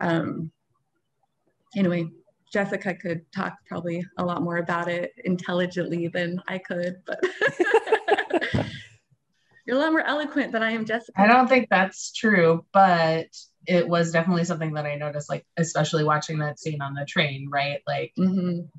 um, 0.00 0.50
anyway 1.76 2.06
jessica 2.52 2.94
could 2.94 3.20
talk 3.32 3.54
probably 3.68 4.04
a 4.18 4.24
lot 4.24 4.42
more 4.42 4.56
about 4.58 4.88
it 4.88 5.12
intelligently 5.24 6.08
than 6.08 6.42
i 6.48 6.58
could 6.58 6.96
but 7.06 7.20
You're 9.66 9.76
a 9.76 9.80
lot 9.80 9.92
more 9.92 10.00
eloquent 10.00 10.52
than 10.52 10.62
I 10.62 10.70
am, 10.70 10.86
Jessica. 10.86 11.20
I 11.20 11.26
don't 11.26 11.46
think 11.46 11.68
that's 11.68 12.10
true, 12.10 12.64
but 12.72 13.26
it 13.66 13.86
was 13.86 14.12
definitely 14.12 14.44
something 14.44 14.72
that 14.72 14.86
I 14.86 14.94
noticed, 14.94 15.28
like 15.28 15.44
especially 15.58 16.04
watching 16.04 16.38
that 16.38 16.58
scene 16.58 16.80
on 16.80 16.94
the 16.94 17.04
train, 17.04 17.50
right? 17.50 17.82
Like 17.86 18.14
Mhm. 18.16 18.70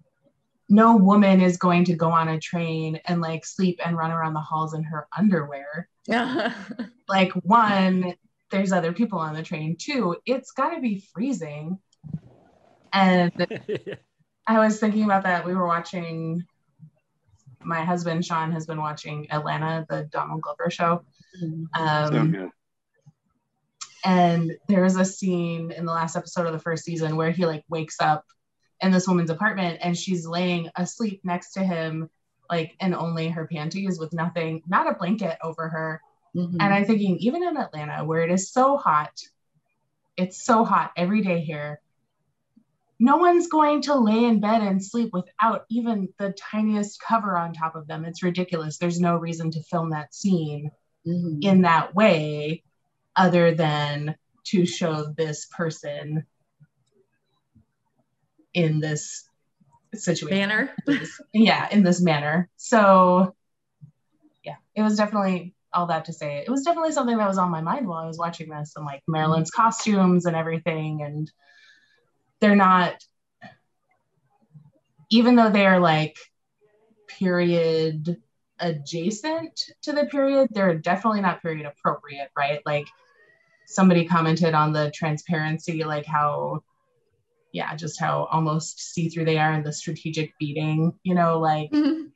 No 0.70 0.96
woman 0.96 1.42
is 1.42 1.58
going 1.58 1.84
to 1.86 1.96
go 1.96 2.12
on 2.12 2.30
a 2.30 2.40
train 2.40 3.00
and 3.06 3.22
like 3.22 3.44
sleep 3.44 3.80
and 3.84 3.98
run 3.98 4.12
around 4.12 4.36
the 4.36 4.40
halls 4.40 4.76
in 4.76 4.84
her 4.84 5.08
underwear. 5.18 5.90
Yeah. 6.08 6.54
Like 7.10 7.32
one, 7.32 8.14
there's 8.52 8.72
other 8.72 8.94
people 8.94 9.18
on 9.18 9.34
the 9.34 9.42
train. 9.42 9.78
Two, 9.80 10.18
it's 10.28 10.52
got 10.52 10.76
to 10.76 10.80
be 10.80 11.04
freezing. 11.12 11.80
And 12.94 13.32
I 14.48 14.60
was 14.60 14.80
thinking 14.80 15.06
about 15.06 15.24
that. 15.24 15.44
We 15.44 15.56
were 15.56 15.66
watching. 15.66 16.46
My 17.64 17.84
husband 17.84 18.24
Sean 18.24 18.52
has 18.52 18.68
been 18.68 18.78
watching 18.78 19.26
Atlanta, 19.32 19.88
the 19.90 20.08
Donald 20.12 20.42
Glover 20.42 20.70
show. 20.70 21.04
Um, 21.74 22.14
so 22.14 22.26
good. 22.28 22.52
and 24.06 24.56
there 24.68 24.84
was 24.84 24.98
a 24.98 25.06
scene 25.06 25.72
in 25.72 25.88
the 25.88 25.92
last 25.92 26.16
episode 26.16 26.46
of 26.46 26.54
the 26.54 26.60
first 26.60 26.86
season 26.86 27.16
where 27.16 27.32
he 27.32 27.48
like 27.48 27.64
wakes 27.70 27.98
up 28.00 28.24
in 28.82 28.92
this 28.92 29.08
woman's 29.08 29.30
apartment 29.30 29.80
and 29.82 29.98
she's 29.98 30.26
laying 30.26 30.70
asleep 30.76 31.22
next 31.24 31.54
to 31.54 31.64
him 31.64 32.10
like 32.50 32.76
in 32.80 32.94
only 32.94 33.30
her 33.30 33.48
panties 33.48 34.00
with 34.00 34.14
nothing 34.14 34.62
not 34.68 34.88
a 34.90 34.96
blanket 34.96 35.38
over 35.44 35.70
her 35.70 36.02
Mhm. 36.36 36.58
and 36.60 36.74
i'm 36.74 36.86
thinking 36.86 37.18
even 37.18 37.44
in 37.44 37.58
atlanta 37.58 38.06
where 38.06 38.22
it 38.22 38.32
is 38.32 38.52
so 38.52 38.78
hot 38.78 39.20
it's 40.16 40.44
so 40.44 40.64
hot 40.64 40.92
every 40.96 41.22
day 41.22 41.42
here 41.42 41.82
no 43.00 43.18
one's 43.18 43.48
going 43.48 43.82
to 43.84 43.96
lay 43.96 44.26
in 44.26 44.40
bed 44.40 44.62
and 44.62 44.84
sleep 44.84 45.12
without 45.14 45.66
even 45.70 46.10
the 46.20 46.34
tiniest 46.34 47.02
cover 47.02 47.38
on 47.38 47.54
top 47.54 47.76
of 47.76 47.88
them 47.88 48.06
it's 48.06 48.24
ridiculous 48.24 48.78
there's 48.78 49.00
no 49.00 49.16
reason 49.18 49.50
to 49.52 49.64
film 49.64 49.90
that 49.90 50.14
scene 50.14 50.72
Mhm. 51.08 51.44
in 51.44 51.62
that 51.62 51.96
way 51.96 52.64
other 53.16 53.56
than 53.56 54.16
to 54.46 54.66
show 54.66 55.06
this 55.18 55.46
person 55.48 56.26
in 58.54 58.80
this 58.80 59.28
situation. 59.94 60.38
Manner. 60.38 60.76
yeah 61.34 61.68
in 61.72 61.84
this 61.84 62.02
manner. 62.02 62.50
So 62.58 63.36
yeah 64.44 64.56
it 64.76 64.82
was 64.82 64.98
definitely 64.98 65.54
all 65.72 65.88
that 65.88 66.06
to 66.06 66.14
say. 66.14 66.38
It 66.40 66.50
was 66.50 66.64
definitely 66.64 66.92
something 66.92 67.18
that 67.18 67.28
was 67.28 67.38
on 67.38 67.52
my 67.52 67.62
mind 67.62 67.88
while 67.88 68.04
i 68.04 68.08
was 68.08 68.18
watching 68.18 68.50
this 68.50 68.74
and 68.76 68.86
like 68.86 69.04
marilyn's 69.08 69.52
costumes 69.52 70.26
and 70.26 70.36
everything 70.36 71.04
and 71.04 71.32
they're 72.40 72.56
not 72.56 72.96
even 75.12 75.36
though 75.36 75.50
they 75.50 75.66
are 75.66 75.80
like 75.80 76.18
period 77.08 78.22
adjacent 78.60 79.72
to 79.82 79.94
the 79.94 80.06
period 80.06 80.50
they're 80.52 80.78
definitely 80.78 81.22
not 81.22 81.42
period 81.42 81.66
appropriate 81.66 82.30
right? 82.38 82.62
Like 82.66 82.88
somebody 83.68 84.06
commented 84.06 84.54
on 84.54 84.74
the 84.74 84.92
transparency 84.94 85.84
like 85.84 86.06
how 86.06 86.64
yeah 87.52 87.76
just 87.76 88.00
how 88.00 88.26
almost 88.32 88.80
see-through 88.94 89.26
they 89.26 89.38
are 89.38 89.54
in 89.54 89.64
the 89.64 89.74
strategic 89.74 90.38
beating 90.40 90.94
you 91.04 91.16
know 91.16 91.40
like 91.40 91.72
Mhm. 91.72 92.12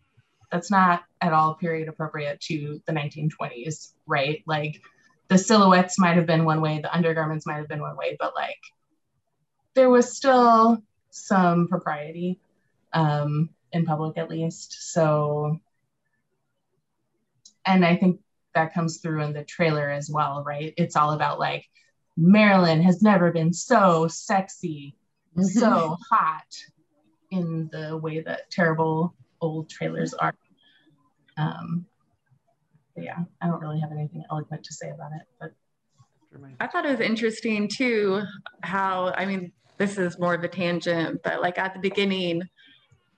that's 0.51 0.69
not 0.72 1.03
at 1.22 1.34
all 1.34 1.55
period 1.55 1.88
appropriate 1.89 2.39
to 2.41 2.81
the 2.85 2.93
1920s 2.93 3.93
right? 4.05 4.43
Like 4.45 4.81
the 5.30 5.38
silhouettes 5.38 5.97
might 5.97 6.15
have 6.18 6.26
been 6.27 6.45
one 6.45 6.61
way 6.61 6.80
the 6.80 6.93
undergarments 6.93 7.45
might 7.45 7.57
have 7.57 7.68
been 7.68 7.81
one 7.81 7.97
way 7.97 8.15
but 8.19 8.35
like 8.35 8.60
there 9.73 9.89
was 9.89 10.15
still 10.15 10.84
some 11.10 11.68
propriety 11.68 12.39
um 12.93 13.49
in 13.72 13.85
public 13.85 14.18
at 14.18 14.30
least. 14.30 14.91
So 14.93 15.60
and 17.65 17.85
i 17.85 17.95
think 17.95 18.19
that 18.53 18.73
comes 18.73 18.97
through 18.97 19.23
in 19.23 19.34
the 19.34 19.43
trailer 19.43 19.89
as 19.89 20.10
well 20.11 20.43
right? 20.45 20.73
It's 20.77 20.95
all 20.95 21.11
about 21.14 21.39
like 21.39 21.65
marilyn 22.15 22.84
has 22.84 23.01
never 23.01 23.31
been 23.31 23.51
so 23.53 24.07
sexy 24.07 24.95
so 25.41 25.97
hot 26.11 26.55
in 27.31 27.69
the 27.72 27.97
way 27.97 28.22
that 28.22 28.49
terrible 28.51 29.14
old 29.41 29.69
trailers 29.69 30.14
are 30.14 30.35
um 31.38 31.85
yeah 32.95 33.18
i 33.41 33.47
don't 33.47 33.60
really 33.60 33.80
have 33.80 33.91
anything 33.91 34.23
eloquent 34.30 34.64
to 34.64 34.73
say 34.73 34.89
about 34.89 35.11
it 35.14 35.27
but 35.39 35.51
I 36.60 36.68
thought 36.68 36.85
it 36.85 36.89
was 36.89 36.99
interesting 36.99 37.68
too 37.68 38.23
how 38.61 39.14
I 39.15 39.26
mean 39.26 39.51
this 39.77 39.97
is 39.97 40.19
more 40.19 40.34
of 40.34 40.43
a 40.43 40.47
tangent, 40.47 41.22
but 41.23 41.41
like 41.41 41.57
at 41.57 41.73
the 41.73 41.80
beginning, 41.80 42.43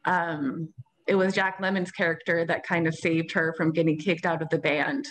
um, 0.06 0.70
it 1.08 1.16
was 1.16 1.34
Jack 1.34 1.62
Lemmon's 1.62 1.92
character 1.92 2.46
that 2.46 2.66
kind 2.66 2.88
of 2.88 2.96
saved 2.96 3.32
her 3.34 3.54
from 3.56 3.72
getting 3.72 3.98
kicked 3.98 4.26
out 4.26 4.42
of 4.42 4.50
the 4.50 4.58
band 4.58 5.06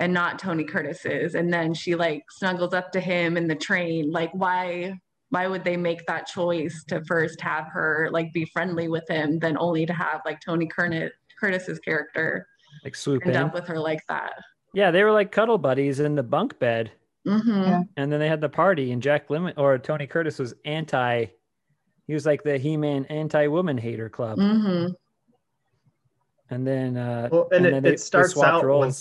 and 0.00 0.12
not 0.12 0.38
Tony 0.38 0.64
Curtis's. 0.64 1.34
And 1.34 1.52
then 1.52 1.74
she 1.74 1.94
like 1.94 2.22
snuggles 2.30 2.74
up 2.74 2.92
to 2.92 3.00
him 3.00 3.36
in 3.36 3.48
the 3.48 3.54
train. 3.54 4.10
Like 4.10 4.30
why 4.32 5.00
why 5.34 5.48
would 5.48 5.64
they 5.64 5.76
make 5.76 6.06
that 6.06 6.26
choice 6.26 6.84
to 6.86 7.04
first 7.06 7.40
have 7.40 7.66
her 7.66 8.08
like 8.12 8.32
be 8.32 8.44
friendly 8.46 8.86
with 8.88 9.08
him 9.08 9.40
than 9.40 9.58
only 9.58 9.84
to 9.84 9.92
have 9.92 10.20
like 10.24 10.38
Tony 10.40 10.66
Curtis 10.66 11.10
Curtis's 11.40 11.80
character 11.80 12.46
like 12.84 12.94
swoop 12.94 13.26
end 13.26 13.34
in. 13.34 13.42
up 13.42 13.52
with 13.52 13.66
her 13.66 13.78
like 13.78 14.00
that? 14.08 14.34
Yeah, 14.74 14.90
they 14.92 15.02
were 15.02 15.10
like 15.12 15.32
cuddle 15.32 15.58
buddies 15.58 15.98
in 16.00 16.14
the 16.14 16.22
bunk 16.22 16.58
bed. 16.60 16.92
Mm-hmm. 17.26 17.82
And 17.96 18.12
then 18.12 18.20
they 18.20 18.28
had 18.28 18.40
the 18.40 18.48
party, 18.48 18.92
and 18.92 19.02
Jack 19.02 19.28
Lemmon 19.28 19.54
or 19.56 19.78
Tony 19.78 20.06
Curtis 20.06 20.38
was 20.38 20.54
anti. 20.64 21.26
He 22.06 22.12
was 22.12 22.26
like 22.26 22.42
the 22.42 22.58
He-Man 22.58 23.06
anti-woman 23.06 23.78
hater 23.78 24.10
club. 24.10 24.38
Mm-hmm. 24.38 24.92
And 26.50 26.66
then, 26.66 26.96
uh, 26.98 27.30
Well, 27.32 27.48
and, 27.50 27.64
then 27.64 27.74
it, 27.74 27.80
they- 27.82 27.88
they 27.88 27.94
it 27.94 28.00
starts 28.00 28.32
swapped 28.34 28.64
out 28.64 28.78
when, 28.78 28.92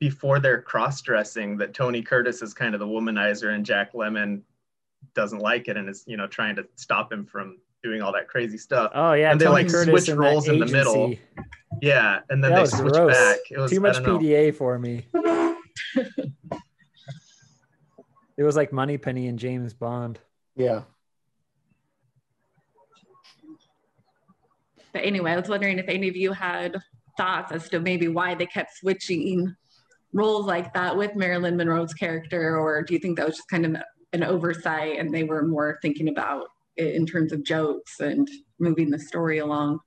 before 0.00 0.40
they're 0.40 0.60
cross-dressing 0.60 1.56
that 1.58 1.74
Tony 1.74 2.02
Curtis 2.02 2.42
is 2.42 2.52
kind 2.52 2.74
of 2.74 2.80
the 2.80 2.86
womanizer 2.86 3.54
and 3.54 3.64
Jack 3.64 3.92
Lemmon 3.92 4.42
doesn't 5.14 5.40
like 5.40 5.68
it 5.68 5.76
and 5.76 5.88
is 5.88 6.04
you 6.06 6.16
know 6.16 6.26
trying 6.26 6.56
to 6.56 6.66
stop 6.76 7.12
him 7.12 7.26
from 7.26 7.58
doing 7.82 8.02
all 8.02 8.12
that 8.12 8.28
crazy 8.28 8.58
stuff. 8.58 8.90
Oh 8.94 9.12
yeah, 9.12 9.30
and 9.30 9.40
they 9.40 9.44
Tony 9.44 9.62
like 9.62 9.72
Curtis 9.72 9.90
switch 9.90 10.08
in 10.08 10.18
roles 10.18 10.48
in 10.48 10.58
the 10.58 10.66
middle. 10.66 11.14
Yeah, 11.82 12.20
and 12.30 12.42
then 12.42 12.52
that 12.52 12.70
they 12.70 12.76
switch 12.76 12.92
gross. 12.92 13.16
back. 13.16 13.38
It 13.50 13.58
was 13.58 13.70
Too 13.70 13.80
much 13.80 13.96
don't 13.96 14.04
know. 14.04 14.18
PDA 14.18 14.54
for 14.54 14.78
me. 14.78 15.06
it 18.36 18.42
was 18.42 18.56
like 18.56 18.72
Moneypenny 18.72 19.28
and 19.28 19.38
James 19.38 19.74
Bond. 19.74 20.18
Yeah. 20.56 20.82
But 24.92 25.04
anyway, 25.04 25.32
I 25.32 25.36
was 25.36 25.48
wondering 25.48 25.78
if 25.78 25.88
any 25.88 26.08
of 26.08 26.16
you 26.16 26.32
had 26.32 26.80
thoughts 27.16 27.52
as 27.52 27.68
to 27.70 27.80
maybe 27.80 28.08
why 28.08 28.34
they 28.34 28.46
kept 28.46 28.76
switching 28.76 29.54
roles 30.12 30.46
like 30.46 30.72
that 30.74 30.96
with 30.96 31.16
Marilyn 31.16 31.56
Monroe's 31.56 31.92
character, 31.92 32.56
or 32.56 32.82
do 32.82 32.94
you 32.94 33.00
think 33.00 33.18
that 33.18 33.26
was 33.26 33.36
just 33.36 33.48
kind 33.48 33.66
of 33.66 33.82
an 34.14 34.22
oversight 34.22 34.98
and 34.98 35.12
they 35.12 35.24
were 35.24 35.42
more 35.42 35.78
thinking 35.82 36.08
about 36.08 36.46
it 36.76 36.94
in 36.94 37.04
terms 37.04 37.32
of 37.32 37.44
jokes 37.44 38.00
and 38.00 38.28
moving 38.58 38.90
the 38.90 38.98
story 38.98 39.38
along? 39.38 39.80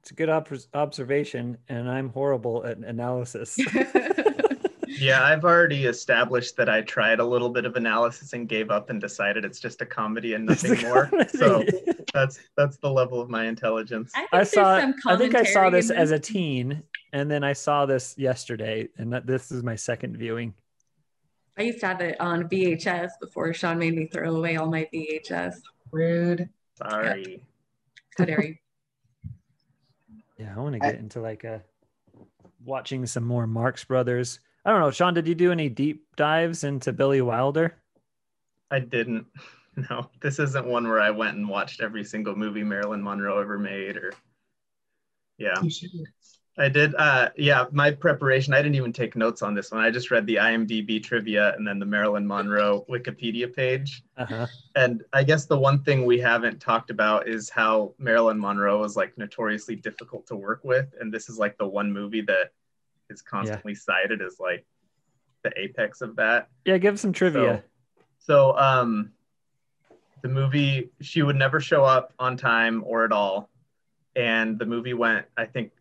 It's 0.00 0.10
a 0.10 0.14
good 0.14 0.28
ob- 0.28 0.48
observation, 0.74 1.56
and 1.68 1.88
I'm 1.88 2.10
horrible 2.10 2.66
at 2.66 2.78
analysis. 2.78 3.56
Yeah, 5.00 5.24
I've 5.24 5.44
already 5.44 5.86
established 5.86 6.56
that 6.56 6.68
I 6.68 6.82
tried 6.82 7.20
a 7.20 7.24
little 7.24 7.48
bit 7.48 7.64
of 7.64 7.76
analysis 7.76 8.34
and 8.34 8.48
gave 8.48 8.70
up 8.70 8.90
and 8.90 9.00
decided 9.00 9.44
it's 9.44 9.58
just 9.58 9.80
a 9.80 9.86
comedy 9.86 10.34
and 10.34 10.44
nothing 10.44 10.78
more. 10.82 11.06
comedy. 11.06 11.28
So 11.30 11.64
that's 12.12 12.40
that's 12.56 12.76
the 12.78 12.90
level 12.90 13.20
of 13.20 13.30
my 13.30 13.46
intelligence. 13.46 14.12
I 14.32 14.42
saw. 14.42 14.92
I 15.06 15.16
think 15.16 15.34
I 15.34 15.44
saw 15.44 15.70
this 15.70 15.90
as 15.90 16.10
a 16.10 16.18
teen, 16.18 16.82
and 17.12 17.30
then 17.30 17.44
I 17.44 17.52
saw 17.52 17.86
this 17.86 18.14
yesterday, 18.16 18.88
and 18.96 19.12
that, 19.12 19.26
this 19.26 19.50
is 19.50 19.62
my 19.62 19.76
second 19.76 20.16
viewing. 20.16 20.54
I 21.58 21.62
used 21.62 21.80
to 21.80 21.88
have 21.88 22.00
it 22.00 22.20
on 22.20 22.48
VHS 22.48 23.10
before 23.20 23.52
Sean 23.52 23.78
made 23.78 23.94
me 23.94 24.06
throw 24.06 24.34
away 24.34 24.56
all 24.56 24.70
my 24.70 24.88
VHS. 24.94 25.56
Rude. 25.90 26.48
Sorry. 26.76 27.42
How 28.16 28.24
dare 28.24 28.44
you? 28.44 28.54
Yeah, 30.38 30.54
I 30.56 30.60
want 30.60 30.72
to 30.72 30.78
get 30.78 30.94
into 30.94 31.20
like 31.20 31.44
a 31.44 31.62
watching 32.64 33.04
some 33.04 33.26
more 33.26 33.46
Marx 33.46 33.84
Brothers. 33.84 34.40
I 34.64 34.70
don't 34.70 34.80
know, 34.80 34.90
Sean. 34.90 35.12
Did 35.12 35.28
you 35.28 35.34
do 35.34 35.52
any 35.52 35.68
deep 35.68 36.16
dives 36.16 36.64
into 36.64 36.94
Billy 36.94 37.20
Wilder? 37.20 37.76
I 38.70 38.80
didn't. 38.80 39.26
No, 39.88 40.10
this 40.20 40.40
isn't 40.40 40.66
one 40.66 40.86
where 40.86 41.00
I 41.00 41.10
went 41.10 41.36
and 41.36 41.48
watched 41.48 41.80
every 41.80 42.04
single 42.04 42.34
movie 42.34 42.64
Marilyn 42.64 43.02
Monroe 43.02 43.40
ever 43.40 43.56
made 43.56 43.96
or 43.96 44.12
yeah. 45.38 45.54
You 45.62 45.70
should. 45.70 45.90
I 46.60 46.68
did 46.68 46.94
uh 46.96 47.30
yeah, 47.36 47.64
my 47.72 47.90
preparation, 47.90 48.52
I 48.52 48.58
didn't 48.58 48.74
even 48.74 48.92
take 48.92 49.16
notes 49.16 49.40
on 49.40 49.54
this 49.54 49.70
one. 49.72 49.80
I 49.80 49.90
just 49.90 50.10
read 50.10 50.26
the 50.26 50.36
IMDb 50.36 51.02
trivia 51.02 51.54
and 51.56 51.66
then 51.66 51.78
the 51.78 51.86
Marilyn 51.86 52.26
Monroe 52.26 52.84
Wikipedia 52.88 53.52
page. 53.52 54.02
Uh 54.18 54.26
huh. 54.26 54.46
And 54.76 55.02
I 55.12 55.24
guess 55.24 55.46
the 55.46 55.58
one 55.58 55.82
thing 55.82 56.04
we 56.04 56.20
haven't 56.20 56.60
talked 56.60 56.90
about 56.90 57.26
is 57.26 57.48
how 57.48 57.94
Marilyn 57.98 58.38
Monroe 58.38 58.84
is 58.84 58.94
like 58.94 59.16
notoriously 59.16 59.74
difficult 59.74 60.26
to 60.26 60.36
work 60.36 60.60
with. 60.62 60.94
And 61.00 61.12
this 61.12 61.28
is 61.30 61.38
like 61.38 61.56
the 61.56 61.66
one 61.66 61.90
movie 61.92 62.22
that 62.22 62.52
is 63.08 63.22
constantly 63.22 63.74
cited 63.74 64.20
as 64.20 64.38
like 64.38 64.66
the 65.42 65.52
apex 65.58 66.02
of 66.02 66.16
that. 66.16 66.48
Yeah, 66.66 66.78
give 66.78 67.00
some 67.00 67.12
trivia. 67.12 67.64
So, 68.18 68.56
um, 68.58 69.12
the 70.22 70.28
movie, 70.28 70.90
she 71.00 71.22
would 71.22 71.36
never 71.36 71.60
show 71.60 71.82
up 71.84 72.12
on 72.18 72.36
time 72.36 72.84
or 72.86 73.04
at 73.04 73.12
all. 73.12 73.48
And 74.14 74.58
the 74.58 74.66
movie 74.66 74.92
went, 74.92 75.24
I 75.36 75.46
think, 75.46 75.72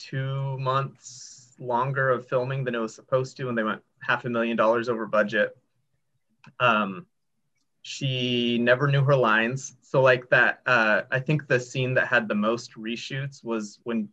two 0.00 0.58
months 0.58 1.54
longer 1.58 2.10
of 2.10 2.26
filming 2.26 2.64
than 2.64 2.74
it 2.74 2.78
was 2.78 2.94
supposed 2.94 3.36
to, 3.36 3.48
and 3.48 3.56
they 3.56 3.62
went 3.62 3.82
half 4.02 4.24
a 4.24 4.30
million 4.30 4.56
dollars 4.56 4.88
over 4.88 5.06
budget. 5.06 5.56
Um, 6.58 7.06
she 7.82 8.58
never 8.58 8.90
knew 8.90 9.04
her 9.04 9.14
lines, 9.16 9.76
so 9.82 10.02
like 10.02 10.28
that. 10.30 10.62
Uh, 10.66 11.02
I 11.10 11.20
think 11.20 11.46
the 11.46 11.60
scene 11.60 11.94
that 11.94 12.08
had 12.08 12.28
the 12.28 12.34
most 12.34 12.74
reshoots 12.74 13.44
was 13.44 13.78
when, 13.84 14.08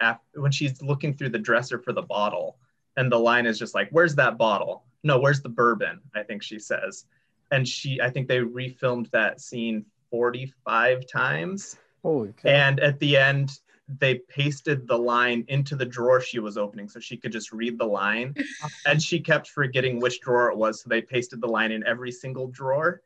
af- 0.00 0.20
when 0.34 0.52
she's 0.52 0.80
looking 0.82 1.14
through 1.14 1.30
the 1.30 1.38
dresser 1.38 1.78
for 1.78 1.92
the 1.92 2.02
bottle, 2.02 2.58
and 2.96 3.10
the 3.10 3.18
line 3.18 3.46
is 3.46 3.58
just 3.58 3.74
like, 3.74 3.88
"Where's 3.90 4.14
that 4.16 4.38
bottle? 4.38 4.84
No, 5.02 5.18
where's 5.18 5.42
the 5.42 5.48
bourbon?" 5.48 6.00
I 6.14 6.22
think 6.22 6.42
she 6.42 6.58
says, 6.58 7.06
and 7.50 7.66
she. 7.66 8.00
I 8.00 8.10
think 8.10 8.28
they 8.28 8.38
refilmed 8.38 9.10
that 9.10 9.40
scene 9.40 9.84
45 10.10 11.06
times. 11.06 11.76
Holy 12.02 12.32
cow. 12.32 12.48
And 12.48 12.80
at 12.80 12.98
the 12.98 13.16
end, 13.16 13.58
they 13.98 14.16
pasted 14.28 14.86
the 14.86 14.96
line 14.98 15.44
into 15.48 15.74
the 15.74 15.86
drawer 15.86 16.20
she 16.20 16.38
was 16.40 16.58
opening 16.58 16.88
so 16.88 17.00
she 17.00 17.16
could 17.16 17.32
just 17.32 17.52
read 17.52 17.78
the 17.78 17.86
line. 17.86 18.34
and 18.86 19.02
she 19.02 19.18
kept 19.18 19.48
forgetting 19.48 19.98
which 19.98 20.20
drawer 20.20 20.50
it 20.50 20.56
was. 20.58 20.82
So 20.82 20.88
they 20.90 21.00
pasted 21.00 21.40
the 21.40 21.46
line 21.48 21.72
in 21.72 21.86
every 21.86 22.12
single 22.12 22.48
drawer. 22.48 23.00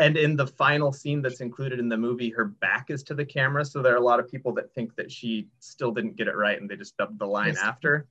And 0.00 0.16
in 0.16 0.36
the 0.36 0.46
final 0.46 0.92
scene 0.92 1.22
that's 1.22 1.40
included 1.40 1.78
in 1.80 1.88
the 1.88 1.96
movie, 1.96 2.30
her 2.30 2.44
back 2.46 2.90
is 2.90 3.02
to 3.04 3.14
the 3.14 3.24
camera. 3.24 3.64
So 3.64 3.80
there 3.82 3.94
are 3.94 3.98
a 3.98 4.00
lot 4.04 4.20
of 4.20 4.28
people 4.28 4.52
that 4.54 4.72
think 4.74 4.94
that 4.96 5.10
she 5.10 5.48
still 5.60 5.92
didn't 5.92 6.16
get 6.16 6.28
it 6.28 6.36
right 6.36 6.60
and 6.60 6.68
they 6.68 6.76
just 6.76 6.96
dubbed 6.96 7.18
the 7.18 7.26
line 7.26 7.48
Yes. 7.54 7.58
after. 7.62 8.06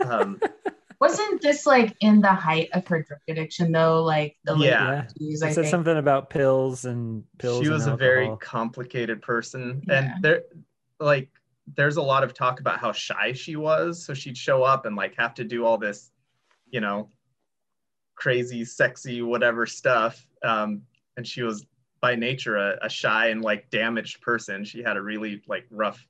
Um, 0.00 0.40
Wasn't 1.00 1.40
this 1.40 1.64
like 1.64 1.94
in 2.00 2.20
the 2.20 2.32
height 2.32 2.70
of 2.72 2.86
her 2.88 3.02
drug 3.04 3.20
addiction 3.28 3.70
though? 3.70 4.02
Like 4.02 4.36
the 4.44 4.54
late 4.56 4.70
Yeah. 4.70 5.06
90s, 5.20 5.42
It 5.42 5.42
I 5.44 5.48
said 5.52 5.54
think. 5.62 5.66
something 5.70 5.96
about 5.96 6.28
pills 6.28 6.84
and 6.86 7.22
pills. 7.38 7.60
she 7.60 7.66
and 7.66 7.74
was 7.74 7.86
a 7.86 7.96
very 7.96 8.30
complicated 8.40 9.22
person 9.22 9.82
Yeah. 9.86 10.12
and 10.14 10.24
there 10.24 10.42
like 11.00 11.30
there's 11.76 11.96
a 11.96 12.02
lot 12.02 12.24
of 12.24 12.34
talk 12.34 12.60
about 12.60 12.78
how 12.78 12.92
shy 12.92 13.32
she 13.32 13.56
was. 13.56 14.04
So 14.04 14.14
she'd 14.14 14.36
show 14.36 14.62
up 14.62 14.86
and 14.86 14.96
like 14.96 15.14
have 15.16 15.34
to 15.34 15.44
do 15.44 15.64
all 15.64 15.78
this 15.78 16.10
you 16.70 16.80
know 16.80 17.10
crazy 18.14 18.64
sexy 18.64 19.22
whatever 19.22 19.66
stuff. 19.66 20.26
Um, 20.42 20.82
and 21.16 21.26
she 21.26 21.42
was 21.42 21.66
by 22.00 22.14
nature 22.14 22.56
a, 22.56 22.78
a 22.82 22.88
shy 22.88 23.28
and 23.28 23.42
like 23.42 23.70
damaged 23.70 24.20
person. 24.20 24.64
She 24.64 24.82
had 24.82 24.96
a 24.96 25.02
really 25.02 25.42
like 25.48 25.66
rough 25.70 26.04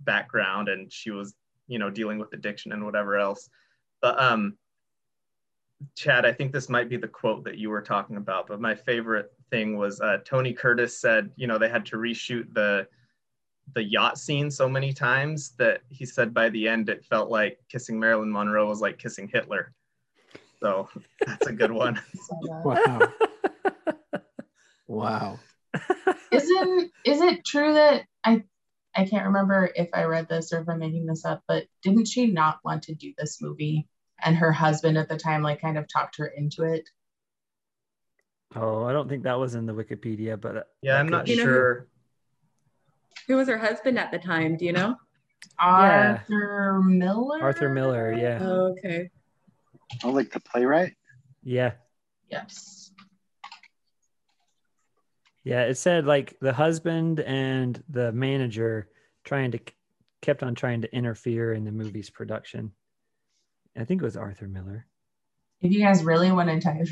background 0.00 0.68
and 0.68 0.92
she 0.92 1.10
was 1.10 1.34
you 1.66 1.78
know 1.78 1.90
dealing 1.90 2.18
with 2.18 2.32
addiction 2.32 2.72
and 2.72 2.84
whatever 2.84 3.16
else. 3.16 3.48
But 4.00 4.20
um 4.20 4.56
Chad, 5.96 6.24
I 6.24 6.32
think 6.32 6.52
this 6.52 6.68
might 6.68 6.88
be 6.88 6.96
the 6.96 7.08
quote 7.08 7.44
that 7.44 7.58
you 7.58 7.68
were 7.68 7.82
talking 7.82 8.16
about, 8.16 8.46
but 8.46 8.60
my 8.60 8.74
favorite 8.74 9.32
thing 9.50 9.76
was 9.76 10.00
uh, 10.00 10.18
Tony 10.24 10.52
Curtis 10.52 10.98
said, 10.98 11.30
you 11.36 11.46
know, 11.46 11.58
they 11.58 11.68
had 11.68 11.84
to 11.86 11.96
reshoot 11.96 12.52
the 12.54 12.86
the 13.72 13.82
yacht 13.82 14.18
scene 14.18 14.50
so 14.50 14.68
many 14.68 14.92
times 14.92 15.52
that 15.58 15.80
he 15.88 16.04
said 16.04 16.34
by 16.34 16.48
the 16.50 16.68
end 16.68 16.88
it 16.88 17.04
felt 17.04 17.30
like 17.30 17.58
kissing 17.68 17.98
Marilyn 17.98 18.30
Monroe 18.30 18.68
was 18.68 18.80
like 18.80 18.98
kissing 18.98 19.28
Hitler. 19.32 19.72
So 20.60 20.88
that's 21.26 21.46
a 21.46 21.52
good 21.52 21.72
one. 21.84 22.00
Wow. 22.30 23.00
wow. 24.86 25.38
Isn't 26.30 26.92
is 27.04 27.20
it 27.20 27.44
true 27.44 27.74
that 27.74 28.04
I 28.24 28.44
I 28.94 29.06
can't 29.06 29.26
remember 29.26 29.70
if 29.74 29.88
I 29.92 30.04
read 30.04 30.28
this 30.28 30.52
or 30.52 30.60
if 30.60 30.68
I'm 30.68 30.78
making 30.78 31.06
this 31.06 31.24
up, 31.24 31.42
but 31.48 31.64
didn't 31.82 32.06
she 32.06 32.26
not 32.26 32.58
want 32.64 32.84
to 32.84 32.94
do 32.94 33.12
this 33.18 33.42
movie? 33.42 33.88
And 34.24 34.36
her 34.36 34.52
husband 34.52 34.96
at 34.96 35.08
the 35.08 35.16
time 35.16 35.42
like 35.42 35.60
kind 35.60 35.76
of 35.76 35.88
talked 35.88 36.16
her 36.18 36.26
into 36.26 36.62
it. 36.62 36.88
Oh, 38.54 38.84
I 38.84 38.92
don't 38.92 39.08
think 39.08 39.24
that 39.24 39.38
was 39.38 39.56
in 39.56 39.66
the 39.66 39.74
Wikipedia, 39.74 40.40
but 40.40 40.68
Yeah, 40.80 40.98
I'm 41.00 41.08
not 41.08 41.24
be. 41.24 41.36
Know- 41.36 41.42
sure. 41.42 41.88
Who 43.28 43.36
was 43.36 43.48
her 43.48 43.58
husband 43.58 43.98
at 43.98 44.10
the 44.10 44.18
time? 44.18 44.56
Do 44.56 44.64
you 44.64 44.72
know? 44.72 44.96
Yeah. 45.58 46.18
Arthur 46.18 46.80
Miller. 46.82 47.42
Arthur 47.42 47.68
Miller. 47.68 48.12
Yeah, 48.12 48.38
Oh, 48.42 48.74
okay. 48.78 49.10
Oh, 50.02 50.10
like 50.10 50.32
the 50.32 50.40
playwright? 50.40 50.94
yeah, 51.42 51.72
Yes. 52.30 52.90
yeah. 55.44 55.62
It 55.64 55.76
said 55.76 56.06
like 56.06 56.36
the 56.40 56.52
husband 56.52 57.20
and 57.20 57.82
the 57.88 58.10
manager 58.12 58.88
trying 59.24 59.52
to 59.52 59.60
kept 60.22 60.42
on 60.42 60.54
trying 60.54 60.80
to 60.82 60.94
interfere 60.94 61.52
in 61.52 61.64
the 61.64 61.72
movie's 61.72 62.08
production. 62.10 62.72
I 63.76 63.84
think 63.84 64.00
it 64.00 64.04
was 64.04 64.16
Arthur 64.16 64.48
Miller. 64.48 64.86
If 65.60 65.70
you 65.72 65.80
guys 65.80 66.02
really 66.02 66.32
want 66.32 66.48
to 66.48 66.58
dive, 66.58 66.88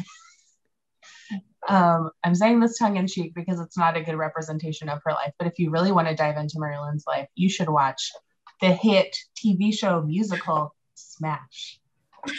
um, 1.69 2.11
I'm 2.25 2.35
saying 2.35 2.61
this 2.61 2.79
tongue 2.79 2.97
in 2.97 3.07
cheek 3.07 3.35
because 3.35 3.61
it's 3.61 3.77
not 3.79 3.97
a 3.97 4.03
good 4.03 4.17
representation 4.17 4.89
of 4.89 5.01
her 5.05 5.13
life. 5.13 5.33
But 5.39 5.47
if 5.49 5.59
you 5.59 5.71
really 5.71 5.93
want 5.93 6.09
to 6.09 6.15
dive 6.15 6.37
into 6.37 6.59
Marilyn's 6.59 7.05
life, 7.07 7.29
you 7.35 7.49
should 7.49 7.69
watch 7.69 8.11
the 8.61 8.73
hit 8.73 9.17
TV 9.37 9.73
show 9.73 10.03
musical 10.03 10.75
Smash. 10.95 11.81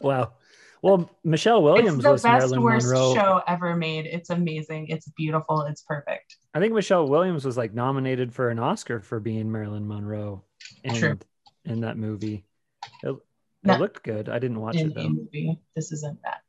Wow. 0.00 0.32
Well, 0.82 1.10
Michelle 1.24 1.62
Williams 1.62 1.96
it's 1.96 2.04
the 2.04 2.12
was 2.12 2.22
best 2.22 2.32
Marilyn 2.50 2.62
worst 2.62 2.86
Monroe. 2.86 3.14
show 3.14 3.42
ever 3.46 3.76
made. 3.76 4.06
It's 4.06 4.30
amazing. 4.30 4.86
It's 4.88 5.06
beautiful. 5.10 5.62
It's 5.62 5.82
perfect. 5.82 6.36
I 6.54 6.60
think 6.60 6.72
Michelle 6.72 7.06
Williams 7.06 7.44
was 7.44 7.58
like 7.58 7.74
nominated 7.74 8.32
for 8.32 8.48
an 8.48 8.58
Oscar 8.58 9.00
for 9.00 9.20
being 9.20 9.52
Marilyn 9.52 9.86
Monroe 9.86 10.42
in, 10.82 10.94
True. 10.94 11.18
in 11.66 11.80
that 11.82 11.98
movie. 11.98 12.44
It, 13.02 13.10
it 13.10 13.16
No. 13.62 13.76
looked 13.76 14.02
good. 14.02 14.30
I 14.30 14.38
didn't 14.38 14.58
watch 14.60 14.76
it 14.76 14.94
though. 14.94 15.08
movie, 15.10 15.60
this 15.76 15.92
isn't 15.92 16.18
that. 16.22 16.40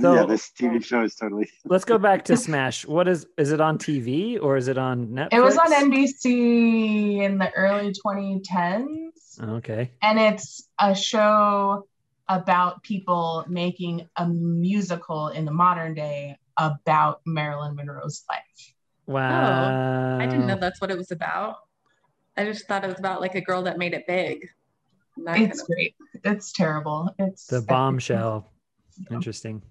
So- 0.00 0.14
yeah, 0.14 0.24
this 0.26 0.50
TV 0.50 0.84
show 0.84 1.02
is 1.02 1.14
totally. 1.14 1.48
Let's 1.64 1.84
go 1.84 1.98
back 1.98 2.24
to 2.26 2.36
Smash. 2.36 2.86
What 2.86 3.08
is 3.08 3.26
is 3.38 3.52
it 3.52 3.60
on 3.60 3.78
TV 3.78 4.38
or 4.42 4.56
is 4.56 4.68
it 4.68 4.78
on 4.78 5.08
Netflix? 5.08 5.28
It 5.32 5.40
was 5.40 5.56
on 5.58 5.72
NBC 5.72 7.22
in 7.22 7.38
the 7.38 7.50
early 7.52 7.92
2010s. 7.92 9.08
Okay. 9.42 9.90
and 10.02 10.18
it's 10.18 10.68
a 10.78 10.94
show 10.94 11.86
about 12.28 12.82
people 12.82 13.44
making 13.48 14.06
a 14.16 14.28
musical 14.28 15.28
in 15.28 15.44
the 15.46 15.50
modern 15.50 15.94
day 15.94 16.36
about 16.58 17.20
Marilyn 17.24 17.74
Monroe's 17.74 18.24
life. 18.28 18.74
Wow. 19.06 20.18
Oh, 20.18 20.22
I 20.22 20.26
didn't 20.26 20.46
know 20.46 20.56
that's 20.56 20.80
what 20.82 20.90
it 20.90 20.98
was 20.98 21.10
about. 21.10 21.56
I 22.36 22.44
just 22.44 22.66
thought 22.68 22.84
it 22.84 22.88
was 22.88 22.98
about 22.98 23.20
like 23.22 23.34
a 23.34 23.40
girl 23.40 23.62
that 23.62 23.78
made 23.78 23.94
it 23.94 24.06
big. 24.06 24.48
It's 25.16 25.26
kind 25.26 25.52
of- 25.52 25.66
great. 25.66 25.94
It's 26.24 26.52
terrible. 26.52 27.14
It's 27.18 27.46
The 27.46 27.62
bombshell. 27.62 28.46
Interesting. 29.10 29.62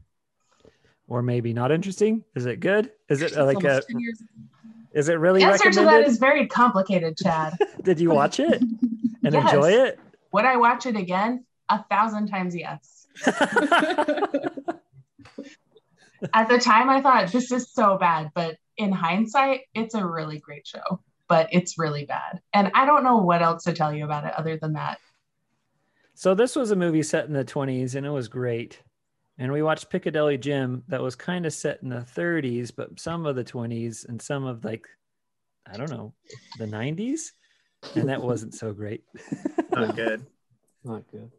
Or 1.08 1.22
maybe 1.22 1.54
not 1.54 1.72
interesting. 1.72 2.24
Is 2.36 2.46
it 2.46 2.60
good? 2.60 2.92
Is 3.10 3.22
it 3.22 3.36
uh, 3.38 3.46
like 3.46 3.64
a? 3.64 3.70
almost 3.70 3.90
10 3.90 4.00
years- 4.00 4.24
Is 4.94 5.10
it 5.10 5.14
really 5.16 5.42
The 5.42 5.48
answer 5.48 5.72
to 5.72 5.82
that 5.84 6.08
is 6.08 6.18
very 6.18 6.48
complicated, 6.48 7.18
Chad. 7.18 7.58
Did 7.84 8.00
you 8.00 8.12
watch 8.12 8.40
it 8.40 8.62
and 9.24 9.34
Yes. 9.34 9.54
enjoy 9.54 9.72
it? 9.72 10.00
Would 10.32 10.46
I 10.46 10.56
watch 10.58 10.86
it 10.86 10.96
again? 10.96 11.46
A 11.70 11.84
thousand 11.90 12.28
times 12.28 12.56
yes. 12.56 13.08
At 16.34 16.50
the 16.50 16.60
time, 16.60 16.88
I 16.90 17.02
thought 17.02 17.32
this 17.32 17.52
is 17.52 17.72
so 17.74 17.98
bad, 17.98 18.32
but 18.36 18.58
in 18.78 18.92
hindsight, 18.92 19.62
it's 19.74 19.96
a 19.96 20.06
really 20.06 20.38
great 20.40 20.68
show, 20.68 21.02
but 21.28 21.48
it's 21.52 21.80
really 21.80 22.06
bad. 22.06 22.42
And 22.54 22.72
I 22.76 22.86
don't 22.86 23.04
know 23.04 23.18
what 23.18 23.42
else 23.42 23.64
to 23.64 23.74
tell 23.74 23.92
you 23.94 24.06
about 24.06 24.26
it 24.26 24.34
other 24.38 24.56
than 24.58 24.74
that. 24.74 25.00
So 26.14 26.36
this 26.36 26.56
was 26.56 26.70
a 26.70 26.76
movie 26.76 27.02
set 27.02 27.26
in 27.26 27.34
the 27.34 27.44
20s 27.44 27.96
and 27.96 28.06
it 28.06 28.12
was 28.12 28.28
great. 28.28 28.82
And 29.38 29.52
we 29.52 29.64
watched 29.64 29.90
Piccadilly 29.90 30.38
Jim 30.38 30.84
that 30.88 31.02
was 31.02 31.16
kind 31.16 31.46
of 31.46 31.54
set 31.54 31.82
in 31.82 31.90
the 31.90 32.06
30s, 32.16 32.72
but 32.76 33.00
some 33.00 33.26
of 33.26 33.36
the 33.36 33.44
20s 33.44 34.08
and 34.08 34.22
some 34.22 34.46
of 34.46 34.64
like, 34.64 34.86
I 35.72 35.78
don't 35.78 35.90
know, 35.90 36.14
the 36.58 36.66
90s. 36.66 37.32
And 37.96 38.10
that 38.10 38.22
wasn't 38.22 38.54
so 38.54 38.74
great. 38.74 39.04
Not 39.72 39.96
good. 39.96 40.26
Not 40.84 41.04
good. 41.12 41.32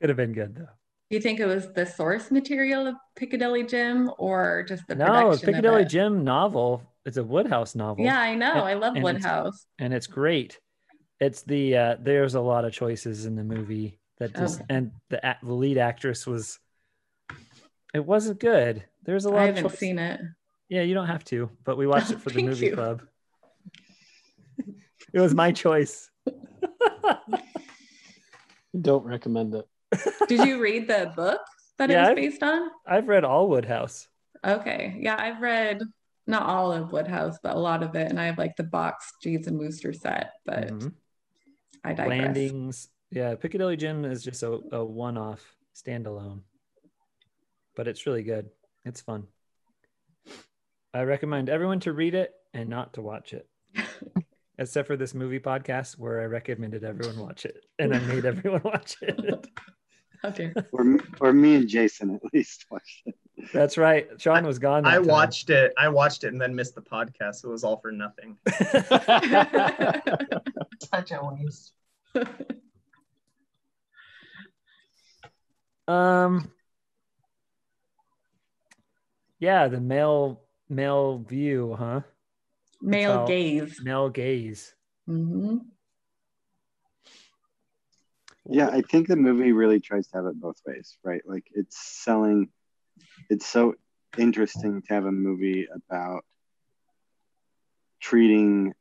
Could 0.00 0.08
have 0.08 0.16
been 0.16 0.32
good 0.32 0.54
though. 0.54 0.68
Do 1.10 1.16
you 1.16 1.20
think 1.20 1.38
it 1.38 1.46
was 1.46 1.70
the 1.72 1.84
source 1.84 2.30
material 2.30 2.86
of 2.86 2.94
Piccadilly 3.14 3.64
Jim 3.64 4.10
or 4.18 4.64
just 4.66 4.86
the 4.88 4.94
no, 4.94 5.04
production 5.06 5.46
Piccadilly 5.46 5.82
of 5.82 5.86
it? 5.86 5.90
Jim 5.90 6.24
novel. 6.24 6.82
It's 7.04 7.18
a 7.18 7.24
Wodehouse 7.24 7.74
novel. 7.74 8.04
Yeah, 8.04 8.18
I 8.18 8.34
know. 8.34 8.52
And- 8.52 8.60
I 8.60 8.74
love 8.74 8.96
and 8.96 9.06
it's- 9.06 9.14
Wodehouse. 9.22 9.66
and 9.78 9.92
it's 9.92 10.06
great. 10.06 10.58
It's 11.20 11.42
the 11.42 11.76
uh, 11.76 11.96
there's 12.00 12.34
a 12.34 12.40
lot 12.40 12.64
of 12.64 12.72
choices 12.72 13.26
in 13.26 13.36
the 13.36 13.44
movie 13.44 13.98
that 14.18 14.34
just 14.34 14.60
Okay. 14.60 14.66
and 14.74 14.92
the 15.10 15.36
the 15.42 15.52
lead 15.52 15.78
actress 15.78 16.26
was 16.26 16.58
it 17.92 18.04
wasn't 18.04 18.40
good. 18.40 18.84
There's 19.04 19.24
a 19.24 19.28
lot 19.30 19.40
I 19.40 19.44
of 19.48 19.56
haven't 19.56 19.70
choice- 19.70 19.78
seen 19.78 19.98
it. 19.98 20.20
Yeah, 20.68 20.82
you 20.82 20.94
don't 20.94 21.06
have 21.06 21.24
to, 21.24 21.50
but 21.64 21.76
we 21.76 21.86
watched 21.86 22.10
it 22.10 22.20
for 22.20 22.30
the 22.30 22.34
Thank 22.36 22.48
movie 22.48 22.66
you. 22.66 22.74
club. 22.74 23.02
it 25.12 25.20
was 25.20 25.34
my 25.34 25.52
choice. 25.52 26.10
Don't 28.80 29.04
recommend 29.04 29.54
it. 29.54 29.66
Did 30.28 30.46
you 30.46 30.60
read 30.60 30.88
the 30.88 31.12
book 31.14 31.40
that 31.78 31.90
Yeah, 31.90 31.98
it 31.98 32.00
was 32.00 32.08
I've- 32.10 32.20
based 32.20 32.42
on? 32.42 32.70
I've 32.86 33.06
read 33.08 33.24
all 33.24 33.48
Wodehouse. 33.48 34.08
Okay. 34.44 34.96
Yeah, 34.98 35.16
I've 35.18 35.40
read 35.40 35.80
not 36.26 36.42
all 36.42 36.72
of 36.72 36.90
Wodehouse, 36.90 37.38
but 37.42 37.54
a 37.54 37.58
lot 37.58 37.82
of 37.82 37.94
it. 37.94 38.10
And 38.10 38.18
I 38.20 38.26
have 38.26 38.38
like 38.38 38.56
the 38.56 38.64
box 38.64 39.12
Jeeves 39.22 39.46
and 39.46 39.58
Wooster 39.58 39.92
set, 39.92 40.32
but 40.44 40.68
Mhm. 40.68 40.92
I 41.84 41.92
digress. 41.92 42.08
Landings. 42.08 42.88
Yeah, 43.14 43.36
Piccadilly 43.36 43.76
Jim 43.76 44.04
is 44.04 44.24
just 44.24 44.42
a, 44.42 44.58
a 44.72 44.84
one 44.84 45.16
off 45.16 45.54
standalone. 45.72 46.40
But 47.76 47.86
it's 47.86 48.06
really 48.06 48.24
good. 48.24 48.50
It's 48.84 49.00
fun. 49.00 49.28
I 50.92 51.02
recommend 51.02 51.48
everyone 51.48 51.78
to 51.80 51.92
read 51.92 52.16
it 52.16 52.32
and 52.52 52.68
not 52.68 52.94
to 52.94 53.02
watch 53.02 53.32
it. 53.32 53.48
except 54.58 54.88
for 54.88 54.96
this 54.96 55.14
movie 55.14 55.38
podcast 55.38 55.96
where 55.96 56.22
I 56.22 56.24
recommended 56.24 56.82
everyone 56.82 57.18
watch 57.20 57.44
it 57.44 57.64
and 57.78 57.94
I 57.94 58.00
made 58.00 58.24
everyone 58.24 58.62
watch 58.64 58.96
it. 59.00 59.46
Okay. 60.24 60.52
Or, 60.72 60.98
or 61.20 61.32
me 61.32 61.54
and 61.54 61.68
Jason 61.68 62.16
at 62.16 62.20
least 62.32 62.66
watched 62.68 63.02
it. 63.06 63.14
That's 63.52 63.78
right. 63.78 64.08
Sean 64.18 64.44
was 64.44 64.58
gone. 64.58 64.82
that 64.82 64.92
I 64.92 64.96
time. 64.96 65.06
watched 65.06 65.50
it. 65.50 65.72
I 65.78 65.88
watched 65.88 66.24
it 66.24 66.32
and 66.32 66.40
then 66.40 66.52
missed 66.52 66.74
the 66.74 66.82
podcast. 66.82 67.36
So 67.36 67.50
it 67.50 67.52
was 67.52 67.62
all 67.62 67.76
for 67.76 67.92
nothing. 67.92 68.38
Such 70.82 71.12
a 71.12 71.20
waste. 71.22 71.74
Um. 75.86 76.50
Yeah, 79.38 79.68
the 79.68 79.80
male 79.80 80.40
male 80.68 81.18
view, 81.18 81.74
huh? 81.78 82.00
Male 82.80 83.12
how- 83.18 83.26
gaze. 83.26 83.80
Male 83.82 84.08
gaze. 84.10 84.74
hmm 85.06 85.58
Yeah, 88.46 88.68
I 88.68 88.82
think 88.82 89.08
the 89.08 89.16
movie 89.16 89.52
really 89.52 89.80
tries 89.80 90.08
to 90.08 90.16
have 90.16 90.26
it 90.26 90.40
both 90.40 90.60
ways, 90.66 90.96
right? 91.02 91.22
Like 91.26 91.46
it's 91.54 91.78
selling, 91.78 92.48
it's 93.30 93.46
so 93.46 93.74
interesting 94.18 94.82
to 94.82 94.94
have 94.94 95.06
a 95.06 95.12
movie 95.12 95.66
about 95.74 96.24
treating 98.00 98.74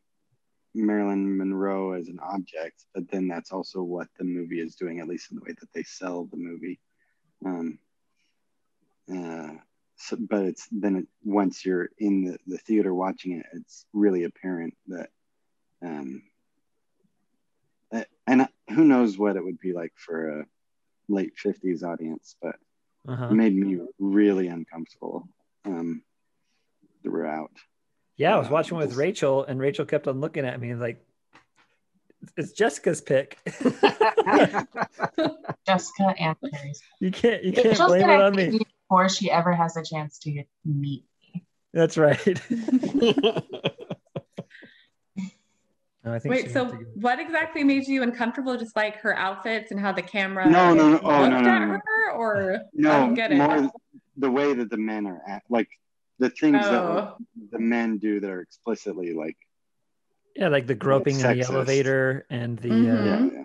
Marilyn 0.76 1.38
Monroe 1.38 1.94
as 1.94 2.08
an 2.08 2.20
object, 2.22 2.84
but 2.94 3.10
then 3.10 3.28
that's 3.28 3.52
also 3.52 3.82
what 3.84 4.08
the 4.18 4.24
movie 4.26 4.60
is 4.60 4.76
doing, 4.76 5.00
at 5.00 5.08
least 5.08 5.32
in 5.32 5.38
the 5.38 5.44
way 5.44 5.56
that 5.60 5.72
they 5.74 5.84
sell 5.84 6.26
the 6.26 6.38
movie. 6.38 6.80
Um, 7.45 7.80
uh, 9.14 9.53
so, 9.98 10.18
but 10.20 10.44
it's 10.44 10.68
then 10.72 10.95
it, 10.98 11.07
once 11.24 11.65
you're 11.65 11.90
in 11.98 12.26
the, 12.26 12.38
the 12.48 12.57
theater 12.57 12.94
watching 12.94 13.34
it, 13.34 13.45
it's 13.53 13.86
really 13.94 14.24
apparent 14.24 14.76
that 14.88 15.10
um, 15.82 16.24
uh, 17.91 18.03
and 18.28 18.48
who 18.70 18.86
knows 18.86 19.18
what 19.18 19.36
it 19.36 19.44
would 19.44 19.60
be 19.60 19.74
like 19.74 19.94
for 19.95 20.40
a 20.40 20.45
late 21.10 21.34
50s 21.36 21.84
audience 21.84 22.36
but 22.41 22.56
Uh-huh. 23.07 23.28
it 23.30 23.34
made 23.34 23.56
me 23.56 23.80
really 23.99 24.48
uncomfortable 24.48 25.28
um, 25.65 26.02
throughout 27.03 27.52
Yeah, 28.15 28.36
I 28.36 28.40
was 28.40 28.49
watching 28.49 28.78
with 28.78 28.95
Rachel, 28.95 29.44
and 29.44 29.60
Rachel 29.60 29.86
kept 29.86 30.07
on 30.07 30.22
looking 30.22 30.45
at 30.45 30.60
me 30.60 30.74
like, 30.76 31.03
"It's 32.38 32.52
Jessica's 32.54 33.02
pick. 33.02 33.38
Jessica 35.66 36.14
and 36.20 36.36
Carrie's. 36.52 36.82
you 37.00 37.12
can't, 37.12 37.44
you 37.44 37.52
can't 37.54 37.68
Rachel's 37.68 37.88
blame 37.90 38.10
it 38.10 38.22
on 38.22 38.36
me." 38.36 38.60
before 38.90 39.10
she 39.10 39.30
ever 39.32 39.54
has 39.54 39.76
a 39.78 39.84
chance 39.84 40.20
to 40.20 40.32
get 40.32 40.48
meet. 40.66 41.04
Me. 41.34 41.44
That's 41.74 41.98
right. 41.98 42.41
No, 46.06 46.14
I 46.14 46.20
think 46.20 46.36
Wait, 46.36 46.52
so 46.52 46.66
go- 46.66 46.80
what 46.95 47.18
exactly 47.20 47.64
made 47.64 47.88
you 47.88 48.04
uncomfortable? 48.04 48.58
Just 48.58 48.76
like 48.76 48.98
her 48.98 49.16
outfits 49.18 49.72
and 49.72 49.80
how 49.80 49.94
the 49.94 50.02
camera 50.02 50.50
No, 50.50 50.74
no, 50.74 50.90
no. 50.90 51.00
Oh, 51.02 51.22
looked 51.22 51.32
no, 51.32 51.40
no, 51.41 51.50
at 51.50 51.60
no. 51.66 51.80
her, 51.86 52.12
or 52.12 52.54
I 52.56 52.58
no 52.74 52.90
don't 52.91 53.14
get 53.14 53.32
it. 53.32 53.38
more 53.38 53.72
the 54.18 54.30
way 54.30 54.54
that 54.54 54.70
the 54.70 54.76
men 54.78 55.08
are 55.08 55.22
at 55.26 55.44
like 55.50 55.70
the 56.20 56.30
things 56.30 56.58
Oh. 56.62 57.16
that 57.38 57.52
the 57.52 57.60
men 57.60 58.00
do 58.00 58.20
that 58.20 58.30
are 58.30 58.41
explicitly 58.41 59.14
like 59.14 59.38
yeah, 60.36 60.48
like 60.48 60.68
the 60.68 60.76
groping 60.76 61.20
in 61.20 61.38
the 61.38 61.42
elevator 61.42 62.26
and 62.30 62.58
the 62.60 62.70
Mhm. 62.70 63.00
uh, 63.00 63.04
yeah, 63.04 63.30
yeah. 63.34 63.44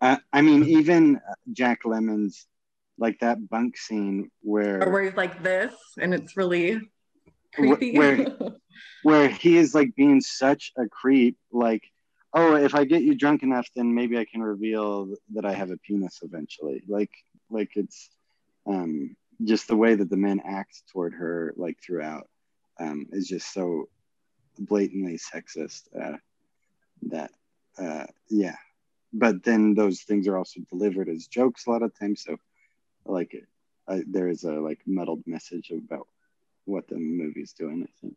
Uh, 0.00 0.16
i 0.32 0.40
mean 0.42 0.64
even 0.64 1.20
jack 1.52 1.84
lemmon's 1.84 2.46
like 2.98 3.18
that 3.20 3.48
bunk 3.48 3.76
scene 3.76 4.30
where 4.42 4.82
or 4.82 4.90
where 4.90 5.02
he's 5.04 5.14
like 5.16 5.42
this, 5.42 5.74
and 5.98 6.14
it's 6.14 6.36
really 6.36 6.80
creepy. 7.54 7.96
where 7.96 8.26
where 9.02 9.28
he 9.28 9.56
is 9.56 9.74
like 9.74 9.94
being 9.94 10.20
such 10.20 10.72
a 10.76 10.88
creep 10.88 11.36
like 11.52 11.82
oh 12.32 12.56
if 12.56 12.74
i 12.74 12.84
get 12.84 13.02
you 13.02 13.14
drunk 13.14 13.42
enough 13.42 13.68
then 13.76 13.94
maybe 13.94 14.18
i 14.18 14.24
can 14.24 14.42
reveal 14.42 15.14
that 15.34 15.44
i 15.44 15.52
have 15.52 15.70
a 15.70 15.76
penis 15.78 16.20
eventually 16.22 16.82
like 16.88 17.10
like 17.50 17.70
it's 17.76 18.10
um 18.66 19.14
just 19.44 19.68
the 19.68 19.76
way 19.76 19.94
that 19.94 20.08
the 20.10 20.16
men 20.16 20.40
act 20.44 20.82
toward 20.92 21.12
her 21.14 21.52
like 21.56 21.76
throughout 21.84 22.28
um 22.80 23.06
is 23.12 23.28
just 23.28 23.52
so 23.52 23.88
blatantly 24.58 25.18
sexist 25.18 25.82
uh 26.00 26.16
that 27.02 27.30
uh 27.78 28.06
yeah. 28.28 28.56
But 29.12 29.44
then 29.44 29.74
those 29.74 30.00
things 30.00 30.26
are 30.26 30.36
also 30.36 30.60
delivered 30.70 31.08
as 31.08 31.28
jokes 31.28 31.66
a 31.66 31.70
lot 31.70 31.82
of 31.82 31.96
times. 31.98 32.24
So 32.26 32.36
like 33.04 33.36
uh, 33.86 34.00
there 34.06 34.28
is 34.28 34.44
a 34.44 34.52
like 34.52 34.80
muddled 34.86 35.22
message 35.26 35.70
about 35.70 36.08
what 36.64 36.88
the 36.88 36.96
movie's 36.96 37.52
doing 37.52 37.86
i 37.86 37.92
think. 38.00 38.16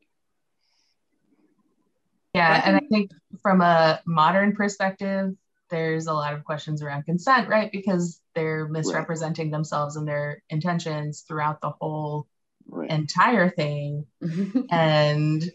Yeah, 2.33 2.61
and 2.65 2.75
I 2.75 2.81
think 2.91 3.11
from 3.41 3.61
a 3.61 3.99
modern 4.05 4.55
perspective, 4.55 5.33
there's 5.71 6.05
a 6.05 6.13
lot 6.13 6.33
of 6.33 6.43
questions 6.43 6.83
around 6.83 7.03
consent, 7.03 7.49
right? 7.49 7.71
Because 7.71 8.21
they're 8.35 8.67
misrepresenting 8.67 9.49
themselves 9.49 9.95
and 9.95 10.07
their 10.07 10.43
intentions 10.49 11.21
throughout 11.27 11.61
the 11.61 11.71
whole 11.71 12.27
right. 12.67 12.91
entire 12.91 13.49
thing. 13.49 14.05
and 14.71 15.51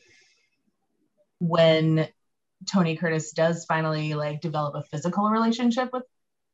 when 1.43 2.07
Tony 2.71 2.97
Curtis 2.97 3.33
does 3.33 3.65
finally 3.65 4.15
like 4.15 4.41
develop 4.41 4.77
a 4.77 4.83
physical 4.85 5.29
relationship 5.29 5.91
with 5.93 6.05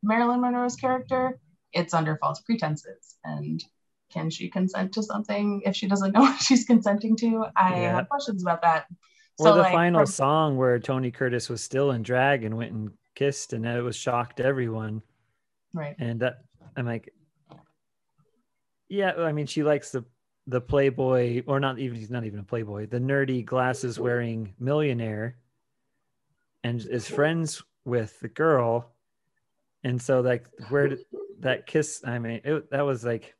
Marilyn 0.02 0.40
Monroe's 0.40 0.76
character, 0.76 1.38
it's 1.74 1.92
under 1.92 2.16
false 2.16 2.40
pretenses. 2.40 3.16
And 3.22 3.62
can 4.10 4.30
she 4.30 4.48
consent 4.48 4.92
to 4.94 5.02
something 5.02 5.60
if 5.66 5.76
she 5.76 5.86
doesn't 5.88 6.12
know 6.12 6.20
what 6.28 6.40
she's 6.40 6.64
consenting 6.64 7.16
to? 7.16 7.44
I 7.54 7.82
Yeah. 7.82 7.96
have 7.96 8.08
questions 8.08 8.42
about 8.42 8.62
that. 8.62 8.86
or 9.38 9.52
the 9.52 9.58
like, 9.58 9.72
final 9.74 10.00
from- 10.00 10.06
song 10.06 10.56
where 10.56 10.78
Tony 10.78 11.10
Curtis 11.10 11.50
was 11.50 11.62
still 11.62 11.90
in 11.90 12.02
drag 12.02 12.44
and 12.44 12.56
went 12.56 12.72
and 12.72 12.90
kissed, 13.14 13.52
and 13.52 13.66
it 13.66 13.82
was 13.82 13.94
shocked 13.94 14.40
everyone. 14.40 15.02
right. 15.74 15.96
And 15.98 16.20
that 16.20 16.38
I'm 16.76 16.86
like, 16.86 17.12
yeah, 18.88 19.12
I 19.18 19.32
mean, 19.32 19.46
she 19.46 19.62
likes 19.62 19.90
the 19.90 20.04
the 20.48 20.60
playboy, 20.60 21.42
or 21.46 21.60
not 21.60 21.78
even 21.78 21.98
he's 21.98 22.10
not 22.10 22.24
even 22.24 22.40
a 22.40 22.44
playboy, 22.44 22.86
the 22.86 22.98
nerdy 22.98 23.44
glasses 23.44 24.00
wearing 24.00 24.54
millionaire, 24.58 25.36
and 26.64 26.80
is 26.86 27.06
friends 27.06 27.62
with 27.84 28.18
the 28.20 28.28
girl, 28.28 28.90
and 29.84 30.00
so 30.00 30.20
like 30.20 30.46
where 30.70 30.88
did 30.88 31.00
that 31.40 31.66
kiss? 31.66 32.02
I 32.04 32.18
mean, 32.18 32.40
it, 32.44 32.70
that 32.70 32.82
was 32.82 33.04
like 33.04 33.34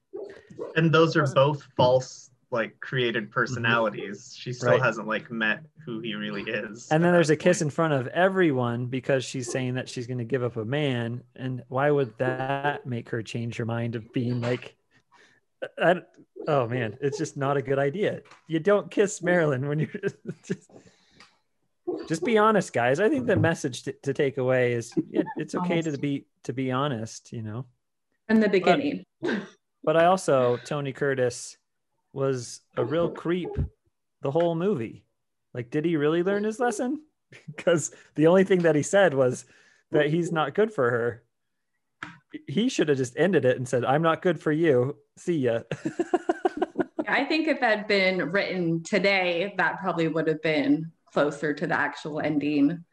And 0.76 0.92
those 0.92 1.16
are 1.16 1.26
both 1.34 1.66
false, 1.76 2.30
like 2.50 2.78
created 2.80 3.30
personalities. 3.30 4.18
Mm-hmm. 4.18 4.40
She 4.40 4.52
still 4.52 4.70
Right. 4.72 4.82
hasn't 4.82 5.06
like 5.08 5.30
met 5.30 5.64
who 5.84 6.00
he 6.00 6.14
really 6.14 6.42
is. 6.42 6.88
And 6.90 7.02
then 7.02 7.12
there's 7.12 7.30
a 7.30 7.36
kiss 7.36 7.60
in 7.62 7.70
front 7.70 7.92
of 7.94 8.06
everyone 8.08 8.86
because 8.86 9.24
she's 9.24 9.50
saying 9.50 9.74
that 9.74 9.88
she's 9.88 10.06
going 10.06 10.18
to 10.18 10.24
give 10.24 10.42
up 10.44 10.56
a 10.56 10.64
man. 10.64 11.22
And 11.36 11.62
why 11.68 11.90
would 11.90 12.16
that 12.18 12.86
make 12.86 13.08
her 13.10 13.22
change 13.22 13.56
her 13.56 13.66
mind 13.66 13.96
of 13.96 14.12
being 14.12 14.40
like, 14.40 14.76
I, 15.78 15.96
oh 16.46 16.68
man, 16.68 16.96
it's 17.00 17.18
just 17.18 17.36
not 17.36 17.56
a 17.56 17.62
good 17.62 17.78
idea. 17.78 18.22
You 18.46 18.60
don't 18.60 18.90
kiss 18.90 19.22
Marilyn 19.22 19.68
when 19.68 19.80
you're 19.80 19.88
just, 20.44 20.70
just 22.08 22.24
be 22.24 22.38
honest, 22.38 22.72
guys. 22.72 23.00
I 23.00 23.08
think 23.08 23.26
the 23.26 23.36
message 23.36 23.82
to, 23.84 23.92
to 24.04 24.14
take 24.14 24.38
away 24.38 24.72
is 24.72 24.92
yeah, 25.10 25.22
it's 25.36 25.54
okay 25.54 25.82
to 25.82 25.96
be 25.98 26.26
to 26.44 26.52
be 26.52 26.70
honest, 26.70 27.32
you 27.32 27.42
know. 27.42 27.66
in 28.28 28.40
the 28.40 28.48
beginning. 28.48 29.04
But 29.84 29.96
I 29.96 30.06
also 30.06 30.58
Tony 30.64 30.92
Curtis 30.92 31.56
was 32.12 32.60
a 32.76 32.84
real 32.84 33.10
creep 33.10 33.50
the 34.22 34.30
whole 34.30 34.54
movie. 34.54 35.04
Like, 35.54 35.70
did 35.70 35.84
he 35.84 35.96
really 35.96 36.22
learn 36.22 36.44
his 36.44 36.60
lesson? 36.60 37.02
Because 37.46 37.92
the 38.14 38.26
only 38.26 38.44
thing 38.44 38.60
that 38.60 38.74
he 38.74 38.82
said 38.82 39.12
was 39.12 39.44
that 39.90 40.08
he's 40.08 40.32
not 40.32 40.54
good 40.54 40.72
for 40.72 40.90
her. 40.90 41.22
He 42.46 42.68
should 42.68 42.88
have 42.88 42.98
just 42.98 43.16
ended 43.16 43.44
it 43.44 43.56
and 43.56 43.68
said, 43.68 43.84
"I'm 43.84 44.02
not 44.02 44.22
good 44.22 44.40
for 44.40 44.52
you. 44.52 44.96
See 45.16 45.38
ya." 45.38 45.60
I 47.08 47.24
think 47.24 47.48
if 47.48 47.56
it 47.56 47.62
had 47.62 47.88
been 47.88 48.30
written 48.30 48.82
today, 48.82 49.54
that 49.56 49.80
probably 49.80 50.08
would 50.08 50.28
have 50.28 50.42
been 50.42 50.92
closer 51.12 51.54
to 51.54 51.66
the 51.66 51.78
actual 51.78 52.20
ending. 52.20 52.84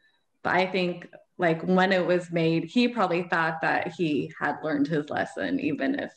But 0.42 0.54
I 0.54 0.66
think 0.66 1.08
like 1.38 1.62
when 1.62 1.92
it 1.92 2.06
was 2.06 2.32
made, 2.32 2.64
he 2.64 2.88
probably 2.88 3.24
thought 3.24 3.60
that 3.60 3.92
he 3.96 4.32
had 4.40 4.56
learned 4.62 4.88
his 4.88 5.10
lesson, 5.10 5.60
even 5.60 5.98
if 5.98 6.12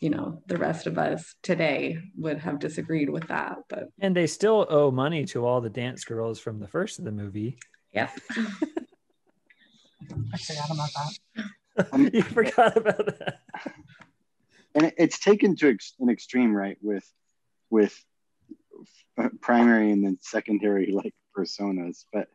you 0.00 0.10
know 0.10 0.42
the 0.46 0.56
rest 0.58 0.86
of 0.86 0.96
us 0.98 1.34
today 1.42 1.98
would 2.16 2.38
have 2.38 2.58
disagreed 2.58 3.10
with 3.10 3.26
that. 3.28 3.56
But 3.68 3.88
and 3.98 4.14
they 4.14 4.26
still 4.26 4.66
owe 4.68 4.90
money 4.90 5.24
to 5.26 5.46
all 5.46 5.60
the 5.60 5.70
dance 5.70 6.04
girls 6.04 6.38
from 6.38 6.60
the 6.60 6.68
first 6.68 6.98
of 6.98 7.04
the 7.04 7.12
movie. 7.12 7.58
Yep. 7.92 8.10
I 10.32 10.38
forgot 10.38 10.70
about 10.70 10.90
that. 10.94 11.44
you 12.12 12.22
forgot 12.22 12.76
about 12.76 13.06
that. 13.18 13.38
and 14.74 14.92
it's 14.96 15.18
taken 15.18 15.56
to 15.56 15.76
an 16.00 16.10
extreme 16.10 16.54
right 16.54 16.78
with 16.82 17.10
with 17.70 17.96
uh, 19.18 19.28
primary 19.40 19.90
and 19.90 20.04
then 20.04 20.18
secondary 20.20 20.92
like 20.92 21.14
personas 21.36 22.04
but 22.12 22.28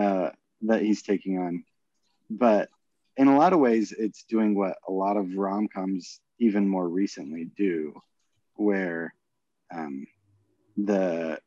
uh 0.00 0.30
that 0.62 0.82
he's 0.82 1.02
taking 1.02 1.38
on 1.38 1.64
but 2.30 2.68
in 3.16 3.28
a 3.28 3.36
lot 3.36 3.52
of 3.52 3.60
ways 3.60 3.92
it's 3.96 4.24
doing 4.24 4.54
what 4.54 4.76
a 4.88 4.92
lot 4.92 5.16
of 5.16 5.34
rom-coms 5.34 6.20
even 6.38 6.68
more 6.68 6.88
recently 6.88 7.50
do 7.56 7.94
where 8.54 9.14
um 9.74 10.06
the 10.76 11.38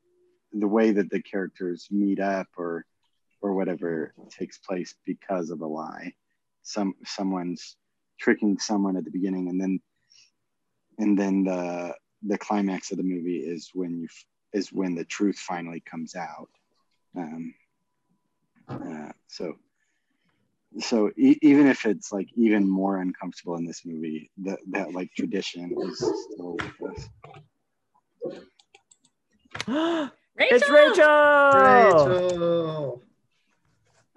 the 0.54 0.68
way 0.68 0.92
that 0.92 1.10
the 1.10 1.22
characters 1.22 1.88
meet 1.92 2.20
up 2.20 2.48
or 2.58 2.86
or 3.42 3.54
whatever 3.54 4.14
takes 4.30 4.58
place 4.58 4.96
because 5.06 5.52
of 5.52 5.62
a 5.62 5.68
lie. 5.68 6.14
Some 6.66 6.96
someone's 7.06 7.78
tricking 8.20 8.58
someone 8.58 8.98
at 8.98 9.06
the 9.06 9.12
beginning, 9.12 9.50
and 9.50 9.62
then 9.62 9.80
and 10.98 11.18
then 11.18 11.44
the 11.44 11.96
the 12.24 12.38
climax 12.40 12.92
of 12.92 12.98
the 12.98 13.04
movie 13.04 13.38
is 13.38 13.70
when 13.74 14.00
you 14.00 14.08
is 14.52 14.74
when 14.74 14.96
the 14.96 15.06
truth 15.06 15.38
finally 15.38 15.80
comes 15.82 16.16
out. 16.16 16.50
Um, 17.16 17.54
uh, 18.70 19.12
so 19.28 19.54
so 20.80 21.12
e- 21.18 21.38
even 21.42 21.68
if 21.68 21.86
it's 21.86 22.12
like 22.12 22.30
even 22.36 22.68
more 22.68 22.98
uncomfortable 23.00 23.56
in 23.58 23.66
this 23.66 23.86
movie, 23.86 24.32
that 24.40 24.60
that 24.72 24.92
like 24.94 25.12
tradition 25.14 25.72
is 25.84 25.98
still 26.34 26.58
with 26.80 26.98
us. 29.68 30.12
It's 30.38 30.70
Rachel. 30.70 30.98
Rachel. 31.54 33.02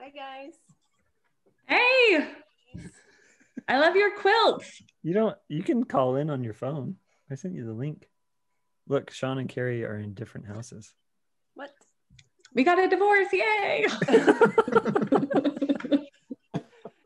Hi 0.01 0.11
guys. 0.11 0.68
Hey, 1.69 2.27
I 3.69 3.79
love 3.79 3.95
your 3.95 4.17
quilts. 4.19 4.83
You 5.03 5.13
don't. 5.13 5.37
You 5.49 5.63
can 5.63 5.85
call 5.85 6.17
in 6.17 6.31
on 6.31 6.43
your 6.43 6.55
phone. 6.55 6.97
I 7.31 7.35
sent 7.35 7.55
you 7.55 7.67
the 7.67 7.73
link. 7.73 8.09
Look, 8.89 9.11
Sean 9.11 9.39
and 9.39 9.49
Carrie 9.49 9.85
are 9.85 9.99
in 9.99 10.15
different 10.15 10.47
houses. 10.47 10.95
What? 11.55 11.71
We 12.55 12.65
got 12.65 12.79
a 12.79 12.89
divorce. 12.89 13.29
Yay. 13.33 13.87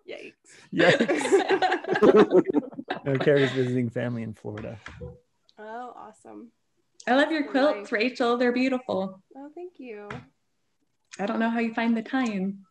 Yikes. 0.08 0.32
Yikes. 0.72 2.42
no, 3.04 3.18
Carrie's 3.18 3.50
visiting 3.50 3.90
family 3.90 4.22
in 4.22 4.32
Florida. 4.32 4.78
Oh, 5.58 5.92
awesome. 5.96 6.52
I 7.08 7.16
love 7.16 7.32
your 7.32 7.48
quilts, 7.48 7.90
Rachel. 7.90 8.36
They're 8.36 8.52
beautiful. 8.52 9.20
Oh, 9.36 9.50
thank 9.56 9.72
you. 9.78 10.08
I 11.18 11.26
don't 11.26 11.40
know 11.40 11.50
how 11.50 11.58
you 11.58 11.74
find 11.74 11.96
the 11.96 12.02
time, 12.02 12.64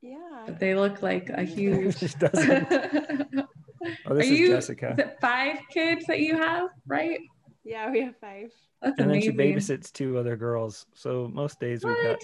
Yeah. 0.00 0.44
but 0.46 0.58
they 0.60 0.74
look 0.74 1.02
like 1.02 1.28
a 1.30 1.42
huge. 1.42 1.96
She 1.98 2.08
doesn't. 2.08 3.48
Oh, 4.06 4.14
this 4.14 4.28
Are 4.28 4.32
is 4.32 4.38
you, 4.40 4.48
Jessica. 4.48 4.92
Is 4.92 4.98
it 4.98 5.18
five 5.20 5.58
kids 5.70 6.04
that 6.06 6.18
you 6.18 6.36
have, 6.36 6.70
right? 6.84 7.20
Yeah, 7.62 7.88
we 7.88 8.00
have 8.02 8.16
five. 8.20 8.50
That's 8.82 8.98
and 8.98 9.08
then 9.08 9.22
she 9.22 9.30
babysits 9.30 9.92
two 9.92 10.18
other 10.18 10.36
girls. 10.36 10.84
So 10.94 11.30
most 11.32 11.60
days 11.60 11.84
we've 11.84 12.02
got 12.02 12.18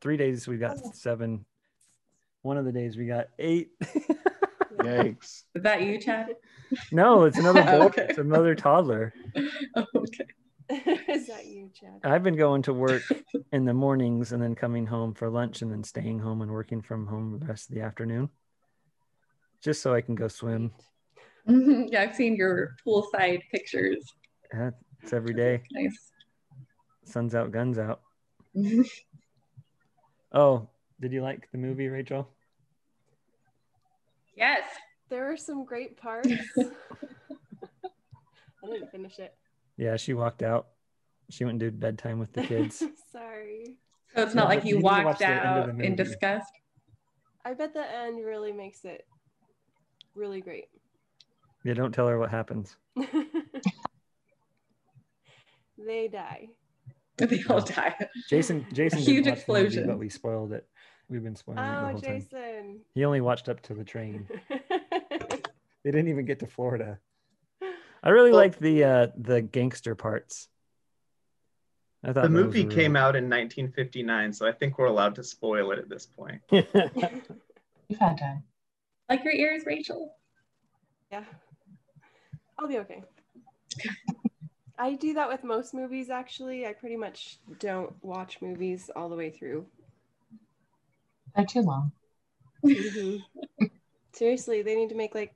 three 0.00 0.16
days 0.16 0.46
We've 0.46 0.60
got 0.60 0.78
oh. 0.82 0.90
seven. 0.94 1.44
One 2.42 2.56
of 2.56 2.64
the 2.64 2.72
days 2.72 2.96
we 2.96 3.06
got 3.06 3.26
eight. 3.40 3.70
Yikes. 4.78 5.42
Is 5.56 5.62
that 5.62 5.82
you, 5.82 5.98
Chad? 5.98 6.36
No, 6.92 7.24
it's 7.24 7.36
another 7.36 7.64
boy. 7.64 7.86
Okay. 7.86 8.06
It's 8.10 8.18
another 8.18 8.54
toddler. 8.54 9.12
okay. 9.76 10.26
Is 11.08 11.26
that 11.28 11.46
you, 11.50 11.70
Chad? 11.74 12.00
I've 12.04 12.22
been 12.22 12.36
going 12.36 12.62
to 12.62 12.72
work 12.72 13.02
in 13.52 13.64
the 13.64 13.74
mornings 13.74 14.32
and 14.32 14.42
then 14.42 14.54
coming 14.54 14.86
home 14.86 15.14
for 15.14 15.28
lunch 15.30 15.62
and 15.62 15.70
then 15.70 15.84
staying 15.84 16.18
home 16.18 16.42
and 16.42 16.50
working 16.50 16.82
from 16.82 17.06
home 17.06 17.38
the 17.38 17.46
rest 17.46 17.68
of 17.68 17.74
the 17.74 17.82
afternoon. 17.82 18.28
Just 19.62 19.82
so 19.82 19.94
I 19.94 20.00
can 20.02 20.14
go 20.14 20.28
swim. 20.28 20.70
yeah, 21.46 22.02
I've 22.02 22.14
seen 22.14 22.36
your 22.36 22.76
poolside 22.86 23.40
pictures. 23.50 24.04
Yeah, 24.52 24.70
It's 25.02 25.12
every 25.12 25.34
day. 25.34 25.62
Nice. 25.72 26.12
Sun's 27.04 27.34
out, 27.34 27.50
guns 27.50 27.78
out. 27.78 28.02
Oh, 30.32 30.68
did 31.00 31.12
you 31.12 31.22
like 31.22 31.50
the 31.50 31.58
movie, 31.58 31.88
Rachel? 31.88 32.28
Yes. 34.36 34.62
There 35.08 35.24
were 35.24 35.38
some 35.38 35.64
great 35.64 35.96
parts. 35.96 36.28
I 36.28 36.38
didn't 38.66 38.90
finish 38.90 39.18
it. 39.18 39.34
Yeah, 39.78 39.96
she 39.96 40.12
walked 40.12 40.42
out. 40.42 40.66
She 41.30 41.44
went 41.44 41.54
and 41.54 41.60
did 41.60 41.80
bedtime 41.80 42.18
with 42.18 42.32
the 42.32 42.42
kids. 42.42 42.82
Sorry. 43.12 43.76
So 44.14 44.22
it's 44.24 44.34
Yeah, 44.34 44.40
not 44.40 44.48
like 44.48 44.64
you 44.64 44.70
you 44.70 44.76
need 44.76 44.82
to 44.82 44.88
watch 44.88 45.04
walked 45.04 45.18
the 45.20 45.28
end 45.28 45.38
of 45.56 45.68
out 45.68 45.80
in 45.84 45.96
disgust. 45.96 46.52
I 47.44 47.54
bet 47.54 47.72
the 47.72 47.88
end 47.88 48.24
really 48.24 48.52
makes 48.52 48.84
it 48.84 49.06
really 50.14 50.40
great. 50.40 50.66
yeah, 51.64 51.74
don't 51.74 51.92
tell 51.92 52.08
her 52.08 52.18
what 52.18 52.30
happens. 52.30 52.76
They 55.78 56.08
die. 56.08 56.48
They 57.18 57.42
all 57.48 57.60
die. 57.60 57.94
Jason, 58.28 58.66
Jason, 58.72 58.98
Huge 59.00 59.24
didn't 59.24 59.30
watch 59.38 59.46
the 59.46 59.52
movie, 59.52 59.64
explosion. 59.66 59.86
but 59.86 59.98
we 59.98 60.08
spoiled 60.08 60.52
it. 60.52 60.66
We've 61.08 61.22
been 61.22 61.34
spoiling 61.36 61.64
it 61.64 61.70
the 61.80 61.86
Oh, 61.86 61.90
whole 61.92 62.00
time. 62.00 62.20
Jason. 62.20 62.80
He 62.94 63.04
only 63.04 63.20
watched 63.20 63.48
up 63.48 63.60
to 63.62 63.74
the 63.74 63.84
train. 63.84 64.28
they 64.48 65.90
didn't 65.90 66.08
even 66.08 66.26
get 66.26 66.38
to 66.40 66.46
Florida. 66.46 66.98
I 68.02 68.10
really 68.10 68.32
like 68.32 68.58
the 68.58 68.84
uh 68.84 69.06
the 69.16 69.42
gangster 69.42 69.94
parts. 69.94 70.48
I 72.04 72.12
thought 72.12 72.22
The 72.22 72.28
movie 72.30 72.62
real- 72.64 72.70
came 72.70 72.94
out 72.96 73.16
in 73.16 73.24
1959, 73.24 74.32
so 74.32 74.46
I 74.46 74.52
think 74.52 74.78
we're 74.78 74.86
allowed 74.86 75.16
to 75.16 75.24
spoil 75.24 75.72
it 75.72 75.78
at 75.80 75.88
this 75.88 76.06
point. 76.06 76.40
You've 76.50 77.98
had 77.98 78.18
time. 78.18 78.44
Like 79.08 79.24
your 79.24 79.32
ears, 79.32 79.64
Rachel. 79.66 80.14
Yeah. 81.10 81.24
I'll 82.58 82.68
be 82.68 82.78
okay. 82.78 83.02
I 84.78 84.94
do 84.94 85.14
that 85.14 85.28
with 85.28 85.42
most 85.42 85.74
movies 85.74 86.08
actually. 86.08 86.66
I 86.66 86.72
pretty 86.72 86.96
much 86.96 87.38
don't 87.58 87.92
watch 88.04 88.38
movies 88.40 88.90
all 88.94 89.08
the 89.08 89.16
way 89.16 89.30
through. 89.30 89.66
They're 91.34 91.46
too 91.46 91.62
long. 91.62 91.90
Mhm. 92.64 93.22
Seriously, 94.12 94.62
they 94.62 94.76
need 94.76 94.88
to 94.90 94.94
make 94.94 95.14
like 95.14 95.34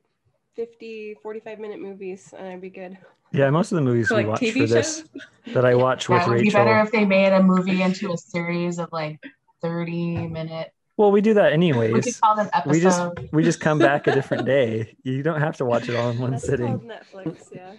50, 0.54 1.16
45 1.22 1.58
minute 1.58 1.80
movies 1.80 2.34
and 2.36 2.46
I'd 2.48 2.60
be 2.60 2.70
good. 2.70 2.96
Yeah, 3.32 3.48
most 3.50 3.72
of 3.72 3.76
the 3.76 3.82
movies 3.82 4.08
So, 4.08 4.16
we 4.16 4.22
like, 4.24 4.30
watch 4.32 4.40
TV 4.40 4.52
for 4.60 4.66
this 4.66 4.98
shows? 4.98 5.54
that 5.54 5.64
I 5.64 5.74
watch 5.74 6.08
with 6.08 6.20
That 6.20 6.28
would 6.28 6.42
be 6.42 6.50
better 6.50 6.80
if 6.80 6.92
they 6.92 7.04
made 7.06 7.32
a 7.32 7.42
movie 7.42 7.80
into 7.82 8.12
a 8.12 8.16
series 8.16 8.78
of 8.78 8.88
like 8.92 9.18
30 9.62 10.28
minute. 10.28 10.72
Well, 10.98 11.10
we 11.10 11.22
do 11.22 11.34
that 11.34 11.48
We 11.48 11.54
anyways. 11.54 12.04
could 12.04 12.20
call 12.20 12.36
them 12.36 12.50
We 12.66 12.80
just 12.80 13.02
we 13.32 13.42
just 13.42 13.60
come 13.60 13.78
back 13.78 14.06
a 14.06 14.12
different 14.14 14.44
day. 14.44 14.94
You 15.02 15.22
don't 15.22 15.40
have 15.40 15.56
to 15.56 15.64
watch 15.64 15.88
it 15.88 15.96
all 15.96 16.10
in 16.10 16.18
one 16.18 16.32
That's 16.32 16.44
sitting. 16.44 16.78
Netflix, 16.80 17.36
yeah. 17.54 17.72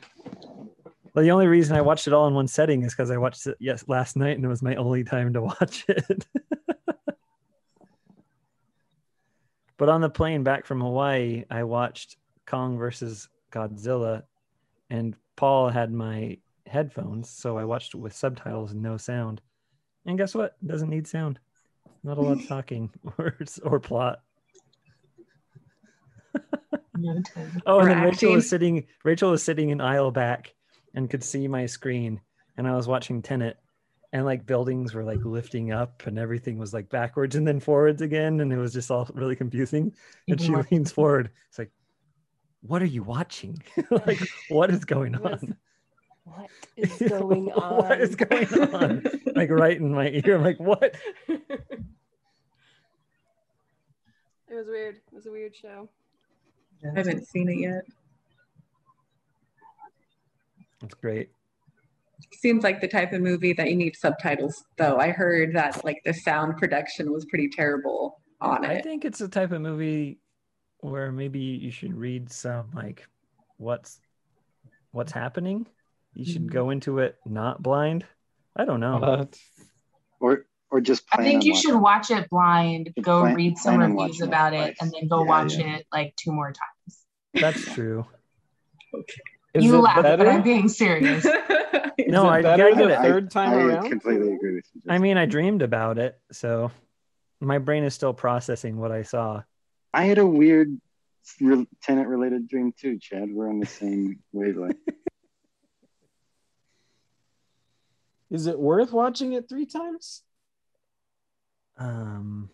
Well, 1.13 1.23
the 1.23 1.29
only 1.29 1.45
reason 1.45 1.77
I 1.77 1.81
watched 1.81 2.07
it 2.07 2.13
all 2.13 2.27
in 2.27 2.33
one 2.33 2.47
setting 2.47 2.81
is 2.81 2.93
because 2.95 3.11
I 3.11 3.17
watched 3.17 3.45
it 3.45 3.55
yes 3.59 3.85
last 3.87 4.15
night 4.17 4.35
and 4.35 4.43
it 4.43 4.47
was 4.47 4.63
my 4.63 4.75
only 4.75 5.03
time 5.03 5.33
to 5.33 5.43
watch 5.43 5.85
it. 5.87 6.25
but 9.77 9.89
on 9.89 10.01
the 10.01 10.09
plane 10.09 10.43
back 10.43 10.65
from 10.65 10.81
Hawaii, 10.81 11.43
I 11.51 11.63
watched 11.65 12.17
Kong 12.45 12.77
versus 12.77 13.29
Godzilla, 13.51 14.23
and 14.89 15.15
Paul 15.35 15.69
had 15.69 15.91
my 15.91 16.37
headphones, 16.65 17.29
so 17.29 17.57
I 17.57 17.65
watched 17.65 17.93
it 17.93 17.97
with 17.97 18.13
subtitles 18.13 18.71
and 18.71 18.81
no 18.81 18.97
sound. 18.97 19.41
And 20.05 20.17
guess 20.17 20.35
what? 20.35 20.55
Doesn't 20.65 20.89
need 20.89 21.07
sound. 21.07 21.39
Not 22.03 22.17
a 22.17 22.21
lot 22.21 22.39
of 22.39 22.47
talking 22.47 22.89
or 23.17 23.37
or 23.63 23.79
plot. 23.79 24.19
Oh, 27.65 27.79
and 27.79 27.89
then 27.89 28.01
Rachel 28.01 28.33
was 28.33 28.47
sitting. 28.47 28.85
Rachel 29.03 29.31
was 29.31 29.41
sitting 29.41 29.71
in 29.71 29.81
aisle 29.81 30.11
back 30.11 30.53
and 30.93 31.09
could 31.09 31.23
see 31.23 31.47
my 31.47 31.65
screen, 31.65 32.21
and 32.55 32.67
I 32.67 32.75
was 32.75 32.87
watching 32.87 33.21
Tenet, 33.21 33.57
and 34.13 34.25
like 34.25 34.45
buildings 34.45 34.93
were 34.93 35.03
like 35.03 35.25
lifting 35.25 35.71
up, 35.71 36.05
and 36.05 36.19
everything 36.19 36.59
was 36.59 36.71
like 36.73 36.89
backwards 36.89 37.35
and 37.35 37.47
then 37.47 37.59
forwards 37.59 38.03
again, 38.03 38.39
and 38.41 38.53
it 38.53 38.57
was 38.57 38.73
just 38.73 38.91
all 38.91 39.09
really 39.13 39.35
confusing. 39.35 39.93
And 40.27 40.39
she 40.39 40.55
leans 40.71 40.91
forward. 40.91 41.31
It's 41.49 41.57
like, 41.57 41.71
"What 42.65 42.81
are 42.81 42.85
you 42.85 43.03
watching? 43.03 43.61
like, 43.91 44.19
what 44.49 44.72
is 44.72 44.85
going 44.85 45.15
on? 45.15 45.56
What 46.23 46.49
is 46.77 47.10
going 47.10 47.52
on? 47.52 47.77
what 47.77 48.02
is 48.02 48.15
going 48.15 48.48
on? 48.73 49.03
like 49.35 49.49
right 49.49 49.77
in 49.77 49.94
my 49.94 50.10
ear. 50.10 50.38
I'm 50.38 50.44
like, 50.44 50.60
what? 50.60 50.95
It 51.27 51.41
was 54.57 54.68
weird. 54.68 54.95
It 54.95 55.14
was 55.14 55.26
a 55.26 55.31
weird 55.31 55.56
show. 55.56 55.90
I 56.85 56.98
haven't 56.98 57.27
seen 57.27 57.49
it 57.49 57.60
yet. 57.60 57.84
It's 60.84 60.94
great. 60.94 61.30
Seems 62.31 62.64
like 62.64 62.81
the 62.81 62.88
type 62.88 63.14
of 63.14 63.22
movie 63.22 63.53
that 63.53 63.69
you 63.69 63.76
need 63.76 63.95
subtitles, 63.95 64.65
though. 64.77 64.98
I 64.98 65.10
heard 65.10 65.56
that 65.56 65.84
like 65.84 66.02
the 66.06 66.14
sound 66.14 66.57
production 66.57 67.11
was 67.11 67.26
pretty 67.26 67.49
terrible 67.49 68.22
on 68.41 68.64
it. 68.64 68.69
I 68.69 68.81
think 68.81 69.06
it's 69.06 69.19
the 69.19 69.27
type 69.27 69.52
of 69.52 69.61
movie 69.61 70.19
where 70.84 71.11
maybe 71.11 71.39
you 71.39 71.72
should 71.72 71.95
read 71.95 72.31
some 72.31 72.69
like 72.73 73.07
what's 73.57 73.99
what's 74.91 75.11
happening. 75.11 75.68
You 76.14 76.26
should 76.26 76.51
go 76.51 76.65
hmm. 76.65 76.73
into 76.73 76.99
it 76.99 77.18
not 77.26 77.64
blind. 77.64 78.05
I 78.55 78.65
don't 78.65 78.80
know. 78.80 78.99
What? 78.99 79.38
Or 80.19 80.45
or 80.69 80.81
just 80.81 81.03
I 81.11 81.23
think 81.23 81.43
you 81.43 81.53
watching 81.53 81.72
should 81.72 81.80
watch 81.80 82.11
it 82.11 82.30
blind, 82.30 82.91
Just 82.95 83.05
go 83.05 83.22
plan- 83.22 83.35
read 83.35 83.57
some 83.57 83.77
reviews 83.77 83.95
watching 83.95 84.22
it 84.22 84.27
about 84.27 84.53
it, 84.53 84.76
and 84.81 84.91
then 84.91 85.07
go 85.07 85.22
Yeah, 85.23 85.30
watch 85.30 85.55
yeah. 85.55 85.76
it 85.77 85.85
like 85.91 86.15
two 86.15 86.31
more 86.31 86.51
times. 86.51 87.05
That's 87.34 87.73
true. 87.73 88.05
Is 89.53 89.64
you 89.64 89.76
it 89.76 89.80
laugh, 89.80 90.01
but? 90.01 90.27
I'm 90.27 90.43
being 90.43 90.68
serious. 90.68 91.26
No, 92.07 92.27
I- 92.27 92.41
get 92.41 92.76
the 92.76 92.89
it. 92.89 92.99
third 92.99 93.31
time 93.31 93.49
I 93.49 93.61
around? 93.61 93.89
completely 93.89 94.34
agree 94.34 94.55
with 94.55 94.65
you. 94.73 94.81
I 94.89 94.97
mean, 94.97 95.18
I 95.18 95.26
dreamed 95.26 95.61
about 95.61 95.97
it, 95.97 96.19
so 96.31 96.72
my 97.39 97.60
brain 97.60 97.84
is 97.84 97.93
still 97.93 98.14
processing 98.14 98.77
what 98.77 98.91
I 98.91 99.03
saw. 99.03 99.43
I 99.93 100.05
had 100.05 100.17
a 100.17 100.25
weird 100.25 100.79
re- 101.39 101.67
Tenet 101.81 102.07
related 102.07 102.47
dream 102.47 102.73
too, 102.77 102.97
Chad. 102.99 103.29
We're 103.31 103.49
on 103.49 103.59
the 103.59 103.65
same 103.65 104.19
wavelength. 104.31 104.77
Is 108.31 108.47
it 108.47 108.57
worth 108.57 108.91
watching 108.91 109.33
it 109.33 109.47
three 109.47 109.67
times? 109.67 110.23
Um, 111.77 112.49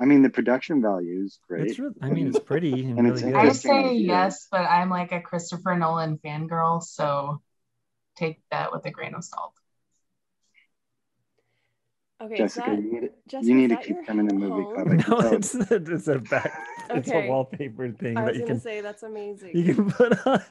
I 0.00 0.06
mean, 0.06 0.22
the 0.22 0.30
production 0.30 0.82
value 0.82 1.24
is 1.24 1.38
great. 1.46 1.70
it's. 1.70 1.78
Re- 1.78 1.90
I 2.02 2.10
mean, 2.10 2.26
it's 2.26 2.40
pretty 2.40 2.72
and, 2.84 2.98
And 2.98 3.06
it's 3.06 3.22
really 3.22 3.36
I 3.36 3.52
say 3.52 3.94
yes, 3.94 4.48
but 4.50 4.62
I'm 4.62 4.90
like 4.90 5.12
a 5.12 5.20
Christopher 5.20 5.76
Nolan 5.76 6.18
fangirl, 6.18 6.82
so 6.82 7.40
take 8.16 8.40
that 8.50 8.72
with 8.72 8.84
a 8.86 8.90
grain 8.90 9.14
of 9.14 9.22
salt. 9.22 9.52
Okay, 12.20 12.36
Jessica, 12.36 12.70
that, 12.70 12.82
you 12.82 12.92
need 12.92 13.00
to, 13.02 13.10
Jessica, 13.28 13.48
you 13.48 13.54
need 13.54 13.68
to 13.70 13.76
keep 13.76 13.88
your 13.88 14.04
coming 14.04 14.28
to 14.28 14.34
movie 14.34 14.62
home? 14.62 14.74
club. 14.74 14.86
No, 14.88 15.20
tell. 15.22 15.34
it's 15.34 15.54
it's 15.70 16.08
a 16.08 16.18
back. 16.18 16.52
It's 16.90 17.08
a 17.08 17.16
Okay. 17.16 17.28
wallpaper 17.28 17.92
thing 17.92 18.16
I 18.18 18.24
that 18.24 18.34
you 18.36 18.44
can 18.44 18.58
say 18.60 18.80
that's 18.80 19.02
amazing. 19.04 19.56
you 19.56 19.74
can 19.74 19.90
put 19.90 20.26
on. 20.26 20.42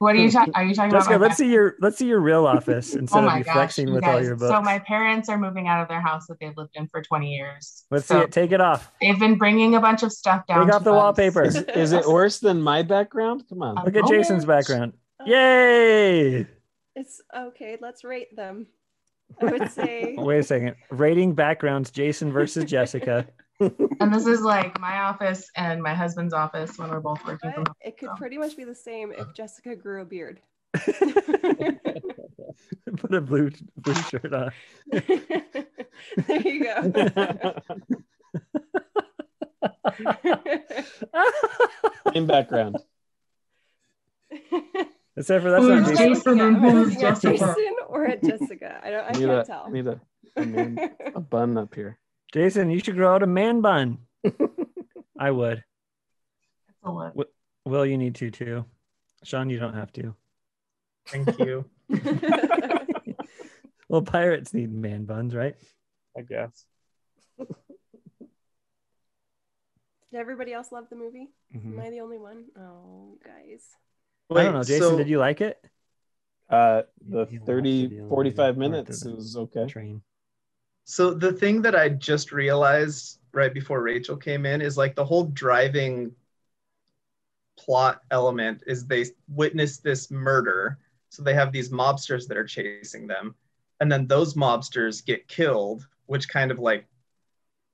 What 0.00 0.16
are 0.16 0.18
you 0.18 0.30
talking? 0.30 0.52
Are 0.54 0.64
you 0.64 0.74
talking 0.74 0.90
Jessica, 0.90 1.14
about? 1.14 1.22
let's 1.28 1.36
see 1.36 1.50
your 1.50 1.76
let's 1.80 1.96
see 1.96 2.06
your 2.08 2.20
real 2.20 2.46
office 2.56 2.94
oh 2.94 2.98
instead 2.98 3.20
Oh 3.20 3.26
of 3.26 3.32
my 3.32 3.38
you 3.38 3.44
gosh, 3.44 3.54
flexing 3.54 3.88
you 3.88 3.94
with 3.94 4.04
all 4.04 4.22
your 4.22 4.36
books. 4.36 4.50
So 4.50 4.60
my 4.60 4.80
parents 4.80 5.28
are 5.30 5.38
moving 5.38 5.66
out 5.66 5.80
of 5.80 5.88
their 5.88 6.00
house 6.02 6.26
that 6.26 6.38
they've 6.40 6.56
lived 6.56 6.72
in 6.74 6.88
for 6.88 7.00
20 7.00 7.32
years. 7.32 7.84
let's 7.90 8.06
so 8.06 8.18
see 8.18 8.24
it. 8.24 8.32
Take 8.32 8.52
it 8.52 8.60
off. 8.60 8.90
They've 9.00 9.18
been 9.18 9.38
bringing 9.38 9.76
a 9.76 9.80
bunch 9.80 10.02
of 10.02 10.12
stuff 10.12 10.46
down. 10.46 10.66
Take 10.66 10.74
off 10.74 10.80
to 10.80 10.84
the 10.84 10.92
us. 10.92 10.96
wallpaper. 10.96 11.42
Is, 11.44 11.56
is 11.56 11.92
it 11.92 12.06
worse 12.06 12.38
than 12.38 12.60
my 12.60 12.82
background? 12.82 13.44
Come 13.48 13.62
on. 13.62 13.82
Look 13.84 13.96
at 13.96 14.06
Jason's 14.08 14.44
background. 14.44 14.92
Yay! 15.26 16.46
It's 16.96 17.22
okay. 17.34 17.78
Let's 17.80 18.04
rate 18.04 18.34
them. 18.36 18.66
I 19.40 19.44
would 19.44 19.70
say 19.70 20.14
Wait 20.18 20.38
a 20.38 20.42
second. 20.42 20.76
Rating 20.90 21.34
backgrounds: 21.34 21.90
Jason 21.90 22.32
versus 22.32 22.64
Jessica. 22.64 23.26
And 24.00 24.12
this 24.12 24.26
is 24.26 24.40
like 24.40 24.80
my 24.80 24.98
office 24.98 25.48
and 25.54 25.80
my 25.80 25.94
husband's 25.94 26.34
office 26.34 26.76
when 26.76 26.90
we're 26.90 26.98
both 26.98 27.24
working 27.24 27.52
from 27.52 27.64
home. 27.66 27.74
it 27.80 27.96
could 27.96 28.08
pretty 28.16 28.36
much 28.36 28.56
be 28.56 28.64
the 28.64 28.74
same 28.74 29.12
if 29.12 29.32
Jessica 29.32 29.76
grew 29.76 30.02
a 30.02 30.04
beard. 30.04 30.40
Put 32.96 33.14
a 33.14 33.20
blue 33.20 33.52
blue 33.76 33.94
shirt 33.94 34.34
on. 34.34 34.50
there 36.26 36.40
you 36.42 36.64
go. 36.64 36.92
Same 42.12 42.26
background. 42.26 42.78
Except 45.16 45.42
for 45.44 45.50
that's 45.50 45.64
Who's 45.64 45.80
not 45.80 45.88
Jason. 45.90 46.14
Jason 46.14 46.40
and 46.40 46.56
Am 46.56 46.64
I 46.64 46.70
who's 46.70 46.88
looking 46.94 47.04
at 47.06 47.20
Jessica? 47.20 47.30
Jason 47.32 47.76
or 47.88 48.04
at 48.06 48.22
Jessica? 48.24 48.80
I 48.82 48.90
don't. 48.90 49.04
I 49.04 49.12
need 49.12 49.26
can't 49.26 49.30
a, 49.30 49.44
tell. 49.44 49.70
need 49.70 49.86
a, 49.86 50.00
a, 50.36 50.44
man- 50.44 50.90
a 51.14 51.20
bun 51.34 51.56
up 51.56 51.74
here. 51.74 51.98
Jason, 52.32 52.68
you 52.70 52.80
should 52.80 52.96
grow 52.96 53.14
out 53.14 53.22
a 53.22 53.26
man 53.26 53.60
bun. 53.60 53.98
I 55.18 55.30
would. 55.30 55.58
That's 56.66 56.78
a 56.82 56.90
look. 56.90 57.14
Wi- 57.14 57.30
Will, 57.64 57.86
you 57.86 57.96
need 57.96 58.16
to 58.16 58.30
too. 58.32 58.64
Sean, 59.22 59.48
you 59.50 59.58
don't 59.60 59.74
have 59.74 59.92
to. 59.92 60.14
Thank 61.06 61.38
you. 61.38 61.64
Well, 63.86 64.00
pirates 64.02 64.52
need 64.54 64.72
man 64.72 65.04
buns, 65.04 65.34
right? 65.36 65.54
I 66.18 66.22
guess. 66.22 66.64
Did 67.38 67.48
everybody 70.14 70.52
else 70.52 70.72
love 70.72 70.84
the 70.90 70.96
movie? 70.96 71.28
Mhm. 71.54 71.74
Am 71.74 71.80
I 71.80 71.90
the 71.90 72.00
only 72.00 72.18
one? 72.18 72.46
Oh, 72.58 73.18
guys. 73.24 73.62
I 74.30 74.44
don't 74.44 74.52
know. 74.52 74.58
Wait, 74.60 74.66
Jason, 74.66 74.80
so- 74.90 74.98
did 74.98 75.08
you 75.08 75.18
like 75.18 75.40
it? 75.40 75.58
Uh, 76.48 76.82
the 77.08 77.24
He 77.26 77.38
30, 77.38 78.00
45 78.08 78.56
minutes 78.58 79.04
of 79.04 79.12
it. 79.12 79.18
is 79.18 79.36
okay. 79.36 79.66
Train. 79.66 80.02
So 80.84 81.14
the 81.14 81.32
thing 81.32 81.62
that 81.62 81.74
I 81.74 81.88
just 81.88 82.32
realized 82.32 83.18
right 83.32 83.52
before 83.52 83.82
Rachel 83.82 84.16
came 84.16 84.44
in 84.44 84.60
is 84.60 84.76
like 84.76 84.94
the 84.94 85.04
whole 85.04 85.24
driving 85.24 86.14
plot 87.56 88.02
element 88.10 88.62
is 88.66 88.86
they 88.86 89.06
witness 89.28 89.78
this 89.78 90.10
murder. 90.10 90.78
So 91.08 91.22
they 91.22 91.34
have 91.34 91.52
these 91.52 91.70
mobsters 91.70 92.26
that 92.28 92.36
are 92.36 92.44
chasing 92.44 93.06
them. 93.06 93.34
And 93.80 93.90
then 93.90 94.06
those 94.06 94.34
mobsters 94.34 95.04
get 95.04 95.26
killed, 95.28 95.86
which 96.06 96.28
kind 96.28 96.50
of 96.50 96.58
like 96.58 96.86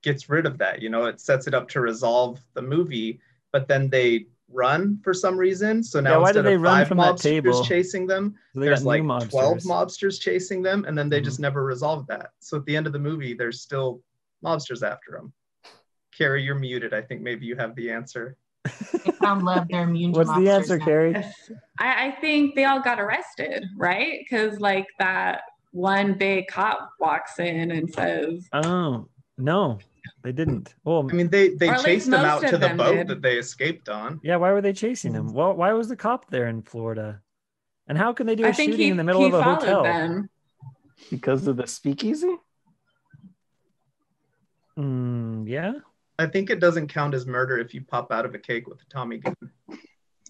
gets 0.02 0.28
rid 0.28 0.46
of 0.46 0.58
that. 0.58 0.80
You 0.80 0.90
know, 0.90 1.06
it 1.06 1.20
sets 1.20 1.46
it 1.46 1.54
up 1.54 1.68
to 1.70 1.80
resolve 1.80 2.40
the 2.54 2.62
movie, 2.62 3.20
but 3.52 3.66
then 3.66 3.88
they 3.90 4.26
run 4.52 4.98
for 5.02 5.14
some 5.14 5.36
reason. 5.36 5.82
So 5.82 6.00
now 6.00 6.10
Yeah, 6.12 6.16
why 6.18 6.32
did 6.32 6.38
instead 6.40 6.50
they 6.50 6.54
of 6.56 6.62
run 6.62 6.78
five 6.78 6.88
from 6.88 6.98
mobsters 6.98 7.64
chasing 7.64 8.06
them, 8.06 8.34
So 8.54 8.60
they 8.60 8.76
like 8.76 9.02
new 9.02 9.08
12 9.28 9.58
mobsters. 9.58 9.66
mobsters 9.66 10.20
chasing 10.20 10.62
them 10.62 10.84
and 10.86 10.96
then 10.98 11.08
they 11.08 11.20
Mhm. 11.20 11.24
just 11.24 11.40
never 11.40 11.64
resolve 11.64 12.06
that 12.08 12.30
so 12.40 12.56
at 12.56 12.64
the 12.64 12.76
end 12.76 12.86
of 12.86 12.92
the 12.92 12.98
movie 12.98 13.32
there's 13.34 13.60
still 13.60 14.02
mobsters 14.44 14.82
after 14.82 15.12
them 15.12 15.32
carrie 16.12 16.42
you're 16.42 16.54
muted 16.56 16.92
i 16.92 17.00
think 17.00 17.20
maybe 17.20 17.46
you 17.46 17.54
have 17.56 17.74
the 17.76 17.90
answer 17.90 18.36
They 19.04 19.10
found 19.22 19.44
love. 19.44 19.66
They're 19.70 19.84
immune 19.84 20.12
to 20.12 20.18
What's 20.18 20.34
the 20.34 20.48
answer, 20.50 20.78
now. 20.78 20.84
Carrie? 20.84 21.14
I, 21.78 22.06
I 22.08 22.16
think 22.20 22.54
they 22.54 22.64
all 22.66 22.80
got 22.82 23.00
arrested, 23.00 23.64
right? 23.76 24.18
Because 24.20 24.60
like 24.60 24.86
that 24.98 25.42
one 25.72 26.14
big 26.18 26.46
cop 26.48 26.90
walks 27.00 27.38
in 27.38 27.70
and 27.70 27.88
says, 27.88 28.46
Oh 28.52 29.08
no, 29.38 29.78
they 30.22 30.32
didn't. 30.32 30.74
Well, 30.84 31.08
i 31.10 31.12
mean 31.14 31.28
they 31.28 31.50
they 31.50 31.68
Or 31.68 31.72
at 31.72 31.76
least 31.78 31.86
chased 31.86 32.10
them 32.10 32.24
out 32.24 32.42
to 32.42 32.58
the 32.58 32.70
boat 32.70 32.94
did. 32.96 33.08
that 33.08 33.22
they 33.22 33.36
escaped 33.38 33.88
on 33.88 34.20
yeah. 34.22 34.36
Why 34.36 34.52
were 34.52 34.60
they 34.60 34.72
chasing 34.72 35.14
him? 35.14 35.32
Well, 35.32 35.54
why 35.54 35.72
was 35.72 35.88
the 35.88 35.96
cop 35.96 36.30
there 36.30 36.48
in 36.48 36.62
Florida? 36.62 37.20
And 37.88 37.98
how 37.98 38.12
can 38.12 38.26
they 38.26 38.36
do 38.36 38.44
a 38.44 38.48
I 38.48 38.52
think 38.52 38.72
shooting 38.72 38.86
he, 38.86 38.90
in 38.90 38.96
the 38.96 39.04
middle 39.04 39.24
of 39.24 39.34
a 39.34 39.42
hotel? 39.42 39.82
them. 39.82 40.30
Because 41.10 41.46
of 41.46 41.56
the 41.56 41.66
speakeasy? 41.66 42.36
Mm, 44.78 45.48
yeah. 45.48 45.72
i 46.18 46.26
think 46.26 46.48
it 46.50 46.60
doesn't 46.60 46.88
count 46.88 47.14
as 47.14 47.26
murder 47.26 47.58
if 47.58 47.74
you 47.74 47.82
pop 47.82 48.12
out 48.12 48.24
of 48.24 48.34
a 48.34 48.38
cake 48.38 48.66
with 48.68 48.80
a 48.80 48.84
tommy 48.88 49.18
gun 49.18 49.34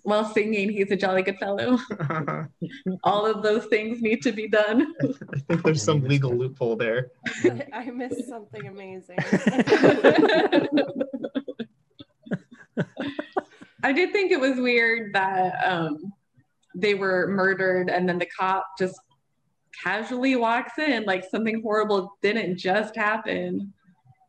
While 0.02 0.24
singing, 0.24 0.70
he's 0.70 0.90
a 0.90 0.96
jolly 0.96 1.22
good 1.22 1.38
fellow. 1.38 1.78
All 3.04 3.26
of 3.26 3.42
those 3.42 3.66
things 3.66 4.00
need 4.00 4.22
to 4.22 4.32
be 4.32 4.48
done. 4.48 4.94
I 5.02 5.38
think 5.40 5.62
there's 5.62 5.82
some 5.82 6.02
legal 6.04 6.32
loophole 6.32 6.76
there 6.76 7.10
I 7.72 7.90
missed 7.90 8.28
something 8.28 8.66
amazing. 8.66 9.18
I 13.82 13.92
did 13.92 14.12
think 14.12 14.30
it 14.30 14.40
was 14.40 14.58
weird 14.58 15.14
that 15.14 15.54
um, 15.66 16.12
they 16.74 16.94
were 16.94 17.26
murdered 17.28 17.88
and 17.90 18.08
then 18.08 18.18
the 18.18 18.26
cop 18.26 18.66
just 18.78 19.00
casually 19.82 20.36
walks 20.36 20.78
in 20.78 21.04
like 21.04 21.24
something 21.30 21.62
horrible 21.62 22.16
didn't 22.22 22.58
just 22.58 22.94
happen. 22.96 23.72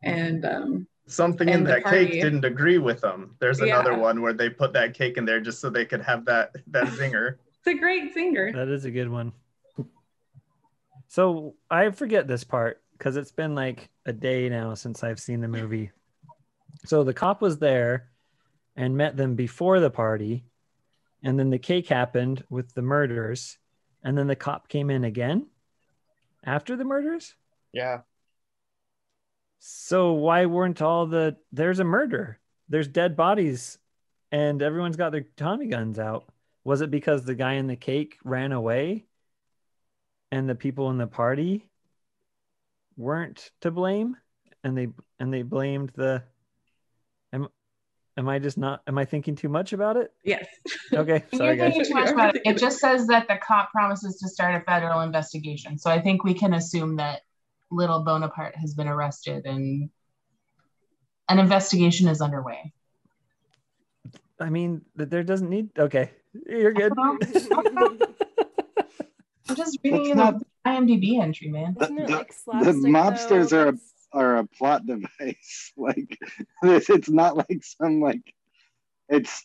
And 0.02 0.44
um, 0.44 0.86
something 1.06 1.48
in 1.48 1.64
that 1.64 1.82
party. 1.82 2.06
cake 2.06 2.22
didn't 2.22 2.44
agree 2.44 2.78
with 2.78 3.00
them 3.00 3.34
there's 3.40 3.60
another 3.60 3.96
one 3.96 4.22
where 4.22 4.32
they 4.32 4.48
put 4.48 4.72
that 4.72 4.94
cake 4.94 5.16
in 5.16 5.24
there 5.24 5.40
just 5.40 5.60
so 5.60 5.68
they 5.68 5.84
could 5.84 6.00
have 6.00 6.24
that 6.24 6.54
that 6.68 6.86
zinger 6.98 7.36
it's 7.64 7.76
a 7.76 7.78
great 7.78 8.12
zinger. 8.12 8.52
That 8.52 8.66
is 8.66 8.84
a 8.86 8.90
good 8.90 9.08
one. 9.08 9.32
So 11.06 11.54
I 11.70 11.90
forget 11.90 12.26
this 12.26 12.42
part 12.42 12.82
because 12.98 13.16
it's 13.16 13.30
been 13.30 13.54
like 13.54 13.88
a 14.04 14.12
day 14.12 14.48
now 14.48 14.74
since 14.74 15.04
I've 15.04 15.20
seen 15.20 15.40
the 15.40 15.46
movie. 15.46 15.92
So 16.84 17.04
the 17.04 17.14
cop 17.14 17.40
was 17.40 17.58
there 17.58 18.08
and 18.74 18.96
met 18.96 19.16
them 19.16 19.36
before 19.36 19.78
the 19.78 19.90
party, 19.90 20.44
and 21.22 21.38
then 21.38 21.50
the 21.50 21.58
cake 21.58 21.86
happened 21.86 22.42
with 22.50 22.74
the 22.74 22.82
murders, 22.82 23.58
and 24.02 24.18
then 24.18 24.26
the 24.26 24.34
cop 24.34 24.66
came 24.66 24.90
in 24.90 25.04
again 25.04 25.46
after 26.42 26.74
the 26.74 26.84
murders. 26.84 27.36
Yeah. 27.72 28.00
So 29.64 30.14
why 30.14 30.46
weren't 30.46 30.82
all 30.82 31.06
the 31.06 31.36
there's 31.52 31.78
a 31.78 31.84
murder? 31.84 32.40
There's 32.68 32.88
dead 32.88 33.16
bodies 33.16 33.78
and 34.32 34.60
everyone's 34.60 34.96
got 34.96 35.12
their 35.12 35.26
Tommy 35.36 35.66
guns 35.66 36.00
out. 36.00 36.24
Was 36.64 36.80
it 36.80 36.90
because 36.90 37.24
the 37.24 37.36
guy 37.36 37.52
in 37.54 37.68
the 37.68 37.76
cake 37.76 38.18
ran 38.24 38.50
away 38.50 39.04
and 40.32 40.48
the 40.48 40.56
people 40.56 40.90
in 40.90 40.98
the 40.98 41.06
party 41.06 41.70
weren't 42.96 43.52
to 43.60 43.70
blame 43.70 44.16
and 44.64 44.76
they 44.76 44.88
and 45.20 45.32
they 45.32 45.42
blamed 45.42 45.92
the 45.94 46.24
am 47.32 47.46
am 48.16 48.28
I 48.28 48.40
just 48.40 48.58
not 48.58 48.82
am 48.88 48.98
I 48.98 49.04
thinking 49.04 49.36
too 49.36 49.48
much 49.48 49.72
about 49.72 49.96
it? 49.96 50.12
Yes. 50.24 50.44
Okay, 50.92 51.22
You're 51.32 51.38
sorry 51.38 51.56
guys. 51.56 51.88
too 51.88 51.94
much 51.94 52.10
about 52.10 52.34
it. 52.34 52.42
It 52.44 52.58
just 52.58 52.80
says 52.80 53.06
that 53.06 53.28
the 53.28 53.36
cop 53.36 53.70
promises 53.70 54.18
to 54.18 54.28
start 54.28 54.56
a 54.56 54.64
federal 54.64 55.02
investigation. 55.02 55.78
So 55.78 55.88
I 55.88 56.00
think 56.00 56.24
we 56.24 56.34
can 56.34 56.52
assume 56.52 56.96
that 56.96 57.22
little 57.72 58.00
Bonaparte 58.04 58.56
has 58.56 58.74
been 58.74 58.88
arrested 58.88 59.46
and 59.46 59.88
an 61.28 61.38
investigation 61.38 62.08
is 62.08 62.20
underway. 62.20 62.72
I 64.38 64.50
mean, 64.50 64.82
there 64.96 65.22
doesn't 65.22 65.48
need 65.48 65.70
okay. 65.78 66.10
You're 66.48 66.72
good. 66.72 66.92
I'm 66.98 67.18
just 69.56 69.78
reading 69.84 70.16
That's 70.16 70.16
not- 70.16 70.38
the 70.38 70.46
IMDb 70.66 71.20
entry, 71.20 71.48
man. 71.48 71.76
Isn't 71.80 71.96
the- 71.96 72.08
like 72.08 72.28
the 72.46 72.72
mobsters 72.88 73.50
though? 73.50 73.62
are 73.62 73.68
a, 73.68 73.74
are 74.12 74.36
a 74.38 74.46
plot 74.46 74.86
device. 74.86 75.72
Like 75.76 76.18
it's, 76.62 76.90
it's 76.96 77.08
not 77.10 77.36
like 77.36 77.62
some 77.62 78.00
like 78.00 78.22
it's 79.08 79.44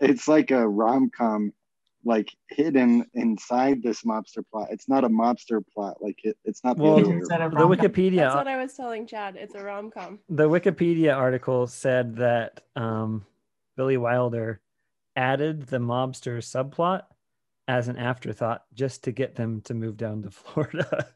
it's 0.00 0.28
like 0.28 0.50
a 0.50 0.66
rom 0.66 1.10
com 1.16 1.52
like 2.06 2.34
hidden 2.48 3.04
inside 3.14 3.82
this 3.82 4.02
mobster 4.02 4.42
plot. 4.50 4.68
It's 4.70 4.88
not 4.88 5.04
a 5.04 5.08
mobster 5.08 5.60
plot. 5.74 5.96
Like 6.00 6.18
it, 6.24 6.36
it's 6.44 6.62
not 6.64 6.76
the 6.76 6.82
Well, 6.84 6.92
other 7.00 7.08
way 7.08 7.16
of 7.16 7.28
The 7.28 7.38
rom-com. 7.58 7.70
Wikipedia 7.72 8.16
That's 8.16 8.34
what 8.36 8.48
I 8.48 8.56
was 8.56 8.74
telling 8.74 9.06
Chad. 9.06 9.36
It's 9.36 9.54
a 9.54 9.62
rom 9.62 9.90
com. 9.90 10.20
the 10.28 10.48
Wikipedia 10.48 11.14
article 11.16 11.66
said 11.66 12.16
that 12.16 12.62
um, 12.76 13.26
Billy 13.76 13.96
Wilder 13.96 14.60
added 15.16 15.66
the 15.66 15.78
mobster 15.78 16.38
subplot 16.38 17.02
as 17.68 17.88
an 17.88 17.96
afterthought 17.96 18.62
just 18.74 19.02
to 19.04 19.12
get 19.12 19.34
them 19.34 19.60
to 19.62 19.74
move 19.74 19.96
down 19.96 20.22
to 20.22 20.30
Florida. 20.38 21.08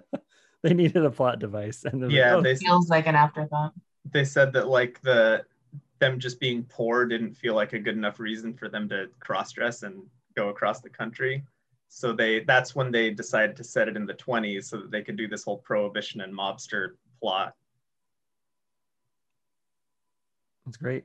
they 0.62 0.72
needed 0.74 1.04
a 1.04 1.10
plot 1.10 1.40
device, 1.40 1.84
and 1.84 2.10
Yeah, 2.12 2.36
like, 2.36 2.38
oh, 2.38 2.42
they 2.42 2.54
Feels 2.56 2.88
like 2.88 3.06
an 3.08 3.16
afterthought. 3.16 3.72
they 4.12 4.24
said 4.24 4.52
that 4.52 4.68
like 4.68 5.00
the 5.02 5.44
them 5.98 6.20
just 6.20 6.38
being 6.38 6.62
poor 6.62 7.06
didn't 7.06 7.34
feel 7.34 7.54
like 7.56 7.72
a 7.72 7.78
good 7.80 7.96
enough 7.96 8.20
reason 8.20 8.54
for 8.54 8.68
them 8.68 8.88
to 8.88 9.06
cross 9.18 9.50
dress 9.50 9.82
and 9.82 10.00
go 10.36 10.48
across 10.48 10.80
the 10.80 10.90
country. 10.90 11.44
So 11.88 12.12
they 12.12 12.40
that's 12.40 12.74
when 12.74 12.90
they 12.90 13.10
decided 13.10 13.56
to 13.56 13.64
set 13.64 13.88
it 13.88 13.96
in 13.96 14.06
the 14.06 14.14
20s 14.14 14.64
so 14.64 14.78
that 14.78 14.90
they 14.90 15.02
could 15.02 15.16
do 15.16 15.26
this 15.26 15.44
whole 15.44 15.58
prohibition 15.58 16.20
and 16.20 16.34
mobster 16.34 16.92
plot. 17.20 17.54
that's 20.68 20.76
great. 20.76 21.04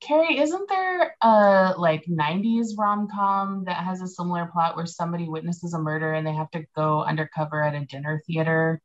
Carrie, 0.00 0.38
isn't 0.38 0.68
there 0.68 1.16
a 1.22 1.74
like 1.78 2.04
90s 2.06 2.76
rom 2.76 3.08
com 3.08 3.64
that 3.64 3.84
has 3.84 4.00
a 4.02 4.08
similar 4.08 4.46
plot 4.46 4.76
where 4.76 4.86
somebody 4.86 5.28
witnesses 5.28 5.74
a 5.74 5.78
murder 5.78 6.12
and 6.14 6.26
they 6.26 6.32
have 6.32 6.50
to 6.52 6.64
go 6.74 7.02
undercover 7.02 7.62
at 7.62 7.74
a 7.74 7.84
dinner 7.84 8.20
theater? 8.26 8.80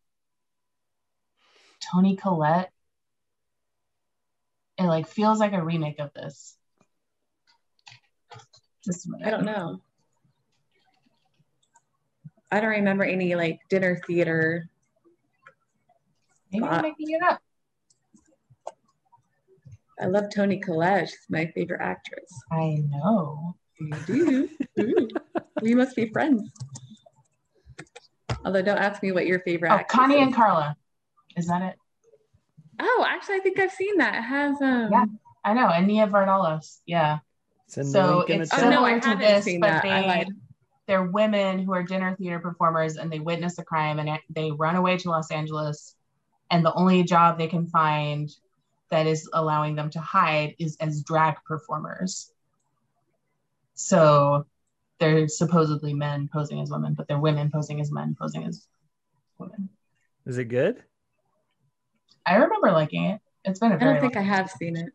Toni 1.91 2.15
Collette. 2.15 2.71
It 4.77 4.83
like 4.83 5.07
feels 5.07 5.39
like 5.39 5.53
a 5.53 5.63
remake 5.63 5.99
of 5.99 6.13
this. 6.13 6.57
Just. 8.85 9.07
I 9.25 9.29
don't 9.29 9.45
know. 9.45 9.81
I 12.51 12.59
don't 12.59 12.69
remember 12.69 13.03
any 13.03 13.35
like 13.35 13.59
dinner 13.69 13.99
theater. 14.05 14.69
Maybe 16.51 16.65
I'm 16.65 16.81
making 16.83 17.09
it 17.09 17.23
up. 17.23 17.39
I 19.99 20.05
love 20.05 20.25
Toni 20.33 20.59
Collette. 20.59 21.09
She's 21.09 21.17
my 21.29 21.47
favorite 21.55 21.81
actress. 21.81 22.31
I 22.51 22.77
know. 22.89 23.55
You 23.79 24.49
do. 24.75 25.07
We 25.61 25.75
must 25.75 25.95
be 25.95 26.09
friends. 26.09 26.49
Although, 28.43 28.61
don't 28.63 28.79
ask 28.79 29.01
me 29.01 29.13
what 29.13 29.25
your 29.25 29.39
favorite 29.41 29.71
Oh, 29.71 29.75
actress 29.75 29.97
Connie 29.97 30.15
is. 30.15 30.21
and 30.23 30.35
Carla. 30.35 30.75
Is 31.37 31.47
that 31.47 31.61
it? 31.61 31.75
Oh, 32.81 33.05
actually, 33.07 33.35
I 33.35 33.39
think 33.39 33.59
I've 33.59 33.71
seen 33.71 33.97
that. 33.99 34.15
It 34.15 34.21
has 34.23 34.61
um. 34.61 34.89
Yeah, 34.91 35.05
I 35.45 35.53
know. 35.53 35.67
And 35.69 35.87
Nia 35.87 36.07
Vardalos. 36.07 36.79
Yeah. 36.85 37.19
Send 37.73 37.87
the 37.87 37.91
So 37.91 38.17
link 38.17 38.29
in 38.29 38.41
it's 38.41 38.51
the 38.51 38.57
Oh, 38.57 38.61
chat. 38.61 38.69
no, 38.69 38.85
similar 38.85 38.99
to 38.99 39.15
this, 39.15 39.57
but 39.59 39.81
they, 39.81 40.25
they're 40.85 41.03
women 41.09 41.57
who 41.57 41.73
are 41.73 41.81
dinner 41.81 42.15
theater 42.15 42.39
performers 42.39 42.97
and 42.97 43.11
they 43.11 43.19
witness 43.19 43.57
a 43.57 43.63
crime 43.63 43.97
and 43.97 44.19
they 44.29 44.51
run 44.51 44.75
away 44.75 44.97
to 44.97 45.09
Los 45.09 45.31
Angeles 45.31 45.95
and 46.51 46.63
the 46.63 46.73
only 46.75 47.01
job 47.03 47.39
they 47.39 47.47
can 47.47 47.65
find 47.65 48.29
that 48.91 49.07
is 49.07 49.27
allowing 49.33 49.73
them 49.73 49.89
to 49.89 49.99
hide 49.99 50.53
is 50.59 50.77
as 50.79 51.01
drag 51.01 51.35
performers. 51.47 52.31
So 53.73 54.45
they're 54.99 55.27
supposedly 55.27 55.95
men 55.95 56.29
posing 56.31 56.59
as 56.61 56.69
women, 56.69 56.93
but 56.93 57.07
they're 57.07 57.17
women 57.17 57.49
posing 57.51 57.81
as 57.81 57.91
men 57.91 58.15
posing 58.19 58.43
as 58.43 58.67
women. 59.39 59.67
Is 60.27 60.37
it 60.37 60.45
good? 60.45 60.83
I 62.23 62.35
remember 62.35 62.71
liking 62.71 63.05
it. 63.05 63.21
It's 63.45 63.59
been 63.59 63.71
a 63.71 63.75
I 63.75 63.79
very 63.79 63.97
I 63.97 63.99
don't 63.99 64.01
think 64.01 64.17
I 64.17 64.19
long- 64.19 64.29
have 64.29 64.51
seen 64.51 64.77
it. 64.77 64.93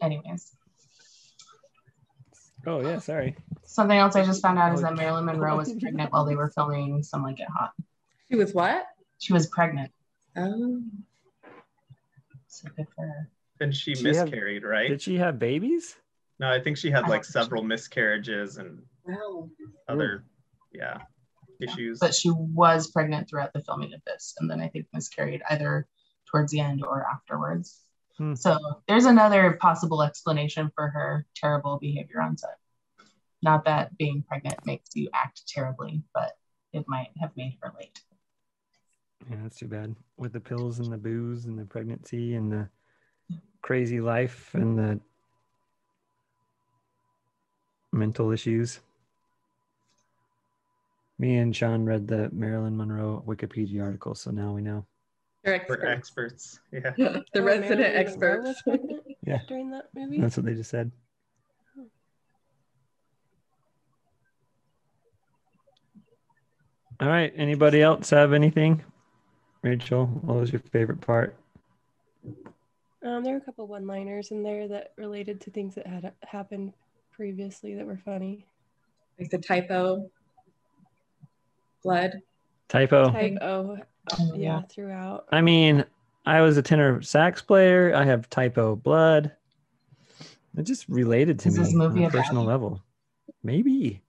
Anyways. 0.00 0.52
Oh 2.66 2.80
yeah, 2.80 2.98
sorry. 2.98 3.36
Something 3.64 3.98
else 3.98 4.16
I 4.16 4.24
just 4.24 4.42
found 4.42 4.58
out 4.58 4.74
is 4.74 4.82
that 4.82 4.96
Marilyn 4.96 5.24
Monroe 5.24 5.56
was 5.56 5.72
pregnant 5.80 6.12
while 6.12 6.24
they 6.24 6.36
were 6.36 6.50
filming 6.50 7.02
Some 7.02 7.22
Like 7.22 7.40
It 7.40 7.48
Hot. 7.48 7.72
She 8.30 8.36
was 8.36 8.52
what? 8.52 8.84
She 9.18 9.32
was 9.32 9.46
pregnant. 9.48 9.90
Oh. 10.36 10.82
So 12.48 12.68
good 12.76 12.86
for 12.94 13.06
her. 13.06 13.30
And 13.60 13.74
she, 13.74 13.94
She 13.94 14.08
had- 14.08 14.24
miscarried, 14.30 14.62
right? 14.64 14.88
Did 14.88 15.02
she 15.02 15.16
have 15.16 15.38
babies? 15.38 15.96
No, 16.38 16.50
I 16.50 16.60
think 16.60 16.76
she 16.78 16.90
had 16.90 17.04
I 17.04 17.08
like 17.08 17.22
don't 17.22 17.32
think 17.32 17.44
several 17.44 17.62
miscarriages 17.62 18.56
and 18.58 18.82
Wow. 19.04 19.48
other, 19.88 20.24
yeah, 20.72 20.98
issues. 21.60 21.98
But 21.98 22.14
she 22.14 22.30
was 22.30 22.90
pregnant 22.90 23.28
throughout 23.28 23.52
the 23.52 23.60
filming 23.60 23.92
of 23.92 24.00
this, 24.06 24.34
and 24.40 24.50
then 24.50 24.60
I 24.60 24.68
think 24.68 24.86
miscarried 24.94 25.42
either 25.50 25.86
towards 26.30 26.52
the 26.52 26.60
end 26.60 26.82
or 26.84 27.06
afterwards. 27.12 27.80
Hmm. 28.20 28.34
So 28.34 28.58
there's 28.86 29.06
another 29.06 29.56
possible 29.62 30.02
explanation 30.02 30.70
for 30.74 30.88
her 30.88 31.26
terrible 31.34 31.78
behavior 31.78 32.20
on 32.20 32.36
set. 32.36 32.58
Not 33.42 33.64
that 33.64 33.96
being 33.96 34.22
pregnant 34.28 34.58
makes 34.66 34.94
you 34.94 35.08
act 35.14 35.48
terribly, 35.48 36.02
but 36.12 36.32
it 36.74 36.84
might 36.86 37.08
have 37.18 37.30
made 37.34 37.56
her 37.62 37.72
late. 37.78 37.98
Yeah, 39.30 39.38
that's 39.42 39.58
too 39.58 39.68
bad. 39.68 39.96
With 40.18 40.34
the 40.34 40.40
pills 40.40 40.80
and 40.80 40.92
the 40.92 40.98
booze 40.98 41.46
and 41.46 41.58
the 41.58 41.64
pregnancy 41.64 42.34
and 42.34 42.52
the 42.52 42.68
crazy 43.62 44.02
life 44.02 44.50
and 44.52 44.78
the 44.78 45.00
mental 47.90 48.32
issues. 48.32 48.80
Me 51.18 51.38
and 51.38 51.56
Sean 51.56 51.86
read 51.86 52.06
the 52.06 52.28
Marilyn 52.32 52.76
Monroe 52.76 53.24
Wikipedia 53.26 53.82
article, 53.82 54.14
so 54.14 54.30
now 54.30 54.52
we 54.52 54.60
know. 54.60 54.84
They're 55.42 55.64
We're 55.68 55.86
experts. 55.86 56.60
experts. 56.72 56.94
Yeah. 56.98 57.20
the 57.32 57.40
Oh, 57.40 57.42
resident 57.42 57.80
Marilyn 57.80 57.96
experts. 57.96 58.62
Yeah. 59.26 59.40
During 59.48 59.70
that 59.70 59.84
movie. 59.94 60.20
That's 60.20 60.36
what 60.36 60.46
they 60.46 60.54
just 60.54 60.70
said. 60.70 60.90
All 67.00 67.08
right. 67.08 67.32
Anybody 67.36 67.82
else 67.82 68.10
have 68.10 68.32
anything? 68.32 68.82
Rachel, 69.62 70.06
what 70.06 70.38
was 70.38 70.52
your 70.52 70.60
favorite 70.72 71.00
part? 71.00 71.36
Um, 73.04 73.22
there 73.24 73.32
were 73.34 73.38
a 73.38 73.44
couple 73.44 73.66
one-liners 73.66 74.30
in 74.30 74.42
there 74.42 74.68
that 74.68 74.92
related 74.96 75.40
to 75.42 75.50
things 75.50 75.74
that 75.74 75.86
had 75.86 76.12
happened 76.26 76.72
previously 77.12 77.74
that 77.74 77.86
were 77.86 78.00
funny. 78.04 78.46
Like 79.18 79.30
the 79.30 79.38
typo. 79.38 80.10
Blood. 81.82 82.20
Typo. 82.68 83.10
Typo, 83.10 83.38
Oh, 83.40 83.78
Oh, 84.18 84.32
yeah, 84.34 84.62
throughout. 84.62 85.26
I 85.30 85.40
mean, 85.40 85.84
I 86.26 86.40
was 86.40 86.56
a 86.56 86.62
tenor 86.62 87.02
sax 87.02 87.42
player. 87.42 87.94
I 87.94 88.04
have 88.04 88.28
typo 88.30 88.76
blood. 88.76 89.32
It 90.56 90.62
just 90.64 90.88
related 90.88 91.38
to 91.40 91.48
Is 91.48 91.58
me 91.58 91.64
this 91.64 91.74
movie 91.74 92.00
on 92.04 92.06
a 92.06 92.10
personal 92.10 92.42
you? 92.42 92.48
level. 92.48 92.82
Maybe. 93.42 94.02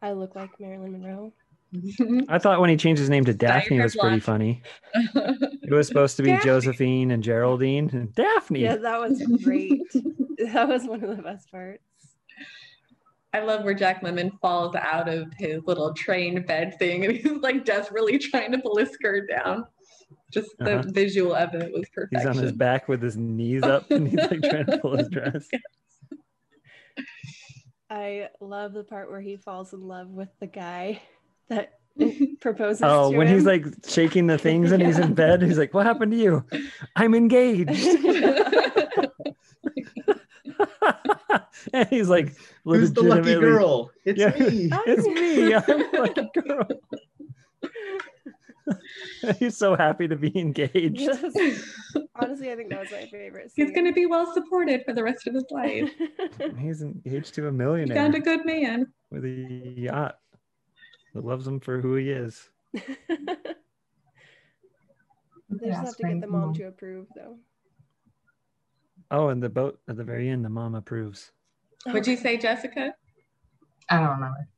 I 0.00 0.12
look 0.12 0.34
like 0.34 0.50
Marilyn 0.60 0.92
Monroe. 0.92 1.32
I 2.28 2.38
thought 2.38 2.60
when 2.60 2.70
he 2.70 2.76
changed 2.76 3.00
his 3.00 3.10
name 3.10 3.24
to 3.24 3.34
Daphne 3.34 3.76
your 3.76 3.84
was 3.84 3.94
pretty 3.94 4.20
blonde. 4.20 4.22
funny. 4.24 4.62
It 5.66 5.72
was 5.72 5.88
supposed 5.88 6.16
to 6.18 6.22
be 6.22 6.28
Daphne. 6.28 6.44
Josephine 6.50 7.10
and 7.10 7.22
Geraldine 7.22 7.88
and 7.94 8.14
Daphne. 8.14 8.60
Yeah, 8.60 8.76
that 8.76 9.00
was 9.00 9.22
great. 9.42 9.80
that 10.52 10.68
was 10.68 10.84
one 10.84 11.02
of 11.02 11.16
the 11.16 11.22
best 11.22 11.50
parts. 11.50 11.82
I 13.34 13.40
love 13.40 13.64
where 13.64 13.74
Jack 13.74 14.00
Lemmon 14.02 14.30
falls 14.40 14.76
out 14.76 15.08
of 15.08 15.26
his 15.36 15.60
little 15.66 15.92
train 15.92 16.46
bed 16.46 16.78
thing 16.78 17.04
and 17.04 17.16
he's 17.16 17.32
like 17.42 17.64
desperately 17.64 18.16
trying 18.16 18.52
to 18.52 18.58
pull 18.58 18.76
his 18.76 18.90
skirt 18.90 19.28
down. 19.28 19.64
Just 20.32 20.50
the 20.58 20.78
Uh-huh. 20.78 20.88
visual 20.92 21.34
of 21.34 21.52
it 21.54 21.72
was 21.72 21.84
He's 22.12 22.24
on 22.26 22.36
his 22.36 22.52
back 22.52 22.86
with 22.88 23.02
his 23.02 23.16
knees 23.16 23.64
up 23.64 23.90
and 23.90 24.06
he's 24.06 24.20
like 24.30 24.40
trying 24.42 24.66
to 24.66 24.78
pull 24.78 24.96
his 24.96 25.08
dress. 25.10 25.48
I 27.90 28.28
love 28.40 28.72
the 28.72 28.84
part 28.84 29.10
where 29.10 29.20
he 29.20 29.36
falls 29.36 29.72
in 29.72 29.80
love 29.80 30.08
with 30.10 30.28
the 30.38 30.46
guy 30.46 31.02
that 31.48 31.72
proposes 32.40 32.82
Oh, 32.84 33.10
to 33.10 33.16
when 33.18 33.26
him. 33.26 33.34
he's 33.34 33.46
like 33.46 33.64
shaking 33.86 34.28
the 34.28 34.38
things 34.38 34.70
and 34.70 34.80
he's 34.80 34.98
in 34.98 35.12
bed, 35.14 35.42
he's 35.42 35.58
like, 35.58 35.74
What 35.74 35.86
happened 35.86 36.12
to 36.12 36.18
you? 36.18 36.44
I'm 36.94 37.14
engaged. 37.16 37.70
and 41.72 41.88
he's 41.88 42.08
like, 42.08 42.34
Who's 42.64 42.92
the 42.92 43.02
lucky 43.02 43.34
girl? 43.34 43.90
It's 44.04 44.18
Yeah, 44.18 44.30
me. 44.30 44.70
it's 44.86 45.06
me. 45.06 45.54
I'm 45.54 45.62
the 45.66 46.00
lucky 46.00 46.30
girl. 46.40 46.68
he's 49.38 49.56
so 49.56 49.76
happy 49.76 50.08
to 50.08 50.16
be 50.16 50.36
engaged. 50.38 51.08
Honestly, 52.16 52.50
I 52.50 52.56
think 52.56 52.70
that 52.70 52.80
was 52.80 52.90
my 52.90 53.06
favorite. 53.06 53.52
He's 53.54 53.70
going 53.72 53.84
to 53.84 53.92
be 53.92 54.06
well 54.06 54.32
supported 54.32 54.82
for 54.86 54.94
the 54.94 55.02
rest 55.02 55.26
of 55.26 55.34
his 55.34 55.44
life. 55.50 55.90
He's 56.58 56.80
engaged 56.80 57.34
to 57.34 57.48
a 57.48 57.50
He 57.50 57.56
millionaire 57.56 57.96
found 57.96 58.14
a 58.14 58.20
good 58.20 58.46
man. 58.46 58.86
with 59.10 59.24
a 59.24 59.74
yacht 59.76 60.18
that 61.14 61.24
loves 61.24 61.46
him 61.46 61.60
for 61.60 61.80
who 61.80 61.96
he 61.96 62.10
is. 62.10 62.48
They 62.72 62.80
just 65.68 65.84
have 65.84 65.96
to 65.96 66.02
get 66.02 66.20
the 66.20 66.26
mom 66.26 66.54
to 66.54 66.64
approve, 66.64 67.06
though. 67.14 67.38
Oh, 69.10 69.28
and 69.28 69.42
the 69.42 69.50
boat 69.50 69.78
at 69.88 69.96
the 69.96 70.04
very 70.04 70.30
end, 70.30 70.44
the 70.44 70.48
mom 70.48 70.74
approves. 70.74 71.30
Would 71.86 72.06
you 72.06 72.16
say, 72.16 72.36
Jessica? 72.36 72.94
I 73.88 73.98
don't 73.98 74.10
remember. 74.10 74.48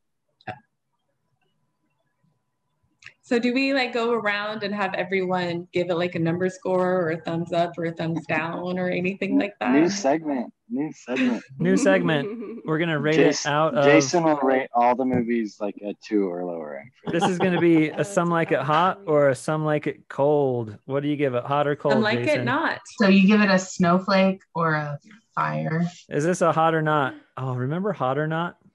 So 3.26 3.40
do 3.40 3.52
we 3.52 3.74
like 3.74 3.92
go 3.92 4.12
around 4.12 4.62
and 4.62 4.72
have 4.72 4.94
everyone 4.94 5.66
give 5.72 5.90
it 5.90 5.96
like 5.96 6.14
a 6.14 6.18
number 6.20 6.48
score 6.48 7.00
or 7.00 7.10
a 7.10 7.20
thumbs 7.22 7.52
up 7.52 7.76
or 7.76 7.86
a 7.86 7.92
thumbs 7.92 8.24
down 8.26 8.78
or 8.78 8.88
anything 8.88 9.36
like 9.36 9.54
that? 9.58 9.72
New 9.72 9.90
segment. 9.90 10.52
New 10.70 10.92
segment. 10.92 11.42
New 11.58 11.76
segment. 11.76 12.60
We're 12.64 12.78
gonna 12.78 13.00
rate 13.00 13.16
Jason, 13.16 13.50
it 13.50 13.52
out 13.52 13.74
of. 13.74 13.84
Jason 13.84 14.22
will 14.22 14.36
rate 14.36 14.68
all 14.72 14.94
the 14.94 15.04
movies 15.04 15.56
like 15.60 15.74
a 15.82 15.92
two 16.04 16.30
or 16.32 16.44
lower. 16.44 16.84
This 17.10 17.24
is 17.24 17.36
gonna 17.38 17.58
be 17.58 17.88
a 17.90 18.04
some 18.04 18.30
like 18.30 18.52
it 18.52 18.60
hot 18.60 19.00
or 19.06 19.30
a 19.30 19.34
some 19.34 19.64
like 19.64 19.88
it 19.88 20.08
cold. 20.08 20.78
What 20.84 21.02
do 21.02 21.08
you 21.08 21.16
give 21.16 21.34
it? 21.34 21.42
Hot 21.42 21.66
or 21.66 21.74
cold? 21.74 21.94
Some 21.94 22.02
like 22.02 22.20
it 22.20 22.44
not. 22.44 22.78
So 23.00 23.08
you 23.08 23.26
give 23.26 23.40
it 23.40 23.50
a 23.50 23.58
snowflake 23.58 24.42
or 24.54 24.74
a 24.74 25.00
Fire. 25.36 25.84
Is 26.08 26.24
this 26.24 26.40
a 26.40 26.50
hot 26.50 26.74
or 26.74 26.82
not? 26.82 27.14
Oh, 27.36 27.54
remember 27.54 27.92
hot 27.92 28.18
or 28.18 28.26
not? 28.26 28.56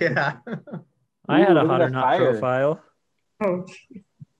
Yeah. 0.00 0.38
I 1.28 1.38
had 1.40 1.50
Ooh, 1.50 1.60
a 1.60 1.62
look 1.62 1.66
hot 1.70 1.80
or 1.82 1.90
not 1.90 2.02
fire. 2.04 2.32
profile 2.32 2.80
Oh, 3.44 3.66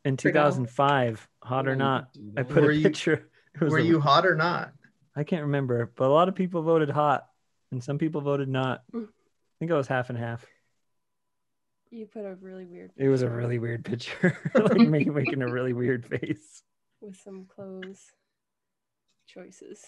in 0.05 0.17
2005. 0.17 1.29
Hot 1.43 1.69
or 1.69 1.77
not? 1.77 2.09
I 2.37 2.43
put 2.45 2.63
Were 2.63 2.71
a 2.71 2.75
you- 2.75 2.83
picture. 2.83 3.29
It 3.55 3.61
was 3.61 3.73
Were 3.73 3.79
a- 3.79 3.83
you 3.83 4.01
hot 4.01 4.25
or 4.27 4.35
not? 4.37 4.73
I 5.15 5.25
can't 5.25 5.43
remember, 5.43 5.93
but 5.97 6.07
a 6.07 6.13
lot 6.13 6.29
of 6.29 6.35
people 6.35 6.63
voted 6.63 6.89
hot, 6.89 7.27
and 7.71 7.83
some 7.85 7.99
people 7.99 8.21
voted 8.23 8.49
not. 8.49 8.83
I 8.95 8.97
Mm. 8.99 9.09
think 9.59 9.71
it 9.71 9.75
was 9.75 9.87
half 9.89 10.09
and 10.09 10.19
half. 10.19 10.47
You 11.91 12.07
put 12.07 12.25
a 12.25 12.35
really 12.37 12.65
weird. 12.65 12.93
It 12.97 13.09
was 13.09 13.21
a 13.23 13.29
really 13.29 13.59
weird 13.59 13.85
picture, 13.85 14.39
like 14.55 14.75
me 14.77 15.05
making 15.05 15.43
a 15.43 15.53
really 15.53 15.73
weird 15.75 16.07
face. 16.07 16.63
with 17.03 17.17
some 17.17 17.45
clothes 17.45 18.13
choices. 19.27 19.85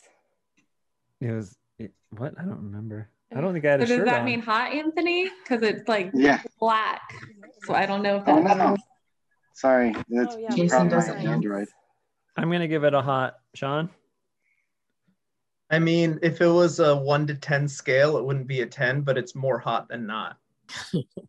It 1.25 1.33
was 1.33 1.57
it, 1.79 1.91
what? 2.11 2.35
I 2.39 2.43
don't 2.43 2.63
remember. 2.63 3.09
I 3.35 3.41
don't 3.41 3.55
think 3.55 3.65
I 3.65 3.71
had 3.71 3.81
so 3.81 3.95
a 3.95 3.97
does 3.97 4.05
that 4.05 4.21
on. 4.21 4.27
mean 4.27 4.43
hot, 4.43 4.75
Anthony? 4.75 5.31
Because 5.43 5.63
it's 5.63 5.89
like 5.89 6.11
Yeah. 6.13 6.43
black. 6.61 7.01
So 7.63 7.73
I 7.73 7.87
don't 7.87 8.03
know 8.03 8.17
if 8.17 8.25
Oh 8.27 8.43
that 8.45 8.59
no. 8.59 8.69
means 8.69 8.83
Sorry, 9.55 9.95
that's 10.11 10.35
Oh, 10.35 10.39
yeah, 10.39 10.55
Jason 10.55 10.91
doesn't 10.91 11.17
Android. 11.17 11.69
I'm 12.37 12.51
gonna 12.51 12.69
give 12.69 12.85
it 12.85 12.93
a 12.93 13.01
hot. 13.01 13.37
Sean, 13.55 13.89
I 15.71 15.79
mean, 15.79 16.19
if 16.21 16.43
it 16.43 16.47
was 16.49 16.79
a 16.79 16.95
one 16.95 17.27
to 17.29 17.35
ten 17.35 17.69
scale, 17.69 18.19
it 18.19 18.25
wouldn't 18.27 18.47
be 18.47 18.61
a 18.61 18.67
ten, 18.67 19.01
but 19.01 19.17
it's 19.17 19.35
more 19.35 19.59
hot 19.59 19.89
than 19.89 20.07
not. 20.07 20.37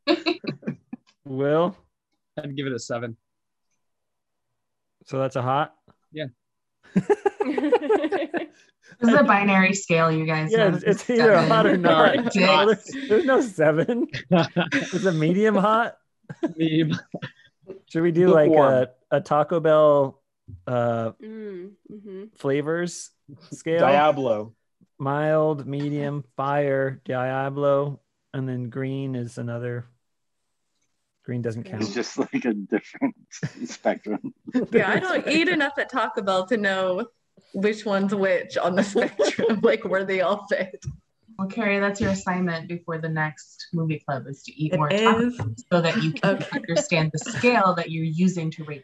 Will. 1.25 1.73
I'd 2.37 2.53
give 2.57 2.67
it 2.67 2.73
a 2.73 2.79
seven. 2.79 3.15
So 5.05 5.19
that's 5.19 5.37
a 5.37 5.41
hot. 5.41 5.73
This 8.99 9.13
is 9.13 9.19
a 9.19 9.23
binary 9.23 9.73
scale, 9.73 10.11
you 10.11 10.25
guys. 10.25 10.51
Yeah, 10.51 10.69
know. 10.69 10.75
it's, 10.75 10.83
it's 10.83 11.09
either 11.09 11.35
Seven 11.35 11.49
hot 11.49 11.65
or 11.65 11.77
not. 11.77 12.15
or 12.15 12.39
No, 12.39 12.65
there's, 12.67 12.91
there's 13.09 13.25
no 13.25 13.41
seven. 13.41 14.07
It's 14.31 15.05
a 15.05 15.11
medium 15.11 15.55
hot. 15.55 15.97
Meme. 16.55 16.97
Should 17.87 18.03
we 18.03 18.11
do 18.11 18.27
like 18.27 18.51
a, 18.51 18.91
a 19.11 19.21
Taco 19.21 19.59
Bell 19.59 20.21
uh 20.67 21.11
mm, 21.21 21.71
hmm 21.89 22.23
flavors 22.35 23.11
scale? 23.51 23.79
Diablo. 23.79 24.53
Mild, 24.97 25.65
medium, 25.67 26.23
fire, 26.37 27.01
Diablo, 27.03 27.99
and 28.33 28.47
then 28.47 28.69
green 28.69 29.15
is 29.15 29.37
another. 29.37 29.85
Green 31.25 31.41
doesn't 31.41 31.63
count. 31.63 31.81
It's 31.81 31.93
just 31.93 32.17
like 32.17 32.45
a 32.45 32.53
different 32.53 33.15
spectrum. 33.65 34.33
Yeah, 34.71 34.89
I 34.89 34.99
don't 34.99 35.27
eat 35.27 35.49
enough 35.49 35.73
at 35.79 35.89
Taco 35.89 36.21
Bell 36.21 36.45
to 36.47 36.57
know 36.57 37.07
which 37.55 37.85
one's 37.85 38.13
which 38.13 38.57
on 38.57 38.75
the 38.75 38.83
spectrum, 38.93 39.59
like 39.63 39.83
where 39.85 40.03
they 40.05 40.21
all 40.21 40.45
fit. 40.47 40.83
Well, 41.39 41.47
Carrie, 41.47 41.79
that's 41.79 41.99
your 41.99 42.11
assignment 42.11 42.67
before 42.67 42.97
the 42.99 43.09
next 43.09 43.67
movie 43.73 43.99
club 44.07 44.25
is 44.27 44.43
to 44.43 44.53
eat 44.61 44.73
It 44.73 44.77
more 44.77 44.89
is. 44.89 45.37
tacos 45.37 45.63
so 45.71 45.81
that 45.81 46.01
you 46.01 46.13
can 46.13 46.35
Okay. 46.35 46.47
understand 46.53 47.11
the 47.11 47.19
scale 47.19 47.73
that 47.75 47.91
you're 47.91 48.05
using 48.05 48.51
to 48.51 48.63
rate. 48.65 48.83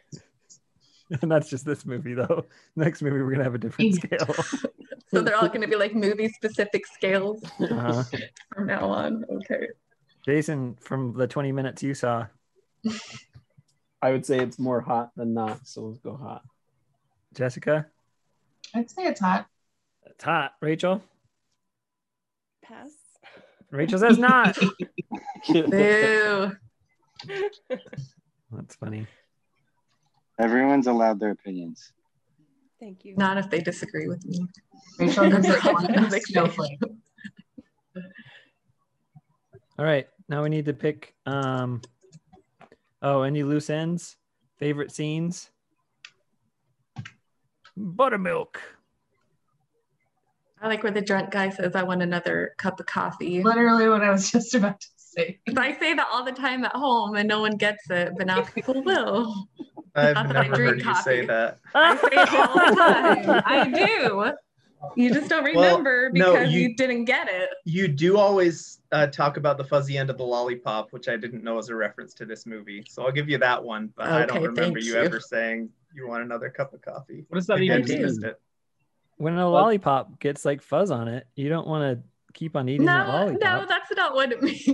and 1.22 1.30
that's 1.30 1.48
just 1.48 1.64
this 1.64 1.86
movie 1.86 2.14
though. 2.14 2.44
Next 2.76 3.00
movie 3.02 3.20
we're 3.22 3.30
gonna 3.30 3.44
have 3.44 3.54
a 3.54 3.58
different 3.58 3.94
scale. 3.94 4.44
So 5.08 5.20
they're 5.20 5.36
all 5.36 5.48
going 5.48 5.60
to 5.60 5.68
be 5.68 5.76
like 5.76 5.94
movie 5.94 6.28
specific 6.30 6.86
scales 6.86 7.42
Uh-huh. 7.60 8.02
from 8.54 8.66
now 8.66 8.86
on. 8.88 9.24
Okay. 9.30 9.66
Jason, 10.24 10.76
from 10.80 11.12
the 11.12 11.26
20 11.26 11.52
minutes 11.52 11.82
you 11.82 11.92
saw, 11.92 12.28
I 14.00 14.12
would 14.12 14.24
say 14.24 14.38
it's 14.38 14.58
more 14.58 14.80
hot 14.80 15.10
than 15.16 15.34
not, 15.34 15.66
so 15.66 15.82
let's 15.82 15.98
go 15.98 16.16
hot. 16.16 16.42
Jessica, 17.34 17.86
I'd 18.74 18.90
say 18.90 19.04
it's 19.04 19.20
hot. 19.20 19.46
it's 20.06 20.24
hot. 20.24 20.52
Rachel, 20.60 21.02
Pass. 22.62 22.90
Rachel 23.70 23.98
says 23.98 24.18
not. 24.18 24.58
Boo. 25.48 26.52
That's 28.50 28.74
funny. 28.76 29.06
Everyone's 30.38 30.86
allowed 30.86 31.20
their 31.20 31.30
opinions. 31.30 31.92
Thank 32.80 33.04
you. 33.04 33.14
Not 33.16 33.38
if 33.38 33.48
they 33.48 33.60
disagree 33.60 34.08
with 34.08 34.24
me. 34.26 34.46
Rachel 34.98 35.30
gives 35.30 35.48
it 35.48 35.64
I'm 35.64 35.74
one 35.74 36.20
snowflake. 36.20 36.80
All 39.78 39.84
right, 39.84 40.08
now 40.28 40.42
we 40.42 40.48
need 40.48 40.66
to 40.66 40.74
pick. 40.74 41.14
Um, 41.24 41.80
oh, 43.00 43.22
any 43.22 43.42
loose 43.42 43.70
ends? 43.70 44.16
Favorite 44.58 44.92
scenes? 44.92 45.50
Buttermilk. 47.76 48.60
I 50.60 50.68
like 50.68 50.82
where 50.84 50.92
the 50.92 51.00
drunk 51.00 51.30
guy 51.32 51.50
says, 51.50 51.74
I 51.74 51.82
want 51.82 52.02
another 52.02 52.54
cup 52.58 52.78
of 52.78 52.86
coffee. 52.86 53.42
Literally 53.42 53.88
what 53.88 54.02
I 54.02 54.10
was 54.10 54.30
just 54.30 54.54
about 54.54 54.80
to 54.80 54.86
say. 54.96 55.40
I 55.56 55.76
say 55.78 55.94
that 55.94 56.06
all 56.12 56.24
the 56.24 56.32
time 56.32 56.64
at 56.64 56.72
home 56.74 57.16
and 57.16 57.28
no 57.28 57.40
one 57.40 57.56
gets 57.56 57.90
it, 57.90 58.12
but 58.16 58.26
now 58.26 58.42
people 58.42 58.82
will. 58.84 59.48
I've 59.94 60.14
Not 60.14 60.28
that 60.28 60.36
I 60.36 60.42
never 60.42 60.56
drink 60.56 60.82
heard 60.82 60.86
you 60.86 60.94
say 60.94 61.26
that. 61.26 61.58
I 61.74 61.96
say 61.96 62.08
it 62.12 62.34
all 62.34 62.54
the 62.54 62.76
time. 62.76 63.42
I 63.44 63.70
do. 63.70 64.32
You 64.94 65.12
just 65.12 65.28
don't 65.28 65.42
Well, 65.42 65.54
remember 65.54 66.10
no, 66.12 66.32
because 66.32 66.52
you- 66.52 66.60
you 66.68 66.76
didn't 66.76 67.06
get 67.06 67.28
it. 67.28 67.50
You 67.64 67.88
do 67.88 68.18
always 68.18 68.80
uh, 68.92 69.06
talk 69.08 69.36
about 69.36 69.56
the 69.56 69.64
fuzzy 69.64 69.96
end 69.96 70.10
of 70.10 70.18
the 70.18 70.24
lollipop, 70.24 70.92
which 70.92 71.08
I 71.08 71.16
didn't 71.16 71.42
know 71.44 71.54
was 71.54 71.68
a 71.70 71.74
reference 71.74 72.12
to 72.14 72.24
this 72.24 72.44
movie. 72.46 72.84
So 72.88 73.04
I'll 73.04 73.12
give 73.12 73.28
you 73.28 73.38
that 73.38 73.62
one, 73.62 73.92
but 73.96 74.08
I 74.08 74.26
don't 74.26 74.42
remember 74.42 74.78
you, 74.78 74.94
you. 74.94 74.98
ever 75.00 75.18
saying 75.20 75.70
you 75.94 76.08
want 76.08 76.22
another 76.22 76.50
cup 76.50 76.72
of 76.74 76.82
coffee. 76.82 77.24
What 77.28 77.36
does 77.36 77.46
that 77.46 77.54
Maybe 77.58 77.66
even 77.66 77.86
just 77.86 78.20
mean? 78.20 78.30
it. 78.30 78.40
When 79.16 79.36
a 79.38 79.48
lollipop 79.48 80.18
gets 80.20 80.44
like 80.44 80.62
fuzz 80.62 80.90
on 80.90 81.06
it, 81.08 81.26
you 81.36 81.48
don't 81.48 81.66
want 81.66 81.82
to 81.98 82.02
keep 82.34 82.56
on 82.56 82.68
eating 82.68 82.86
that 82.86 83.06
No, 83.06 83.12
lollipop. 83.12 83.40
no, 83.40 83.66
that's 83.68 83.90
not 83.94 84.14
what 84.14 84.32
it 84.32 84.42
means. 84.42 84.66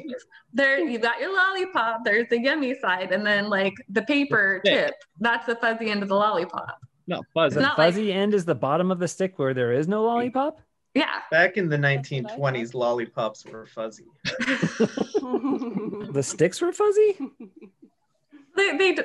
There, 0.52 0.78
you 0.78 0.98
got 0.98 1.20
your 1.20 1.34
lollipop. 1.36 2.04
There's 2.04 2.28
the 2.28 2.40
yummy 2.40 2.74
side, 2.80 3.12
and 3.12 3.26
then 3.26 3.48
like 3.50 3.74
the 3.90 4.02
paper 4.02 4.60
The 4.64 4.70
tip. 4.70 4.94
That's 5.20 5.44
the 5.46 5.56
fuzzy 5.56 5.90
end 5.90 6.02
of 6.02 6.08
the 6.08 6.14
lollipop. 6.14 6.78
No, 7.06 7.22
fuzz. 7.34 7.54
the 7.54 7.60
not 7.60 7.78
like- 7.78 7.88
fuzzy 7.92 8.12
end 8.12 8.32
is 8.34 8.44
the 8.44 8.54
bottom 8.54 8.90
of 8.90 8.98
the 8.98 9.08
stick 9.08 9.38
where 9.38 9.52
there 9.54 9.72
is 9.72 9.88
no 9.88 10.02
lollipop. 10.04 10.60
Yeah. 10.94 11.20
Back 11.30 11.56
in 11.58 11.68
the 11.68 11.76
1920s, 11.76 12.74
lollipops 12.74 13.44
were 13.44 13.66
fuzzy. 13.66 14.06
The 16.10 16.22
sticks 16.22 16.60
were 16.60 16.72
fuzzy. 16.72 17.18
They, 18.56 18.76
they, 18.76 18.96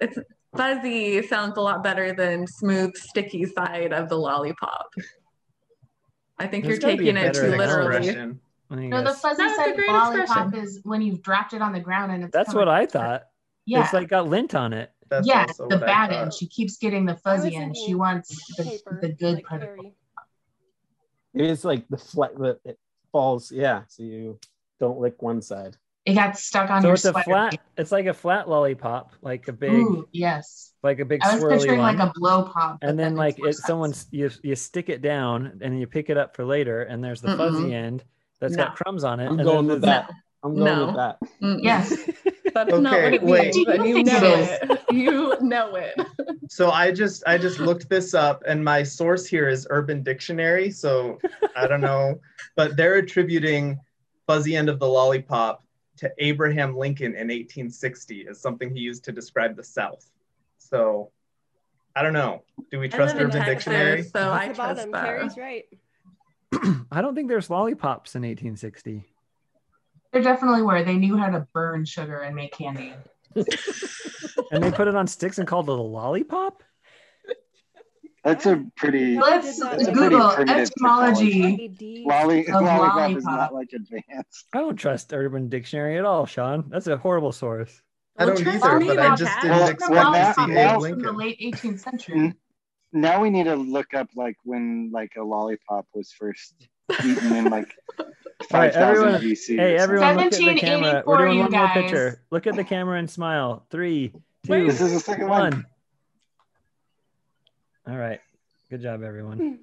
it's 0.00 0.18
fuzzy 0.58 1.22
sounds 1.26 1.56
a 1.56 1.60
lot 1.60 1.82
better 1.82 2.12
than 2.12 2.46
smooth, 2.46 2.94
sticky 2.96 3.46
side 3.46 3.92
of 3.92 4.08
the 4.08 4.16
lollipop. 4.16 4.90
I 6.38 6.46
think 6.46 6.64
There's 6.64 6.74
you're 6.74 6.90
gotta 6.90 6.96
be 6.96 7.08
a 7.08 7.12
taking 7.12 7.28
it 7.28 7.34
too 7.34 7.56
literally. 7.56 7.96
Expression. 7.96 8.40
I 8.70 8.76
think 8.76 8.90
No, 8.90 9.02
the 9.02 9.14
fuzzy 9.14 9.42
That's 9.42 9.56
side 9.56 9.70
of 9.70 9.76
great 9.76 9.88
lollipop 9.88 10.46
expression. 10.46 10.54
is 10.66 10.80
when 10.84 11.02
you've 11.02 11.22
dropped 11.22 11.54
it 11.54 11.62
on 11.62 11.72
the 11.72 11.80
ground 11.80 12.12
and 12.12 12.24
it's 12.24 12.32
that's 12.32 12.54
what 12.54 12.68
I 12.68 12.86
thought. 12.86 13.24
Yeah. 13.64 13.84
It's 13.84 13.92
like 13.92 14.08
got 14.08 14.28
lint 14.28 14.54
on 14.54 14.72
it. 14.72 14.92
That's 15.08 15.26
yeah, 15.26 15.46
the 15.46 15.78
bad 15.78 16.12
end. 16.12 16.34
She 16.34 16.46
keeps 16.46 16.76
getting 16.76 17.06
the 17.06 17.16
fuzzy 17.16 17.56
end. 17.56 17.76
She 17.76 17.94
wants 17.94 18.28
the, 18.56 18.64
Paper, 18.64 18.98
the 19.00 19.12
good 19.14 19.36
like 19.36 19.44
part. 19.46 19.78
It's 21.32 21.64
like 21.64 21.88
the 21.88 21.96
flat 21.96 22.36
that 22.38 22.58
it 22.64 22.78
falls, 23.10 23.50
yeah. 23.50 23.82
So 23.88 24.02
you 24.02 24.38
don't 24.80 24.98
lick 24.98 25.22
one 25.22 25.40
side. 25.40 25.76
It 26.04 26.14
got 26.14 26.38
stuck 26.38 26.70
on 26.70 26.80
So 26.82 26.88
your 26.88 26.94
it's 26.94 27.04
a 27.04 27.12
flat. 27.12 27.58
It's 27.76 27.92
like 27.92 28.06
a 28.06 28.14
flat 28.14 28.48
lollipop, 28.48 29.12
like 29.20 29.46
a 29.48 29.52
big, 29.52 29.72
Ooh, 29.72 30.08
yes. 30.12 30.72
like 30.82 31.00
a 31.00 31.04
big 31.04 31.20
I 31.22 31.34
was 31.34 31.44
swirly 31.44 31.58
picturing 31.58 31.80
one. 31.80 31.96
like 31.98 32.08
a 32.08 32.12
blow 32.14 32.44
pop. 32.44 32.78
and 32.82 32.98
that 32.98 33.02
then 33.02 33.16
like 33.16 33.38
it, 33.38 33.44
sense. 33.44 33.62
someone's 33.66 34.06
you 34.10 34.30
you 34.42 34.54
stick 34.56 34.88
it 34.88 35.02
down 35.02 35.58
and 35.60 35.78
you 35.78 35.86
pick 35.86 36.08
it 36.08 36.16
up 36.16 36.34
for 36.34 36.44
later, 36.44 36.82
and 36.82 37.04
there's 37.04 37.20
the 37.20 37.36
fuzzy 37.36 37.64
Mm-mm. 37.64 37.72
end 37.74 38.04
that's 38.40 38.54
No. 38.56 38.64
got 38.64 38.76
crumbs 38.76 39.04
on 39.04 39.20
it. 39.20 39.26
I'm 39.26 39.38
and 39.38 39.44
going 39.44 39.66
with 39.66 39.80
the- 39.82 39.86
that. 39.88 40.10
I'm 40.44 40.54
going 40.54 40.64
No. 40.64 40.86
with 40.86 40.94
that. 40.96 41.18
Mm-mm. 41.42 41.60
Yes. 41.62 41.94
That's 42.54 42.70
not 42.78 42.94
Okay, 42.94 43.04
what 43.04 43.14
it 43.14 43.22
wait. 43.22 43.54
means, 43.54 43.68
and 43.68 43.86
you 43.88 44.04
know 44.04 44.34
it. 44.34 44.80
You 44.90 45.36
know 45.42 45.74
it. 45.76 45.94
So 46.48 46.70
I 46.70 46.90
just 46.92 47.22
I 47.26 47.36
just 47.38 47.58
looked 47.60 47.88
this 47.90 48.14
up, 48.14 48.42
and 48.46 48.64
my 48.64 48.82
source 48.82 49.26
here 49.26 49.48
is 49.48 49.66
Urban 49.68 50.02
Dictionary. 50.02 50.70
So 50.70 51.18
I 51.54 51.66
don't 51.66 51.82
know, 51.82 52.20
but 52.56 52.74
they're 52.76 52.94
attributing 52.96 53.78
fuzzy 54.26 54.56
end 54.56 54.68
of 54.70 54.78
the 54.78 54.86
lollipop 54.88 55.62
to 55.98 56.12
Abraham 56.18 56.76
Lincoln 56.76 57.12
in 57.12 57.28
1860 57.28 58.22
is 58.22 58.40
something 58.40 58.74
he 58.74 58.80
used 58.80 59.04
to 59.04 59.12
describe 59.12 59.56
the 59.56 59.64
South. 59.64 60.10
So 60.58 61.10
I 61.94 62.02
don't 62.02 62.12
know. 62.12 62.42
Do 62.70 62.78
we 62.78 62.88
trust 62.88 63.14
live 63.14 63.22
in 63.22 63.28
Urban 63.28 63.42
Texas, 63.42 63.64
Dictionary? 63.64 64.02
so 64.02 64.30
I 64.30 64.44
At 64.44 64.48
the 64.48 64.54
trust 64.54 64.90
bottom. 64.90 64.92
Carrie's 64.92 65.36
right. 65.36 65.64
I 66.92 67.00
don't 67.02 67.14
think 67.14 67.28
there's 67.28 67.50
lollipops 67.50 68.14
in 68.14 68.22
1860. 68.22 69.04
There 70.12 70.22
definitely 70.22 70.62
were. 70.62 70.82
They 70.82 70.96
knew 70.96 71.16
how 71.16 71.30
to 71.30 71.46
burn 71.52 71.84
sugar 71.84 72.20
and 72.20 72.34
make 72.34 72.52
candy. 72.52 72.94
And 74.50 74.62
they 74.62 74.70
put 74.70 74.88
it 74.88 74.96
on 74.96 75.06
sticks 75.06 75.38
and 75.38 75.46
called 75.46 75.68
it 75.68 75.72
a 75.72 75.74
lollipop. 75.74 76.62
That's 78.24 78.46
a 78.46 78.64
pretty 78.76 79.16
Let's 79.16 79.58
that's 79.60 79.62
a 79.62 79.76
with- 79.76 79.94
pretty 79.96 80.14
Google 80.16 80.30
primitive 80.30 80.70
etymology. 80.76 82.04
lolly 82.06 82.46
of 82.48 82.62
lollipop 82.62 83.16
is 83.16 83.24
not 83.24 83.54
like 83.54 83.68
advanced. 83.74 84.46
I 84.52 84.58
don't 84.58 84.76
trust 84.76 85.12
Urban 85.12 85.48
Dictionary 85.48 85.98
at 85.98 86.04
all, 86.04 86.26
Sean. 86.26 86.64
That's 86.68 86.86
a 86.88 86.96
horrible 86.96 87.32
source. 87.32 87.82
I 88.18 88.26
don't 88.26 88.36
trust 88.36 88.64
either, 88.64 88.84
but 88.84 88.98
I 88.98 89.14
just 89.14 89.30
Cat. 89.32 89.42
didn't 89.42 89.56
Well, 89.58 89.68
expect 89.68 89.90
well, 89.92 90.12
to 90.12 90.18
that- 90.18 90.36
see 90.36 90.46
now- 90.46 90.76
was 90.78 90.88
from 90.90 91.02
the 91.02 91.12
late 91.12 91.38
18th 91.40 91.80
century. 91.80 92.34
Now 92.92 93.20
we 93.22 93.30
need 93.30 93.44
to 93.44 93.54
look 93.56 93.94
up 93.94 94.08
like 94.16 94.36
when 94.44 94.90
like 94.92 95.12
a 95.16 95.22
lollipop 95.22 95.86
was 95.94 96.10
first 96.10 96.54
eaten 97.04 97.36
in 97.36 97.44
like 97.44 97.72
All 97.98 98.60
right, 98.60 98.72
5,000 98.72 98.82
everyone. 98.82 99.20
BC. 99.20 99.56
Hey, 99.56 99.76
everyone, 99.76 100.16
look 100.16 100.26
at 100.26 100.32
the 100.32 100.54
camera. 100.54 101.02
We're 101.06 101.18
doing 101.18 101.36
you 101.36 101.42
one 101.42 101.52
more 101.52 101.68
picture. 101.68 102.22
Look 102.30 102.46
at 102.46 102.56
the 102.56 102.64
camera 102.64 102.98
and 102.98 103.10
smile. 103.10 103.66
Three, 103.70 104.08
two, 104.08 104.20
Wait. 104.52 104.66
This 104.66 104.80
is 104.80 104.92
the 104.94 105.00
second 105.00 105.28
one. 105.28 105.40
one. 105.52 105.66
All 107.88 107.96
right. 107.96 108.20
Good 108.70 108.82
job, 108.82 109.02
everyone. 109.02 109.60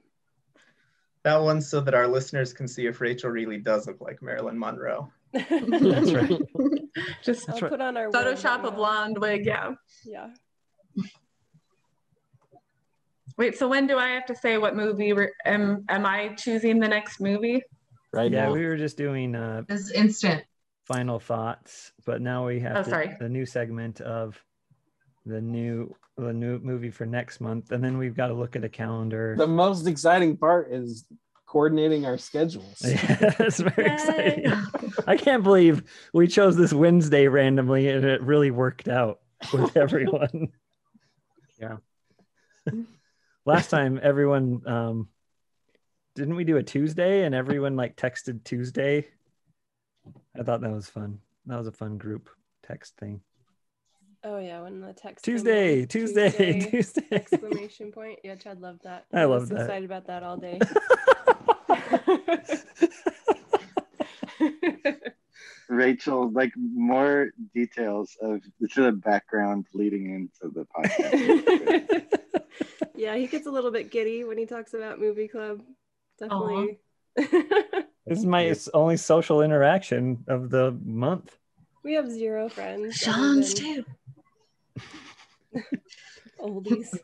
That 1.24 1.38
one 1.42 1.62
so 1.62 1.82
that 1.82 1.94
our 1.94 2.08
listeners 2.08 2.54
can 2.54 2.68
see 2.68 2.86
if 2.88 3.02
Rachel 3.02 3.30
really 3.30 3.58
does 3.58 3.88
look 3.88 4.02
like 4.02 4.22
Marilyn 4.22 4.58
Monroe. 4.58 5.12
That's 5.34 6.12
right. 6.14 6.32
Just 7.24 7.46
That's 7.48 7.62
right. 7.62 7.70
put 7.72 7.82
on 7.82 7.98
our 7.98 8.10
Photoshop 8.10 8.64
wig 8.64 8.74
a 8.74 8.76
blonde 8.76 9.18
wig. 9.20 9.46
Yeah. 9.46 9.74
Yeah. 10.06 10.28
Wait. 13.38 13.58
So 13.58 13.68
when 13.68 13.86
do 13.88 13.98
I 13.98 14.10
have 14.10 14.26
to 14.28 14.36
say 14.36 14.58
what 14.58 14.76
movie? 14.76 15.14
Re- 15.14 15.32
am 15.46 15.84
Am 15.90 16.06
I 16.06 16.30
choosing 16.36 16.80
the 16.80 16.88
next 16.88 17.20
movie? 17.20 17.62
Right 18.14 18.32
yeah, 18.32 18.46
now. 18.46 18.54
we 18.54 18.66
were 18.66 18.78
just 18.78 18.96
doing 18.98 19.36
uh, 19.36 19.64
This 19.68 19.92
instant. 19.92 20.46
final 20.86 21.20
thoughts, 21.20 21.92
but 22.06 22.22
now 22.22 22.46
we 22.48 22.60
have 22.62 22.78
Oh, 22.78 22.84
to- 22.84 22.90
sorry. 22.90 23.18
the 23.20 23.28
new 23.30 23.46
segment 23.46 24.00
of 24.00 24.42
the 25.26 25.42
new 25.42 25.96
the 26.18 26.32
new 26.32 26.60
movie 26.60 26.92
for 26.92 27.06
next 27.06 27.42
month, 27.42 27.72
and 27.72 27.84
then 27.84 27.98
we've 27.98 28.16
got 28.16 28.28
to 28.28 28.34
look 28.34 28.56
at 28.56 28.64
a 28.64 28.70
calendar. 28.70 29.36
The 29.38 29.48
most 29.48 29.86
exciting 29.88 30.38
part 30.38 30.72
is 30.72 31.06
coordinating 31.46 32.06
our 32.06 32.18
schedules. 32.18 32.82
Yeah, 32.84 33.32
that's 33.38 33.60
very 33.60 33.92
exciting. 33.92 34.52
I 35.08 35.16
can't 35.18 35.44
believe 35.44 35.84
we 36.14 36.28
chose 36.28 36.56
this 36.56 36.74
Wednesday 36.74 37.28
randomly 37.28 37.88
and 37.88 38.04
it 38.04 38.22
really 38.22 38.52
worked 38.52 38.88
out 38.88 39.20
with 39.54 39.78
everyone. 39.78 40.50
Yeah. 41.60 41.78
Last 43.46 43.70
time 43.70 44.00
everyone 44.02 44.62
um 44.68 45.08
didn't 46.16 46.36
we 46.36 46.44
do 46.44 46.58
a 46.58 46.64
Tuesday 46.64 47.24
and 47.24 47.36
everyone 47.36 47.76
like 47.76 47.96
texted 47.96 48.44
Tuesday? 48.44 49.08
I 50.38 50.44
thought 50.44 50.62
that 50.62 50.72
was 50.72 50.90
fun. 50.90 51.20
That 51.46 51.58
was 51.58 51.68
a 51.68 51.72
fun 51.72 51.98
group 51.98 52.30
text 52.64 52.98
thing. 52.98 53.22
Oh 54.28 54.40
yeah, 54.40 54.64
when 54.64 54.82
the 54.82 54.92
text 54.92 55.24
came 55.24 55.36
Tuesday, 55.36 55.82
in, 55.84 55.88
Tuesday, 55.88 56.60
Tuesday. 56.72 57.04
Exclamation 57.12 57.92
point. 57.92 58.18
Yeah, 58.24 58.34
Chad 58.36 58.60
loved 58.60 58.84
that. 58.84 59.06
I 59.14 59.28
was 59.28 59.44
love 59.44 59.50
that. 59.50 59.62
excited 59.66 59.86
about 59.86 60.08
that 60.08 60.24
all 60.24 60.38
day. 60.38 60.60
Rachel, 65.70 66.32
like 66.32 66.52
more 66.58 67.30
details 67.54 68.16
of 68.22 68.42
to 68.72 68.82
the 68.84 68.92
background 68.92 69.66
leading 69.74 70.14
into 70.14 70.54
the 70.54 70.66
podcast. 70.76 72.06
yeah, 72.96 73.16
he 73.16 73.28
gets 73.28 73.48
a 73.48 73.52
little 73.52 73.72
bit 73.72 73.92
giddy 73.92 74.24
when 74.24 74.38
he 74.38 74.46
talks 74.46 74.74
about 74.74 75.00
movie 75.00 75.28
club. 75.28 75.62
Definitely. 76.20 76.80
This 77.16 78.20
is 78.20 78.26
my 78.26 78.56
only 78.74 78.98
social 78.98 79.42
interaction 79.42 80.24
of 80.28 80.50
the 80.50 80.78
month. 80.84 81.36
we 81.84 81.94
have 81.94 82.10
zero 82.12 82.50
friends. 82.50 82.96
Sean's 82.96 83.54
than 83.56 83.64
too. 83.64 83.86
Oldies. 86.42 86.98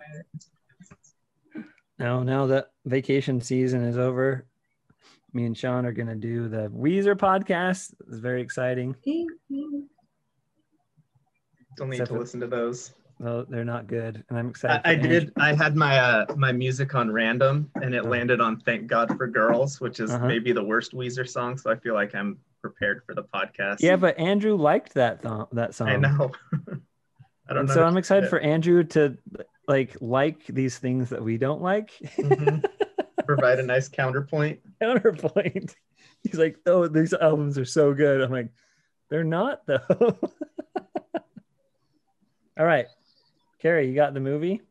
Now, 1.99 2.23
now 2.23 2.48
that 2.48 2.72
vacation 2.85 3.41
season 3.41 3.84
is 3.84 3.98
over, 3.98 4.45
me 5.34 5.45
and 5.45 5.57
Sean 5.57 5.85
are 5.85 5.91
gonna 5.93 6.15
do 6.15 6.48
the 6.49 6.68
Weezer 6.69 7.15
podcast. 7.15 7.93
It's 8.07 8.18
very 8.18 8.41
exciting. 8.41 8.95
Still 9.06 9.27
need 11.88 11.93
Except 11.95 12.07
to 12.10 12.14
for- 12.15 12.19
listen 12.19 12.39
to 12.41 12.48
those. 12.48 12.93
Though 13.19 13.45
they're 13.48 13.64
not 13.64 13.85
good, 13.85 14.23
and 14.30 14.39
I'm 14.39 14.49
excited. 14.49 14.81
I 14.84 14.95
for 14.99 15.07
did. 15.07 15.31
I 15.38 15.53
had 15.53 15.76
my 15.76 15.99
uh, 15.99 16.26
my 16.35 16.52
music 16.52 16.95
on 16.95 17.11
random, 17.11 17.69
and 17.76 17.93
it 17.93 18.03
Oh. 18.03 18.10
landed 18.10 18.41
on 18.41 18.60
"Thank 18.61 18.88
God 18.88 19.15
for 19.15 19.27
Girls," 19.27 19.80
which 19.80 19.99
is 19.99 20.10
Uh-huh. 20.10 20.26
maybe 20.26 20.52
the 20.53 20.64
worst 20.64 20.93
Weezer 20.93 21.30
song. 21.30 21.56
So 21.56 21.69
I 21.69 21.76
feel 21.76 21.93
like 21.93 22.15
I'm 22.15 22.39
prepared 22.61 23.03
for 23.06 23.14
the 23.14 23.22
podcast. 23.23 23.76
Yeah, 23.80 23.95
but 23.95 24.18
Andrew 24.18 24.56
liked 24.56 24.95
that 24.95 25.22
th- 25.22 25.49
that 25.52 25.76
song. 25.76 25.89
I 25.89 25.98
know. 25.98 26.31
I 27.52 27.53
don't 27.53 27.60
And 27.61 27.68
know. 27.69 27.76
so 27.76 27.84
I'm 27.84 27.98
excited 27.98 28.22
did. 28.22 28.30
for 28.30 28.40
Andrew 28.40 28.82
to 28.86 29.18
like 29.68 29.98
like 29.99 30.45
these 30.48 30.78
things 30.78 31.10
that 31.10 31.22
we 31.22 31.38
don't 31.38 31.61
like. 31.61 31.91
Mhm. 32.18 32.64
provide 33.26 33.60
a 33.60 33.64
nice 33.64 33.90
counterpoint. 33.90 34.60
Counterpoint. 34.82 35.76
He's 36.23 36.36
like, 36.40 36.57
oh, 36.65 36.88
these 36.88 37.14
albums 37.14 37.57
are 37.57 37.65
so 37.65 37.94
good. 37.94 38.22
I'm 38.22 38.32
like, 38.32 38.49
they're 39.10 39.23
not 39.26 39.65
though. 39.68 39.80
All 42.57 42.65
right, 42.65 42.86
Carrie, 43.60 43.88
you 43.90 43.95
got 43.95 44.14
the 44.14 44.19
movie? 44.19 44.61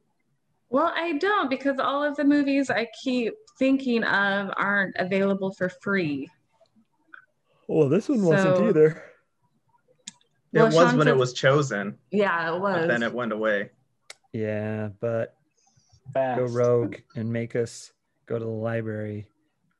Well, 0.70 0.92
I 0.94 1.18
don't 1.18 1.50
because 1.50 1.78
all 1.78 2.02
of 2.02 2.16
the 2.16 2.24
movies 2.24 2.70
I 2.70 2.86
keep 3.02 3.34
thinking 3.58 4.04
of 4.04 4.50
aren't 4.56 4.94
available 4.98 5.52
for 5.52 5.68
free. 5.68 6.30
Well, 7.68 7.88
this 7.90 8.08
one 8.08 8.22
wasn't 8.22 8.56
So- 8.56 8.62
either. 10.54 10.66
It 10.66 10.68
Well, 10.74 10.82
was 10.82 10.90
Sean 10.90 10.98
when 10.98 11.08
it 11.08 11.16
was 11.16 11.32
chosen, 11.32 11.98
Yeah, 12.10 12.48
it 12.48 12.50
but 12.52 12.60
was. 12.60 12.88
then 12.88 13.02
it 13.02 13.12
went 13.12 13.32
away. 13.32 13.70
Yeah, 14.32 14.90
but 15.00 15.34
go 16.14 16.44
rogue 16.46 16.96
and 17.16 17.32
make 17.32 17.56
us 17.56 17.92
go 18.26 18.38
to 18.38 18.44
the 18.44 18.50
library 18.50 19.26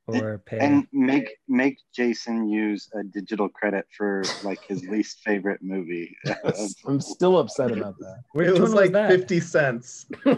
or 0.06 0.38
pay. 0.38 0.58
and 0.58 0.86
make 0.92 1.36
make 1.46 1.78
Jason 1.94 2.48
use 2.48 2.88
a 2.94 3.04
digital 3.04 3.48
credit 3.48 3.86
for 3.96 4.24
like 4.42 4.60
his 4.64 4.84
least 4.88 5.20
favorite 5.24 5.60
movie. 5.62 6.16
I'm 6.86 7.00
still 7.00 7.38
upset 7.38 7.70
about 7.70 7.96
that. 8.00 8.22
Which 8.32 8.48
it 8.48 8.52
was 8.52 8.60
was 8.60 8.74
like 8.74 8.92
that? 8.92 9.08
50 9.10 9.40
cents. 9.40 10.06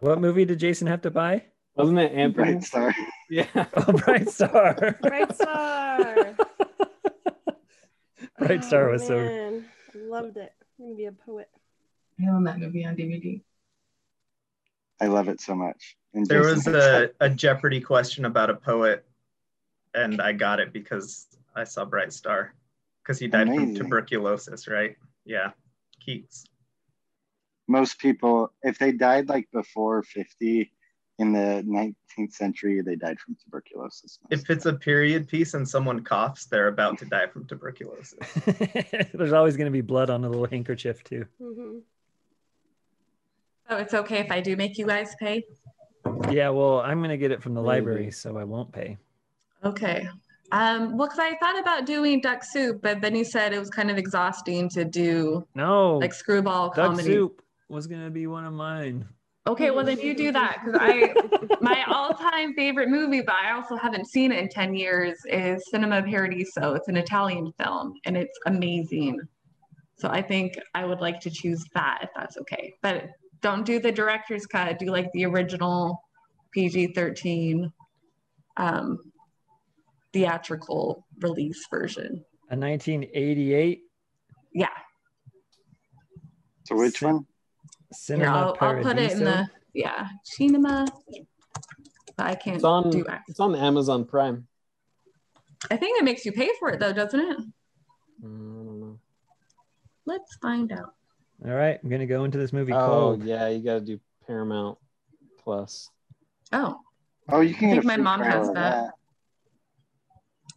What 0.00 0.20
movie 0.20 0.44
did 0.44 0.60
Jason 0.60 0.86
have 0.86 1.00
to 1.02 1.10
buy? 1.10 1.42
Wasn't 1.74 1.98
it 1.98 2.12
Anthony? 2.12 2.52
Bright 2.52 2.62
Star. 2.62 2.94
Yeah. 3.30 3.46
Oh, 3.54 3.92
Bright 3.92 4.28
Star. 4.28 4.96
Bright 5.02 5.34
Star. 5.34 6.36
Bright 8.46 8.64
Star 8.64 8.88
Oh, 8.88 8.92
was 8.92 9.06
so. 9.06 9.16
man. 9.16 9.64
I 9.94 9.98
loved 9.98 10.36
it. 10.36 10.52
I'm 10.78 10.86
gonna 10.86 10.96
be 10.96 11.06
a 11.06 11.12
poet. 11.12 11.48
I 12.20 12.28
own 12.28 12.44
that 12.44 12.58
movie 12.58 12.84
on 12.84 12.96
DVD. 12.96 13.40
I 15.00 15.06
love 15.06 15.28
it 15.28 15.40
so 15.40 15.54
much. 15.54 15.96
And 16.14 16.26
There 16.26 16.42
Jason 16.42 16.72
was 16.72 16.84
a, 16.84 17.10
a 17.20 17.30
Jeopardy 17.30 17.80
question 17.80 18.24
about 18.24 18.50
a 18.50 18.54
poet, 18.54 19.04
and 19.94 20.20
I 20.20 20.32
got 20.32 20.58
it 20.60 20.72
because 20.72 21.26
I 21.54 21.64
saw 21.64 21.84
Bright 21.84 22.12
Star, 22.12 22.54
because 23.02 23.18
he 23.18 23.28
died 23.28 23.48
Amazing. 23.48 23.76
from 23.76 23.84
tuberculosis, 23.84 24.66
right? 24.66 24.96
Yeah, 25.24 25.50
Keats. 26.00 26.44
most 27.68 27.98
people, 27.98 28.52
if 28.62 28.78
they 28.78 28.92
died 28.92 29.28
like 29.28 29.48
before 29.52 30.02
50 30.02 30.72
in 31.18 31.32
the 31.32 31.64
19th 31.66 32.32
century, 32.32 32.80
they 32.80 32.94
died 32.96 33.18
from 33.18 33.36
tuberculosis. 33.42 34.18
If 34.30 34.48
it's 34.50 34.66
a 34.66 34.72
period 34.74 35.26
piece 35.28 35.54
and 35.54 35.68
someone 35.68 36.04
coughs, 36.04 36.46
they're 36.46 36.68
about 36.68 36.98
to 36.98 37.04
die 37.06 37.26
from 37.26 37.44
tuberculosis. 37.46 38.18
There's 39.14 39.32
always 39.32 39.56
going 39.56 39.66
to 39.66 39.72
be 39.72 39.80
blood 39.80 40.10
on 40.10 40.24
a 40.24 40.28
little 40.28 40.46
handkerchief 40.46 41.02
too. 41.02 41.26
hmm 41.42 41.78
So 43.68 43.76
it's 43.76 43.94
okay 43.94 44.18
if 44.18 44.30
I 44.30 44.40
do 44.40 44.56
make 44.56 44.78
you 44.78 44.86
guys 44.86 45.14
pay? 45.18 45.42
Yeah, 46.30 46.50
well, 46.50 46.80
I'm 46.80 46.98
going 46.98 47.10
to 47.10 47.16
get 47.18 47.32
it 47.32 47.42
from 47.42 47.54
the 47.54 47.60
Maybe. 47.60 47.66
library, 47.66 48.10
so 48.12 48.38
I 48.38 48.44
won't 48.44 48.72
pay. 48.72 48.96
Okay. 49.64 50.08
Um, 50.52 50.96
well, 50.96 51.08
because 51.08 51.18
I 51.18 51.36
thought 51.38 51.58
about 51.58 51.84
doing 51.84 52.20
Duck 52.20 52.42
Soup, 52.44 52.80
but 52.80 53.00
then 53.02 53.14
he 53.14 53.24
said 53.24 53.52
it 53.52 53.58
was 53.58 53.68
kind 53.70 53.90
of 53.90 53.98
exhausting 53.98 54.68
to 54.70 54.84
do 54.84 55.46
No, 55.54 55.98
like 55.98 56.14
screwball 56.14 56.68
Duck 56.68 56.76
comedy. 56.92 57.02
Duck 57.08 57.12
soup 57.12 57.42
was 57.68 57.86
going 57.86 58.02
to 58.04 58.10
be 58.10 58.26
one 58.26 58.46
of 58.46 58.52
mine. 58.54 59.06
Okay, 59.46 59.70
well 59.70 59.84
then 59.84 59.98
you 60.00 60.14
do 60.14 60.30
that 60.32 60.58
because 60.62 60.78
I 60.80 61.14
my 61.60 61.84
all-time 61.88 62.52
favorite 62.54 62.90
movie, 62.90 63.22
but 63.22 63.34
I 63.34 63.52
also 63.52 63.76
haven't 63.76 64.06
seen 64.06 64.30
it 64.30 64.38
in 64.40 64.48
10 64.48 64.74
years, 64.74 65.16
is 65.26 65.62
Cinema 65.70 66.02
Paradiso. 66.02 66.74
It's 66.74 66.88
an 66.88 66.96
Italian 66.96 67.52
film 67.58 67.94
and 68.04 68.16
it's 68.16 68.38
amazing. 68.46 69.20
So 69.96 70.08
I 70.08 70.20
think 70.20 70.58
I 70.74 70.84
would 70.84 71.00
like 71.00 71.18
to 71.20 71.30
choose 71.30 71.64
that 71.74 72.00
if 72.02 72.10
that's 72.14 72.36
okay. 72.36 72.74
But 72.82 73.06
don't 73.40 73.64
do 73.64 73.78
the 73.80 73.90
director's 73.90 74.44
cut, 74.46 74.78
do 74.78 74.86
like 74.86 75.10
the 75.12 75.24
original 75.24 76.02
PG-13 76.52 77.70
um 78.56 78.98
theatrical 80.12 81.06
release 81.20 81.66
version. 81.70 82.24
A 82.50 82.56
1988 82.56 83.80
Yeah. 84.52 84.68
So 86.64 86.76
which 86.76 87.00
one? 87.02 87.26
Cinema 87.92 88.24
Here, 88.24 88.34
I'll, 88.34 88.56
I'll 88.60 88.82
put 88.82 88.98
it 88.98 89.12
in 89.12 89.24
the 89.24 89.48
yeah, 89.74 90.08
cinema. 90.24 90.86
But 92.16 92.26
I 92.26 92.34
can't 92.34 92.56
It's 92.56 92.64
on 92.64 92.90
do 92.90 93.00
it. 93.04 93.18
it's 93.28 93.40
on 93.40 93.54
Amazon 93.54 94.04
Prime. 94.04 94.46
I 95.70 95.76
think 95.76 95.98
it 96.00 96.04
makes 96.04 96.24
you 96.24 96.32
pay 96.32 96.50
for 96.58 96.68
it 96.70 96.80
though, 96.80 96.92
doesn't 96.92 97.20
it? 97.20 97.38
Mm, 98.24 98.60
I 98.60 98.64
don't 98.64 98.80
know. 98.80 98.98
Let's 100.04 100.36
find 100.36 100.70
out. 100.72 100.94
All 101.44 101.52
right, 101.54 101.78
I'm 101.82 101.88
going 101.88 102.00
to 102.00 102.06
go 102.06 102.24
into 102.24 102.36
this 102.38 102.52
movie 102.52 102.72
Oh 102.72 102.86
cold. 102.86 103.24
yeah, 103.24 103.48
you 103.48 103.62
gotta 103.62 103.80
do 103.80 104.00
Paramount 104.26 104.78
Plus. 105.42 105.88
Oh, 106.52 106.80
Oh, 107.30 107.40
you 107.40 107.54
can 107.54 107.70
I 107.70 107.74
get 107.74 107.82
think 107.82 107.84
a 107.84 107.98
my 107.98 108.02
mom 108.02 108.22
has 108.22 108.48
of 108.48 108.54
that. 108.54 108.90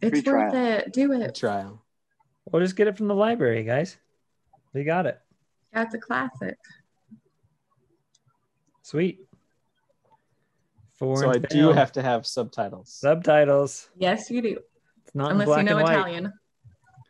it's 0.00 0.20
Free 0.20 0.32
worth 0.32 0.52
trial. 0.52 0.66
it. 0.66 0.92
Do 0.92 1.12
A 1.12 1.20
it. 1.20 1.34
trial. 1.34 1.84
We'll 2.50 2.62
just 2.62 2.76
get 2.76 2.88
it 2.88 2.96
from 2.96 3.08
the 3.08 3.14
library, 3.14 3.62
guys. 3.62 3.96
We 4.72 4.82
got 4.84 5.06
it. 5.06 5.20
That's 5.72 5.94
a 5.94 5.98
classic. 5.98 6.56
Sweet. 8.82 9.20
Foreign 10.98 11.18
So 11.18 11.30
I 11.30 11.38
do 11.38 11.72
have 11.72 11.92
to 11.92 12.02
have 12.02 12.26
subtitles. 12.26 12.92
subtitles. 12.92 13.88
Yes, 13.96 14.30
you 14.30 14.42
do. 14.42 14.58
It's 15.04 15.14
not 15.14 15.32
Unless 15.32 15.48
you 15.48 15.62
know. 15.64 15.78
Italian. 15.78 16.32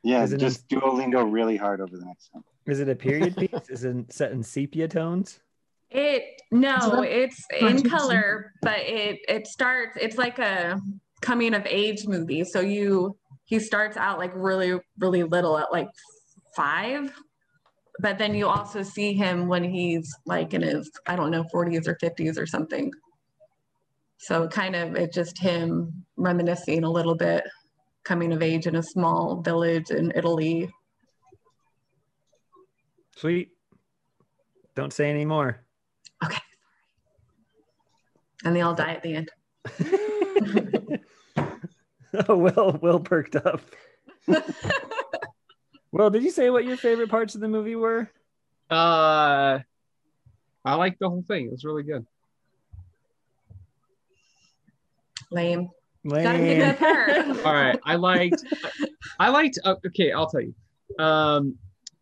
Yeah, 0.03 0.23
Is 0.23 0.33
it 0.33 0.39
just 0.39 0.69
Duolingo 0.69 1.31
really 1.31 1.57
hard 1.57 1.81
over 1.81 1.97
the 1.97 2.05
next 2.05 2.31
one. 2.33 2.43
Is 2.67 2.81
it 2.81 2.89
a 2.89 2.95
period 2.95 3.37
piece? 3.37 3.69
Is 3.69 3.85
it 3.85 4.13
set 4.13 4.33
in 4.33 4.43
sepia 4.43 4.89
tones? 4.89 5.41
It 5.91 6.41
no, 6.51 7.03
it's 7.03 7.45
in 7.61 7.89
color, 7.89 8.53
but 8.63 8.79
it 8.79 9.21
it 9.29 9.47
starts. 9.47 9.99
It's 10.01 10.17
like 10.17 10.39
a 10.39 10.81
coming 11.21 11.55
of 11.55 11.67
age 11.67 12.07
movie. 12.07 12.45
So 12.45 12.61
you 12.61 13.17
he 13.45 13.59
starts 13.59 13.97
out 13.97 14.19
like 14.19 14.33
really 14.35 14.79
really 14.99 15.23
little 15.23 15.59
at 15.59 15.71
like 15.71 15.89
five, 16.57 17.13
but 18.01 18.19
then 18.19 18.35
you 18.35 18.47
also 18.47 18.83
see 18.83 19.13
him 19.13 19.49
when 19.49 19.65
he's 19.65 20.15
like 20.27 20.55
in 20.55 20.63
his 20.63 20.91
I 21.07 21.17
don't 21.17 21.31
know 21.31 21.45
40s 21.55 21.87
or 21.87 21.97
50s 21.97 22.39
or 22.39 22.47
something. 22.47 22.91
So 24.19 24.47
kind 24.49 24.77
of 24.77 24.95
it's 24.95 25.15
just 25.15 25.39
him 25.39 26.05
reminiscing 26.17 26.85
a 26.85 26.91
little 26.91 27.15
bit, 27.15 27.45
coming 28.05 28.33
of 28.33 28.43
age 28.43 28.67
in 28.67 28.77
a 28.77 28.83
small 28.83 29.43
village 29.43 29.91
in 29.91 30.13
Italy. 30.15 30.71
Sweet. 33.17 33.51
Don't 34.75 34.93
say 34.93 35.11
any 35.11 35.25
more. 35.25 35.61
Okay. 36.25 36.39
And 38.45 38.57
they 38.57 38.63
all 38.63 38.75
die 38.75 38.93
at 38.93 39.03
the 39.03 39.15
end. 39.15 39.31
Oh, 42.29 42.37
well 42.37 42.79
Will 42.81 43.01
perked 43.01 43.37
up. 43.37 43.61
Will, 45.93 46.09
did 46.11 46.23
you 46.23 46.31
say 46.31 46.49
what 46.51 46.65
your 46.65 46.77
favorite 46.79 47.11
parts 47.11 47.35
of 47.35 47.41
the 47.43 47.49
movie 47.49 47.77
were? 47.77 48.11
Uh, 48.71 49.59
I 50.65 50.75
like 50.75 50.99
the 50.99 51.09
whole 51.09 51.23
thing. 51.23 51.47
It 51.47 51.53
was 51.53 51.65
really 51.65 51.83
good. 51.83 52.07
Lame. 55.31 55.69
Lame. 56.05 56.23
Gotta 56.23 56.39
pick 56.39 56.63
up 56.63 56.77
her. 56.79 57.47
All 57.47 57.55
right, 57.55 57.79
I 57.85 57.97
liked. 57.97 58.43
I 59.19 59.29
liked. 59.29 59.59
Uh, 59.63 59.77
okay, 59.87 60.13
I'll 60.13 60.29
tell 60.29 60.41
you. 60.41 60.55
Um, 60.99 61.57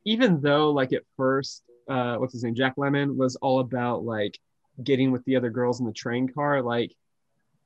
even 0.04 0.40
though 0.40 0.70
like 0.70 0.92
at 0.92 1.02
first, 1.16 1.64
uh, 1.88 2.16
what's 2.16 2.32
his 2.32 2.44
name, 2.44 2.54
Jack 2.54 2.76
Lemmon 2.76 3.16
was 3.16 3.36
all 3.36 3.60
about 3.60 4.04
like 4.04 4.38
getting 4.84 5.10
with 5.10 5.24
the 5.24 5.36
other 5.36 5.50
girls 5.50 5.80
in 5.80 5.86
the 5.86 5.92
train 5.92 6.28
car. 6.28 6.62
Like 6.62 6.94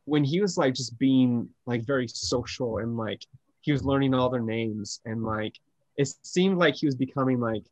when 0.06 0.24
he 0.24 0.40
was 0.40 0.56
like 0.56 0.74
just 0.74 0.98
being 0.98 1.48
like 1.66 1.84
very 1.84 2.08
social 2.08 2.78
and 2.78 2.96
like 2.96 3.24
he 3.60 3.72
was 3.72 3.84
learning 3.84 4.14
all 4.14 4.30
their 4.30 4.42
names 4.42 5.00
and 5.04 5.22
like 5.22 5.58
it 5.96 6.08
seemed 6.22 6.58
like 6.58 6.74
he 6.74 6.86
was 6.86 6.96
becoming 6.96 7.40
like 7.40 7.64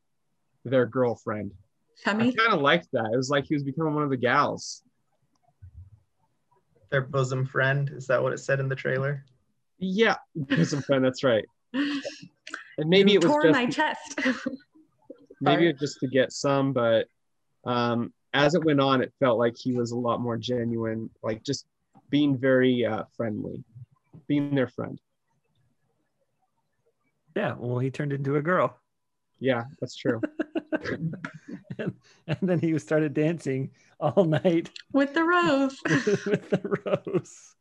their 0.64 0.86
girlfriend. 0.86 1.52
I 2.06 2.10
Chummy. 2.10 2.32
kind 2.32 2.52
of 2.52 2.60
liked 2.60 2.88
that. 2.92 3.10
It 3.12 3.16
was 3.16 3.30
like 3.30 3.44
he 3.44 3.54
was 3.54 3.62
becoming 3.62 3.94
one 3.94 4.04
of 4.04 4.10
the 4.10 4.16
gals. 4.16 4.82
Their 6.90 7.02
bosom 7.02 7.46
friend. 7.46 7.90
Is 7.94 8.06
that 8.08 8.22
what 8.22 8.32
it 8.32 8.38
said 8.38 8.60
in 8.60 8.68
the 8.68 8.76
trailer? 8.76 9.24
Yeah, 9.78 10.16
bosom 10.34 10.82
friend. 10.82 11.04
That's 11.04 11.24
right. 11.24 11.44
And 12.78 12.88
maybe 12.88 13.12
You 13.12 13.18
it 13.18 13.24
was 13.24 13.30
tore 13.32 13.42
just 13.42 13.52
my 13.52 13.66
chest. 13.66 14.20
maybe 15.42 15.68
it 15.68 15.78
just 15.78 16.00
to 16.00 16.06
get 16.08 16.32
some, 16.32 16.72
but 16.72 17.06
um, 17.64 18.12
as 18.32 18.54
it 18.54 18.64
went 18.64 18.80
on, 18.80 19.02
it 19.02 19.12
felt 19.20 19.38
like 19.38 19.54
he 19.58 19.72
was 19.72 19.90
a 19.92 19.96
lot 19.96 20.20
more 20.20 20.38
genuine, 20.38 21.10
like 21.22 21.42
just 21.42 21.66
being 22.08 22.36
very 22.36 22.84
uh, 22.84 23.04
friendly, 23.16 23.62
being 24.26 24.54
their 24.54 24.68
friend. 24.68 24.98
Yeah, 27.36 27.54
well, 27.58 27.78
he 27.78 27.90
turned 27.90 28.12
into 28.12 28.36
a 28.36 28.42
girl. 28.42 28.78
Yeah, 29.42 29.64
that's 29.80 29.96
true. 29.96 30.20
and, 30.72 31.14
and 32.28 32.38
then 32.42 32.60
he 32.60 32.78
started 32.78 33.12
dancing 33.12 33.72
all 33.98 34.24
night 34.24 34.70
with 34.92 35.14
the 35.14 35.24
rose. 35.24 35.76
with 36.26 36.48
the 36.50 36.78
rose. 36.86 37.54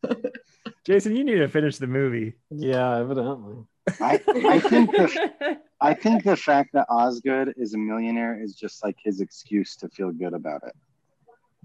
Jason, 0.85 1.15
you 1.15 1.23
need 1.23 1.39
to 1.39 1.47
finish 1.47 1.77
the 1.77 1.87
movie. 1.87 2.35
Yeah, 2.51 2.97
evidently. 2.97 3.65
I, 3.99 4.21
I 4.27 4.59
think 4.59 4.91
the 4.91 5.59
I 5.81 5.95
think 5.95 6.23
the 6.23 6.37
fact 6.37 6.73
that 6.73 6.85
Osgood 6.87 7.55
is 7.57 7.73
a 7.73 7.79
millionaire 7.79 8.39
is 8.39 8.53
just 8.53 8.83
like 8.83 8.97
his 9.03 9.19
excuse 9.19 9.75
to 9.77 9.89
feel 9.89 10.11
good 10.11 10.33
about 10.33 10.61
it. 10.67 10.75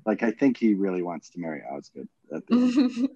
Like 0.07 0.23
I 0.23 0.31
think 0.31 0.57
he 0.57 0.73
really 0.73 1.03
wants 1.03 1.28
to 1.31 1.41
marry 1.41 1.62
Osgood. 1.70 2.09
At 2.35 2.47
the 2.47 2.55
end. 2.55 3.09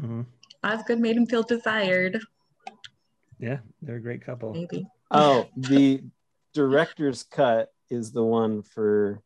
Mm-hmm. 0.00 0.20
Osgood 0.64 0.98
made 0.98 1.16
him 1.16 1.26
feel 1.26 1.44
desired. 1.44 2.20
Yeah, 3.38 3.58
they're 3.82 3.96
a 3.96 4.00
great 4.00 4.24
couple. 4.24 4.52
Maybe. 4.52 4.86
Oh, 5.10 5.48
the 5.56 6.02
director's 6.54 7.22
cut 7.22 7.72
is 7.90 8.12
the 8.12 8.24
one 8.24 8.62
for 8.62 9.22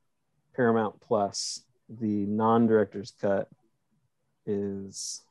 Paramount 0.54 1.00
Plus. 1.00 1.62
The 1.88 2.26
non-director's 2.26 3.12
cut 3.20 3.48
is 4.46 5.22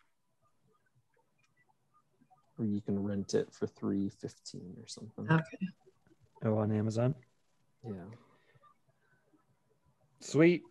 where 2.56 2.68
you 2.68 2.82
can 2.82 3.02
rent 3.02 3.34
it 3.34 3.54
for 3.54 3.68
three 3.68 4.10
fifteen 4.10 4.76
or 4.82 4.88
something. 4.88 5.26
Okay. 5.30 5.68
Oh, 6.44 6.58
on 6.58 6.72
Amazon. 6.72 7.16
Yeah. 7.86 7.94
Sweet. 10.22 10.64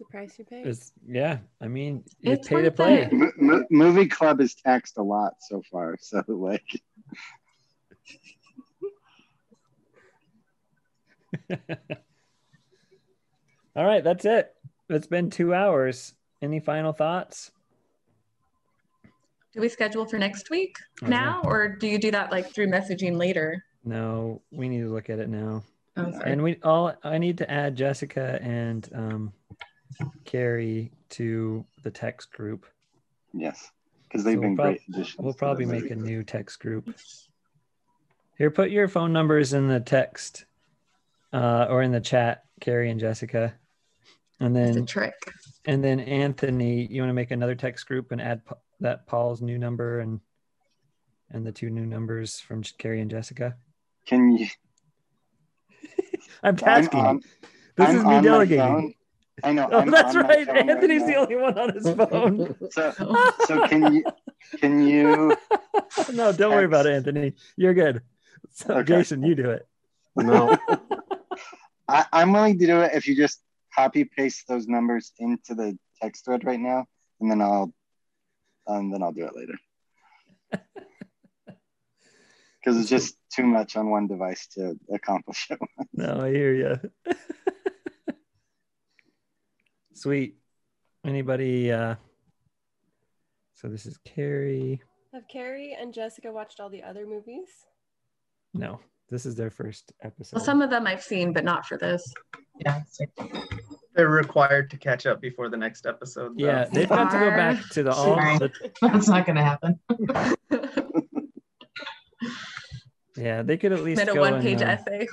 It's 0.00 0.06
the 0.06 0.12
price 0.12 0.38
you 0.38 0.44
pay. 0.44 0.62
It's, 0.62 0.92
yeah, 1.08 1.38
I 1.60 1.66
mean, 1.66 2.04
you 2.20 2.34
It's 2.34 2.46
pay 2.46 2.62
to 2.62 2.70
play. 2.70 2.98
it. 3.00 3.12
Mo- 3.12 3.32
mo- 3.36 3.64
movie 3.68 4.06
club 4.06 4.40
is 4.40 4.54
taxed 4.54 4.96
a 4.96 5.02
lot 5.02 5.34
so 5.40 5.60
far. 5.72 5.96
So 6.00 6.22
like, 6.28 6.62
All 13.74 13.84
right, 13.84 14.04
that's 14.04 14.24
it. 14.24 14.54
It's 14.88 15.08
been 15.08 15.30
two 15.30 15.52
hours. 15.52 16.14
Any 16.40 16.60
final 16.60 16.92
thoughts? 16.92 17.50
Do 19.52 19.60
we 19.60 19.68
schedule 19.68 20.06
for 20.06 20.16
next 20.18 20.48
week 20.50 20.76
Oh, 21.02 21.08
now, 21.08 21.42
or 21.44 21.68
do 21.68 21.88
you 21.88 21.98
do 21.98 22.12
that 22.12 22.30
like 22.30 22.54
through 22.54 22.68
messaging 22.68 23.16
later? 23.16 23.64
No, 23.84 24.42
we 24.52 24.68
need 24.68 24.82
to 24.82 24.92
look 24.92 25.10
at 25.10 25.18
it 25.18 25.28
now. 25.28 25.64
Oh, 25.96 26.12
and 26.24 26.44
we 26.44 26.60
all 26.62 26.94
I 27.02 27.18
need 27.18 27.38
to 27.38 27.50
add 27.50 27.74
Jessica 27.74 28.38
and 28.40 28.88
um, 28.94 29.32
Carrie 30.24 30.92
to 31.10 31.64
the 31.82 31.90
text 31.90 32.32
group. 32.32 32.66
yes, 33.32 33.70
because 34.04 34.24
they've 34.24 34.36
So 34.36 34.40
been 34.42 34.50
we'll 34.50 34.56
prob- 34.56 34.74
great 34.74 34.80
additions. 34.94 35.16
We'll 35.18 35.34
probably 35.34 35.66
make 35.66 35.82
movie 35.84 35.94
a 35.94 35.96
new 35.96 36.22
text 36.22 36.60
group. 36.60 36.94
Here, 38.36 38.50
put 38.50 38.70
your 38.70 38.88
phone 38.88 39.12
numbers 39.12 39.52
in 39.52 39.68
the 39.68 39.80
text 39.80 40.44
uh, 41.32 41.66
or 41.68 41.82
in 41.82 41.90
the 41.92 42.00
chat, 42.00 42.44
Carrie 42.60 42.90
and 42.90 43.00
Jessica. 43.00 43.54
And 44.40 44.56
It's 44.56 44.70
a 44.70 44.74
then 44.74 44.86
trick. 44.86 45.14
and 45.64 45.82
then 45.82 45.98
Anthony, 46.00 46.86
you 46.86 47.02
want 47.02 47.10
to 47.10 47.14
make 47.14 47.32
another 47.32 47.56
text 47.56 47.86
group 47.88 48.12
and 48.12 48.20
add 48.20 48.44
Pa- 48.44 48.54
that 48.80 49.06
Paul's 49.06 49.42
new 49.42 49.58
number 49.58 49.98
and 50.00 50.20
and 51.30 51.44
the 51.44 51.50
two 51.52 51.68
new 51.70 51.84
numbers 51.84 52.38
from 52.40 52.62
Carrie 52.78 53.00
and 53.00 53.10
Jessica. 53.10 53.56
Can 54.06 54.36
you? 54.36 54.46
I'm 56.42 56.56
tasking. 56.56 57.00
on- 57.00 57.20
this 57.76 57.88
I'm 57.88 57.96
is 57.96 58.04
me 58.04 58.20
delegating. 58.22 58.94
Phone. 59.42 59.50
I 59.50 59.52
know. 59.52 59.68
Oh, 59.72 59.78
I'm 59.80 59.90
that's 59.90 60.14
on 60.14 60.22
my 60.22 60.28
right. 60.28 60.46
phone 60.46 60.56
right 60.56 60.70
Anthony's 60.70 61.06
the 61.06 61.14
only 61.16 61.36
one 61.36 61.58
on 61.58 61.74
his 61.74 61.88
phone. 61.90 62.54
So, 62.70 62.92
so 63.46 63.66
can 63.68 63.92
you? 63.94 64.04
Can 64.58 64.80
you? 64.86 65.36
no, 66.12 66.32
don't 66.32 66.52
worry 66.52 66.64
about 66.64 66.86
it, 66.86 66.94
Anthony. 66.94 67.34
You're 67.56 67.74
good. 67.74 68.02
So, 68.50 68.74
Okay. 68.78 68.96
Jason, 68.96 69.22
you 69.22 69.34
do 69.34 69.50
it. 69.50 69.66
No. 70.16 70.56
I, 71.88 72.04
I'm 72.12 72.32
willing 72.32 72.58
to 72.58 72.66
do 72.66 72.80
it 72.80 72.92
if 72.94 73.06
you 73.06 73.16
just 73.16 73.40
copy 73.74 74.04
paste 74.04 74.46
those 74.48 74.66
numbers 74.66 75.12
into 75.18 75.54
the 75.54 75.78
text 76.02 76.24
thread 76.24 76.44
right 76.44 76.60
now, 76.60 76.86
and 77.20 77.30
then 77.30 77.40
I'll, 77.40 77.72
and 78.66 78.92
then 78.92 79.02
I'll 79.02 79.12
do 79.12 79.24
it 79.26 79.34
later. 79.36 79.54
Because 82.60 82.80
it's 82.80 82.90
just 82.90 83.16
too 83.32 83.44
much 83.44 83.76
on 83.76 83.90
one 83.90 84.06
device 84.08 84.46
to 84.54 84.78
accomplish 84.92 85.46
it. 85.50 85.58
No, 85.92 86.20
I 86.20 86.30
hear 86.30 86.52
you. 86.54 87.14
Sweet. 89.98 90.36
Anybody? 91.04 91.72
uh 91.72 91.96
So 93.52 93.66
this 93.68 93.84
is 93.84 93.98
Carrie. 94.04 94.80
Have 95.12 95.24
Carrie 95.26 95.76
and 95.78 95.92
Jessica 95.92 96.30
watched 96.30 96.60
all 96.60 96.70
the 96.70 96.84
other 96.84 97.04
movies? 97.04 97.48
No, 98.54 98.78
this 99.10 99.26
is 99.26 99.34
their 99.34 99.50
first 99.50 99.92
episode. 100.02 100.36
Well, 100.36 100.44
some 100.44 100.62
of 100.62 100.70
them 100.70 100.86
I've 100.86 101.02
seen, 101.02 101.32
but 101.32 101.42
not 101.42 101.66
for 101.66 101.76
this. 101.76 102.14
Yeah. 102.60 102.82
They're 103.94 104.08
required 104.08 104.70
to 104.70 104.76
catch 104.76 105.04
up 105.04 105.20
before 105.20 105.48
the 105.48 105.56
next 105.56 105.84
episode. 105.84 106.38
though. 106.38 106.46
yeah, 106.46 106.66
they've 106.66 106.88
got 106.88 107.10
to 107.10 107.18
go 107.18 107.30
back 107.30 107.68
to 107.70 107.82
the 107.82 107.90
all. 107.90 108.14
The, 108.38 108.52
That's 108.80 109.08
not 109.08 109.26
gonna 109.26 109.42
happen. 109.42 109.80
yeah, 113.16 113.42
they 113.42 113.56
could 113.56 113.72
at 113.72 113.82
least 113.82 113.98
Made 113.98 114.16
a 114.16 114.20
one-page 114.20 114.62
uh, 114.62 114.66
essay. 114.66 115.08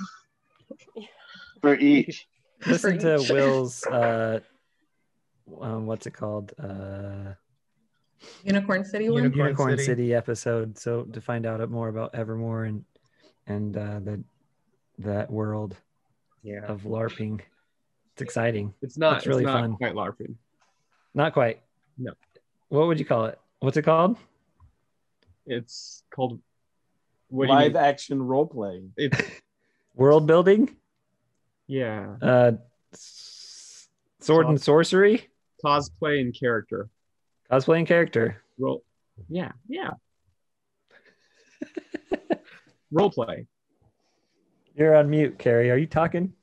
For 1.62 1.74
each. 1.74 2.28
listen 2.68 3.00
For 3.00 3.18
to. 3.18 3.34
Will's. 3.34 3.84
uh 3.88 4.42
um, 5.62 5.86
What's 5.86 6.08
it 6.08 6.12
called? 6.12 6.54
Uh 6.62 7.34
Unicorn 8.44 8.84
City 8.86 9.10
one. 9.10 9.24
Unicorn 9.24 9.46
Unicorn 9.48 9.72
City. 9.78 9.84
City. 9.86 10.14
episode. 10.14 10.78
So 10.78 11.04
to 11.04 11.22
find 11.22 11.46
out 11.46 11.68
more 11.70 11.90
about 11.90 12.16
Evermore 12.16 12.64
and 12.66 12.84
and 13.48 13.76
uh, 13.78 14.00
the 14.00 14.24
that 15.00 15.30
world 15.30 15.76
Yeah. 16.42 16.64
of 16.66 16.84
LARPing, 16.84 17.42
it's 18.14 18.22
exciting. 18.22 18.74
It's 18.82 18.98
not. 18.98 19.18
It's 19.18 19.28
really 19.28 19.44
it's 19.44 19.48
not 19.52 19.62
fun. 19.62 19.76
quite 19.76 19.94
LARPing. 19.94 20.36
Not 21.14 21.34
quite. 21.34 21.62
No. 21.98 22.14
What 22.70 22.88
would 22.88 22.98
you 23.00 23.06
call 23.06 23.26
it? 23.26 23.38
What's 23.60 23.78
it 23.78 23.84
called? 23.84 24.18
It's 25.46 26.02
called 26.10 26.40
what 27.28 27.50
Live 27.50 27.76
action 27.76 28.22
role 28.22 28.48
playing. 28.48 28.94
It's 28.98 29.20
World 29.96 30.26
building? 30.28 30.76
yeah, 31.68 32.16
Uh, 32.22 32.52
s- 32.94 33.88
sword 34.20 34.48
and 34.48 34.60
sorcery? 34.62 35.30
Cosplay 35.66 36.22
and 36.22 36.38
character. 36.38 36.90
Cosplay 37.52 37.80
and 37.80 37.88
character. 37.88 38.44
Role. 38.60 38.84
Yeah, 39.30 39.52
yeah. 39.68 39.92
Role 42.92 43.10
play. 43.10 43.48
You're 44.76 44.96
on 44.96 45.10
mute, 45.10 45.40
Carrie. 45.40 45.72
Are 45.72 45.78
you 45.78 45.88
talking? 45.88 46.34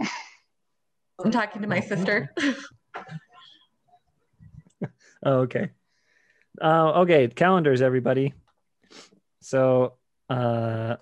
I'm 1.24 1.30
talking 1.30 1.62
to 1.62 1.68
my 1.68 1.80
sister. 1.80 2.34
Oh, 5.20 5.40
okay. 5.40 5.70
Uh, 6.62 7.00
okay, 7.00 7.26
calendars, 7.26 7.82
everybody. 7.82 8.34
So, 9.40 9.94
uh, 10.30 10.94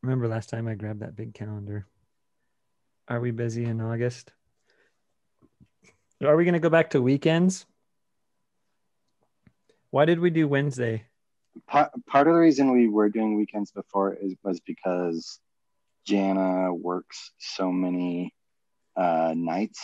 remember 0.00 0.28
last 0.28 0.48
time 0.48 0.68
I 0.68 0.74
grabbed 0.74 1.00
that 1.00 1.16
big 1.16 1.34
calendar? 1.34 1.88
Are 3.08 3.18
we 3.18 3.32
busy 3.32 3.64
in 3.64 3.80
August? 3.80 4.32
Are 6.24 6.36
we 6.36 6.44
going 6.44 6.54
to 6.54 6.60
go 6.60 6.70
back 6.70 6.90
to 6.90 7.02
weekends? 7.02 7.66
Why 9.90 10.04
did 10.04 10.18
we 10.18 10.30
do 10.30 10.48
Wednesday? 10.48 11.04
part, 11.66 11.90
part 12.06 12.28
of 12.28 12.34
the 12.34 12.40
reason 12.40 12.72
we 12.72 12.88
were 12.88 13.08
doing 13.08 13.36
weekends 13.36 13.70
before 13.70 14.14
is 14.14 14.34
was 14.42 14.60
because 14.60 15.40
Jana 16.04 16.74
works 16.74 17.30
so 17.38 17.72
many 17.72 18.34
uh, 18.96 19.34
nights. 19.36 19.80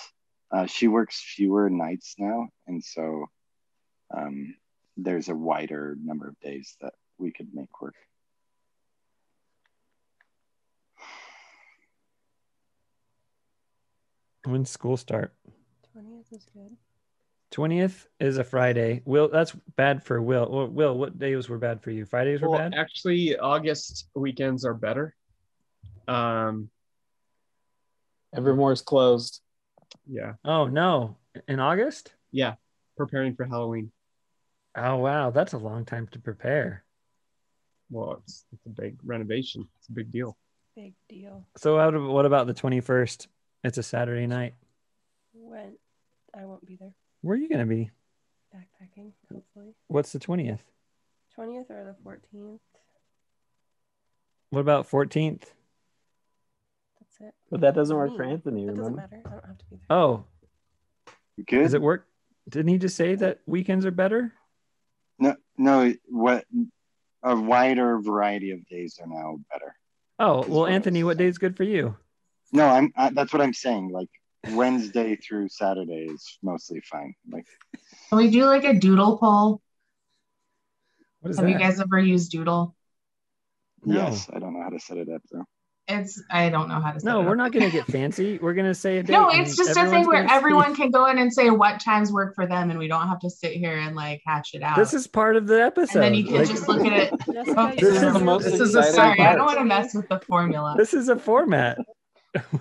Uh, 0.51 0.67
she 0.67 0.89
works 0.89 1.21
fewer 1.21 1.71
nights 1.71 2.17
now, 2.19 2.49
and 2.67 2.85
so 2.85 3.27
um, 4.15 4.55
there's 4.97 5.29
a 5.29 5.35
wider 5.35 5.97
number 6.03 6.29
of 6.29 6.39
days 6.41 6.77
that 6.81 6.93
we 7.19 7.33
could 7.33 7.49
make 7.55 7.81
work. 7.81 7.95
When 14.45 14.65
school 14.65 14.97
start? 14.97 15.33
20th 16.03 16.33
is 16.33 16.47
good. 16.53 16.77
20th 17.53 18.07
is 18.19 18.39
a 18.39 18.45
Friday. 18.45 19.03
Will, 19.05 19.29
that's 19.29 19.53
bad 19.77 20.03
for 20.03 20.23
Will. 20.23 20.49
Well, 20.51 20.69
Will, 20.69 20.99
what 20.99 21.19
days 21.19 21.49
were 21.49 21.59
bad 21.59 21.83
for 21.83 21.91
you? 21.91 22.05
Fridays 22.07 22.41
were 22.41 22.49
Well, 22.49 22.59
bad? 22.59 22.75
actually, 22.75 23.37
August 23.39 24.09
weekends 24.15 24.65
are 24.65 24.75
better. 24.75 25.15
Um, 26.09 26.71
Evermore's 28.35 28.81
closed. 28.81 29.43
yeah, 30.07 30.35
Oh, 30.45 30.67
no. 30.67 31.19
In 31.49 31.61
August? 31.61 32.15
yeah. 32.31 32.55
Preparing 32.97 33.35
for 33.35 33.45
Halloween. 33.45 33.91
Oh, 34.75 34.97
wow. 34.97 35.31
That's 35.31 35.53
a 35.53 35.59
long 35.59 35.85
time 35.85 36.07
to 36.13 36.19
prepare. 36.19 36.85
Well, 37.91 38.23
it's, 38.23 38.45
it's 38.53 38.65
a 38.67 38.69
big 38.71 38.97
renovation. 39.05 39.69
It's 39.79 39.89
a 39.89 39.93
big 39.93 40.11
deal. 40.11 40.37
Big 40.77 40.95
deal. 41.09 41.47
So, 41.59 41.77
how 41.79 41.91
do- 41.91 42.07
what 42.11 42.25
about 42.27 42.47
the 42.47 42.55
21st? 42.55 43.27
It's 43.65 43.77
a 43.79 43.83
Saturday 43.83 44.27
night. 44.27 44.55
When 45.35 45.77
I 46.37 46.45
won't 46.45 46.67
be 46.67 46.77
there. 46.77 46.95
Where 47.21 47.35
are 47.35 47.41
you 47.41 47.49
going 47.49 47.61
to 47.61 47.67
be? 47.67 47.91
Backpacking, 48.55 49.13
hopefully. 49.33 49.75
What's 49.89 50.13
the 50.13 50.19
20th? 50.19 50.61
20th 51.39 51.71
or 51.71 51.97
the 52.05 52.11
14th. 52.11 52.59
What 54.51 54.61
about 54.61 54.91
14th? 54.91 55.45
That's 57.01 57.21
it. 57.21 57.35
But 57.51 57.61
that 57.63 57.75
doesn't 57.75 57.97
work 57.97 58.15
for 58.17 58.23
Anthony, 58.23 58.67
That 58.67 58.77
doesn't 58.77 58.97
matter. 58.97 59.23
I 59.25 59.31
don't 59.31 59.47
have 59.47 59.59
to 59.59 59.65
be 59.71 59.77
there. 59.77 59.97
Oh, 59.97 60.25
Good. 61.47 61.63
does 61.63 61.75
it 61.75 61.83
work? 61.83 62.07
Didn't 62.49 62.69
he 62.69 62.79
just 62.79 62.97
say 62.97 63.15
that 63.15 63.41
weekends 63.47 63.87
are 63.87 63.91
better? 63.91 64.33
No, 65.19 65.37
no. 65.57 65.95
What 66.09 66.45
a 67.23 67.37
wider 67.37 68.01
variety 68.01 68.51
of 68.51 68.67
days 68.67 68.99
are 69.01 69.07
now 69.07 69.39
better. 69.51 69.75
Oh, 70.19 70.45
well, 70.47 70.67
Anthony, 70.67 71.05
what 71.05 71.17
day 71.19 71.27
is 71.27 71.39
good 71.39 71.57
for 71.57 71.65
you? 71.65 71.97
No, 72.53 72.67
I'm. 72.67 72.93
I, 72.97 73.11
that's 73.11 73.33
what 73.33 73.41
I'm 73.41 73.55
saying. 73.55 73.91
Like 73.91 74.11
Wednesday 74.51 75.17
through 75.17 75.49
Saturday 75.49 76.07
is 76.11 76.39
mostly 76.43 76.81
fine. 76.91 77.15
Like 77.31 77.47
Can 78.09 78.19
we 78.19 78.31
do 78.31 78.45
like 78.45 78.65
a 78.65 78.75
doodle 78.75 79.19
poll? 79.19 79.61
What 81.21 81.31
is 81.31 81.39
Have 81.39 81.49
you 81.49 81.59
guys 81.59 81.81
ever 81.81 81.99
used 82.01 82.33
doodle? 82.33 82.75
No. 83.85 83.95
yes, 83.95 84.29
I 84.33 84.39
don't 84.39 84.53
know 84.55 84.63
how 84.63 84.71
to 84.71 84.81
set 84.81 84.97
it 84.99 85.09
up 85.09 85.23
though. 85.31 85.45
It's 85.89 86.23
I 86.31 86.49
don't 86.49 86.69
know 86.69 86.81
how 86.81 86.93
to. 86.93 87.01
Set 87.01 87.07
No, 87.09 87.21
it 87.21 87.25
we're 87.25 87.33
up. 87.33 87.37
not 87.39 87.53
going 87.53 87.65
to 87.69 87.71
get 87.77 87.87
fancy. 87.87 88.39
We're 88.39 88.55
going 88.55 88.67
to 88.69 88.75
say 88.75 88.99
a 88.99 89.03
date. 89.03 89.13
No, 89.13 89.29
it's 89.31 89.57
just 89.57 89.71
a 89.71 89.75
thing 89.87 90.07
where 90.07 90.19
gonna 90.23 90.29
see- 90.29 90.35
everyone 90.35 90.77
can 90.77 90.91
go 90.93 91.07
in 91.07 91.19
and 91.19 91.33
say 91.33 91.51
what 91.51 91.81
times 91.81 92.13
work 92.13 92.37
for 92.37 92.47
them, 92.47 92.71
and 92.71 92.79
we 92.79 92.87
don't 92.87 93.09
have 93.09 93.19
to 93.21 93.29
sit 93.31 93.53
here 93.53 93.77
and 93.77 93.97
like 93.97 94.23
hatch 94.25 94.51
it 94.55 94.63
out. 94.63 94.77
This 94.77 94.95
is 94.95 95.09
part 95.09 95.35
of 95.37 95.49
the 95.49 95.61
episode. 95.61 95.97
and 95.99 96.05
then 96.05 96.15
you 96.15 96.25
can 96.25 96.35
Like, 96.37 96.49
just 96.49 96.69
look 96.69 96.87
at 96.87 96.93
it. 96.93 97.11
Jessica, 97.33 97.55
Oh, 97.61 97.75
This 97.77 97.97
is 98.03 98.13
the 98.13 98.19
most 98.21 98.45
own- 98.47 98.51
This 98.53 98.61
is 98.61 98.75
a 98.77 98.83
Sorry, 98.85 99.19
I 99.21 99.35
don't 99.35 99.47
want 99.47 99.59
to 99.59 99.65
mess 99.65 99.93
with 99.95 100.09
the 100.09 100.21
formula. 100.21 100.77
this 100.79 100.95
is 100.95 101.09
a 101.09 101.17
format. 101.19 101.79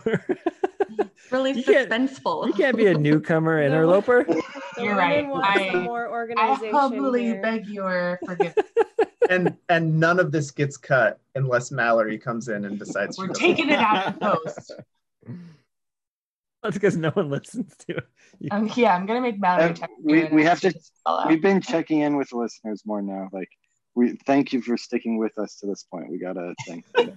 really 1.32 1.52
You 1.52 1.64
can't- 1.64 1.90
suspenseful. 1.90 2.48
you 2.48 2.54
can't 2.54 2.76
be 2.78 2.88
a 2.88 2.94
newcomer 2.94 3.62
interloper. 3.62 4.24
The 4.78 4.84
You're 4.84 4.96
right. 4.96 5.26
I- 5.26 5.72
some 5.72 5.84
more 5.84 6.30
I 6.38 6.56
humbly 6.72 7.24
here. 7.26 7.42
beg 7.42 7.68
your 7.68 8.20
forgiveness. 8.26 8.66
And 9.30 9.56
and 9.70 9.98
none 10.00 10.20
of 10.20 10.32
this 10.32 10.52
gets 10.52 10.76
cut 10.78 11.20
unless 11.36 11.72
Mallory 11.72 12.18
comes 12.18 12.48
in 12.50 12.66
and 12.66 12.78
decides 12.78 13.18
We're 13.18 13.28
taking 13.30 13.70
it 13.70 13.80
out 13.80 14.08
of 14.08 14.20
post. 14.20 14.72
That's 16.64 16.74
because 16.76 16.98
no 16.98 17.12
one 17.12 17.30
listens 17.30 17.74
to 17.88 17.98
it. 17.98 18.08
Um, 18.52 18.70
yeah, 18.76 18.94
I'm 18.96 19.06
gonna 19.06 19.22
make 19.22 19.40
Mallory 19.40 19.70
Uh, 19.70 19.74
text 19.74 19.96
we- 20.04 20.26
we 20.26 20.44
have 20.44 20.60
to- 20.62 20.74
We've 21.30 21.42
been 21.42 21.62
checking 21.62 22.00
in 22.00 22.18
with 22.18 22.34
listeners 22.34 22.82
more 22.86 23.02
now. 23.02 23.30
Like 23.32 23.50
we 23.96 24.18
thank 24.26 24.52
you 24.54 24.62
for 24.62 24.76
sticking 24.76 25.18
with 25.18 25.38
us 25.38 25.56
to 25.58 25.66
this 25.68 25.84
point. 25.84 26.10
We 26.10 26.18
gotta 26.18 26.54
thank. 26.68 26.86
them. 26.94 27.16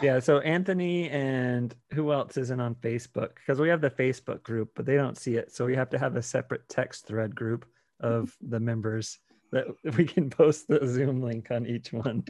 Yeah, 0.00 0.18
so 0.20 0.38
Anthony 0.38 1.10
and 1.10 1.74
who 1.92 2.12
else 2.12 2.36
isn't 2.36 2.60
on 2.60 2.74
Facebook? 2.76 3.34
Because 3.34 3.60
we 3.60 3.68
have 3.68 3.80
the 3.80 3.90
Facebook 3.90 4.42
group, 4.42 4.70
but 4.74 4.86
they 4.86 4.96
don't 4.96 5.18
see 5.18 5.36
it. 5.36 5.52
So 5.52 5.66
we 5.66 5.76
have 5.76 5.90
to 5.90 5.98
have 5.98 6.16
a 6.16 6.22
separate 6.22 6.68
text 6.68 7.06
thread 7.06 7.34
group 7.34 7.66
of 8.00 8.34
the 8.40 8.60
members 8.60 9.18
that 9.52 9.66
we 9.96 10.04
can 10.04 10.30
post 10.30 10.68
the 10.68 10.86
Zoom 10.86 11.22
link 11.22 11.50
on 11.50 11.66
each 11.66 11.92
one. 11.92 12.24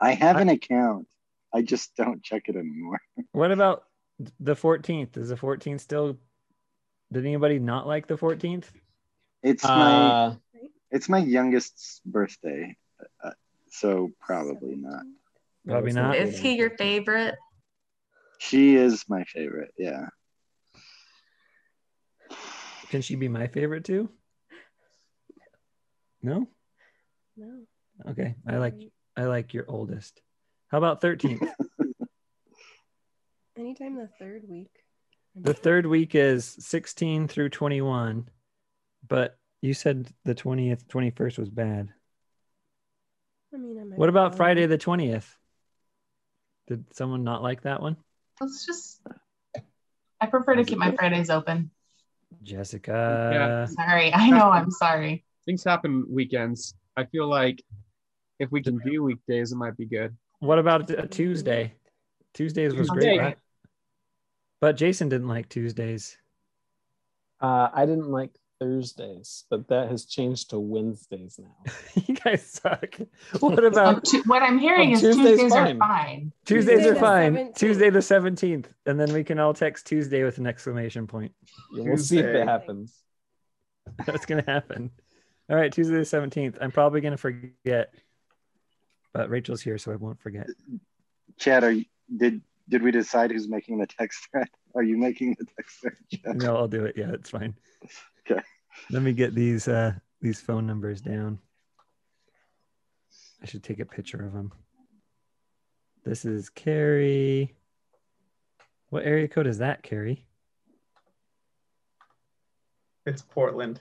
I 0.00 0.12
have 0.12 0.36
an 0.36 0.48
account. 0.48 1.06
I 1.52 1.62
just 1.62 1.96
don't 1.96 2.22
check 2.22 2.48
it 2.48 2.56
anymore. 2.56 3.00
What 3.32 3.50
about 3.50 3.84
the 4.38 4.54
14th? 4.54 5.16
Is 5.16 5.30
the 5.30 5.36
14th 5.36 5.80
still? 5.80 6.18
Did 7.12 7.26
anybody 7.26 7.58
not 7.58 7.86
like 7.86 8.06
the 8.06 8.16
14th? 8.16 8.66
It's 9.42 9.64
my 9.64 9.70
Uh, 9.70 10.34
it's 10.94 11.08
my 11.08 11.18
youngest's 11.18 12.00
birthday, 12.06 12.76
uh, 13.22 13.32
so 13.68 14.12
probably 14.20 14.76
not. 14.76 15.02
Probably 15.66 15.92
not. 15.92 16.16
Is 16.16 16.38
he 16.38 16.54
your 16.54 16.70
favorite? 16.70 17.34
She 18.38 18.76
is 18.76 19.04
my 19.08 19.24
favorite. 19.24 19.74
Yeah. 19.76 20.06
Can 22.90 23.02
she 23.02 23.16
be 23.16 23.26
my 23.26 23.48
favorite 23.48 23.84
too? 23.84 24.08
No. 26.22 26.46
No. 27.36 27.64
Okay, 28.08 28.36
I 28.46 28.58
like 28.58 28.76
I 29.16 29.24
like 29.24 29.52
your 29.52 29.64
oldest. 29.66 30.22
How 30.68 30.78
about 30.78 31.00
13th? 31.00 31.40
Anytime 33.58 33.96
the 33.96 34.08
third 34.18 34.42
week. 34.48 34.70
the 35.34 35.54
third 35.54 35.86
week 35.86 36.14
is 36.14 36.56
16 36.60 37.28
through 37.28 37.48
21, 37.48 38.28
but 39.08 39.38
you 39.64 39.72
said 39.72 40.06
the 40.24 40.34
20th, 40.34 40.84
21st 40.88 41.38
was 41.38 41.48
bad. 41.48 41.88
I 43.52 43.56
mean, 43.56 43.78
I 43.80 43.84
might 43.84 43.98
What 43.98 44.10
about. 44.10 44.36
Friday 44.36 44.66
the 44.66 44.76
20th? 44.76 45.24
Did 46.68 46.84
someone 46.94 47.24
not 47.24 47.42
like 47.42 47.62
that 47.62 47.80
one? 47.80 47.96
Let's 48.40 48.66
just. 48.66 49.00
I 50.20 50.26
prefer 50.26 50.54
to 50.56 50.64
keep 50.64 50.76
my 50.76 50.94
Fridays 50.94 51.30
open. 51.30 51.70
Jessica. 52.42 53.66
Sorry, 53.74 54.12
I 54.12 54.28
know. 54.28 54.50
I'm 54.50 54.70
sorry. 54.70 55.24
Things 55.46 55.64
happen 55.64 56.04
weekends. 56.10 56.74
I 56.96 57.04
feel 57.04 57.26
like 57.26 57.62
if 58.38 58.50
we 58.50 58.62
can 58.62 58.78
do 58.78 59.02
weekdays, 59.02 59.52
it 59.52 59.56
might 59.56 59.76
be 59.78 59.86
good. 59.86 60.14
What 60.40 60.58
about 60.58 60.90
a 60.90 61.06
Tuesday? 61.06 61.72
Tuesdays 62.34 62.74
was 62.74 62.88
Tuesday. 62.88 63.16
great, 63.16 63.20
right? 63.20 63.38
But 64.60 64.76
Jason 64.76 65.08
didn't 65.08 65.28
like 65.28 65.48
Tuesdays. 65.48 66.18
uh, 67.40 67.68
I 67.72 67.86
didn't 67.86 68.10
like 68.10 68.30
Thursdays, 68.68 69.44
but 69.50 69.68
that 69.68 69.90
has 69.90 70.06
changed 70.06 70.50
to 70.50 70.58
Wednesdays 70.58 71.38
now. 71.38 71.72
you 72.06 72.14
guys 72.14 72.46
suck. 72.46 72.96
What 73.40 73.62
Oh, 73.62 73.66
about 73.66 74.04
Tu- 74.04 74.22
what 74.26 74.42
I'm 74.42 74.58
hearing 74.58 74.90
Oh, 74.90 74.92
is 74.94 75.00
Tuesday's 75.02 75.38
Tuesdays 75.38 75.52
fine. 75.52 75.76
are 75.76 75.78
fine. 75.78 76.32
Tuesdays 76.46 76.78
Tuesday 76.78 76.90
are 76.90 76.94
fine. 76.94 77.34
17th. 77.34 77.56
Tuesday 77.56 77.90
the 77.90 77.98
17th. 77.98 78.66
And 78.86 78.98
then 78.98 79.12
we 79.12 79.22
can 79.22 79.38
all 79.38 79.52
text 79.52 79.86
Tuesday 79.86 80.24
with 80.24 80.38
an 80.38 80.46
exclamation 80.46 81.06
point. 81.06 81.32
We'll 81.72 81.98
see 81.98 82.18
if 82.20 82.24
it 82.26 82.46
happens. 82.46 82.94
That's 84.06 84.24
gonna 84.24 84.44
happen. 84.46 84.90
All 85.50 85.56
right, 85.56 85.70
Tuesday 85.70 85.96
the 85.96 86.06
seventeenth. 86.06 86.56
I'm 86.58 86.72
probably 86.72 87.02
gonna 87.02 87.18
forget, 87.18 87.92
but 89.12 89.28
Rachel's 89.28 89.60
here, 89.60 89.76
so 89.76 89.92
I 89.92 89.96
won't 89.96 90.18
forget. 90.22 90.46
Chad, 91.38 91.64
are 91.64 91.70
you, 91.72 91.84
did 92.16 92.40
did 92.70 92.82
we 92.82 92.90
decide 92.90 93.30
who's 93.30 93.46
making 93.46 93.76
the 93.76 93.86
text 93.86 94.26
thread? 94.30 94.48
Are 94.74 94.82
you 94.82 94.96
making 94.96 95.36
the 95.38 95.44
text 95.54 95.80
thread? 95.82 95.96
Chad? 96.10 96.36
No, 96.36 96.56
I'll 96.56 96.66
do 96.66 96.86
it. 96.86 96.94
Yeah, 96.96 97.12
it's 97.12 97.28
fine. 97.28 97.54
Okay. 98.26 98.40
Let 98.90 99.02
me 99.02 99.12
get 99.12 99.34
these 99.34 99.68
uh 99.68 99.92
these 100.20 100.40
phone 100.40 100.66
numbers 100.66 101.00
down. 101.00 101.38
I 103.42 103.46
should 103.46 103.62
take 103.62 103.80
a 103.80 103.84
picture 103.84 104.24
of 104.24 104.32
them. 104.32 104.52
This 106.04 106.24
is 106.24 106.48
Carrie. 106.48 107.54
What 108.88 109.04
area 109.04 109.28
code 109.28 109.46
is 109.46 109.58
that, 109.58 109.82
Carrie? 109.82 110.26
It's 113.06 113.22
Portland. 113.22 113.80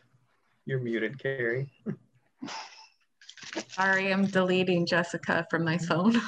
You're 0.65 0.79
muted, 0.79 1.17
Carrie. 1.21 1.69
Sorry, 3.69 4.11
I'm 4.11 4.25
deleting 4.25 4.85
Jessica 4.85 5.45
from 5.49 5.63
my 5.63 5.77
phone. 5.77 6.13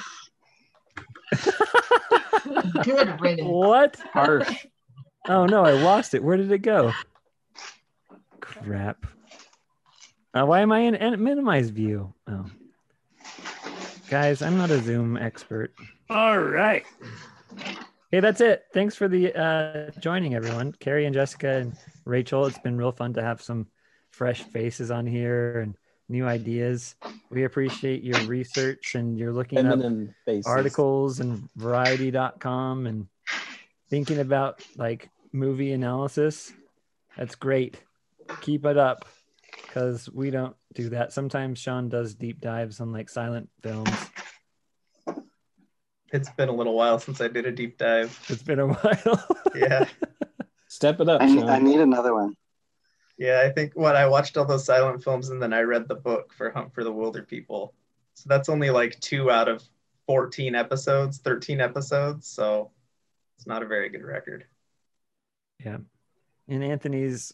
Good 2.84 3.20
riddance. 3.20 3.48
What? 3.48 3.96
Harsh. 4.12 4.66
Oh 5.28 5.46
no, 5.46 5.64
I 5.64 5.72
lost 5.72 6.14
it. 6.14 6.22
Where 6.22 6.36
did 6.36 6.52
it 6.52 6.58
go? 6.58 6.92
Crap. 8.62 9.06
Uh, 10.34 10.44
why 10.44 10.60
am 10.60 10.72
I 10.72 10.80
in, 10.80 10.94
in 10.94 11.22
minimize 11.22 11.70
view? 11.70 12.12
Oh. 12.28 12.46
Guys, 14.10 14.42
I'm 14.42 14.56
not 14.56 14.70
a 14.70 14.80
Zoom 14.80 15.16
expert. 15.16 15.72
All 16.10 16.38
right. 16.38 16.84
Hey, 18.10 18.20
that's 18.20 18.40
it. 18.40 18.64
Thanks 18.72 18.94
for 18.94 19.08
the 19.08 19.34
uh, 19.34 19.90
joining, 19.98 20.34
everyone. 20.34 20.72
Carrie 20.72 21.06
and 21.06 21.14
Jessica 21.14 21.56
and 21.56 21.76
Rachel. 22.04 22.46
It's 22.46 22.58
been 22.58 22.76
real 22.76 22.92
fun 22.92 23.14
to 23.14 23.22
have 23.22 23.42
some 23.42 23.66
fresh 24.10 24.42
faces 24.42 24.90
on 24.90 25.06
here 25.06 25.60
and 25.60 25.74
new 26.08 26.26
ideas. 26.26 26.94
We 27.30 27.44
appreciate 27.44 28.02
your 28.02 28.20
research 28.22 28.94
and 28.94 29.18
you're 29.18 29.32
looking 29.32 29.58
up 29.58 29.64
Feminine 29.64 30.14
faces. 30.24 30.46
articles 30.46 31.20
and 31.20 31.48
variety.com 31.56 32.86
and 32.86 33.08
thinking 33.90 34.20
about 34.20 34.62
like 34.76 35.10
movie 35.32 35.72
analysis. 35.72 36.52
That's 37.16 37.34
great. 37.34 37.80
Keep 38.40 38.64
it 38.66 38.76
up 38.78 39.04
because 39.66 40.10
we 40.10 40.30
don't 40.30 40.56
do 40.74 40.90
that. 40.90 41.12
Sometimes 41.12 41.58
Sean 41.58 41.88
does 41.88 42.14
deep 42.14 42.40
dives 42.40 42.80
on 42.80 42.92
like 42.92 43.08
silent 43.08 43.48
films. 43.62 43.90
It's 46.12 46.30
been 46.30 46.48
a 46.48 46.52
little 46.54 46.74
while 46.74 46.98
since 46.98 47.20
I 47.20 47.28
did 47.28 47.46
a 47.46 47.52
deep 47.52 47.78
dive. 47.78 48.18
It's 48.28 48.42
been 48.42 48.60
a 48.60 48.68
while. 48.68 49.26
Yeah. 49.56 49.86
Step 50.68 51.00
it 51.00 51.08
up, 51.08 51.22
I, 51.22 51.26
need- 51.26 51.40
Sean. 51.40 51.48
I 51.48 51.58
need 51.58 51.80
another 51.80 52.14
one. 52.14 52.36
Yeah, 53.16 53.40
I 53.42 53.50
think 53.50 53.72
what 53.74 53.96
I 53.96 54.06
watched 54.06 54.36
all 54.36 54.44
those 54.44 54.66
silent 54.66 55.02
films 55.02 55.30
and 55.30 55.40
then 55.42 55.54
I 55.54 55.60
read 55.62 55.88
the 55.88 55.94
book 55.94 56.34
for 56.34 56.50
Hunt 56.50 56.74
for 56.74 56.84
the 56.84 56.92
Wilderpeople. 56.92 57.72
So 58.14 58.24
that's 58.26 58.50
only 58.50 58.68
like 58.68 59.00
two 59.00 59.30
out 59.30 59.48
of 59.48 59.62
14 60.06 60.54
episodes, 60.54 61.18
13 61.18 61.60
episodes. 61.62 62.26
So 62.26 62.70
it's 63.38 63.46
not 63.46 63.62
a 63.62 63.66
very 63.66 63.88
good 63.88 64.02
record. 64.04 64.44
Yeah. 65.64 65.78
And 66.48 66.62
Anthony's 66.62 67.32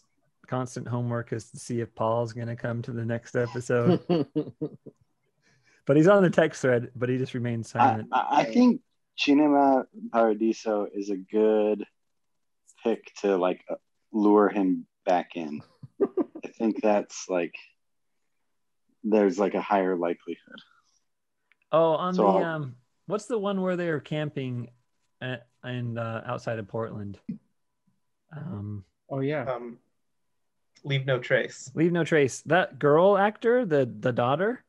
constant 0.53 0.87
homework 0.87 1.33
is 1.33 1.49
to 1.49 1.57
see 1.57 1.81
if 1.81 1.95
Paul's 1.95 2.31
going 2.31 2.47
to 2.47 2.55
come 2.55 2.83
to 2.83 2.91
the 2.91 3.03
next 3.03 3.35
episode. 3.35 4.05
but 5.87 5.97
he's 5.97 6.07
on 6.07 6.21
the 6.21 6.29
text 6.29 6.61
thread, 6.61 6.91
but 6.95 7.09
he 7.09 7.17
just 7.17 7.33
remains 7.33 7.71
silent. 7.71 8.07
I 8.11 8.41
I 8.41 8.43
think 8.43 8.81
Cinema 9.17 9.85
Paradiso 10.11 10.85
is 10.93 11.09
a 11.09 11.17
good 11.17 11.83
pick 12.83 13.11
to 13.21 13.35
like 13.35 13.65
lure 14.11 14.47
him 14.47 14.85
back 15.07 15.31
in. 15.33 15.63
I 15.99 16.49
think 16.55 16.83
that's 16.83 17.25
like 17.27 17.55
there's 19.03 19.39
like 19.39 19.55
a 19.55 19.61
higher 19.61 19.97
likelihood. 19.97 20.59
oh, 21.71 21.93
on 21.93 22.13
so 22.13 22.21
the 22.21 22.27
I'll- 22.27 22.43
um 22.43 22.75
what's 23.07 23.25
the 23.25 23.39
one 23.39 23.59
where 23.59 23.75
they're 23.75 23.99
camping 23.99 24.69
at, 25.19 25.47
and 25.63 25.97
uh, 25.97 26.21
outside 26.27 26.59
of 26.59 26.67
Portland? 26.67 27.17
Um 28.37 28.85
Oh 29.09 29.19
yeah. 29.19 29.45
Um, 29.45 29.79
Leave 30.83 31.05
No 31.05 31.19
Trace. 31.19 31.71
Leave 31.75 31.91
No 31.91 32.03
Trace. 32.03 32.41
That 32.41 32.79
girl 32.79 33.17
actor, 33.17 33.65
the 33.65 33.85
the 33.99 34.11
daughter, 34.11 34.63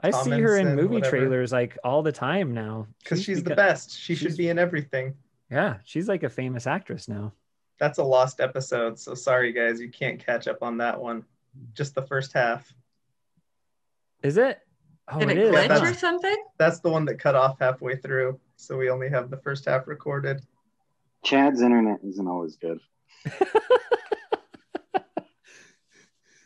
I 0.00 0.10
see 0.10 0.30
her 0.40 0.56
in 0.56 0.74
movie 0.74 0.94
whatever. 0.96 1.16
trailers 1.18 1.52
like 1.52 1.76
all 1.84 2.02
the 2.02 2.12
time 2.12 2.54
now. 2.54 2.86
Because 3.02 3.22
she's 3.22 3.42
the 3.42 3.54
best. 3.54 3.96
She 3.98 4.14
should 4.14 4.36
be 4.36 4.48
in 4.48 4.58
everything. 4.58 5.14
Yeah, 5.50 5.76
she's 5.84 6.08
like 6.08 6.22
a 6.22 6.30
famous 6.30 6.66
actress 6.66 7.08
now. 7.08 7.32
That's 7.78 7.98
a 7.98 8.04
lost 8.04 8.40
episode. 8.40 8.98
So 8.98 9.14
sorry, 9.14 9.52
guys. 9.52 9.80
You 9.80 9.90
can't 9.90 10.24
catch 10.24 10.48
up 10.48 10.62
on 10.62 10.78
that 10.78 10.98
one. 11.00 11.24
Just 11.74 11.94
the 11.94 12.02
first 12.02 12.32
half. 12.32 12.72
Is 14.22 14.36
it? 14.38 14.60
Oh, 15.08 15.18
Did 15.18 15.30
it 15.30 15.38
it 15.38 15.44
is. 15.46 15.54
glitch 15.54 15.68
that's- 15.68 15.90
or 15.90 15.94
something? 15.98 16.36
That's 16.58 16.78
the 16.80 16.88
one 16.90 17.04
that 17.06 17.18
cut 17.18 17.34
off 17.34 17.58
halfway 17.60 17.96
through. 17.96 18.38
So 18.56 18.78
we 18.78 18.88
only 18.88 19.08
have 19.10 19.28
the 19.30 19.36
first 19.36 19.64
half 19.66 19.86
recorded. 19.88 20.40
Chad's 21.24 21.60
internet 21.60 21.98
isn't 22.04 22.26
always 22.28 22.56
good. 22.56 22.78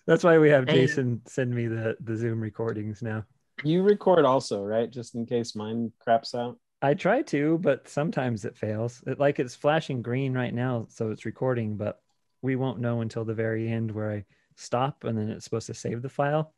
That's 0.07 0.23
why 0.25 0.39
we 0.39 0.49
have 0.51 0.67
Jason 0.67 1.21
send 1.27 1.55
me 1.55 1.67
the 1.67 1.97
the 2.01 2.17
Zoom 2.17 2.41
recordings 2.41 3.03
now. 3.03 3.25
you 3.65 3.83
record 3.83 4.25
also, 4.25 4.63
right? 4.63 4.91
Just 4.91 5.15
in 5.15 5.27
case 5.27 5.55
mine 5.57 5.93
craps 5.99 6.35
out. 6.35 6.59
I 6.83 6.95
try 6.95 7.23
to, 7.23 7.59
but 7.59 7.89
sometimes 7.89 8.45
it 8.45 8.57
fails. 8.57 9.03
It, 9.07 9.19
like 9.19 9.39
it's 9.41 9.55
flashing 9.55 10.03
green 10.03 10.35
right 10.35 10.53
now, 10.55 10.87
so 10.91 11.11
it's 11.11 11.25
recording, 11.25 11.77
but 11.77 12.01
we 12.43 12.55
won't 12.55 12.81
know 12.81 13.01
until 13.01 13.25
the 13.25 13.35
very 13.35 13.69
end 13.69 13.91
where 13.91 14.13
I 14.13 14.25
stop 14.57 15.05
and 15.05 15.17
then 15.19 15.31
it's 15.31 15.45
supposed 15.45 15.67
to 15.69 15.75
save 15.75 16.03
the 16.03 16.09
file. 16.09 16.53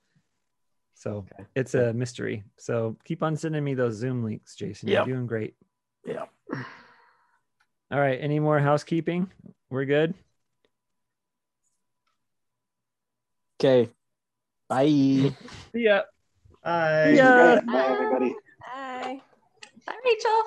So 0.95 1.25
Okay. 1.33 1.45
it's 1.55 1.75
a 1.75 1.93
mystery. 1.93 2.43
So 2.57 2.97
keep 3.05 3.23
on 3.23 3.37
sending 3.37 3.63
me 3.63 3.75
those 3.75 3.95
Zoom 3.95 4.25
links, 4.25 4.57
Jason. 4.57 4.89
Yep. 4.89 5.07
You're 5.07 5.17
doing 5.17 5.27
great. 5.29 5.55
Yeah. 6.05 6.25
All 6.53 8.01
right. 8.01 8.19
Any 8.21 8.41
more 8.41 8.59
housekeeping? 8.59 9.31
We're 9.71 9.85
good. 9.85 10.15
Okay. 13.59 13.91
Bye. 14.69 15.35
Yeah. 15.75 16.03
Bye. 16.65 17.11
Yeah. 17.11 17.61
Bye, 17.67 17.87
everybody. 17.91 18.35
Bye. 18.61 19.21
Bye, 19.87 19.95
Rachel. 20.05 20.43